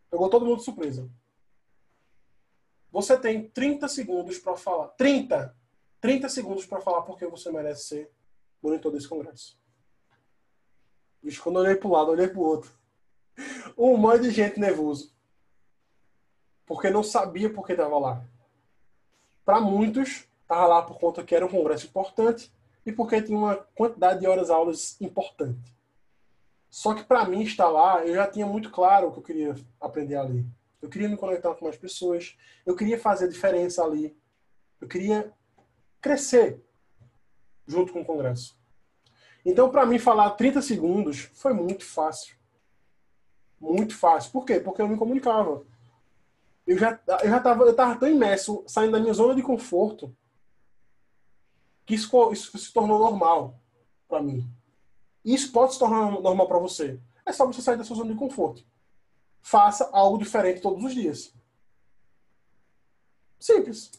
pegou 0.10 0.30
todo 0.30 0.46
mundo 0.46 0.58
de 0.58 0.64
surpresa. 0.64 1.10
Você 2.92 3.18
tem 3.18 3.50
30 3.50 3.88
segundos 3.88 4.40
para 4.40 4.56
falar. 4.56 4.90
30! 4.90 5.56
30 6.02 6.28
segundos 6.30 6.66
para 6.66 6.82
falar 6.82 7.04
porque 7.04 7.26
você 7.26 7.52
merece 7.52 7.86
ser 7.86 8.12
monitor 8.62 8.92
desse 8.92 9.08
Congresso. 9.08 9.58
Bicho, 11.22 11.42
quando 11.42 11.58
eu 11.58 11.62
olhei 11.62 11.76
para 11.76 11.88
o 11.88 11.92
lado, 11.92 12.12
olhei 12.12 12.28
para 12.28 12.40
o 12.40 12.44
outro. 12.44 12.72
Um 13.78 13.98
monte 13.98 14.24
de 14.24 14.32
gente 14.32 14.60
nervoso. 14.60 15.12
Porque 16.66 16.90
não 16.90 17.04
sabia 17.04 17.52
por 17.52 17.66
que 17.66 17.72
estava 17.72 17.98
lá. 17.98 18.26
Para 19.44 19.60
muitos, 19.60 20.28
estava 20.42 20.68
lá 20.68 20.82
por 20.82 21.00
conta 21.00 21.24
que 21.24 21.34
era 21.34 21.46
um 21.46 21.50
congresso 21.50 21.88
importante 21.88 22.52
e 22.86 22.92
porque 22.92 23.22
tinha 23.22 23.38
uma 23.38 23.56
quantidade 23.56 24.20
de 24.20 24.28
horas 24.28 24.50
aulas 24.50 25.00
importante. 25.00 25.74
Só 26.70 26.94
que 26.94 27.04
para 27.04 27.26
mim 27.26 27.44
estar 27.44 27.70
lá, 27.70 28.04
eu 28.06 28.16
já 28.16 28.28
tinha 28.28 28.46
muito 28.46 28.70
claro 28.72 29.08
o 29.08 29.12
que 29.12 29.20
eu 29.20 29.24
queria 29.24 29.56
aprender 29.80 30.16
ali. 30.16 30.46
Eu 30.82 30.90
queria 30.90 31.08
me 31.08 31.16
conectar 31.16 31.54
com 31.54 31.66
mais 31.66 31.78
pessoas, 31.78 32.36
eu 32.66 32.76
queria 32.76 33.00
fazer 33.00 33.30
diferença 33.30 33.84
ali. 33.84 34.18
Eu 34.82 34.88
queria 34.88 35.32
crescer 36.02 36.62
junto 37.66 37.94
com 37.94 38.02
o 38.02 38.06
congresso. 38.06 38.58
Então, 39.46 39.70
para 39.70 39.86
mim 39.86 40.00
falar 40.00 40.32
30 40.32 40.62
segundos 40.62 41.30
foi 41.34 41.54
muito 41.54 41.86
fácil. 41.86 42.36
Muito 43.60 43.96
fácil. 43.96 44.32
Por 44.32 44.46
quê? 44.46 44.60
Porque 44.60 44.82
eu 44.82 44.88
me 44.88 44.98
comunicava. 44.98 45.64
Eu 46.66 46.78
já 46.78 47.00
eu 47.24 47.30
já 47.30 47.44
eu 47.44 47.98
tão 48.00 48.10
imerso, 48.10 48.64
saindo 48.68 48.94
da 48.94 49.00
minha 49.00 49.14
zona 49.14 49.36
de 49.36 49.42
conforto, 49.42 50.16
que 51.86 51.96
isso, 51.96 52.32
isso 52.32 52.58
se 52.58 52.72
tornou 52.72 53.00
normal 53.00 53.60
para 54.08 54.22
mim. 54.22 54.48
Isso 55.24 55.52
pode 55.52 55.74
se 55.74 55.80
tornar 55.80 56.12
normal 56.12 56.48
para 56.48 56.60
você. 56.60 57.00
É 57.26 57.32
só 57.32 57.46
você 57.46 57.62
sair 57.62 57.78
da 57.78 57.84
sua 57.84 57.98
zona 57.98 58.12
de 58.12 58.20
conforto. 58.20 58.66
Faça 59.42 59.90
algo 59.92 60.18
diferente 60.18 60.62
todos 60.62 60.84
os 60.84 60.94
dias. 60.94 61.34
Simples. 63.40 63.92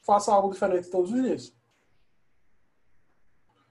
Faça 0.00 0.32
algo 0.32 0.52
diferente 0.52 0.90
todos 0.90 1.12
os 1.12 1.22
dias. 1.22 1.54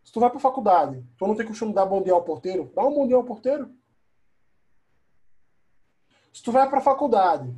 Se 0.04 0.14
tu 0.14 0.20
vai 0.20 0.30
para 0.30 0.40
faculdade, 0.40 1.06
tu 1.18 1.28
não 1.28 1.36
tem 1.36 1.46
costume 1.46 1.72
de 1.72 1.76
dar 1.76 1.86
bom 1.86 2.02
dia 2.02 2.14
ao 2.14 2.24
porteiro, 2.24 2.72
dá 2.74 2.84
um 2.84 2.94
bom 2.94 3.06
dia 3.06 3.16
ao 3.16 3.24
porteiro. 3.24 3.72
Se 6.34 6.42
tu 6.42 6.52
vai 6.52 6.70
para 6.70 6.82
faculdade, 6.82 7.54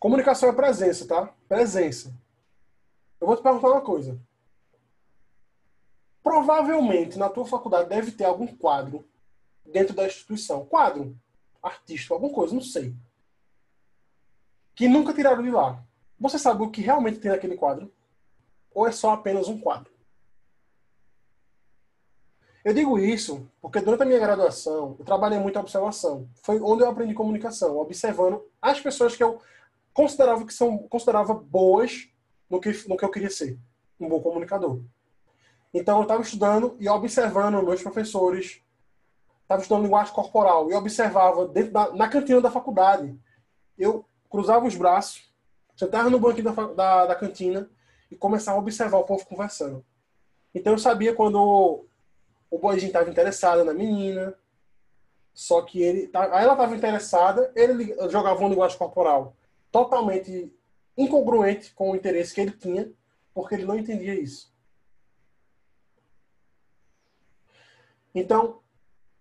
comunicação 0.00 0.48
é 0.48 0.52
presença, 0.52 1.06
tá? 1.06 1.32
Presença. 1.48 2.12
Eu 3.22 3.26
vou 3.28 3.36
te 3.36 3.42
perguntar 3.42 3.68
uma 3.68 3.80
coisa. 3.80 4.20
Provavelmente 6.24 7.16
na 7.16 7.28
tua 7.28 7.46
faculdade 7.46 7.88
deve 7.88 8.10
ter 8.10 8.24
algum 8.24 8.48
quadro 8.48 9.08
dentro 9.64 9.94
da 9.94 10.06
instituição. 10.06 10.66
Quadro, 10.66 11.16
artístico, 11.62 12.14
alguma 12.14 12.34
coisa, 12.34 12.52
não 12.52 12.60
sei. 12.60 12.92
Que 14.74 14.88
nunca 14.88 15.14
tiraram 15.14 15.40
de 15.40 15.52
lá. 15.52 15.80
Você 16.18 16.36
sabe 16.36 16.64
o 16.64 16.70
que 16.70 16.80
realmente 16.80 17.20
tem 17.20 17.30
naquele 17.30 17.56
quadro? 17.56 17.92
Ou 18.74 18.88
é 18.88 18.90
só 18.90 19.12
apenas 19.12 19.46
um 19.46 19.60
quadro? 19.60 19.92
Eu 22.64 22.74
digo 22.74 22.98
isso 22.98 23.48
porque 23.60 23.80
durante 23.80 24.02
a 24.02 24.06
minha 24.06 24.18
graduação 24.18 24.96
eu 24.98 25.04
trabalhei 25.04 25.38
muito 25.38 25.56
a 25.56 25.60
observação. 25.60 26.28
Foi 26.42 26.60
onde 26.60 26.82
eu 26.82 26.88
aprendi 26.88 27.14
comunicação, 27.14 27.78
observando 27.78 28.44
as 28.60 28.80
pessoas 28.80 29.14
que 29.14 29.22
eu 29.22 29.40
considerava 29.94 30.44
que 30.44 30.52
são 30.52 30.76
considerava 30.88 31.34
boas 31.34 32.11
no 32.52 32.60
que 32.60 32.86
no 32.86 32.98
que 32.98 33.04
eu 33.04 33.10
queria 33.10 33.30
ser, 33.30 33.58
um 33.98 34.06
bom 34.06 34.20
comunicador. 34.20 34.82
Então 35.72 35.96
eu 35.96 36.02
estava 36.02 36.20
estudando 36.20 36.76
e 36.78 36.86
observando 36.86 37.62
meus 37.62 37.82
professores, 37.82 38.60
estava 39.40 39.62
estudando 39.62 39.84
linguagem 39.84 40.12
corporal 40.12 40.70
e 40.70 40.74
observava 40.74 41.48
dentro 41.48 41.72
da, 41.72 41.90
na 41.92 42.08
cantina 42.08 42.42
da 42.42 42.50
faculdade. 42.50 43.18
Eu 43.78 44.04
cruzava 44.28 44.66
os 44.66 44.76
braços, 44.76 45.32
sentava 45.74 46.10
no 46.10 46.20
banquinho 46.20 46.52
da, 46.52 46.66
da, 46.66 47.06
da 47.06 47.14
cantina 47.14 47.70
e 48.10 48.16
começava 48.16 48.58
a 48.58 48.60
observar 48.60 48.98
o 48.98 49.04
povo 49.04 49.24
conversando. 49.24 49.82
Então 50.54 50.74
eu 50.74 50.78
sabia 50.78 51.14
quando 51.14 51.86
o 52.50 52.58
boizinho 52.58 52.88
estava 52.88 53.08
interessado 53.08 53.64
na 53.64 53.72
menina, 53.72 54.34
só 55.32 55.62
que 55.62 55.80
ele. 55.80 56.10
Ela 56.12 56.52
estava 56.52 56.76
interessada, 56.76 57.50
ele 57.56 57.96
jogava 58.10 58.40
uma 58.40 58.50
linguagem 58.50 58.76
corporal 58.76 59.34
totalmente 59.70 60.54
incongruente 60.96 61.72
com 61.74 61.90
o 61.90 61.96
interesse 61.96 62.34
que 62.34 62.40
ele 62.40 62.52
tinha, 62.52 62.92
porque 63.34 63.54
ele 63.54 63.64
não 63.64 63.78
entendia 63.78 64.14
isso. 64.14 64.52
Então, 68.14 68.60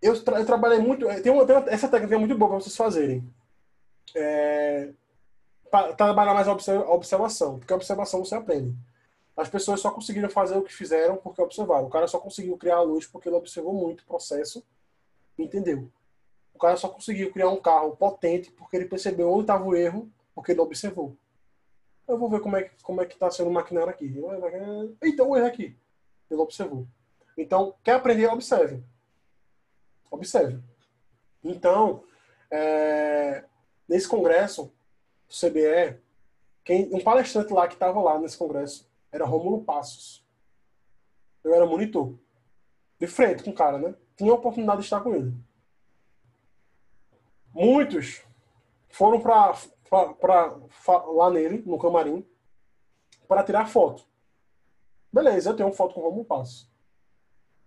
eu, 0.02 0.22
tra 0.24 0.40
eu 0.40 0.46
trabalhei 0.46 0.80
muito. 0.80 1.06
Tem 1.22 1.32
uma, 1.32 1.46
tem 1.46 1.56
uma, 1.56 1.70
essa 1.70 1.88
técnica 1.88 2.16
é 2.16 2.18
muito 2.18 2.38
boa 2.38 2.52
para 2.52 2.60
vocês 2.60 2.76
fazerem. 2.76 3.24
É, 4.16 4.92
trabalhar 5.96 6.34
mais 6.34 6.48
a 6.48 6.54
observação, 6.94 7.60
porque 7.60 7.72
a 7.72 7.76
observação 7.76 8.24
você 8.24 8.36
aprende. 8.36 8.76
As 9.36 9.48
pessoas 9.48 9.80
só 9.80 9.92
conseguiram 9.92 10.30
fazer 10.30 10.58
o 10.58 10.64
que 10.64 10.74
fizeram 10.74 11.16
porque 11.16 11.42
observaram. 11.42 11.86
O 11.86 11.90
cara 11.90 12.08
só 12.08 12.20
conseguiu 12.20 12.58
criar 12.58 12.78
a 12.78 12.82
luz 12.82 13.08
porque 13.08 13.30
ele 13.30 13.38
observou 13.38 13.74
muito 13.74 14.02
o 14.02 14.06
processo 14.06 14.64
e 15.38 15.44
entendeu. 15.44 15.90
O 16.54 16.60
cara 16.60 16.76
só 16.76 16.90
conseguiu 16.90 17.32
criar 17.32 17.50
um 17.50 17.62
carro 17.62 17.96
potente 17.96 18.52
porque 18.52 18.76
ele 18.76 18.86
percebeu 18.86 19.32
onde 19.32 19.44
estava 19.44 19.64
o 19.64 19.76
erro 19.76 20.12
porque 20.36 20.52
ele 20.52 20.60
observou. 20.60 21.16
Eu 22.08 22.18
vou 22.18 22.30
ver 22.30 22.42
como 22.42 22.58
é, 22.58 22.70
como 22.84 23.02
é 23.02 23.06
que 23.06 23.14
está 23.14 23.30
sendo 23.32 23.50
o 23.50 23.54
maquinário 23.54 23.90
aqui. 23.90 24.14
Então 25.02 25.30
o 25.30 25.38
erro 25.38 25.48
aqui. 25.48 25.78
Ele 26.30 26.42
observou. 26.42 26.88
Então, 27.38 27.76
quer 27.84 27.94
aprender, 27.94 28.28
observe. 28.28 28.84
Observe. 30.10 30.62
Então, 31.44 32.04
é, 32.50 33.46
nesse 33.88 34.08
congresso, 34.08 34.72
CBE, 35.28 36.00
quem, 36.64 36.94
um 36.94 37.04
palestrante 37.04 37.54
lá 37.54 37.68
que 37.68 37.74
estava 37.74 38.00
lá 38.02 38.20
nesse 38.20 38.38
congresso, 38.38 38.90
era 39.12 39.26
Rômulo 39.26 39.64
Passos. 39.64 40.26
Eu 41.44 41.54
era 41.54 41.66
monitor. 41.66 42.18
De 43.00 43.08
frente 43.08 43.44
com 43.44 43.50
o 43.50 43.56
cara, 43.56 43.80
né? 43.80 43.96
Tinha 44.16 44.32
a 44.32 44.36
oportunidade 44.36 44.80
de 44.80 44.86
estar 44.86 45.02
com 45.02 45.16
ele. 45.16 45.34
Muitos 47.54 48.24
foram 48.90 49.20
para 49.20 49.56
lá 51.14 51.30
nele, 51.30 51.64
no 51.66 51.78
camarim, 51.78 52.26
para 53.28 53.44
tirar 53.44 53.68
foto. 53.68 54.06
Beleza, 55.12 55.50
eu 55.50 55.56
tenho 55.56 55.68
uma 55.68 55.76
foto 55.76 55.94
com 55.94 56.02
o 56.02 56.04
Romulo 56.04 56.26
Passos. 56.26 56.70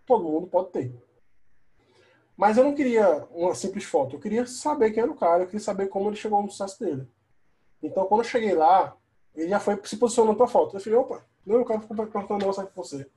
Todo 0.06 0.24
mundo 0.24 0.46
pode 0.46 0.70
ter. 0.70 0.94
Mas 2.36 2.56
eu 2.56 2.64
não 2.64 2.74
queria 2.74 3.26
uma 3.30 3.55
simples 3.55 3.84
foto. 3.84 4.16
Eu 4.16 4.20
queria 4.20 4.46
saber 4.46 4.90
quem 4.90 5.02
era 5.02 5.12
o 5.12 5.16
cara. 5.16 5.42
Eu 5.42 5.46
queria 5.46 5.60
saber 5.60 5.88
como 5.88 6.09
ele 6.09 6.16
chegou 6.16 6.42
no 6.42 6.51
sucesso 6.51 6.80
dele. 6.80 7.06
Então, 7.82 8.06
quando 8.06 8.22
eu 8.22 8.28
cheguei 8.28 8.55
lá, 8.55 8.96
ele 9.34 9.48
já 9.48 9.60
foi 9.60 9.78
se 9.84 9.96
posicionando 9.96 10.36
para 10.36 10.46
foto. 10.46 10.76
Eu 10.76 10.80
falei, 10.80 10.98
opa, 10.98 11.24
não, 11.46 11.56
eu 11.56 11.64
quero 11.64 11.80
perguntar 11.80 12.34
um 12.34 12.38
negócio 12.38 12.62
aqui 12.62 12.72
com 12.74 12.82
você. 12.82 13.09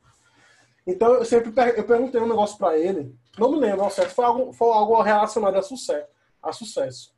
Então, 0.85 1.15
eu 1.15 1.25
sempre 1.25 1.51
eu 1.75 1.85
perguntei 1.85 2.21
um 2.21 2.27
negócio 2.27 2.57
para 2.57 2.77
ele. 2.77 3.17
Não 3.37 3.51
me 3.51 3.57
lembro 3.57 3.83
ao 3.83 3.89
certo. 3.89 4.13
Foi 4.13 4.25
algo, 4.25 4.53
foi 4.53 4.69
algo 4.69 5.01
relacionado 5.01 5.55
a 5.55 5.61
sucesso. 5.61 6.07
A 6.41 6.51
sucesso. 6.51 7.16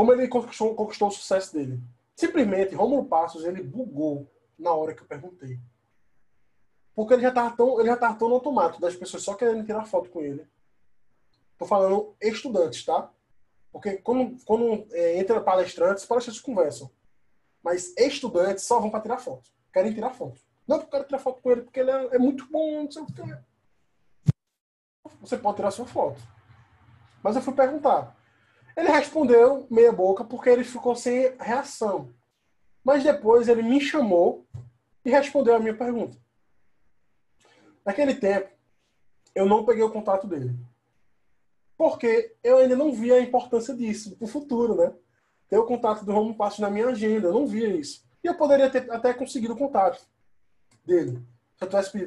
Como 0.00 0.14
ele 0.14 0.28
conquistou, 0.28 0.74
conquistou 0.74 1.08
o 1.08 1.10
sucesso 1.10 1.52
dele? 1.52 1.78
Simplesmente, 2.16 2.74
Romulo 2.74 3.04
Passos, 3.04 3.44
ele 3.44 3.62
bugou 3.62 4.26
na 4.58 4.72
hora 4.72 4.94
que 4.94 5.02
eu 5.02 5.06
perguntei. 5.06 5.60
Porque 6.94 7.12
ele 7.12 7.20
já 7.20 7.28
estava 7.28 7.54
tão, 7.54 7.78
ele 7.78 7.90
já 7.90 7.98
tava 7.98 8.18
tão 8.18 8.30
no 8.30 8.36
automático 8.36 8.80
das 8.80 8.96
pessoas 8.96 9.22
só 9.22 9.34
querendo 9.34 9.62
tirar 9.62 9.84
foto 9.84 10.08
com 10.08 10.22
ele. 10.22 10.48
Tô 11.58 11.66
falando 11.66 12.16
estudantes, 12.18 12.82
tá? 12.82 13.12
Porque 13.70 13.98
quando, 13.98 14.42
quando 14.46 14.86
é, 14.90 15.18
entra 15.18 15.38
palestrantes, 15.38 16.06
palestrantes 16.06 16.40
conversam. 16.40 16.90
Mas 17.62 17.94
estudantes 17.98 18.64
só 18.64 18.80
vão 18.80 18.88
para 18.88 19.02
tirar 19.02 19.18
foto. 19.18 19.50
Querem 19.70 19.92
tirar 19.92 20.14
foto. 20.14 20.40
Não, 20.66 20.78
eu 20.78 20.86
quero 20.86 21.04
tirar 21.04 21.18
foto 21.18 21.42
com 21.42 21.50
ele 21.50 21.60
porque 21.60 21.80
ele 21.80 21.90
é, 21.90 22.14
é 22.14 22.18
muito 22.18 22.48
bom, 22.50 22.84
não 22.84 22.90
sei 22.90 23.02
o 23.02 23.06
que. 23.06 23.22
Você 25.20 25.36
pode 25.36 25.56
tirar 25.56 25.70
sua 25.70 25.84
foto. 25.84 26.22
Mas 27.22 27.36
eu 27.36 27.42
fui 27.42 27.52
perguntar. 27.52 28.18
Ele 28.80 28.88
respondeu 28.88 29.66
meia 29.70 29.92
boca 29.92 30.24
porque 30.24 30.48
ele 30.48 30.64
ficou 30.64 30.96
sem 30.96 31.36
reação. 31.38 32.14
Mas 32.82 33.04
depois 33.04 33.46
ele 33.46 33.62
me 33.62 33.78
chamou 33.78 34.46
e 35.04 35.10
respondeu 35.10 35.54
a 35.54 35.60
minha 35.60 35.76
pergunta. 35.76 36.16
Naquele 37.84 38.14
tempo, 38.14 38.48
eu 39.34 39.44
não 39.44 39.66
peguei 39.66 39.82
o 39.82 39.90
contato 39.90 40.26
dele. 40.26 40.56
Porque 41.76 42.34
eu 42.42 42.56
ainda 42.56 42.74
não 42.74 42.90
via 42.90 43.16
a 43.16 43.20
importância 43.20 43.74
disso 43.74 44.16
pro 44.16 44.26
futuro, 44.26 44.74
né? 44.74 44.94
ter 45.46 45.58
o 45.58 45.66
contato 45.66 46.02
do 46.02 46.12
Romulo 46.12 46.34
Passos 46.34 46.60
na 46.60 46.70
minha 46.70 46.88
agenda. 46.88 47.28
Eu 47.28 47.34
não 47.34 47.46
via 47.46 47.68
isso. 47.68 48.02
E 48.24 48.28
eu 48.28 48.34
poderia 48.34 48.70
ter 48.70 48.90
até 48.90 49.12
conseguido 49.12 49.52
o 49.52 49.58
contato 49.58 50.02
dele. 50.86 51.22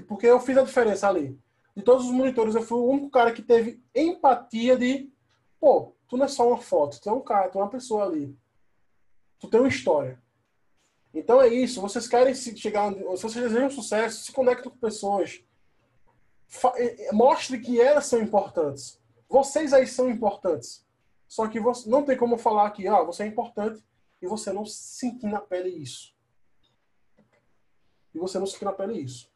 Porque 0.08 0.26
eu 0.26 0.40
fiz 0.40 0.58
a 0.58 0.64
diferença 0.64 1.08
ali. 1.08 1.40
De 1.78 1.84
todos 1.84 2.06
os 2.06 2.12
monitores, 2.12 2.56
eu 2.56 2.64
fui 2.64 2.80
o 2.80 2.90
único 2.90 3.12
cara 3.12 3.32
que 3.32 3.44
teve 3.44 3.80
empatia 3.94 4.76
de, 4.76 5.12
pô, 5.60 5.94
tu 6.14 6.18
não 6.18 6.26
é 6.26 6.30
só 6.30 6.48
uma 6.48 6.60
foto, 6.60 7.02
tu 7.02 7.10
é 7.10 7.12
um 7.12 7.22
cara, 7.22 7.50
tu 7.50 7.58
é 7.58 7.62
uma 7.64 7.72
pessoa 7.72 8.06
ali. 8.06 8.38
Tu 9.40 9.48
tem 9.48 9.60
uma 9.60 9.68
história. 9.68 10.22
Então 11.12 11.42
é 11.42 11.48
isso. 11.48 11.82
Vocês 11.82 12.08
querem 12.08 12.36
chegar 12.36 12.84
onde. 12.84 13.00
Se 13.00 13.24
vocês 13.24 13.44
desejam 13.44 13.72
sucesso, 13.72 14.24
se 14.24 14.32
conectem 14.32 14.72
com 14.72 14.78
pessoas. 14.78 15.44
Mostre 17.12 17.60
que 17.60 17.82
elas 17.82 18.06
são 18.06 18.22
importantes. 18.22 19.02
Vocês 19.28 19.74
aí 19.74 19.88
são 19.88 20.08
importantes. 20.08 20.86
Só 21.28 21.48
que 21.48 21.60
você, 21.60 21.90
não 21.90 22.04
tem 22.04 22.16
como 22.16 22.38
falar 22.38 22.70
que 22.70 22.88
ah, 22.88 23.02
você 23.02 23.24
é 23.24 23.26
importante 23.26 23.84
e 24.22 24.28
você 24.28 24.54
não 24.54 24.68
sentir 24.68 25.26
na 25.26 25.42
pele 25.42 25.70
isso. 25.70 26.14
E 28.14 28.20
você 28.20 28.38
não 28.38 28.46
sentir 28.46 28.66
na 28.66 28.72
pele 28.72 29.00
isso. 29.00 29.32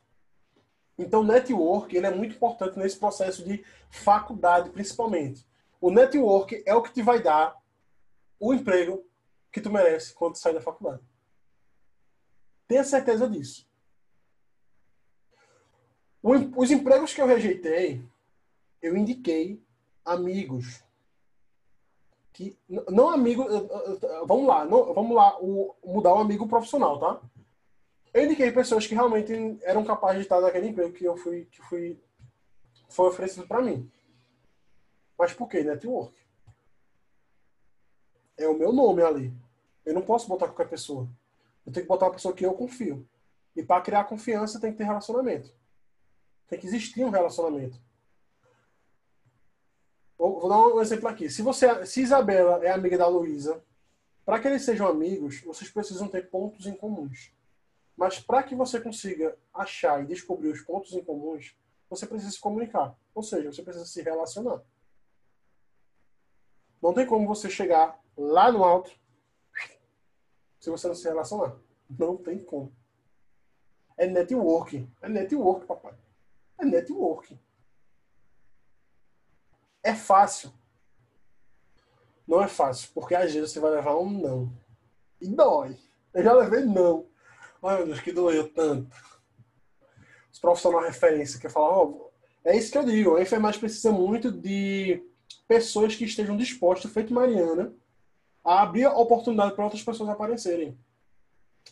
Então, 0.95 1.24
network 1.24 1.95
ele 1.98 2.06
é 2.06 2.12
muito 2.14 2.36
importante 2.36 2.78
nesse 2.78 2.99
processo 2.99 3.44
de 3.44 3.66
faculdade, 3.90 4.70
principalmente. 4.70 5.44
O 5.80 5.91
network 5.91 6.64
é 6.66 6.74
o 6.74 6.82
que 6.82 6.94
te 6.94 7.02
vai 7.02 7.22
dar 7.22 7.56
o 8.40 8.54
emprego 8.54 9.06
que 9.52 9.62
tu 9.62 9.72
merece 9.72 10.14
quando 10.14 10.34
tu 10.34 10.40
sai 10.40 10.54
da 10.54 10.62
faculdade. 10.62 11.02
Tenha 12.68 12.84
certeza 12.84 13.30
disso. 13.30 13.68
Os 16.22 16.72
empregos 16.72 17.14
que 17.14 17.22
eu 17.22 17.28
rejeitei, 17.28 18.04
eu 18.82 18.98
indiquei 18.98 19.62
amigos 20.04 20.84
que 22.38 22.56
não 22.68 23.10
amigo, 23.10 23.44
vamos 24.28 24.48
lá, 24.48 24.64
não, 24.64 24.94
vamos 24.94 25.16
lá, 25.16 25.36
o, 25.41 25.76
mudar 25.84 26.14
o 26.14 26.20
amigo 26.20 26.48
profissional, 26.48 26.99
tá? 26.99 27.20
Eu 28.14 28.26
indiquei 28.26 28.52
pessoas 28.52 28.86
que 28.86 28.94
realmente 28.94 29.34
eram 29.64 29.84
capazes 29.84 30.18
de 30.18 30.24
estar 30.24 30.40
naquele 30.40 30.68
emprego 30.68 30.94
que 30.94 31.04
eu 31.04 31.18
fui, 31.18 31.45
que 31.45 31.62
fui, 31.64 31.99
foi 32.90 33.08
oferecido 33.08 33.48
para 33.48 33.62
mim. 33.62 33.91
Mas 35.18 35.34
por 35.34 35.48
quê? 35.48 35.64
Network. 35.64 36.15
É 38.38 38.48
o 38.48 38.57
meu 38.57 38.72
nome 38.72 39.02
ali. 39.02 39.34
Eu 39.85 39.94
não 39.94 40.02
posso 40.02 40.27
botar 40.27 40.48
qualquer 40.48 40.69
pessoa. 40.69 41.10
Eu 41.65 41.72
tenho 41.72 41.85
que 41.85 41.89
botar 41.89 42.06
uma 42.06 42.14
pessoa 42.14 42.34
que 42.34 42.45
eu 42.45 42.53
confio. 42.53 43.07
E 43.56 43.64
para 43.64 43.81
criar 43.81 44.03
confiança 44.03 44.60
tem 44.60 44.72
que 44.72 44.77
ter 44.77 44.84
relacionamento. 44.84 45.52
Tem 46.48 46.60
que 46.60 46.68
existir 46.68 47.03
um 47.03 47.10
relacionamento. 47.10 47.80
Vou, 50.18 50.48
dar 50.48 50.60
um 50.60 50.81
exemplo 50.81 51.07
aqui. 51.07 51.30
Se 51.30 51.41
você, 51.41 51.85
se 51.85 52.02
Isabela 52.02 52.64
é 52.64 52.72
amiga 52.72 52.98
da 52.98 53.07
Luísa, 53.07 53.64
para 54.26 54.39
que 54.39 54.48
eles 54.48 54.64
sejam 54.64 54.88
amigos, 54.88 55.41
vocês 55.41 55.69
precisam 55.69 56.07
ter 56.07 56.30
pontos 56.30 56.65
em 56.65 56.76
comuns. 56.76 57.31
Mas 57.95 58.19
para 58.19 58.44
que 58.44 58.56
você 58.56 58.80
consiga 58.80 59.38
achar 59.53 60.03
e 60.03 60.07
descobrir 60.07 60.49
os 60.49 60.61
pontos 60.61 60.94
em 60.94 61.03
comuns, 61.03 61.56
você 61.89 62.06
precisa 62.06 62.31
se 62.31 62.39
comunicar. 62.39 62.95
Ou 63.15 63.23
seja, 63.23 63.52
você 63.52 63.64
precisa 63.64 63.85
se 63.85 64.02
relacionar. 64.02 64.61
Não 66.88 66.93
tem 66.93 67.05
como 67.05 67.27
você 67.27 67.49
chegar 67.49 68.01
lá 68.18 68.49
no 68.49 68.64
alto 68.64 68.97
se 70.57 70.69
você 70.69 70.88
não 70.88 70.95
se 70.95 71.03
relacionar. 71.03 71.57
Não 71.89 72.15
tem 72.15 72.41
como. 72.41 72.73
É 73.97 74.07
networking. 74.07 74.89
É 75.01 75.09
network, 75.09 75.65
papai. 75.65 75.93
É 76.57 76.64
networking. 76.64 77.38
É 79.84 79.93
fácil. 79.93 80.49
Não 82.26 82.41
é 82.41 82.47
fácil, 82.47 82.89
porque 82.93 83.15
às 83.15 83.34
vezes 83.34 83.51
você 83.51 83.59
vai 83.59 83.72
levar 83.72 83.97
um 83.97 84.09
não. 84.09 84.57
E 85.19 85.27
dói. 85.27 85.77
Eu 86.14 86.23
já 86.23 86.31
levei 86.31 86.64
não. 86.64 87.05
Ai, 87.61 87.80
meu 87.80 87.88
Deus, 87.88 87.99
que 87.99 88.14
doeu 88.14 88.47
tanto. 88.47 88.95
Os 90.31 90.39
profissionais 90.39 90.85
referência 90.85 91.38
que 91.38 91.49
falam, 91.49 91.99
oh, 91.99 92.11
é 92.45 92.55
isso 92.55 92.72
que 92.72 92.77
eu 92.77 92.85
digo, 92.85 93.18
a 93.18 93.22
enfermagem 93.22 93.59
precisa 93.59 93.91
muito 93.91 94.31
de 94.31 95.05
pessoas 95.48 95.95
que 95.95 96.03
estejam 96.03 96.36
dispostas, 96.36 96.91
feito 96.91 97.14
Mariana, 97.14 97.74
a 98.44 98.61
abrir 98.61 98.86
a 98.86 98.98
oportunidade 98.98 99.56
para 99.56 99.64
outras 99.64 99.84
pessoas 99.84 100.10
aparecerem. 100.10 100.78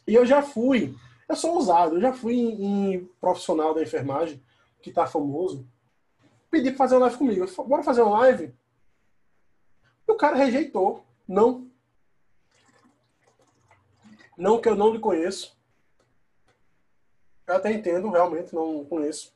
E 0.07 0.14
eu 0.14 0.26
já 0.26 0.41
fui, 0.41 0.95
eu 1.27 1.35
sou 1.35 1.56
ousado, 1.56 1.95
eu 1.95 2.02
já 2.02 2.14
fui 2.14 2.35
em, 2.35 2.93
em 2.93 3.06
profissional 3.19 3.73
da 3.73 3.81
enfermagem, 3.81 4.41
que 4.81 4.89
está 4.89 5.07
famoso, 5.07 5.68
pedi 6.49 6.69
para 6.69 6.77
fazer 6.77 6.95
uma 6.95 7.02
live 7.02 7.18
comigo. 7.18 7.45
Eu 7.45 7.65
bora 7.65 7.84
fazer 7.84 8.02
uma 8.02 8.19
live? 8.19 8.53
E 10.07 10.11
o 10.11 10.15
cara 10.15 10.35
rejeitou. 10.35 11.03
Não. 11.27 11.69
Não 14.38 14.61
que 14.61 14.69
eu 14.69 14.76
não 14.76 14.91
lhe 14.91 14.99
conheço. 14.99 15.57
Eu 17.47 17.56
até 17.56 17.72
entendo, 17.72 18.10
realmente, 18.10 18.53
não 18.53 18.85
conheço. 18.85 19.34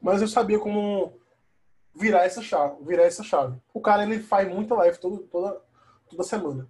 Mas 0.00 0.20
eu 0.20 0.28
sabia 0.28 0.58
como 0.58 1.19
virar 1.94 2.24
essa 2.24 2.42
chave. 2.42 2.76
Virar 2.84 3.04
essa 3.04 3.22
chave. 3.22 3.58
O 3.72 3.80
cara, 3.80 4.02
ele 4.02 4.20
faz 4.20 4.48
muita 4.48 4.74
live 4.74 4.98
toda, 4.98 5.22
toda, 5.24 5.60
toda 6.08 6.22
semana. 6.22 6.68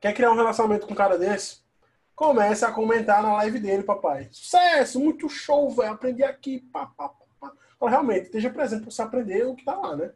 Quer 0.00 0.14
criar 0.14 0.32
um 0.32 0.36
relacionamento 0.36 0.86
com 0.86 0.92
um 0.92 0.96
cara 0.96 1.18
desse? 1.18 1.62
Comece 2.14 2.64
a 2.64 2.72
comentar 2.72 3.22
na 3.22 3.34
live 3.34 3.58
dele, 3.58 3.82
papai. 3.82 4.28
Sucesso! 4.30 5.00
Muito 5.00 5.28
show, 5.28 5.70
velho. 5.70 5.92
Aprendi 5.92 6.22
aqui. 6.22 6.60
Pá. 6.72 6.92
Então, 7.76 7.88
realmente, 7.88 8.26
esteja 8.26 8.50
presente 8.50 8.82
para 8.82 8.90
você 8.90 9.02
aprender 9.02 9.44
o 9.46 9.56
que 9.56 9.64
tá 9.64 9.76
lá, 9.76 9.96
né? 9.96 10.12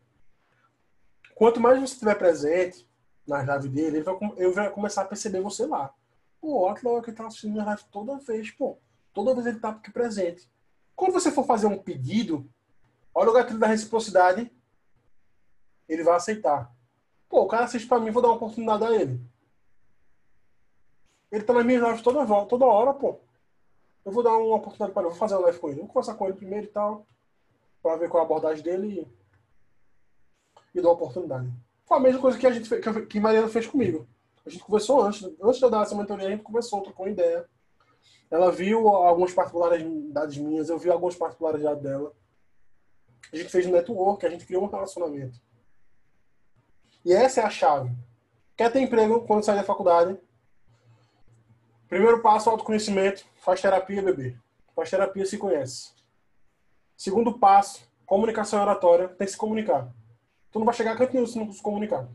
Quanto 1.34 1.60
mais 1.60 1.78
você 1.78 1.94
estiver 1.94 2.14
presente 2.14 2.88
na 3.26 3.42
live 3.42 3.68
dele, 3.68 3.98
ele 3.98 4.04
vai, 4.04 4.16
ele 4.36 4.52
vai 4.52 4.70
começar 4.70 5.02
a 5.02 5.06
perceber 5.06 5.40
você 5.40 5.66
lá. 5.66 5.92
O 6.40 6.66
Atlas 6.68 7.04
que 7.04 7.12
tá 7.12 7.26
assistindo 7.26 7.52
minha 7.52 7.64
live 7.64 7.82
toda 7.90 8.18
vez, 8.18 8.50
pô. 8.52 8.78
Toda 9.12 9.34
vez 9.34 9.46
ele 9.46 9.58
tá 9.58 9.70
aqui 9.70 9.90
presente. 9.90 10.48
Quando 10.94 11.12
você 11.12 11.30
for 11.30 11.44
fazer 11.44 11.66
um 11.66 11.76
pedido, 11.76 12.48
olha 13.16 13.30
o 13.30 13.32
gatilho 13.32 13.58
da 13.58 13.66
reciprocidade, 13.66 14.52
ele 15.88 16.04
vai 16.04 16.16
aceitar. 16.16 16.70
Pô, 17.30 17.40
o 17.40 17.48
cara 17.48 17.64
assiste 17.64 17.88
pra 17.88 17.98
mim, 17.98 18.10
vou 18.10 18.20
dar 18.20 18.28
uma 18.28 18.36
oportunidade 18.36 18.84
a 18.84 18.94
ele. 18.94 19.18
Ele 21.32 21.42
tá 21.42 21.54
nas 21.54 21.64
minhas 21.64 21.82
lives 21.82 22.02
toda, 22.02 22.44
toda 22.44 22.66
hora, 22.66 22.92
pô. 22.92 23.18
Eu 24.04 24.12
vou 24.12 24.22
dar 24.22 24.36
uma 24.36 24.56
oportunidade 24.56 24.92
para 24.92 25.02
ele, 25.02 25.10
vou 25.10 25.18
fazer 25.18 25.34
uma 25.34 25.44
live 25.44 25.58
com 25.58 25.68
ele. 25.70 25.80
Vou 25.80 25.88
conversar 25.88 26.14
com 26.14 26.26
ele 26.26 26.36
primeiro 26.36 26.66
e 26.66 26.68
tal, 26.68 27.06
para 27.82 27.96
ver 27.96 28.10
qual 28.10 28.20
é 28.20 28.22
a 28.22 28.26
abordagem 28.26 28.62
dele 28.62 29.08
e 30.74 30.80
dar 30.82 30.90
oportunidade. 30.90 31.50
Foi 31.86 31.96
a 31.96 32.00
mesma 32.00 32.20
coisa 32.20 32.38
que 32.38 32.46
a 32.46 32.52
gente 32.52 32.68
que, 32.68 33.06
que 33.06 33.20
Mariana 33.20 33.48
fez 33.48 33.66
comigo. 33.66 34.06
A 34.44 34.50
gente 34.50 34.62
conversou 34.62 35.02
antes, 35.02 35.24
antes 35.24 35.58
de 35.58 35.64
eu 35.64 35.70
dar 35.70 35.82
essa 35.82 35.94
mentoria, 35.94 36.28
a 36.28 36.30
gente 36.30 36.42
conversou, 36.42 36.82
trocou 36.82 37.08
ideia. 37.08 37.48
Ela 38.30 38.52
viu 38.52 38.88
algumas 38.88 39.32
particularidades 39.32 40.36
minhas, 40.36 40.68
eu 40.68 40.78
vi 40.78 40.90
algumas 40.90 41.16
particularidades 41.16 41.82
dela. 41.82 42.12
A 43.32 43.36
gente 43.36 43.50
fez 43.50 43.66
um 43.66 43.72
network, 43.72 44.24
a 44.24 44.30
gente 44.30 44.46
criou 44.46 44.64
um 44.64 44.68
relacionamento. 44.68 45.40
E 47.04 47.12
essa 47.12 47.40
é 47.40 47.44
a 47.44 47.50
chave. 47.50 47.94
Quer 48.56 48.72
ter 48.72 48.80
emprego 48.80 49.20
quando 49.22 49.44
sair 49.44 49.56
da 49.56 49.62
faculdade? 49.62 50.18
Primeiro 51.88 52.22
passo, 52.22 52.50
autoconhecimento. 52.50 53.24
Faz 53.36 53.60
terapia, 53.60 54.02
bebê. 54.02 54.36
Faz 54.74 54.90
terapia, 54.90 55.24
se 55.24 55.38
conhece. 55.38 55.92
Segundo 56.96 57.38
passo, 57.38 57.86
comunicação 58.04 58.60
oratória. 58.60 59.08
Tem 59.08 59.26
que 59.26 59.32
se 59.32 59.36
comunicar 59.36 59.92
tu 60.56 60.60
não 60.60 60.64
vai 60.64 60.74
chegar 60.74 60.92
a 60.92 60.96
canto 60.96 61.12
nenhum 61.12 61.26
se 61.26 61.38
não 61.38 61.52
se 61.52 61.62
comunicar. 61.62 62.08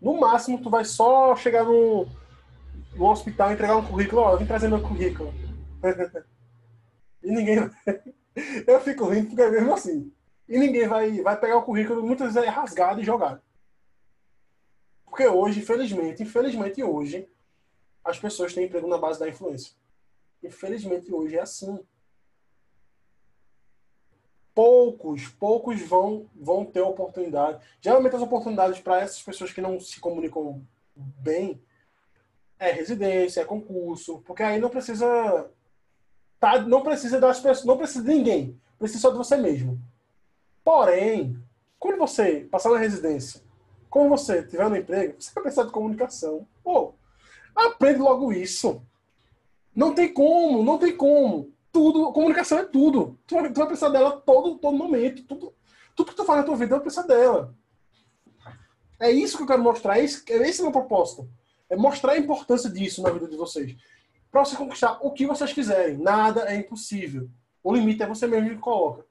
No 0.00 0.18
máximo, 0.18 0.60
tu 0.60 0.68
vai 0.68 0.84
só 0.84 1.36
chegar 1.36 1.64
no, 1.64 2.06
no 2.96 3.06
hospital 3.06 3.52
entregar 3.52 3.76
um 3.76 3.86
currículo. 3.86 4.22
Ó, 4.22 4.32
eu 4.32 4.38
vim 4.38 4.46
trazer 4.46 4.68
meu 4.68 4.82
currículo. 4.82 5.32
e 7.22 7.30
ninguém 7.30 7.70
Eu 8.66 8.80
fico 8.80 9.08
rindo 9.08 9.28
porque 9.28 9.42
é 9.42 9.50
mesmo 9.50 9.72
assim. 9.74 10.12
E 10.48 10.58
ninguém 10.58 10.86
vai, 10.86 11.22
vai 11.22 11.38
pegar 11.38 11.56
o 11.56 11.62
currículo, 11.62 12.04
muitas 12.04 12.34
vezes 12.34 12.50
rasgado 12.50 13.00
e 13.00 13.04
jogado. 13.04 13.40
Porque 15.06 15.26
hoje, 15.26 15.60
infelizmente, 15.60 16.22
infelizmente 16.22 16.82
hoje, 16.82 17.28
as 18.04 18.18
pessoas 18.18 18.52
têm 18.52 18.66
emprego 18.66 18.88
na 18.88 18.98
base 18.98 19.18
da 19.18 19.28
influência. 19.28 19.72
Infelizmente 20.42 21.12
hoje 21.12 21.36
é 21.36 21.40
assim 21.40 21.78
poucos, 24.54 25.26
poucos 25.28 25.80
vão, 25.82 26.30
vão 26.34 26.64
ter 26.64 26.80
oportunidade. 26.80 27.62
Geralmente 27.80 28.14
as 28.14 28.22
oportunidades 28.22 28.80
para 28.80 29.00
essas 29.00 29.20
pessoas 29.20 29.52
que 29.52 29.60
não 29.60 29.80
se 29.80 29.98
comunicam 29.98 30.64
bem 30.94 31.60
é 32.58 32.70
residência, 32.70 33.40
é 33.40 33.44
concurso, 33.44 34.20
porque 34.20 34.42
aí 34.42 34.60
não 34.60 34.70
precisa 34.70 35.50
tá, 36.44 36.60
não 36.60 36.82
precisa 36.82 37.18
das 37.18 37.40
pessoas, 37.40 37.64
não 37.64 37.78
precisa 37.78 38.02
de 38.02 38.10
ninguém, 38.10 38.60
precisa 38.78 39.00
só 39.00 39.10
de 39.10 39.16
você 39.16 39.36
mesmo. 39.36 39.80
Porém, 40.62 41.38
quando 41.78 41.98
você 41.98 42.46
passar 42.50 42.70
na 42.70 42.78
residência, 42.78 43.40
quando 43.88 44.10
você 44.10 44.42
tiver 44.42 44.68
no 44.68 44.76
emprego, 44.76 45.14
você 45.18 45.30
vai 45.34 45.42
precisar 45.42 45.64
de 45.64 45.72
comunicação. 45.72 46.46
Pô, 46.62 46.94
aprende 47.54 47.98
logo 47.98 48.32
isso. 48.32 48.82
Não 49.74 49.94
tem 49.94 50.12
como, 50.12 50.62
não 50.62 50.78
tem 50.78 50.94
como 50.96 51.52
tudo, 51.72 52.12
comunicação 52.12 52.58
é 52.58 52.64
tudo. 52.64 53.18
Tu 53.26 53.34
vai, 53.34 53.50
tu 53.50 53.58
vai 53.58 53.66
precisar 53.66 53.88
dela 53.88 54.12
todo, 54.12 54.58
todo 54.58 54.76
momento. 54.76 55.24
Tudo, 55.24 55.54
tudo 55.96 56.10
que 56.10 56.16
tu 56.16 56.24
faz 56.24 56.40
na 56.40 56.44
tua 56.44 56.56
vida, 56.56 56.68
tu 56.68 56.70
vai 56.72 56.80
precisar 56.80 57.06
dela. 57.06 57.54
É 59.00 59.10
isso 59.10 59.36
que 59.36 59.42
eu 59.42 59.46
quero 59.46 59.62
mostrar. 59.62 59.98
Esse, 59.98 60.22
esse 60.30 60.60
é 60.60 60.62
o 60.62 60.66
meu 60.66 60.72
propósito. 60.72 61.28
É 61.68 61.76
mostrar 61.76 62.12
a 62.12 62.18
importância 62.18 62.70
disso 62.70 63.02
na 63.02 63.10
vida 63.10 63.28
de 63.28 63.36
vocês. 63.36 63.76
Para 64.34 64.44
você 64.44 64.56
conquistar 64.56 64.98
o 65.00 65.12
que 65.12 65.28
vocês 65.28 65.52
quiserem. 65.52 65.96
Nada 65.96 66.52
é 66.52 66.56
impossível. 66.56 67.30
O 67.62 67.72
limite 67.72 68.02
é 68.02 68.06
você 68.08 68.26
mesmo 68.26 68.50
que 68.50 68.58
coloca. 68.58 69.06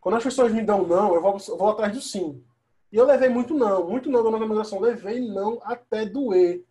Quando 0.00 0.18
as 0.18 0.22
pessoas 0.22 0.52
me 0.52 0.62
dão 0.62 0.86
não, 0.86 1.12
eu 1.12 1.20
vou, 1.20 1.36
vou 1.36 1.70
atrás 1.70 1.92
do 1.92 2.00
sim. 2.00 2.46
E 2.92 2.96
eu 2.96 3.04
levei 3.04 3.28
muito 3.28 3.54
não, 3.54 3.88
muito 3.88 4.08
não 4.08 4.22
na 4.22 4.38
organização. 4.38 4.78
Levei 4.78 5.20
não 5.20 5.60
até 5.64 6.06
doer. 6.06 6.64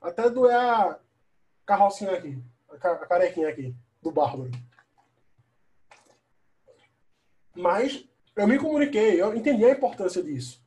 Até 0.00 0.28
doer 0.28 0.56
a, 0.56 0.98
carrocinha 1.64 2.10
aqui, 2.10 2.42
a 2.68 3.06
carequinha 3.06 3.48
aqui, 3.48 3.72
do 4.02 4.10
Bárbaro. 4.10 4.50
Mas 7.54 8.08
eu 8.34 8.48
me 8.48 8.58
comuniquei, 8.58 9.22
eu 9.22 9.36
entendi 9.36 9.64
a 9.64 9.70
importância 9.70 10.20
disso. 10.20 10.60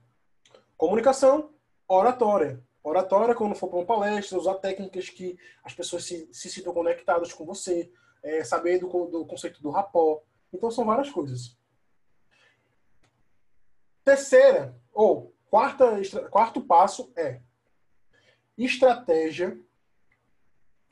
Comunicação, 0.77 1.49
oratória. 1.89 2.63
Oratória, 2.83 3.33
quando 3.33 3.55
for 3.55 3.69
para 3.69 3.79
uma 3.79 3.85
palestra, 3.85 4.37
usar 4.37 4.55
técnicas 4.55 5.09
que 5.09 5.37
as 5.63 5.73
pessoas 5.73 6.03
se, 6.03 6.27
se 6.33 6.49
sintam 6.49 6.73
conectadas 6.73 7.31
com 7.31 7.45
você, 7.45 7.89
é, 8.21 8.43
saber 8.43 8.79
do, 8.79 8.87
do 9.07 9.25
conceito 9.25 9.61
do 9.61 9.69
rapó. 9.69 10.21
Então, 10.51 10.69
são 10.69 10.85
várias 10.85 11.09
coisas. 11.09 11.57
Terceira, 14.03 14.75
ou 14.91 15.33
quarta, 15.49 16.01
quarto 16.29 16.61
passo 16.61 17.11
é 17.15 17.39
estratégia 18.57 19.57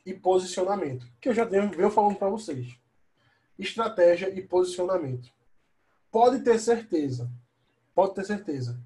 e 0.06 0.14
posicionamento, 0.14 1.06
que 1.20 1.30
eu 1.30 1.34
já 1.34 1.44
venho 1.44 1.92
falando 1.92 2.16
para 2.16 2.30
vocês. 2.30 2.76
Estratégia 3.60 4.30
e 4.30 4.42
posicionamento. 4.42 5.30
Pode 6.10 6.44
ter 6.44 6.58
certeza, 6.58 7.30
pode 7.94 8.16
ter 8.16 8.24
certeza. 8.24 8.82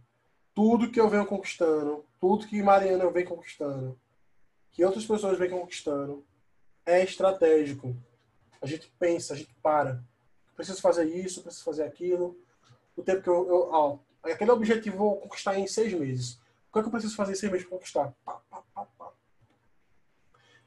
Tudo 0.55 0.89
que 0.89 0.99
eu 0.99 1.09
venho 1.09 1.25
conquistando, 1.25 2.03
tudo 2.19 2.47
que 2.47 2.63
Mariana 2.63 3.07
vem 3.11 3.25
conquistando, 3.25 3.99
que 4.71 4.83
outras 4.83 5.05
pessoas 5.05 5.37
vêm 5.37 5.49
conquistando, 5.49 6.25
é 6.85 7.03
estratégico. 7.03 7.95
A 8.61 8.65
gente 8.65 8.91
pensa, 8.97 9.33
a 9.33 9.37
gente 9.37 9.53
para. 9.61 10.03
Preciso 10.55 10.81
fazer 10.81 11.05
isso, 11.05 11.43
preciso 11.43 11.65
fazer 11.65 11.83
aquilo. 11.83 12.39
O 12.95 13.03
tempo 13.03 13.21
que 13.21 13.29
eu. 13.29 13.47
eu 13.47 13.69
ó, 13.71 13.99
aquele 14.23 14.51
objetivo 14.51 14.95
eu 14.95 14.99
vou 14.99 15.17
conquistar 15.17 15.59
em 15.59 15.67
seis 15.67 15.93
meses. 15.93 16.39
O 16.69 16.73
que, 16.73 16.79
é 16.79 16.81
que 16.81 16.87
eu 16.87 16.91
preciso 16.91 17.15
fazer 17.15 17.33
em 17.33 17.35
seis 17.35 17.51
meses 17.51 17.67
para 17.67 17.77
conquistar? 17.77 18.13
Pá, 18.23 18.41
pá, 18.49 18.63
pá, 18.73 18.87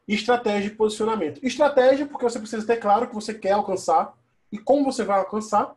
estratégia 0.08 0.68
e 0.68 0.74
posicionamento. 0.74 1.44
Estratégia, 1.44 2.06
porque 2.06 2.24
você 2.24 2.38
precisa 2.38 2.66
ter 2.66 2.78
claro 2.78 3.04
o 3.04 3.08
que 3.08 3.14
você 3.14 3.34
quer 3.34 3.52
alcançar 3.52 4.16
e 4.50 4.58
como 4.58 4.84
você 4.84 5.04
vai 5.04 5.18
alcançar. 5.18 5.76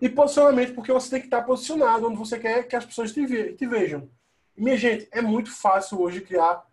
E 0.00 0.08
posicionamento, 0.08 0.74
porque 0.74 0.92
você 0.92 1.10
tem 1.10 1.20
que 1.20 1.26
estar 1.26 1.42
posicionado 1.42 2.06
onde 2.06 2.18
você 2.18 2.38
quer 2.38 2.66
que 2.66 2.76
as 2.76 2.84
pessoas 2.84 3.12
te, 3.12 3.24
ve 3.26 3.54
te 3.54 3.66
vejam. 3.66 4.10
Minha 4.56 4.76
gente, 4.76 5.08
é 5.10 5.20
muito 5.20 5.50
fácil 5.50 6.00
hoje 6.00 6.20
criar 6.20 6.64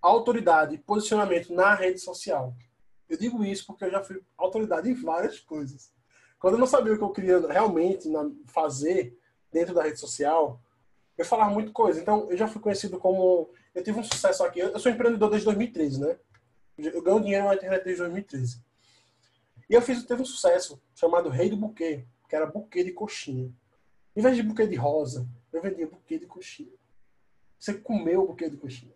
autoridade 0.00 0.78
posicionamento 0.78 1.52
na 1.52 1.74
rede 1.74 2.00
social. 2.00 2.54
Eu 3.08 3.16
digo 3.16 3.44
isso 3.44 3.66
porque 3.66 3.84
eu 3.84 3.90
já 3.90 4.02
fui 4.02 4.20
autoridade 4.36 4.90
em 4.90 4.94
várias 4.94 5.38
coisas. 5.38 5.92
Quando 6.38 6.54
eu 6.54 6.60
não 6.60 6.66
sabia 6.66 6.92
o 6.92 6.98
que 6.98 7.04
eu 7.04 7.10
queria 7.10 7.38
realmente 7.46 8.08
fazer 8.46 9.16
dentro 9.52 9.74
da 9.74 9.82
rede 9.82 10.00
social, 10.00 10.60
eu 11.16 11.24
falava 11.24 11.50
muito 11.50 11.72
coisa. 11.72 12.00
Então, 12.00 12.28
eu 12.30 12.36
já 12.36 12.48
fui 12.48 12.60
conhecido 12.60 12.98
como 12.98 13.50
eu 13.74 13.82
tive 13.82 14.00
um 14.00 14.04
sucesso 14.04 14.42
aqui. 14.42 14.58
Eu 14.58 14.78
sou 14.80 14.90
empreendedor 14.90 15.30
desde 15.30 15.44
2013, 15.44 16.00
né? 16.00 16.16
Eu 16.78 17.02
ganho 17.02 17.20
dinheiro 17.20 17.46
na 17.46 17.54
internet 17.54 17.84
desde 17.84 18.02
2013. 18.02 18.60
E 19.70 19.74
eu 19.74 19.82
fiz, 19.82 20.02
teve 20.04 20.22
um 20.22 20.24
sucesso 20.24 20.82
chamado 20.94 21.28
Rei 21.28 21.48
do 21.48 21.56
Buquê, 21.56 22.04
que 22.32 22.36
era 22.36 22.46
buquê 22.46 22.82
de 22.82 22.92
coxinha. 22.92 23.52
Em 24.16 24.22
vez 24.22 24.34
de 24.34 24.42
buquê 24.42 24.66
de 24.66 24.74
rosa, 24.74 25.28
eu 25.52 25.60
vendia 25.60 25.86
buquê 25.86 26.18
de 26.18 26.24
coxinha. 26.24 26.72
Você 27.58 27.74
comeu 27.74 28.22
o 28.22 28.28
buquê 28.28 28.48
de 28.48 28.56
coxinha. 28.56 28.94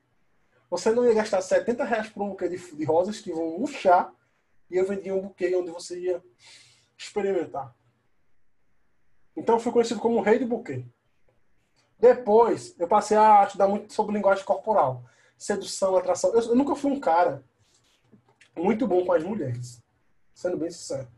Você 0.70 0.90
não 0.90 1.04
ia 1.04 1.12
gastar 1.12 1.42
70 1.42 1.84
reais 1.84 2.08
por 2.08 2.22
um 2.22 2.30
buquê 2.30 2.48
de, 2.48 2.56
de 2.56 2.84
rosas 2.84 3.20
que 3.20 3.30
vão 3.30 3.58
murchar 3.58 4.10
e 4.70 4.76
eu 4.76 4.86
vendia 4.86 5.14
um 5.14 5.20
buquê 5.20 5.54
onde 5.54 5.70
você 5.70 6.00
ia 6.00 6.24
experimentar. 6.96 7.76
Então 9.36 9.56
eu 9.56 9.60
fui 9.60 9.70
conhecido 9.70 10.00
como 10.00 10.16
o 10.16 10.22
rei 10.22 10.38
do 10.38 10.46
buquê. 10.46 10.86
Depois, 11.98 12.74
eu 12.78 12.88
passei 12.88 13.18
a 13.18 13.44
estudar 13.44 13.68
muito 13.68 13.92
sobre 13.92 14.14
linguagem 14.14 14.46
corporal. 14.46 15.04
Sedução, 15.36 15.94
atração. 15.94 16.32
Eu, 16.32 16.40
eu 16.40 16.56
nunca 16.56 16.74
fui 16.74 16.90
um 16.90 17.00
cara 17.00 17.44
muito 18.56 18.86
bom 18.86 19.04
com 19.04 19.12
as 19.12 19.22
mulheres. 19.22 19.82
Sendo 20.32 20.56
bem 20.56 20.70
sincero. 20.70 21.14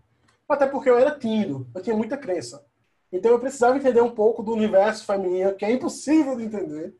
Até 0.49 0.67
porque 0.67 0.89
eu 0.89 0.99
era 0.99 1.19
tímido. 1.19 1.69
Eu 1.75 1.83
tinha 1.83 1.97
muita 1.97 2.17
crença. 2.17 2.67
Então 3.13 3.31
eu 3.31 3.41
precisava 3.41 3.77
entender 3.77 4.01
um 4.01 4.15
pouco 4.15 4.43
do 4.43 4.53
universo 4.53 5.05
feminino, 5.05 5.55
que 5.55 5.65
é 5.65 5.71
impossível 5.71 6.37
de 6.37 6.45
entender. 6.45 6.97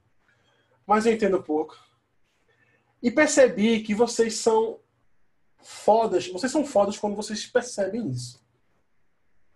Mas 0.87 1.07
eu 1.07 1.13
entendo 1.13 1.43
pouco. 1.43 1.77
E 3.03 3.11
percebi 3.11 3.81
que 3.83 3.95
vocês 3.95 4.35
são 4.37 4.81
fodas. 5.59 6.29
Vocês 6.29 6.51
são 6.51 6.65
fodas 6.65 6.99
quando 6.99 7.17
vocês 7.17 7.47
percebem 7.47 8.09
isso. 8.09 8.43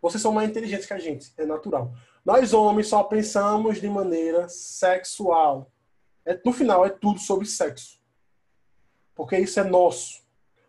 Vocês 0.01 0.21
são 0.21 0.33
mais 0.33 0.49
inteligentes 0.49 0.87
que 0.87 0.93
a 0.93 0.99
gente, 0.99 1.33
é 1.37 1.47
natural. 1.47 1.95
Nós 2.25 2.53
homens 2.53 2.89
só 2.89 3.03
pensamos 3.05 3.81
de 3.81 3.89
maneira 3.89 4.49
sexual. 4.49 5.71
É, 6.25 6.39
no 6.45 6.53
final 6.53 6.85
é 6.85 6.91
tudo 6.91 7.21
sobre 7.21 7.47
sexo. 7.47 8.01
Porque 9.15 9.39
isso 9.39 9.61
é 9.61 9.65
nosso. 9.65 10.23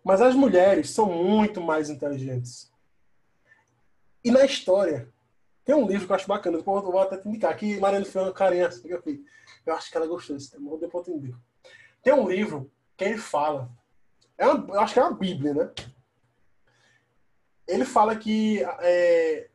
Mas 0.04 0.22
as 0.22 0.36
mulheres 0.36 0.90
são 0.90 1.06
muito 1.08 1.62
mais 1.62 1.90
inteligentes. 1.90 2.73
E 4.24 4.32
na 4.32 4.46
história, 4.46 5.12
tem 5.66 5.76
um 5.76 5.88
livro 5.88 6.06
que 6.06 6.12
eu 6.12 6.16
acho 6.16 6.28
bacana, 6.28 6.58
eu 6.58 6.64
vou 6.64 7.00
até 7.00 7.18
te 7.18 7.28
indicar, 7.28 7.56
que 7.58 7.80
Mariana 7.80 8.06
Fiona 8.06 8.32
Carinha, 8.32 8.70
eu 9.66 9.76
acho 9.76 9.92
que 9.92 9.98
ela 9.98 10.08
gostou 10.08 10.36
desse 10.36 10.52
tema, 10.52 10.78
depois 10.78 11.08
eu 11.08 11.14
te 11.14 11.20
indico. 11.20 11.40
Tem 12.02 12.14
um 12.14 12.28
livro 12.28 12.72
que 12.98 13.04
ele 13.04 13.18
fala, 13.18 13.70
é 14.38 14.48
uma, 14.48 14.74
eu 14.74 14.80
acho 14.80 14.94
que 14.94 15.00
é 15.00 15.04
uma 15.04 15.14
bíblia, 15.14 15.54
né? 15.54 15.72
Ele 17.68 17.86
fala 17.86 18.16
que 18.16 18.62
é, 18.80 19.50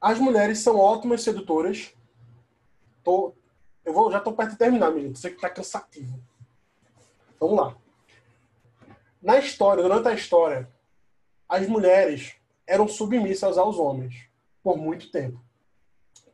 as 0.00 0.18
mulheres 0.18 0.60
são 0.60 0.78
ótimas 0.78 1.22
sedutoras. 1.22 1.94
Tô, 3.04 3.34
eu 3.84 3.92
vou, 3.92 4.10
já 4.10 4.18
estou 4.18 4.32
perto 4.32 4.52
de 4.52 4.58
terminar, 4.58 4.90
minha 4.90 5.06
gente. 5.06 5.20
Que 5.20 5.28
está 5.28 5.50
cansativo. 5.50 6.18
Vamos 7.38 7.56
lá. 7.56 7.76
Na 9.20 9.38
história, 9.38 9.82
durante 9.82 10.08
a 10.08 10.14
história, 10.14 10.70
as 11.48 11.66
mulheres 11.66 12.36
eram 12.66 12.88
submissas 12.88 13.56
aos 13.56 13.78
homens 13.78 14.28
por 14.62 14.76
muito 14.76 15.10
tempo. 15.10 15.40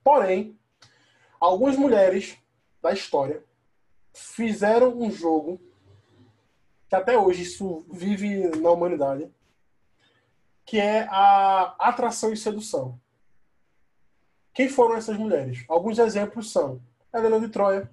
Porém, 0.02 0.59
algumas 1.38 1.76
mulheres 1.76 2.38
da 2.80 2.92
história 2.92 3.44
fizeram 4.14 4.96
um 4.98 5.10
jogo 5.10 5.60
que 6.88 6.96
até 6.96 7.16
hoje 7.18 7.42
isso 7.42 7.86
vive 7.90 8.48
na 8.59 8.70
humanidade, 8.70 9.30
que 10.64 10.78
é 10.78 11.06
a 11.10 11.74
atração 11.78 12.32
e 12.32 12.36
sedução. 12.36 13.00
Quem 14.52 14.68
foram 14.68 14.96
essas 14.96 15.16
mulheres? 15.16 15.64
Alguns 15.68 15.98
exemplos 15.98 16.50
são 16.50 16.82
Helena 17.14 17.40
de 17.40 17.48
Troia, 17.48 17.90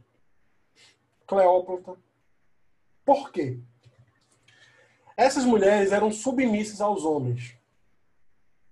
Cleópatra. 1.26 1.96
Por 3.06 3.32
quê? 3.32 3.60
Essas 5.16 5.46
mulheres 5.46 5.92
eram 5.92 6.12
submissas 6.12 6.82
aos 6.82 7.04
homens. 7.04 7.59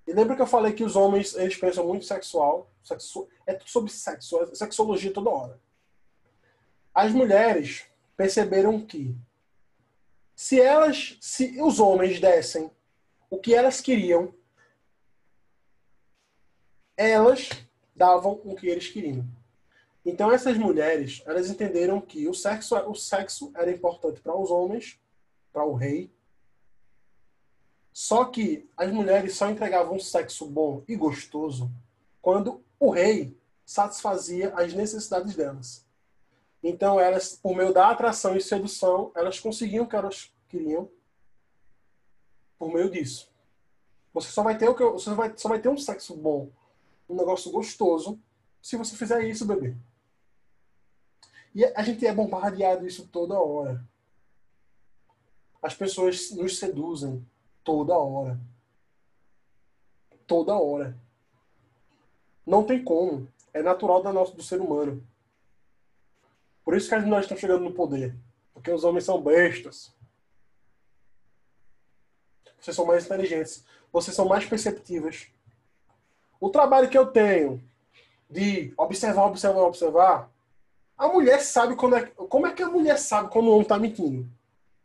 E 0.08 0.14
lembra 0.14 0.36
que 0.36 0.42
eu 0.42 0.48
falei 0.48 0.72
que 0.72 0.84
os 0.84 0.96
homens 0.96 1.36
eles 1.36 1.58
pensam 1.58 1.86
muito 1.86 2.06
sexual, 2.06 2.72
sexu... 2.82 3.28
é 3.46 3.54
tudo 3.54 3.70
sobre 3.70 3.92
sexo, 3.92 4.42
é 4.42 4.56
sexologia 4.56 5.12
toda 5.12 5.30
hora. 5.30 5.60
As 6.94 7.12
mulheres 7.12 7.86
perceberam 8.16 8.80
que 8.84 9.16
se 10.34 10.62
elas, 10.62 11.18
se 11.20 11.62
os 11.62 11.80
homens 11.80 12.20
dessem 12.20 12.72
o 13.30 13.38
que 13.38 13.54
elas 13.54 13.82
queriam, 13.82 14.34
elas 16.96 17.50
davam 17.96 18.40
o 18.46 18.56
que 18.56 18.68
eles 18.68 18.88
queriam. 18.88 19.26
Então 20.06 20.32
essas 20.32 20.58
mulheres, 20.58 21.22
elas 21.26 21.50
entenderam 21.50 22.00
que 22.00 22.30
o 22.30 22.34
sexo, 22.34 22.78
o 22.90 22.96
sexo 22.96 23.52
era 23.56 23.70
importante 23.70 24.22
para 24.22 24.36
os 24.36 24.50
homens, 24.50 24.98
para 25.52 25.66
o 25.66 25.74
rei. 25.74 26.10
Só 27.98 28.26
que 28.26 28.70
as 28.78 28.92
mulheres 28.92 29.36
só 29.36 29.50
entregavam 29.50 29.96
um 29.96 30.00
sexo 30.00 30.46
bom 30.46 30.84
e 30.88 30.96
gostoso 30.96 31.72
quando 32.22 32.64
o 32.80 32.92
rei 32.92 33.36
satisfazia 33.66 34.54
as 34.54 34.72
necessidades 34.72 35.36
delas. 35.36 35.84
Então 36.62 37.00
elas, 37.00 37.36
por 37.36 37.56
meio 37.56 37.74
da 37.74 37.90
atração 37.90 38.38
e 38.38 38.40
sedução, 38.40 39.12
elas 39.16 39.40
conseguiam 39.40 39.86
o 39.86 39.90
que 39.90 39.96
elas 39.96 40.32
queriam 40.48 40.88
por 42.60 42.72
meio 42.72 42.88
disso. 42.88 43.32
Você 44.14 44.30
só 44.30 44.44
vai 44.44 44.56
ter 44.56 44.70
o 44.70 44.76
que 44.76 44.84
você 44.84 45.10
vai, 45.16 45.36
só 45.36 45.50
vai 45.50 45.60
ter 45.60 45.70
um 45.70 45.78
sexo 45.78 46.16
bom 46.16 46.52
um 47.10 47.16
negócio 47.16 47.52
gostoso 47.52 48.22
se 48.62 48.78
você 48.78 48.96
fizer 48.96 49.24
isso, 49.24 49.44
bebê. 49.44 49.76
E 51.56 51.66
a 51.66 51.82
gente 51.82 52.06
é 52.06 52.14
bombardeado 52.14 52.86
isso 52.86 53.08
toda 53.08 53.42
hora. 53.42 53.84
As 55.64 55.74
pessoas 55.74 56.30
nos 56.30 56.60
seduzem 56.60 57.26
toda 57.68 57.98
hora. 57.98 58.40
Toda 60.26 60.56
hora. 60.56 60.98
Não 62.46 62.64
tem 62.64 62.82
como. 62.82 63.28
É 63.54 63.62
natural 63.62 64.02
da 64.02 64.14
nossa, 64.14 64.34
do 64.34 64.42
ser 64.42 64.62
humano. 64.62 65.06
Por 66.64 66.78
isso 66.78 66.88
que 66.88 66.96
mulheres 66.96 67.26
estão 67.26 67.38
chegando 67.38 67.66
no 67.66 67.74
poder. 67.74 68.16
Porque 68.54 68.72
os 68.72 68.86
homens 68.86 69.04
são 69.04 69.22
bestas. 69.22 69.94
Vocês 72.58 72.74
são 72.74 72.86
mais 72.86 73.06
inteligentes. 73.06 73.66
Vocês 73.92 74.16
são 74.16 74.26
mais 74.26 74.46
perceptivas. 74.46 75.28
O 76.40 76.50
trabalho 76.50 76.90
que 76.90 76.98
eu 76.98 77.08
tenho 77.08 77.62
de 78.30 78.74
observar, 78.78 79.26
observar, 79.26 79.62
observar, 79.64 80.32
a 80.98 81.10
mulher 81.10 81.42
sabe 81.42 81.76
quando 81.76 81.98
é, 81.98 82.06
como 82.06 82.48
é 82.48 82.54
que 82.54 82.64
a 82.64 82.70
mulher 82.70 82.98
sabe 82.98 83.30
quando 83.30 83.48
o 83.48 83.52
homem 83.52 83.64
está 83.64 83.78
mentindo? 83.78 84.26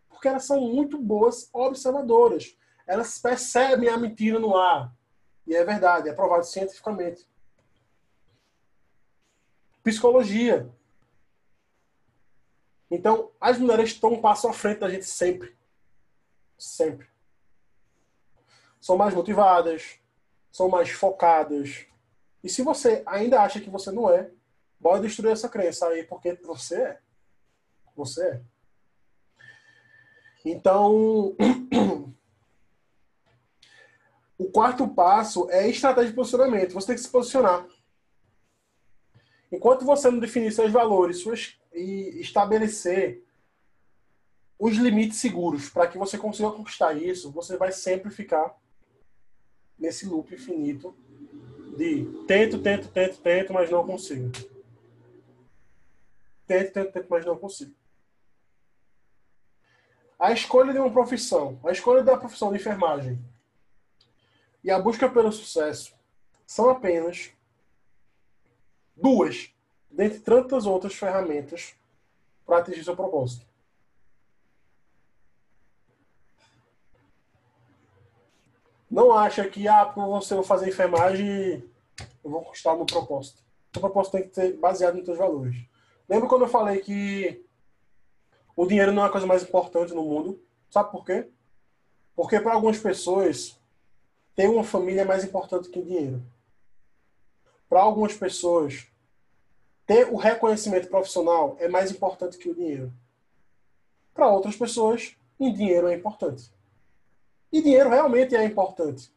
Porque 0.09 0.27
elas 0.27 0.45
são 0.45 0.61
muito 0.61 0.99
boas 0.99 1.49
observadoras. 1.53 2.57
Elas 2.87 3.19
percebem 3.19 3.89
a 3.89 3.97
mentira 3.97 4.39
no 4.39 4.57
ar. 4.57 4.95
E 5.47 5.55
é 5.55 5.65
verdade, 5.65 6.09
é 6.09 6.13
provado 6.13 6.45
cientificamente. 6.45 7.27
Psicologia. 9.83 10.71
Então, 12.91 13.31
as 13.41 13.59
mulheres 13.59 13.91
estão 13.91 14.13
um 14.13 14.21
passo 14.21 14.47
à 14.47 14.53
frente 14.53 14.81
da 14.81 14.91
gente 14.91 15.07
sempre. 15.07 15.57
Sempre. 16.59 17.09
São 18.81 18.97
mais 18.97 19.15
motivadas, 19.15 19.99
são 20.51 20.69
mais 20.69 20.91
focadas. 20.91 21.87
E 22.45 22.49
se 22.49 22.63
você 22.63 23.03
ainda 23.07 23.41
acha 23.41 23.61
que 23.61 23.71
você 23.71 23.91
não 23.91 24.11
é, 24.11 24.31
bora 24.79 25.01
destruir 25.01 25.33
essa 25.33 25.49
crença 25.49 25.89
aí, 25.89 26.05
porque 26.05 26.35
você 26.45 26.83
é. 26.83 27.01
Você 27.97 28.27
é. 28.27 28.43
Então, 30.45 31.37
o 34.43 34.51
quarto 34.51 34.89
passo 34.89 35.49
é 35.51 35.69
estratégia 35.69 36.11
de 36.11 36.17
posicionamento. 36.17 36.73
Você 36.73 36.89
tem 36.89 36.97
que 36.97 37.03
se 37.03 37.09
posicionar. 37.09 37.65
Enquanto 39.53 39.85
você 39.85 40.11
não 40.11 40.19
definir 40.19 40.51
seus 40.51 40.73
valores 40.73 41.19
suas, 41.19 41.57
e 41.73 42.21
estabelecer 42.21 43.25
os 44.59 44.77
limites 44.77 45.19
seguros 45.19 45.69
para 45.69 45.87
que 45.87 45.97
você 45.97 46.19
consiga 46.19 46.51
conquistar 46.51 46.95
isso, 46.95 47.31
você 47.31 47.57
vai 47.57 47.71
sempre 47.71 48.11
ficar 48.11 48.57
nesse 49.79 50.07
loop 50.07 50.35
infinito 50.35 50.95
de 51.77 52.05
tento, 52.27 52.59
tento, 52.59 52.89
tento, 52.89 53.19
tento, 53.19 53.53
mas 53.53 53.71
não 53.71 53.87
consigo. 53.87 54.31
Tento, 56.47 56.73
tento, 56.73 56.93
tento, 56.93 57.07
mas 57.09 57.25
não 57.25 57.39
consigo. 57.39 57.75
A 60.19 60.33
escolha 60.33 60.73
de 60.73 60.79
uma 60.79 60.91
profissão, 60.91 61.59
a 61.65 61.71
escolha 61.71 62.03
da 62.03 62.17
profissão 62.17 62.51
de 62.51 62.57
enfermagem 62.57 63.19
e 64.63 64.71
a 64.71 64.79
busca 64.79 65.09
pelo 65.09 65.33
sucesso 65.33 65.95
são 66.47 66.71
apenas 66.71 67.31
duas 68.97 69.53
dentre 69.91 70.21
tantas 70.21 70.67
outras 70.67 70.95
ferramentas 70.95 71.75
para 72.47 72.59
atingir 72.59 72.85
seu 72.85 72.97
propósito. 72.97 73.47
não 78.93 79.11
acha 79.11 79.49
que, 79.49 79.67
ah, 79.67 79.87
por 79.87 80.07
você 80.07 80.35
vou 80.35 80.45
fazer 80.45 80.69
enfermagem, 80.69 81.65
eu 82.23 82.31
vou 82.31 82.43
custar 82.43 82.77
no 82.77 82.85
propósito. 82.85 83.43
O 83.75 83.81
propósito 83.81 84.13
tem 84.13 84.29
que 84.29 84.35
ser 84.35 84.53
baseado 84.59 84.97
nos 84.97 85.07
seus 85.07 85.17
valores. 85.17 85.57
Lembra 86.07 86.29
quando 86.29 86.43
eu 86.43 86.49
falei 86.49 86.81
que 86.81 87.43
o 88.55 88.67
dinheiro 88.67 88.93
não 88.93 89.03
é 89.03 89.07
a 89.07 89.11
coisa 89.11 89.27
mais 89.27 89.43
importante 89.43 89.95
no 89.95 90.05
mundo? 90.05 90.39
Sabe 90.69 90.93
por 90.93 91.07
quê? 91.07 91.27
Porque 92.15 92.39
para 92.39 92.53
algumas 92.53 92.79
pessoas, 92.79 93.59
ter 94.35 94.49
uma 94.49 94.65
família 94.65 95.03
é 95.03 95.05
mais 95.05 95.25
importante 95.25 95.69
que 95.69 95.83
dinheiro. 95.83 96.23
Para 97.69 97.83
algumas 97.83 98.15
pessoas, 98.15 98.87
ter 99.87 100.09
o 100.09 100.17
reconhecimento 100.17 100.89
profissional 100.89 101.57
é 101.59 101.69
mais 101.69 101.91
importante 101.91 102.39
que 102.39 102.49
o 102.49 102.55
dinheiro. 102.55 102.93
Para 104.15 104.29
outras 104.29 104.57
pessoas, 104.57 105.17
o 105.39 105.51
dinheiro 105.53 105.89
é 105.89 105.95
importante. 105.95 106.51
E 107.51 107.61
dinheiro 107.61 107.91
realmente 107.91 108.35
é 108.35 108.45
importante. 108.45 109.11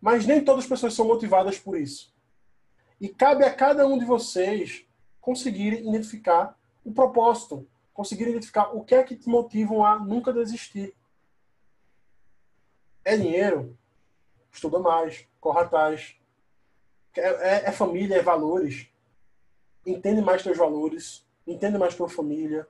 Mas 0.00 0.26
nem 0.26 0.44
todas 0.44 0.64
as 0.64 0.68
pessoas 0.68 0.94
são 0.94 1.06
motivadas 1.06 1.58
por 1.58 1.78
isso. 1.78 2.12
E 3.00 3.08
cabe 3.08 3.44
a 3.44 3.54
cada 3.54 3.86
um 3.86 3.98
de 3.98 4.04
vocês 4.04 4.84
conseguir 5.20 5.72
identificar 5.80 6.58
o 6.84 6.92
propósito, 6.92 7.66
conseguir 7.92 8.28
identificar 8.28 8.76
o 8.76 8.84
que 8.84 8.94
é 8.94 9.02
que 9.02 9.16
te 9.16 9.28
motivam 9.28 9.84
a 9.84 9.98
nunca 9.98 10.32
desistir. 10.32 10.94
É 13.04 13.16
dinheiro? 13.16 13.76
Estuda 14.54 14.78
mais, 14.78 15.26
corre 15.40 15.60
atrás. 15.60 16.16
É, 17.16 17.20
é, 17.20 17.64
é 17.66 17.72
família, 17.72 18.16
é 18.18 18.22
valores. 18.22 18.88
Entende 19.84 20.22
mais 20.22 20.42
teus 20.44 20.56
valores, 20.56 21.26
entende 21.44 21.76
mais 21.76 21.96
tua 21.96 22.08
família. 22.08 22.66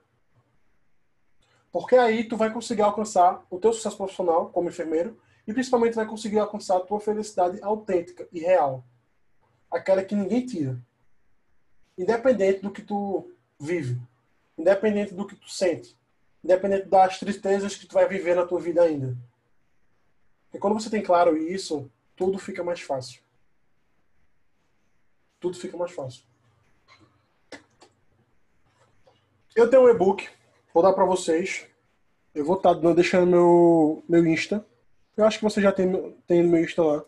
Porque 1.71 1.95
aí 1.95 2.23
tu 2.23 2.35
vai 2.35 2.51
conseguir 2.51 2.81
alcançar 2.81 3.45
o 3.49 3.59
teu 3.59 3.71
sucesso 3.71 3.97
profissional 3.97 4.49
como 4.49 4.67
enfermeiro 4.67 5.17
e 5.47 5.53
principalmente 5.53 5.93
vai 5.93 6.07
conseguir 6.07 6.39
alcançar 6.39 6.77
a 6.77 6.81
tua 6.81 6.99
felicidade 6.99 7.61
autêntica 7.61 8.27
e 8.31 8.39
real. 8.39 8.83
Aquela 9.69 10.03
que 10.03 10.15
ninguém 10.15 10.43
tira. 10.45 10.81
Independente 11.97 12.61
do 12.61 12.71
que 12.71 12.81
tu 12.81 13.31
vive, 13.59 14.01
independente 14.57 15.13
do 15.13 15.25
que 15.25 15.35
tu 15.35 15.49
sente, 15.49 15.95
independente 16.43 16.87
das 16.87 17.19
tristezas 17.19 17.75
que 17.75 17.85
tu 17.85 17.93
vai 17.93 18.07
viver 18.07 18.35
na 18.35 18.45
tua 18.45 18.59
vida 18.59 18.81
ainda. 18.81 19.15
E 20.55 20.57
quando 20.57 20.79
você 20.79 20.89
tem 20.89 21.03
claro 21.03 21.35
isso, 21.35 21.91
tudo 22.15 22.39
fica 22.39 22.63
mais 22.63 22.79
fácil. 22.79 23.21
Tudo 25.37 25.57
fica 25.57 25.75
mais 25.75 25.91
fácil. 25.91 26.23
Eu 29.53 29.69
tenho 29.69 29.83
um 29.83 29.89
e-book, 29.89 30.29
vou 30.73 30.81
dar 30.81 30.93
para 30.93 31.03
vocês. 31.03 31.67
Eu 32.33 32.45
vou 32.45 32.55
estar 32.55 32.73
tá 32.73 32.93
deixando 32.93 33.29
meu, 33.29 34.03
meu 34.07 34.25
Insta. 34.25 34.65
Eu 35.17 35.25
acho 35.25 35.39
que 35.39 35.43
você 35.43 35.61
já 35.61 35.73
tem, 35.73 35.91
tem 36.25 36.41
meu 36.41 36.63
Insta 36.63 36.81
lá. 36.81 37.05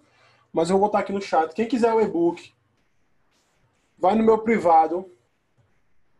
Mas 0.51 0.69
eu 0.69 0.77
vou 0.77 0.87
botar 0.87 0.99
aqui 0.99 1.13
no 1.13 1.21
chat. 1.21 1.53
Quem 1.53 1.69
quiser 1.69 1.93
o 1.93 2.01
e-book, 2.01 2.53
vai 3.97 4.13
no 4.13 4.25
meu 4.25 4.39
privado, 4.39 5.09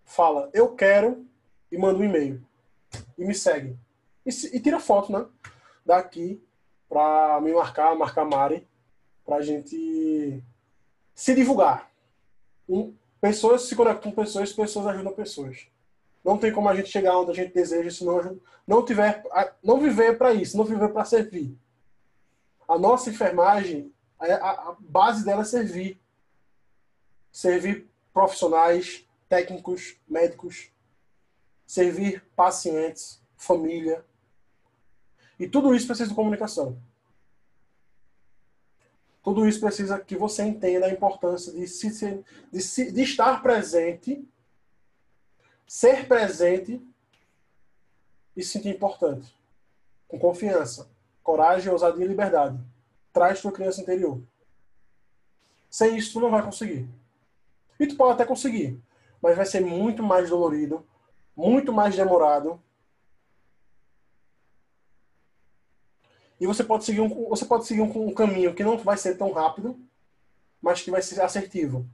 fala 0.06 0.50
eu 0.54 0.74
quero 0.74 1.28
e 1.70 1.78
manda 1.78 2.00
um 2.00 2.06
e-mail. 2.06 2.42
E 3.18 3.26
me 3.26 3.36
segue. 3.36 3.78
E, 4.26 4.30
e 4.30 4.62
tira 4.62 4.80
foto, 4.80 5.12
né? 5.12 5.26
Daqui 5.86 6.42
para 6.90 7.40
me 7.42 7.54
marcar, 7.54 7.96
marcar 7.96 8.26
Mari, 8.26 8.68
para 9.26 9.38
a 9.38 9.42
gente 9.42 10.44
se 11.14 11.36
divulgar. 11.36 11.92
Um, 12.68 12.94
pessoas 13.20 13.64
se 13.64 13.76
conectam 13.76 14.12
com 14.12 14.22
pessoas, 14.22 14.54
pessoas 14.54 14.88
ajudam 14.88 15.14
pessoas. 15.14 15.68
Não 16.24 16.38
tem 16.38 16.52
como 16.52 16.70
a 16.70 16.76
gente 16.76 16.90
chegar 16.90 17.18
onde 17.18 17.32
a 17.32 17.34
gente 17.34 17.54
deseja 17.54 17.90
se 17.90 18.04
não, 18.04 18.40
não 18.66 18.84
tiver, 18.84 19.24
não 19.64 19.80
viver 19.80 20.18
para 20.18 20.34
isso, 20.34 20.58
não 20.58 20.66
viver 20.66 20.90
para 20.90 21.06
servir. 21.06 21.58
A 22.68 22.78
nossa 22.78 23.10
enfermagem, 23.10 23.94
a, 24.20 24.70
a 24.70 24.76
base 24.80 25.24
dela 25.24 25.42
é 25.42 25.46
servir. 25.46 26.00
Servir 27.32 27.90
profissionais, 28.14 29.08
técnicos, 29.30 29.96
médicos, 30.08 30.72
servir 31.66 32.24
pacientes, 32.36 33.22
família, 33.38 34.04
e 35.40 35.48
tudo 35.48 35.76
isso 35.76 35.88
precisa 35.88 36.10
de 36.10 36.16
comunicação. 36.16 36.78
Tudo 39.24 39.48
isso 39.48 39.60
precisa 39.60 40.00
que 40.00 40.16
você 40.16 40.44
entenda 40.44 40.86
a 40.86 40.92
importância 40.92 41.52
de, 41.52 41.68
se, 41.68 42.24
de, 42.52 42.92
de 42.92 43.02
estar 43.02 43.42
presente, 43.44 44.26
ser 45.68 46.08
presente 46.08 46.82
e 48.36 48.42
se 48.42 48.52
sentir 48.52 48.70
importante. 48.70 49.36
Com 50.08 50.18
confiança, 50.18 50.90
coragem, 51.22 51.72
ousadia 51.72 52.06
e 52.06 52.08
liberdade. 52.08 52.58
Traz 53.12 53.42
tua 53.42 53.52
criança 53.52 53.82
interior. 53.82 54.22
Sem 55.70 55.98
isso, 55.98 56.14
tu 56.14 56.20
não 56.22 56.32
vai 56.32 56.42
conseguir. 56.42 56.88
E 57.80 57.86
tu 57.86 57.96
pode 57.98 58.14
até 58.14 58.26
conseguir, 58.26 58.82
mas 59.22 59.36
vai 59.36 59.46
ser 59.46 59.60
muito 59.60 60.02
mais 60.02 60.30
dolorido, 60.30 60.86
muito 61.36 61.74
mais 61.74 61.96
demorado 61.96 62.62
E 66.40 66.46
você 66.46 66.64
pode 66.64 66.86
seguir 66.86 67.02
um, 67.02 67.30
você 67.30 67.46
pode 67.46 67.66
seguir 67.66 67.82
um, 67.82 68.08
um 68.08 68.14
caminho 68.14 68.54
que 68.54 68.64
não 68.64 68.78
vai 68.78 68.98
ser 68.98 69.18
tão 69.18 69.32
rápido, 69.32 69.80
mas 70.62 70.82
que 70.82 70.92
vai 70.92 71.02
ser 71.02 71.22
assertivo. 71.22 71.88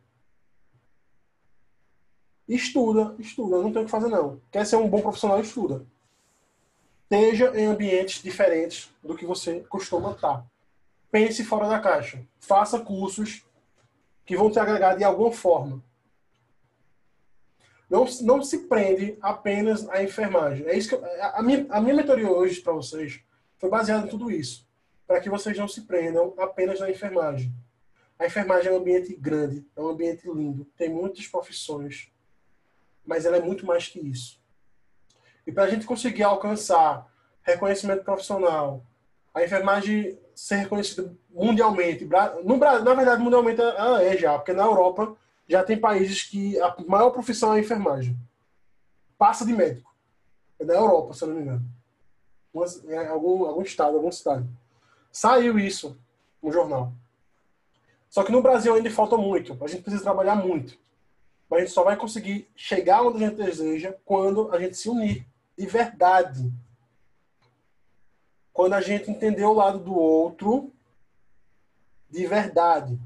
Estuda, 2.48 3.16
estuda, 3.20 3.62
não 3.62 3.72
tem 3.72 3.82
o 3.82 3.86
que 3.86 3.92
fazer 3.92 4.10
não. 4.10 4.42
Quer 4.52 4.66
ser 4.66 4.76
um 4.76 4.90
bom 4.90 5.02
profissional, 5.02 5.40
estuda. 5.40 5.86
Esteja 7.04 7.58
em 7.58 7.66
ambientes 7.68 8.22
diferentes 8.22 8.92
do 9.02 9.16
que 9.16 9.26
você 9.26 9.62
costuma 9.62 10.12
estar. 10.12 10.46
Pense 11.10 11.44
fora 11.44 11.70
da 11.70 11.80
caixa. 11.80 12.26
Faça 12.40 12.80
cursos 12.80 13.46
que 14.26 14.36
vão 14.36 14.52
te 14.52 14.60
agregar 14.60 14.96
de 14.96 15.04
alguma 15.04 15.32
forma. 15.32 15.82
Não, 17.90 18.06
não 18.22 18.42
se 18.42 18.68
prende 18.68 19.18
apenas 19.22 19.88
à 19.90 20.04
enfermagem. 20.04 20.66
É 20.66 20.76
isso 20.76 20.90
que 20.90 20.96
eu, 20.96 21.06
a, 21.22 21.42
minha, 21.44 21.68
a 21.70 21.80
minha 21.80 21.94
mentoria 21.94 22.30
hoje 22.30 22.62
para 22.62 22.74
vocês 22.74 23.22
foi 23.64 23.70
baseado 23.70 24.08
em 24.08 24.10
tudo 24.10 24.30
isso, 24.30 24.68
para 25.08 25.22
que 25.22 25.30
vocês 25.30 25.58
não 25.58 25.70
se 25.70 25.84
prendam 25.84 26.34
apenas 26.38 26.82
na 26.82 26.92
enfermagem. 26.92 27.50
A 28.20 28.26
enfermagem 28.26 28.70
é 28.70 28.74
um 28.74 28.78
ambiente 28.78 29.16
grande, 29.16 29.66
é 29.74 29.80
um 29.80 29.88
ambiente 29.88 30.30
lindo, 30.30 30.66
tem 30.76 30.90
muitas 30.90 31.28
profissões, 31.28 32.12
mas 33.06 33.26
ela 33.26 33.38
é 33.38 33.42
muito 33.42 33.66
mais 33.66 33.88
que 33.88 34.02
isso. 34.02 34.38
E 35.48 35.52
para 35.54 35.64
a 35.64 35.70
gente 35.70 35.86
conseguir 35.86 36.24
alcançar 36.24 37.10
reconhecimento 37.42 38.04
profissional, 38.04 38.86
a 39.34 39.42
enfermagem 39.42 40.20
ser 40.36 40.56
reconhecida 40.56 41.16
mundialmente, 41.30 42.06
no 42.44 42.58
Brasil, 42.58 42.84
na 42.84 42.94
verdade, 42.94 43.24
mundialmente 43.24 43.62
ela 43.62 44.04
é 44.04 44.18
já, 44.18 44.38
porque 44.38 44.52
na 44.52 44.66
Europa 44.66 45.16
já 45.48 45.64
tem 45.64 45.80
países 45.80 46.24
que 46.24 46.60
a 46.60 46.76
maior 46.86 47.12
profissão 47.12 47.54
é 47.54 47.60
a 47.60 47.62
enfermagem. 47.62 48.20
Passa 49.18 49.46
de 49.46 49.54
médico. 49.54 49.96
É 50.60 50.66
da 50.66 50.74
Europa, 50.74 51.14
se 51.14 51.24
eu 51.24 51.30
não 51.30 51.36
me 51.38 51.44
engano 51.44 51.83
algum, 53.10 53.46
algum 53.46 53.62
estado, 53.62 53.96
algum 53.96 54.12
cidade. 54.12 54.48
Saiu 55.12 55.58
isso 55.58 55.98
no 56.42 56.52
jornal. 56.52 56.94
Só 58.10 58.24
que 58.24 58.32
no 58.32 58.42
Brasil 58.42 58.74
ainda 58.74 58.92
falta 58.92 59.18
muito. 59.18 59.58
A 59.64 59.68
gente 59.68 59.82
precisa 59.82 60.04
trabalhar 60.04 60.36
muito. 60.36 60.78
Mas 61.50 61.58
a 61.58 61.62
gente 61.66 61.74
só 61.74 61.84
vai 61.84 61.96
conseguir 61.96 62.48
chegar 62.56 63.02
onde 63.02 63.24
a 63.24 63.28
gente 63.28 63.38
deseja 63.38 63.96
quando 64.06 64.54
a 64.54 64.60
gente 64.60 64.78
se 64.78 64.90
unir 64.90 65.26
de 65.58 65.66
verdade. 65.66 66.52
Quando 68.52 68.74
a 68.74 68.82
gente 68.82 69.10
entender 69.10 69.46
o 69.46 69.54
lado 69.54 69.80
do 69.80 69.96
outro 69.96 70.72
de 72.10 72.28
verdade. 72.28 73.00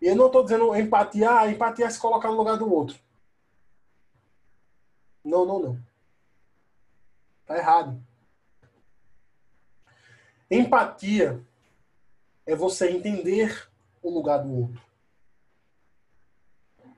E 0.00 0.06
eu 0.06 0.16
não 0.16 0.26
estou 0.26 0.42
dizendo 0.42 0.74
empatia, 0.74 1.30
ah, 1.30 1.50
empatia 1.50 1.86
é 1.86 1.90
se 1.90 1.98
colocar 1.98 2.28
no 2.28 2.36
lugar 2.36 2.56
do 2.56 2.72
outro. 2.72 2.98
Não, 5.22 5.44
não, 5.44 5.58
não. 5.58 5.78
Tá 7.46 7.56
errado. 7.58 8.02
Empatia 10.50 11.40
é 12.46 12.54
você 12.54 12.90
entender 12.90 13.68
o 14.02 14.10
lugar 14.10 14.38
do 14.38 14.62
outro. 14.62 14.82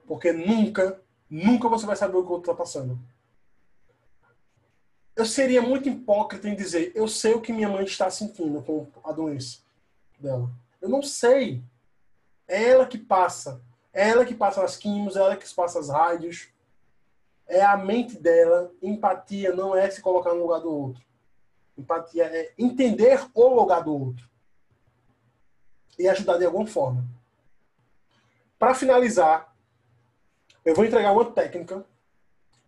Porque 0.06 0.32
nunca, 0.32 1.00
nunca 1.28 1.68
você 1.68 1.86
vai 1.86 1.96
saber 1.96 2.16
o 2.16 2.22
que 2.22 2.28
o 2.28 2.32
outro 2.32 2.50
está 2.50 2.54
passando. 2.54 2.98
Eu 5.14 5.24
seria 5.24 5.62
muito 5.62 5.88
hipócrita 5.88 6.48
em 6.48 6.54
dizer, 6.54 6.92
eu 6.94 7.08
sei 7.08 7.34
o 7.34 7.40
que 7.40 7.52
minha 7.52 7.68
mãe 7.68 7.84
está 7.84 8.10
sentindo 8.10 8.62
com 8.62 8.86
a 9.02 9.12
doença 9.12 9.60
dela. 10.18 10.50
Eu 10.80 10.88
não 10.88 11.02
sei. 11.02 11.62
É 12.46 12.70
ela 12.70 12.86
que 12.86 12.98
passa. 12.98 13.60
É 13.92 14.10
ela 14.10 14.26
que 14.26 14.34
passa 14.34 14.62
as 14.62 14.76
químicos, 14.76 15.16
é 15.16 15.20
ela 15.20 15.36
que 15.36 15.54
passa 15.54 15.78
as 15.78 15.88
rádios. 15.88 16.48
É 17.46 17.64
a 17.64 17.76
mente 17.76 18.18
dela. 18.18 18.70
Empatia 18.82 19.54
não 19.54 19.74
é 19.74 19.88
se 19.90 20.02
colocar 20.02 20.34
no 20.34 20.42
lugar 20.42 20.60
do 20.60 20.70
outro. 20.70 21.02
Empatia 21.76 22.24
é 22.24 22.52
entender 22.58 23.20
o 23.34 23.48
lugar 23.48 23.82
do 23.82 23.94
outro 23.94 24.28
e 25.98 26.08
ajudar 26.08 26.38
de 26.38 26.44
alguma 26.44 26.66
forma. 26.66 27.04
Para 28.58 28.74
finalizar, 28.74 29.54
eu 30.64 30.74
vou 30.74 30.84
entregar 30.84 31.12
uma 31.12 31.30
técnica 31.30 31.84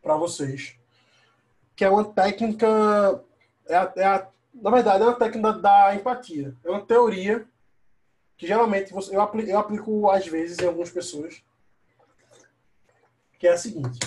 para 0.03 0.17
vocês, 0.17 0.77
que 1.75 1.85
é 1.85 1.91
uma 1.91 2.05
técnica, 2.05 3.25
é 3.67 3.77
a, 3.77 3.93
é 3.97 4.05
a, 4.05 4.29
na 4.55 4.71
verdade, 4.71 5.03
é 5.03 5.07
uma 5.07 5.19
técnica 5.19 5.53
da, 5.55 5.95
empatia. 5.95 6.55
É 6.65 6.71
uma 6.71 6.85
teoria 6.85 7.47
que 8.37 8.47
geralmente 8.47 8.93
você, 8.93 9.15
eu, 9.17 9.21
aplico, 9.21 9.51
eu 9.51 9.59
aplico 9.59 10.11
às 10.11 10.27
vezes 10.27 10.59
em 10.59 10.67
algumas 10.67 10.91
pessoas, 10.91 11.43
que 13.39 13.47
é 13.47 13.53
a 13.53 13.59
seguinte. 13.59 13.99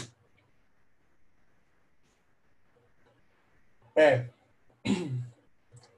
É, 3.96 4.30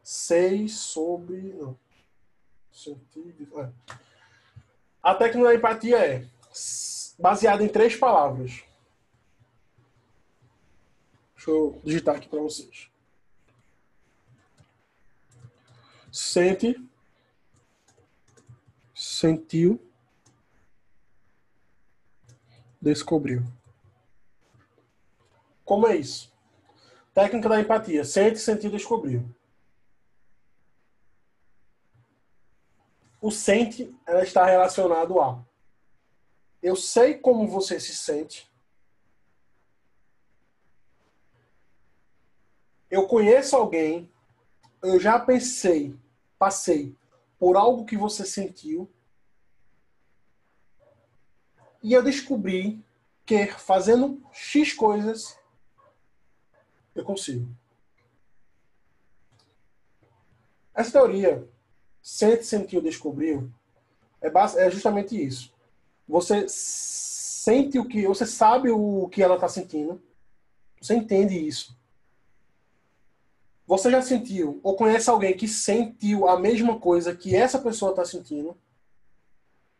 6 0.03 0.71
sobre. 0.71 1.41
Não. 1.53 1.77
É. 3.57 3.71
A 5.01 5.13
técnica 5.15 5.49
da 5.49 5.55
empatia 5.55 5.97
é 5.97 6.27
baseada 7.19 7.63
em 7.63 7.69
três 7.69 7.95
palavras. 7.95 8.63
Deixa 11.35 11.51
eu 11.51 11.81
digitar 11.83 12.15
aqui 12.15 12.27
para 12.27 12.39
vocês. 12.39 12.89
Sente, 16.11 16.75
sentiu, 18.95 19.79
descobriu. 22.81 23.43
Como 25.65 25.87
é 25.87 25.95
isso? 25.95 26.32
Técnica 27.13 27.49
da 27.49 27.59
empatia. 27.59 28.03
Sente, 28.03 28.39
sentiu, 28.39 28.71
descobriu. 28.71 29.23
O 33.21 33.31
sente 33.31 33.95
ela 34.05 34.23
está 34.23 34.45
relacionado 34.45 35.19
a 35.21 35.43
eu 36.63 36.77
sei 36.77 37.15
como 37.15 37.45
você 37.45 37.77
se 37.77 37.93
sente. 37.93 38.49
Eu 42.89 43.05
conheço 43.05 43.57
alguém, 43.57 44.09
eu 44.81 44.97
já 44.97 45.19
pensei, 45.19 45.93
passei 46.39 46.95
por 47.37 47.57
algo 47.57 47.83
que 47.83 47.97
você 47.97 48.25
sentiu. 48.25 48.89
E 51.81 51.91
eu 51.91 52.01
descobri 52.01 52.81
que 53.25 53.47
fazendo 53.47 54.23
X 54.31 54.71
coisas 54.71 55.37
eu 56.95 57.03
consigo. 57.03 57.47
Essa 60.73 60.91
teoria, 60.91 61.47
sente, 62.01 62.45
sentiu, 62.45 62.81
descobriu, 62.81 63.51
é, 64.21 64.27
é 64.57 64.71
justamente 64.71 65.21
isso. 65.21 65.53
Você 66.07 66.45
sente 66.47 67.77
o 67.77 67.85
que, 67.85 68.07
você 68.07 68.25
sabe 68.25 68.71
o 68.71 69.07
que 69.09 69.21
ela 69.21 69.35
está 69.35 69.47
sentindo, 69.47 70.01
você 70.81 70.95
entende 70.95 71.35
isso. 71.35 71.77
Você 73.65 73.89
já 73.89 74.01
sentiu 74.01 74.59
ou 74.61 74.75
conhece 74.75 75.09
alguém 75.09 75.35
que 75.35 75.47
sentiu 75.47 76.27
a 76.27 76.39
mesma 76.39 76.79
coisa 76.79 77.15
que 77.15 77.35
essa 77.35 77.59
pessoa 77.59 77.91
está 77.91 78.03
sentindo? 78.03 78.57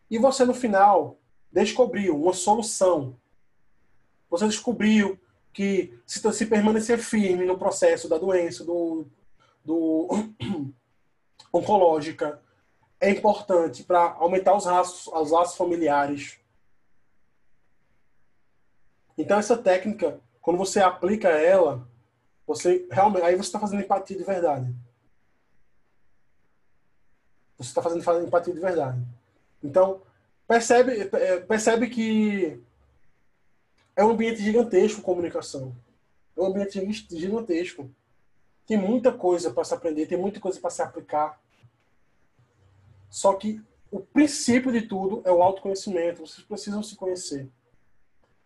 E 0.09 0.17
você 0.17 0.45
no 0.45 0.53
final 0.53 1.17
descobriu 1.51 2.15
uma 2.15 2.33
solução. 2.33 3.17
Você 4.29 4.47
descobriu 4.47 5.19
que 5.53 5.97
se, 6.05 6.19
se 6.33 6.45
permanecer 6.47 6.97
firme 6.97 7.45
no 7.45 7.57
processo 7.57 8.09
da 8.09 8.17
doença, 8.17 8.65
do, 8.65 9.05
do 9.63 10.09
oncológica, 11.53 12.41
é 12.99 13.09
importante 13.11 13.83
para 13.83 14.13
aumentar 14.13 14.55
os 14.55 14.65
laços, 14.65 15.07
os 15.07 15.31
laços 15.31 15.57
familiares. 15.57 16.39
Então 19.17 19.37
essa 19.37 19.55
técnica, 19.55 20.19
quando 20.41 20.57
você 20.57 20.81
aplica 20.81 21.29
ela, 21.29 21.87
você 22.47 22.87
realmente 22.89 23.23
aí 23.23 23.35
você 23.35 23.47
está 23.47 23.59
fazendo 23.59 23.83
empatia 23.83 24.17
de 24.17 24.23
verdade. 24.23 24.73
Você 27.57 27.69
está 27.69 27.81
fazendo, 27.81 28.25
empatia 28.25 28.53
de 28.53 28.59
verdade. 28.59 29.05
Então 29.63 30.01
percebe 30.47 31.09
é, 31.13 31.39
percebe 31.41 31.89
que 31.89 32.61
é 33.95 34.03
um 34.03 34.11
ambiente 34.11 34.41
gigantesco 34.41 35.01
comunicação. 35.01 35.75
É 36.35 36.41
um 36.41 36.47
ambiente 36.47 36.79
gigantesco. 37.11 37.89
Tem 38.65 38.77
muita 38.77 39.11
coisa 39.11 39.51
para 39.51 39.63
se 39.63 39.73
aprender, 39.73 40.07
tem 40.07 40.17
muita 40.17 40.39
coisa 40.39 40.59
para 40.59 40.69
se 40.69 40.81
aplicar. 40.81 41.39
Só 43.09 43.33
que 43.33 43.61
o 43.91 43.99
princípio 43.99 44.71
de 44.71 44.81
tudo 44.81 45.21
é 45.25 45.31
o 45.31 45.43
autoconhecimento. 45.43 46.25
Vocês 46.25 46.45
precisam 46.45 46.81
se 46.81 46.95
conhecer. 46.95 47.47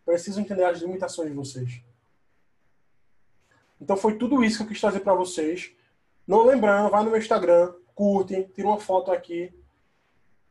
Precisam 0.06 0.44
entender 0.44 0.66
as 0.66 0.80
limitações 0.80 1.30
de 1.30 1.36
vocês. 1.36 1.82
Então 3.80 3.96
foi 3.96 4.18
tudo 4.18 4.44
isso 4.44 4.58
que 4.58 4.64
eu 4.64 4.68
quis 4.68 4.82
trazer 4.82 5.02
para 5.02 5.14
vocês. 5.14 5.72
Não 6.26 6.46
lembrando, 6.46 6.90
vai 6.90 7.04
no 7.04 7.12
meu 7.12 7.20
Instagram, 7.20 7.74
curte, 7.96 8.44
tira 8.54 8.68
uma 8.68 8.80
foto 8.80 9.12
aqui, 9.12 9.54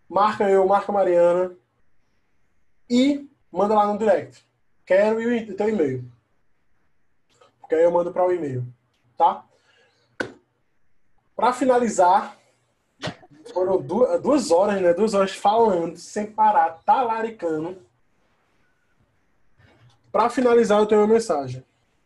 marca 0.08 0.48
eu, 0.48 0.66
marca 0.66 0.90
Mariana 0.90 1.54
e 2.88 3.28
manda 3.52 3.74
lá 3.74 3.92
no 3.92 3.98
direct. 3.98 4.45
Quero 4.86 5.18
o 5.18 5.56
teu 5.56 5.68
e-mail. 5.68 6.04
Porque 7.60 7.74
aí 7.74 7.82
eu 7.82 7.90
mando 7.90 8.12
para 8.12 8.24
o 8.24 8.32
e-mail, 8.32 8.64
tá? 9.18 9.44
Para 11.34 11.52
finalizar, 11.52 12.38
foram 13.52 13.82
duas, 13.82 14.22
duas 14.22 14.50
horas, 14.52 14.80
né? 14.80 14.94
Duas 14.94 15.14
horas 15.14 15.32
falando, 15.32 15.96
sem 15.96 16.26
parar, 16.30 16.80
talaricando. 16.86 17.84
Para 20.12 20.30
finalizar, 20.30 20.78
eu 20.78 20.86
tenho 20.86 21.00
uma 21.00 21.12
mensagem. 21.12 21.64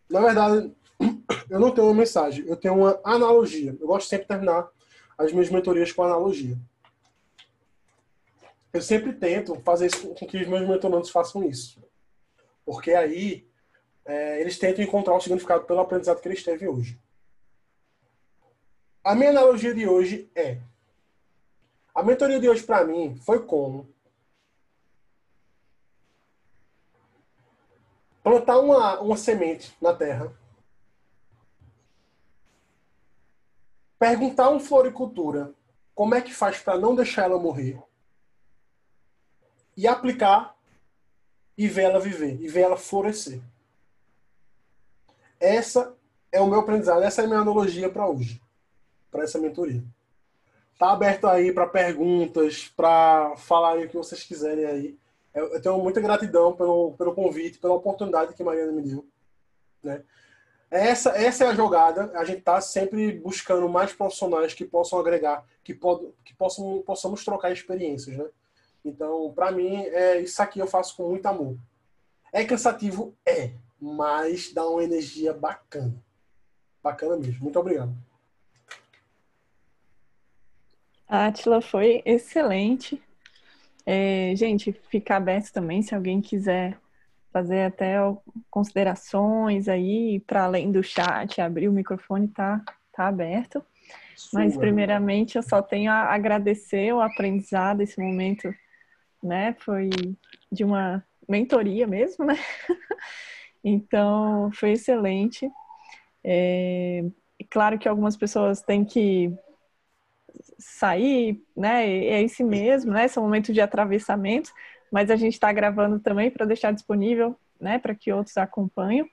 Na 0.08 0.20
verdade, 0.20 0.74
eu 1.50 1.60
não 1.60 1.70
tenho 1.70 1.86
uma 1.86 1.94
mensagem, 1.94 2.46
eu 2.46 2.56
tenho 2.56 2.74
uma 2.74 2.98
analogia. 3.04 3.76
Eu 3.78 3.86
gosto 3.86 4.08
sempre 4.08 4.24
de 4.24 4.28
terminar 4.28 4.68
as 5.18 5.30
minhas 5.30 5.50
mentorias 5.50 5.92
com 5.92 6.02
analogia. 6.02 6.56
Eu 8.72 8.80
sempre 8.80 9.12
tento 9.12 9.54
fazer 9.60 9.88
isso 9.88 10.08
com 10.14 10.26
que 10.26 10.38
os 10.38 10.48
meus 10.48 10.66
mentorandos 10.66 11.10
façam 11.10 11.44
isso. 11.44 11.78
Porque 12.64 12.92
aí 12.92 13.48
é, 14.04 14.40
eles 14.40 14.58
tentam 14.58 14.84
encontrar 14.84 15.14
o 15.14 15.20
significado 15.20 15.64
pelo 15.64 15.80
aprendizado 15.80 16.20
que 16.20 16.28
eles 16.28 16.42
teve 16.42 16.68
hoje. 16.68 17.00
A 19.02 19.14
minha 19.14 19.30
analogia 19.30 19.74
de 19.74 19.86
hoje 19.86 20.30
é 20.34 20.60
a 21.94 22.02
mentoria 22.02 22.38
de 22.38 22.48
hoje 22.48 22.62
para 22.62 22.84
mim 22.84 23.16
foi 23.16 23.44
como? 23.44 23.88
Plantar 28.22 28.58
uma, 28.58 29.00
uma 29.00 29.16
semente 29.16 29.76
na 29.80 29.94
terra, 29.94 30.32
perguntar 33.98 34.44
a 34.44 34.50
um 34.50 34.60
floricultura 34.60 35.54
como 35.94 36.14
é 36.14 36.20
que 36.20 36.32
faz 36.32 36.60
para 36.60 36.78
não 36.78 36.94
deixar 36.94 37.24
ela 37.24 37.38
morrer. 37.38 37.82
E 39.76 39.88
aplicar 39.88 40.56
e 41.60 41.68
ver 41.68 41.82
ela 41.82 42.00
viver 42.00 42.40
e 42.40 42.48
ver 42.48 42.62
ela 42.62 42.76
florescer. 42.78 43.38
Essa 45.38 45.94
é 46.32 46.40
o 46.40 46.46
meu 46.46 46.60
aprendizado, 46.60 47.02
essa 47.02 47.20
é 47.20 47.24
a 47.26 47.28
minha 47.28 47.40
analogia 47.40 47.90
para 47.90 48.08
hoje, 48.08 48.40
para 49.10 49.24
essa 49.24 49.38
mentoria. 49.38 49.84
Tá 50.78 50.90
aberto 50.92 51.26
aí 51.26 51.52
para 51.52 51.66
perguntas, 51.66 52.72
para 52.74 53.36
falarem 53.36 53.84
o 53.84 53.88
que 53.90 53.96
vocês 53.98 54.24
quiserem 54.24 54.64
aí. 54.64 54.98
Eu, 55.34 55.60
tenho 55.60 55.76
muita 55.76 56.00
gratidão 56.00 56.56
pelo, 56.56 56.92
pelo 56.92 57.14
convite, 57.14 57.58
pela 57.58 57.74
oportunidade 57.74 58.32
que 58.32 58.40
a 58.40 58.46
Mariana 58.46 58.72
me 58.72 58.80
deu. 58.80 59.06
Né? 59.82 60.02
Essa, 60.70 61.10
essa 61.10 61.44
é 61.44 61.48
a 61.48 61.54
jogada. 61.54 62.10
A 62.14 62.24
gente 62.24 62.38
está 62.38 62.58
sempre 62.62 63.12
buscando 63.18 63.68
mais 63.68 63.92
profissionais 63.92 64.54
que 64.54 64.64
possam 64.64 64.98
agregar, 64.98 65.44
que, 65.62 65.74
pod, 65.74 66.08
que 66.24 66.34
possam, 66.34 66.80
possamos 66.86 67.22
trocar 67.22 67.52
experiências. 67.52 68.16
Né? 68.16 68.30
Então, 68.84 69.32
para 69.34 69.50
mim, 69.50 69.76
é 69.76 70.20
isso 70.20 70.40
aqui 70.42 70.58
eu 70.58 70.66
faço 70.66 70.96
com 70.96 71.08
muito 71.08 71.26
amor. 71.26 71.56
É 72.32 72.44
cansativo? 72.44 73.14
É, 73.26 73.52
mas 73.80 74.52
dá 74.52 74.66
uma 74.68 74.82
energia 74.82 75.32
bacana. 75.32 75.94
Bacana 76.82 77.16
mesmo. 77.16 77.42
Muito 77.42 77.58
obrigado. 77.58 77.94
A 81.08 81.26
Atila 81.26 81.60
foi 81.60 82.02
excelente. 82.04 83.02
É, 83.84 84.32
gente, 84.36 84.72
fica 84.72 85.16
aberto 85.16 85.52
também 85.52 85.82
se 85.82 85.94
alguém 85.94 86.20
quiser 86.20 86.78
fazer 87.32 87.62
até 87.62 87.96
considerações 88.50 89.68
aí 89.68 90.20
para 90.20 90.44
além 90.44 90.70
do 90.70 90.82
chat, 90.82 91.40
abrir 91.40 91.68
o 91.68 91.72
microfone 91.72 92.28
tá 92.28 92.64
tá 92.92 93.08
aberto. 93.08 93.64
Sua. 94.14 94.40
Mas 94.40 94.56
primeiramente 94.56 95.36
eu 95.36 95.42
só 95.42 95.62
tenho 95.62 95.90
a 95.90 96.12
agradecer 96.12 96.92
o 96.92 97.00
aprendizado 97.00 97.80
esse 97.80 97.98
momento, 97.98 98.54
né? 99.22 99.54
Foi 99.60 99.90
de 100.50 100.64
uma 100.64 101.04
mentoria 101.28 101.86
mesmo, 101.86 102.24
né? 102.24 102.36
então 103.64 104.50
foi 104.52 104.72
excelente. 104.72 105.50
É, 106.24 107.04
claro 107.50 107.78
que 107.78 107.88
algumas 107.88 108.16
pessoas 108.16 108.62
têm 108.62 108.84
que 108.84 109.32
sair, 110.58 111.42
né? 111.56 111.88
É 111.88 112.22
esse 112.22 112.42
mesmo, 112.44 112.92
né? 112.92 113.06
Esse 113.06 113.18
é 113.18 113.20
um 113.20 113.24
momento 113.24 113.52
de 113.52 113.60
atravessamento, 113.60 114.50
mas 114.90 115.10
a 115.10 115.16
gente 115.16 115.34
está 115.34 115.52
gravando 115.52 115.98
também 116.00 116.30
para 116.30 116.46
deixar 116.46 116.72
disponível, 116.72 117.36
né? 117.60 117.78
Para 117.78 117.94
que 117.94 118.12
outros 118.12 118.36
acompanhem. 118.36 119.08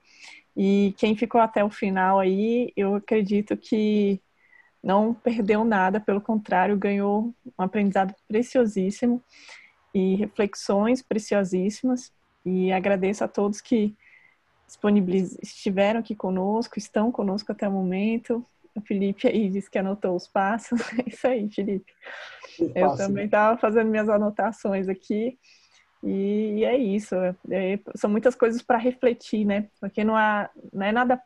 E 0.56 0.94
quem 0.98 1.16
ficou 1.16 1.40
até 1.40 1.62
o 1.64 1.70
final 1.70 2.18
aí, 2.18 2.72
eu 2.76 2.96
acredito 2.96 3.56
que 3.56 4.20
não 4.82 5.14
perdeu 5.14 5.64
nada, 5.64 6.00
pelo 6.00 6.20
contrário, 6.20 6.76
ganhou 6.76 7.34
um 7.58 7.62
aprendizado 7.62 8.14
preciosíssimo 8.26 9.22
e 9.94 10.14
reflexões 10.16 11.02
preciosíssimas. 11.02 12.12
E 12.44 12.72
agradeço 12.72 13.24
a 13.24 13.28
todos 13.28 13.60
que 13.60 13.96
estiveram 15.42 16.00
aqui 16.00 16.14
conosco, 16.14 16.78
estão 16.78 17.10
conosco 17.10 17.52
até 17.52 17.68
o 17.68 17.72
momento. 17.72 18.44
O 18.74 18.80
Felipe 18.80 19.26
aí 19.26 19.48
disse 19.48 19.70
que 19.70 19.78
anotou 19.78 20.14
os 20.14 20.28
passos. 20.28 20.80
É 20.98 21.08
isso 21.08 21.26
aí, 21.26 21.50
Felipe. 21.50 21.92
Eu 22.74 22.96
também 22.96 23.24
estava 23.26 23.56
fazendo 23.58 23.90
minhas 23.90 24.08
anotações 24.08 24.88
aqui. 24.88 25.38
E 26.02 26.64
é 26.64 26.76
isso. 26.76 27.14
É, 27.50 27.78
são 27.96 28.10
muitas 28.10 28.34
coisas 28.34 28.62
para 28.62 28.78
refletir, 28.78 29.44
né? 29.44 29.68
Porque 29.80 30.04
não, 30.04 30.16
há, 30.16 30.48
não 30.72 30.86
é 30.86 30.92
nada 30.92 31.20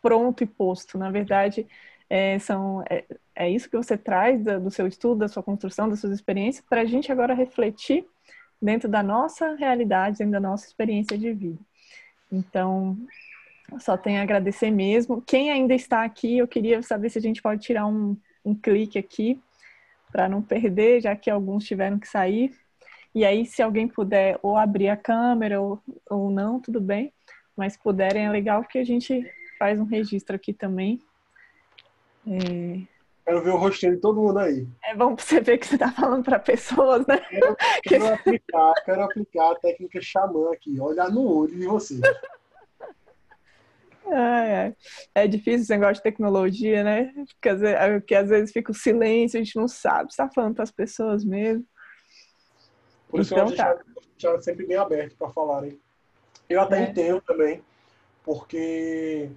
pronto 0.00 0.42
e 0.42 0.46
posto. 0.46 0.98
Na 0.98 1.10
verdade, 1.10 1.66
é, 2.08 2.38
são, 2.38 2.82
é, 2.88 3.04
é 3.34 3.50
isso 3.50 3.68
que 3.68 3.76
você 3.76 3.96
traz 3.96 4.42
do, 4.42 4.60
do 4.60 4.70
seu 4.70 4.86
estudo, 4.86 5.20
da 5.20 5.28
sua 5.28 5.42
construção, 5.42 5.88
das 5.88 6.00
suas 6.00 6.12
experiências, 6.12 6.64
para 6.68 6.82
a 6.82 6.84
gente 6.84 7.10
agora 7.10 7.34
refletir 7.34 8.06
dentro 8.60 8.88
da 8.88 9.02
nossa 9.02 9.54
realidade, 9.54 10.18
dentro 10.18 10.32
da 10.32 10.40
nossa 10.40 10.66
experiência 10.66 11.18
de 11.18 11.32
vida. 11.32 11.58
Então, 12.30 12.96
só 13.78 13.96
tenho 13.96 14.20
a 14.20 14.22
agradecer 14.22 14.70
mesmo. 14.70 15.22
Quem 15.22 15.50
ainda 15.50 15.74
está 15.74 16.04
aqui, 16.04 16.38
eu 16.38 16.48
queria 16.48 16.82
saber 16.82 17.10
se 17.10 17.18
a 17.18 17.22
gente 17.22 17.42
pode 17.42 17.62
tirar 17.62 17.86
um, 17.86 18.16
um 18.44 18.54
clique 18.54 18.98
aqui 18.98 19.40
para 20.10 20.28
não 20.28 20.42
perder, 20.42 21.00
já 21.00 21.16
que 21.16 21.30
alguns 21.30 21.64
tiveram 21.64 21.98
que 21.98 22.08
sair. 22.08 22.54
E 23.14 23.24
aí, 23.24 23.46
se 23.46 23.62
alguém 23.62 23.86
puder 23.86 24.38
ou 24.42 24.56
abrir 24.56 24.88
a 24.88 24.96
câmera 24.96 25.60
ou, 25.60 25.80
ou 26.08 26.30
não, 26.30 26.60
tudo 26.60 26.80
bem. 26.80 27.12
Mas 27.56 27.76
puderem, 27.76 28.26
é 28.26 28.30
legal 28.30 28.62
porque 28.62 28.78
a 28.78 28.84
gente 28.84 29.24
faz 29.58 29.78
um 29.78 29.84
registro 29.84 30.34
aqui 30.34 30.52
também. 30.52 31.00
É... 32.26 32.94
Quero 33.24 33.42
ver 33.42 33.50
o 33.50 33.56
rostinho 33.56 33.94
de 33.94 34.00
todo 34.00 34.20
mundo 34.20 34.38
aí. 34.38 34.66
É 34.84 34.94
bom 34.94 35.14
pra 35.14 35.24
você 35.24 35.40
ver 35.40 35.56
que 35.56 35.66
você 35.66 35.78
tá 35.78 35.90
falando 35.90 36.22
para 36.22 36.38
pessoas, 36.38 37.06
né? 37.06 37.18
Quero, 37.18 37.56
quero 37.82 38.06
aplicar, 38.14 38.74
quero 38.84 39.02
aplicar 39.02 39.52
a 39.52 39.54
técnica 39.56 40.00
xamã 40.02 40.52
aqui, 40.52 40.78
olhar 40.78 41.10
no 41.10 41.26
olho 41.26 41.56
de 41.56 41.66
você. 41.66 42.00
É, 44.06 44.74
é. 45.16 45.22
é 45.22 45.26
difícil 45.26 45.62
esse 45.62 45.72
negócio 45.72 45.94
de 45.94 46.02
tecnologia, 46.02 46.84
né? 46.84 47.14
Porque 47.32 47.48
às, 47.48 47.60
vezes, 47.60 47.78
porque 48.00 48.14
às 48.14 48.28
vezes 48.28 48.52
fica 48.52 48.70
o 48.70 48.74
silêncio, 48.74 49.40
a 49.40 49.42
gente 49.42 49.56
não 49.56 49.66
sabe 49.66 50.10
se 50.10 50.18
tá 50.18 50.28
falando 50.28 50.54
para 50.54 50.64
as 50.64 50.70
pessoas 50.70 51.24
mesmo. 51.24 51.64
Por 53.08 53.20
isso 53.20 53.32
então, 53.32 53.46
que 53.46 53.60
a 53.62 53.76
gente 53.76 54.20
tá. 54.20 54.42
sempre 54.42 54.66
bem 54.66 54.76
aberto 54.76 55.16
para 55.16 55.30
falarem. 55.30 55.80
Eu 56.46 56.60
até 56.60 56.80
é. 56.80 56.90
entendo 56.90 57.22
também, 57.22 57.62
porque 58.22 59.30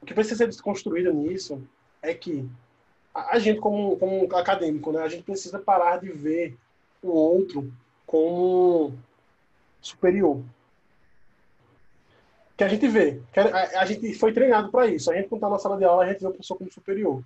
o 0.00 0.06
que 0.06 0.14
precisa 0.14 0.36
ser 0.36 0.46
desconstruído 0.46 1.12
nisso 1.12 1.60
é 2.04 2.14
que 2.14 2.48
a 3.14 3.38
gente, 3.38 3.60
como, 3.60 3.96
como 3.96 4.36
acadêmico, 4.36 4.92
né, 4.92 5.02
a 5.02 5.08
gente 5.08 5.22
precisa 5.22 5.58
parar 5.58 5.98
de 5.98 6.10
ver 6.10 6.56
o 7.02 7.10
outro 7.10 7.72
como 8.06 8.92
superior. 9.80 10.42
Que 12.56 12.64
a 12.64 12.68
gente 12.68 12.86
vê. 12.88 13.20
A, 13.36 13.80
a 13.80 13.84
gente 13.84 14.14
foi 14.14 14.32
treinado 14.32 14.70
para 14.70 14.86
isso. 14.86 15.10
A 15.10 15.14
gente, 15.14 15.28
quando 15.28 15.40
está 15.40 15.48
na 15.48 15.58
sala 15.58 15.76
de 15.76 15.84
aula, 15.84 16.04
a 16.04 16.08
gente 16.08 16.20
vê 16.20 16.26
o 16.26 16.30
professor 16.30 16.56
como 16.56 16.72
superior. 16.72 17.22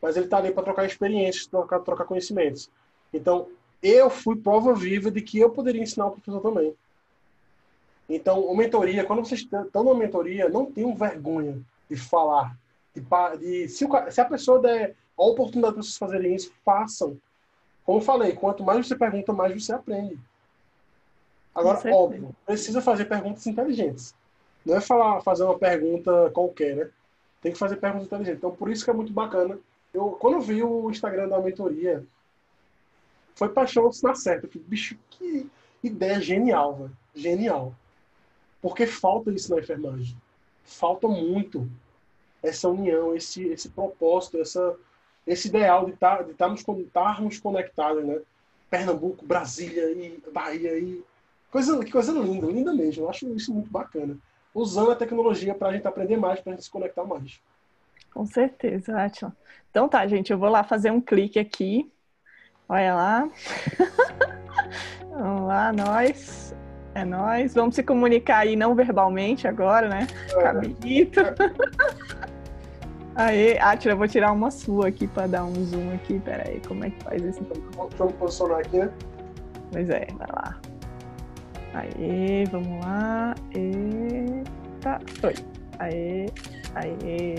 Mas 0.00 0.16
ele 0.16 0.26
está 0.26 0.38
ali 0.38 0.52
para 0.52 0.64
trocar 0.64 0.84
experiências, 0.84 1.46
trocar, 1.46 1.80
trocar 1.80 2.04
conhecimentos. 2.04 2.70
Então, 3.12 3.48
eu 3.82 4.10
fui 4.10 4.36
prova 4.36 4.74
viva 4.74 5.10
de 5.10 5.22
que 5.22 5.38
eu 5.38 5.50
poderia 5.50 5.82
ensinar 5.82 6.06
o 6.06 6.12
professor 6.12 6.40
também. 6.40 6.74
Então, 8.08 8.54
mentoria, 8.54 9.04
quando 9.04 9.24
vocês 9.24 9.40
estão 9.40 9.82
numa 9.82 9.94
mentoria, 9.94 10.48
não 10.48 10.66
tenham 10.66 10.94
vergonha 10.94 11.60
de 11.88 11.96
falar. 11.96 12.56
De 13.38 13.68
se, 13.68 13.86
se, 14.10 14.20
a 14.20 14.24
pessoa 14.24 14.60
der 14.60 14.94
a 15.16 15.22
oportunidade 15.24 15.74
para 15.74 15.82
vocês 15.82 15.96
fazerem 15.96 16.34
isso, 16.34 16.52
façam. 16.64 17.18
Como 17.84 17.98
eu 17.98 18.02
falei, 18.02 18.32
quanto 18.32 18.64
mais 18.64 18.86
você 18.86 18.96
pergunta, 18.96 19.32
mais 19.32 19.62
você 19.62 19.72
aprende. 19.72 20.18
Agora, 21.54 21.80
óbvio, 21.94 22.34
precisa 22.44 22.82
fazer 22.82 23.06
perguntas 23.06 23.46
inteligentes. 23.46 24.14
Não 24.64 24.76
é 24.76 24.80
falar, 24.80 25.22
fazer 25.22 25.44
uma 25.44 25.58
pergunta 25.58 26.30
qualquer, 26.34 26.76
né? 26.76 26.90
Tem 27.40 27.52
que 27.52 27.58
fazer 27.58 27.76
perguntas 27.76 28.06
inteligentes. 28.06 28.38
Então, 28.38 28.50
por 28.50 28.68
isso 28.68 28.84
que 28.84 28.90
é 28.90 28.94
muito 28.94 29.12
bacana. 29.12 29.58
Eu, 29.94 30.10
quando 30.12 30.34
eu 30.34 30.40
vi 30.40 30.62
o 30.62 30.90
Instagram 30.90 31.28
da 31.28 31.40
mentoria, 31.40 32.04
foi 33.34 33.48
paixão 33.48 33.88
na 34.02 34.14
certa. 34.14 34.48
Que 34.48 34.58
bicho, 34.58 34.98
que 35.10 35.48
ideia 35.82 36.20
genial, 36.20 36.74
velho. 36.74 36.96
Genial. 37.14 37.74
Porque 38.60 38.86
falta 38.86 39.30
isso 39.30 39.54
na 39.54 39.60
enfermagem. 39.60 40.16
Falta 40.64 41.06
muito 41.06 41.70
essa 42.46 42.68
união, 42.68 43.14
esse, 43.14 43.44
esse 43.48 43.68
propósito, 43.68 44.40
essa, 44.40 44.76
esse 45.26 45.48
ideal 45.48 45.86
de 45.86 45.92
tá, 45.92 46.24
estarmos 46.28 46.64
tá, 46.92 47.16
conectados, 47.42 48.04
né? 48.04 48.20
Pernambuco, 48.70 49.24
Brasília 49.24 49.90
e 49.92 50.20
Bahia 50.32 50.78
e 50.78 51.02
coisa, 51.50 51.84
que 51.84 51.92
coisa 51.92 52.12
linda, 52.12 52.46
linda 52.46 52.74
mesmo. 52.74 53.04
Eu 53.04 53.10
acho 53.10 53.28
isso 53.34 53.52
muito 53.52 53.70
bacana. 53.70 54.16
Usando 54.54 54.90
a 54.90 54.96
tecnologia 54.96 55.54
para 55.54 55.68
a 55.68 55.72
gente 55.72 55.86
aprender 55.86 56.16
mais, 56.16 56.40
para 56.40 56.52
a 56.52 56.54
gente 56.54 56.64
se 56.64 56.70
conectar 56.70 57.04
mais. 57.04 57.40
Com 58.12 58.26
certeza, 58.26 59.00
Atila. 59.00 59.36
Então 59.70 59.88
tá, 59.88 60.06
gente, 60.06 60.32
eu 60.32 60.38
vou 60.38 60.48
lá 60.48 60.64
fazer 60.64 60.90
um 60.90 61.00
clique 61.00 61.38
aqui. 61.38 61.90
Olha 62.68 62.94
lá. 62.94 63.30
Vamos 65.10 65.46
lá, 65.46 65.72
nós. 65.72 66.54
É 66.94 67.04
nós. 67.04 67.54
Vamos 67.54 67.74
se 67.74 67.82
comunicar 67.82 68.38
aí 68.38 68.56
não 68.56 68.74
verbalmente 68.74 69.46
agora, 69.46 69.88
né? 69.88 70.06
É. 70.30 70.42
Cabito. 70.42 71.20
Aê, 73.16 73.58
Atila, 73.58 73.94
eu 73.94 73.98
vou 73.98 74.06
tirar 74.06 74.30
uma 74.30 74.50
sua 74.50 74.88
aqui 74.88 75.06
para 75.06 75.26
dar 75.26 75.44
um 75.44 75.54
zoom 75.64 75.94
aqui. 75.94 76.18
Pera 76.20 76.46
aí, 76.46 76.60
como 76.68 76.84
é 76.84 76.90
que 76.90 77.02
faz 77.02 77.24
esse? 77.24 77.40
Vamos 77.96 78.14
posicionar 78.16 78.58
aqui, 78.58 78.78
né? 78.78 78.90
Pois 79.72 79.88
é, 79.88 80.06
vai 80.18 80.28
lá. 80.34 80.60
Aê, 81.72 82.44
vamos 82.50 82.84
lá. 82.84 83.34
Eita, 83.54 85.00
foi. 85.18 85.34
Aê, 85.78 86.26
aê. 86.74 87.36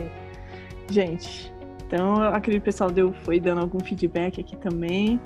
Gente, 0.90 1.54
então 1.86 2.24
eu 2.24 2.30
acredito 2.30 2.64
que 2.64 2.70
o 2.70 2.72
pessoal 2.72 2.90
deu, 2.90 3.14
foi 3.24 3.40
dando 3.40 3.62
algum 3.62 3.80
feedback 3.80 4.41
aqui 4.41 4.56
também. 4.58 5.22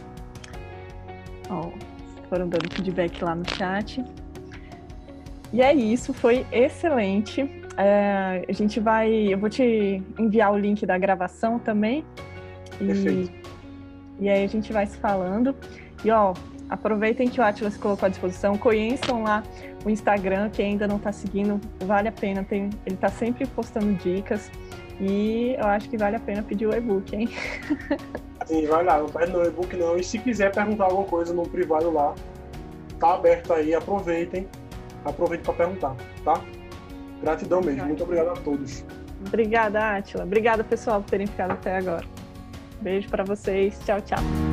Ó, 1.50 1.72
foram 2.28 2.50
dando 2.50 2.70
feedback 2.74 3.24
lá 3.24 3.36
no 3.36 3.48
chat. 3.50 4.04
E 5.54 5.62
é 5.62 5.74
isso, 5.74 6.14
foi 6.14 6.46
excelente. 6.52 7.61
É, 7.78 8.46
a 8.48 8.52
gente 8.52 8.80
vai. 8.80 9.12
Eu 9.12 9.38
vou 9.38 9.50
te 9.50 10.02
enviar 10.20 10.52
o 10.54 10.58
link 10.58 10.86
da 10.86 10.98
gravação 10.98 11.60
também. 11.60 12.04
E, 12.80 12.86
Perfeito. 12.86 13.32
e 14.20 14.30
aí 14.30 14.44
a 14.44 14.48
gente 14.48 14.72
vai 14.74 14.86
se 14.86 14.98
falando. 14.98 15.56
E 16.04 16.12
ó, 16.12 16.34
aproveitem 16.70 17.30
que 17.30 17.40
o 17.40 17.44
Atlas 17.44 17.78
colocou 17.78 18.06
à 18.06 18.10
disposição, 18.10 18.58
conheçam 18.58 19.24
lá 19.24 19.44
o 19.86 19.90
Instagram, 19.90 20.50
que 20.50 20.62
ainda 20.62 20.88
não 20.88 20.98
está 20.98 21.12
seguindo, 21.12 21.60
vale 21.86 22.08
a 22.08 22.12
pena. 22.12 22.44
Tem, 22.44 22.70
ele 22.86 22.96
está 22.96 23.10
sempre 23.10 23.46
postando 23.48 23.94
dicas. 23.96 24.50
E 25.00 25.56
eu 25.58 25.66
acho 25.66 25.90
que 25.90 25.98
vale 25.98 26.16
a 26.16 26.20
pena 26.20 26.44
pedir 26.44 26.68
o 26.68 26.76
e-book, 26.76 27.16
hein? 27.16 27.30
Sim, 28.46 28.68
vai 28.68 28.84
lá, 28.84 29.00
não 29.00 29.08
perde 29.08 29.32
no 29.32 29.44
e-book 29.44 29.76
não. 29.76 29.98
E 29.98 30.04
se 30.04 30.20
quiser 30.20 30.52
perguntar 30.52 30.86
alguma 30.86 31.06
coisa 31.06 31.34
no 31.34 31.44
privado 31.44 31.92
lá, 31.92 32.14
tá 33.00 33.16
aberto 33.16 33.54
aí, 33.54 33.74
aproveitem. 33.74 34.48
Aproveitem 35.04 35.44
para 35.44 35.54
perguntar, 35.54 35.96
tá? 36.24 36.40
Gratidão 37.22 37.62
mesmo. 37.62 37.86
Muito 37.86 38.04
obrigado 38.04 38.30
a 38.30 38.34
todos. 38.34 38.84
Obrigada, 39.28 39.98
Atila. 39.98 40.24
Obrigada, 40.24 40.64
pessoal, 40.64 41.02
por 41.02 41.10
terem 41.12 41.28
ficado 41.28 41.52
até 41.52 41.78
agora. 41.78 42.06
Beijo 42.82 43.08
para 43.10 43.24
vocês. 43.24 43.80
Tchau, 43.86 44.02
tchau. 44.02 44.51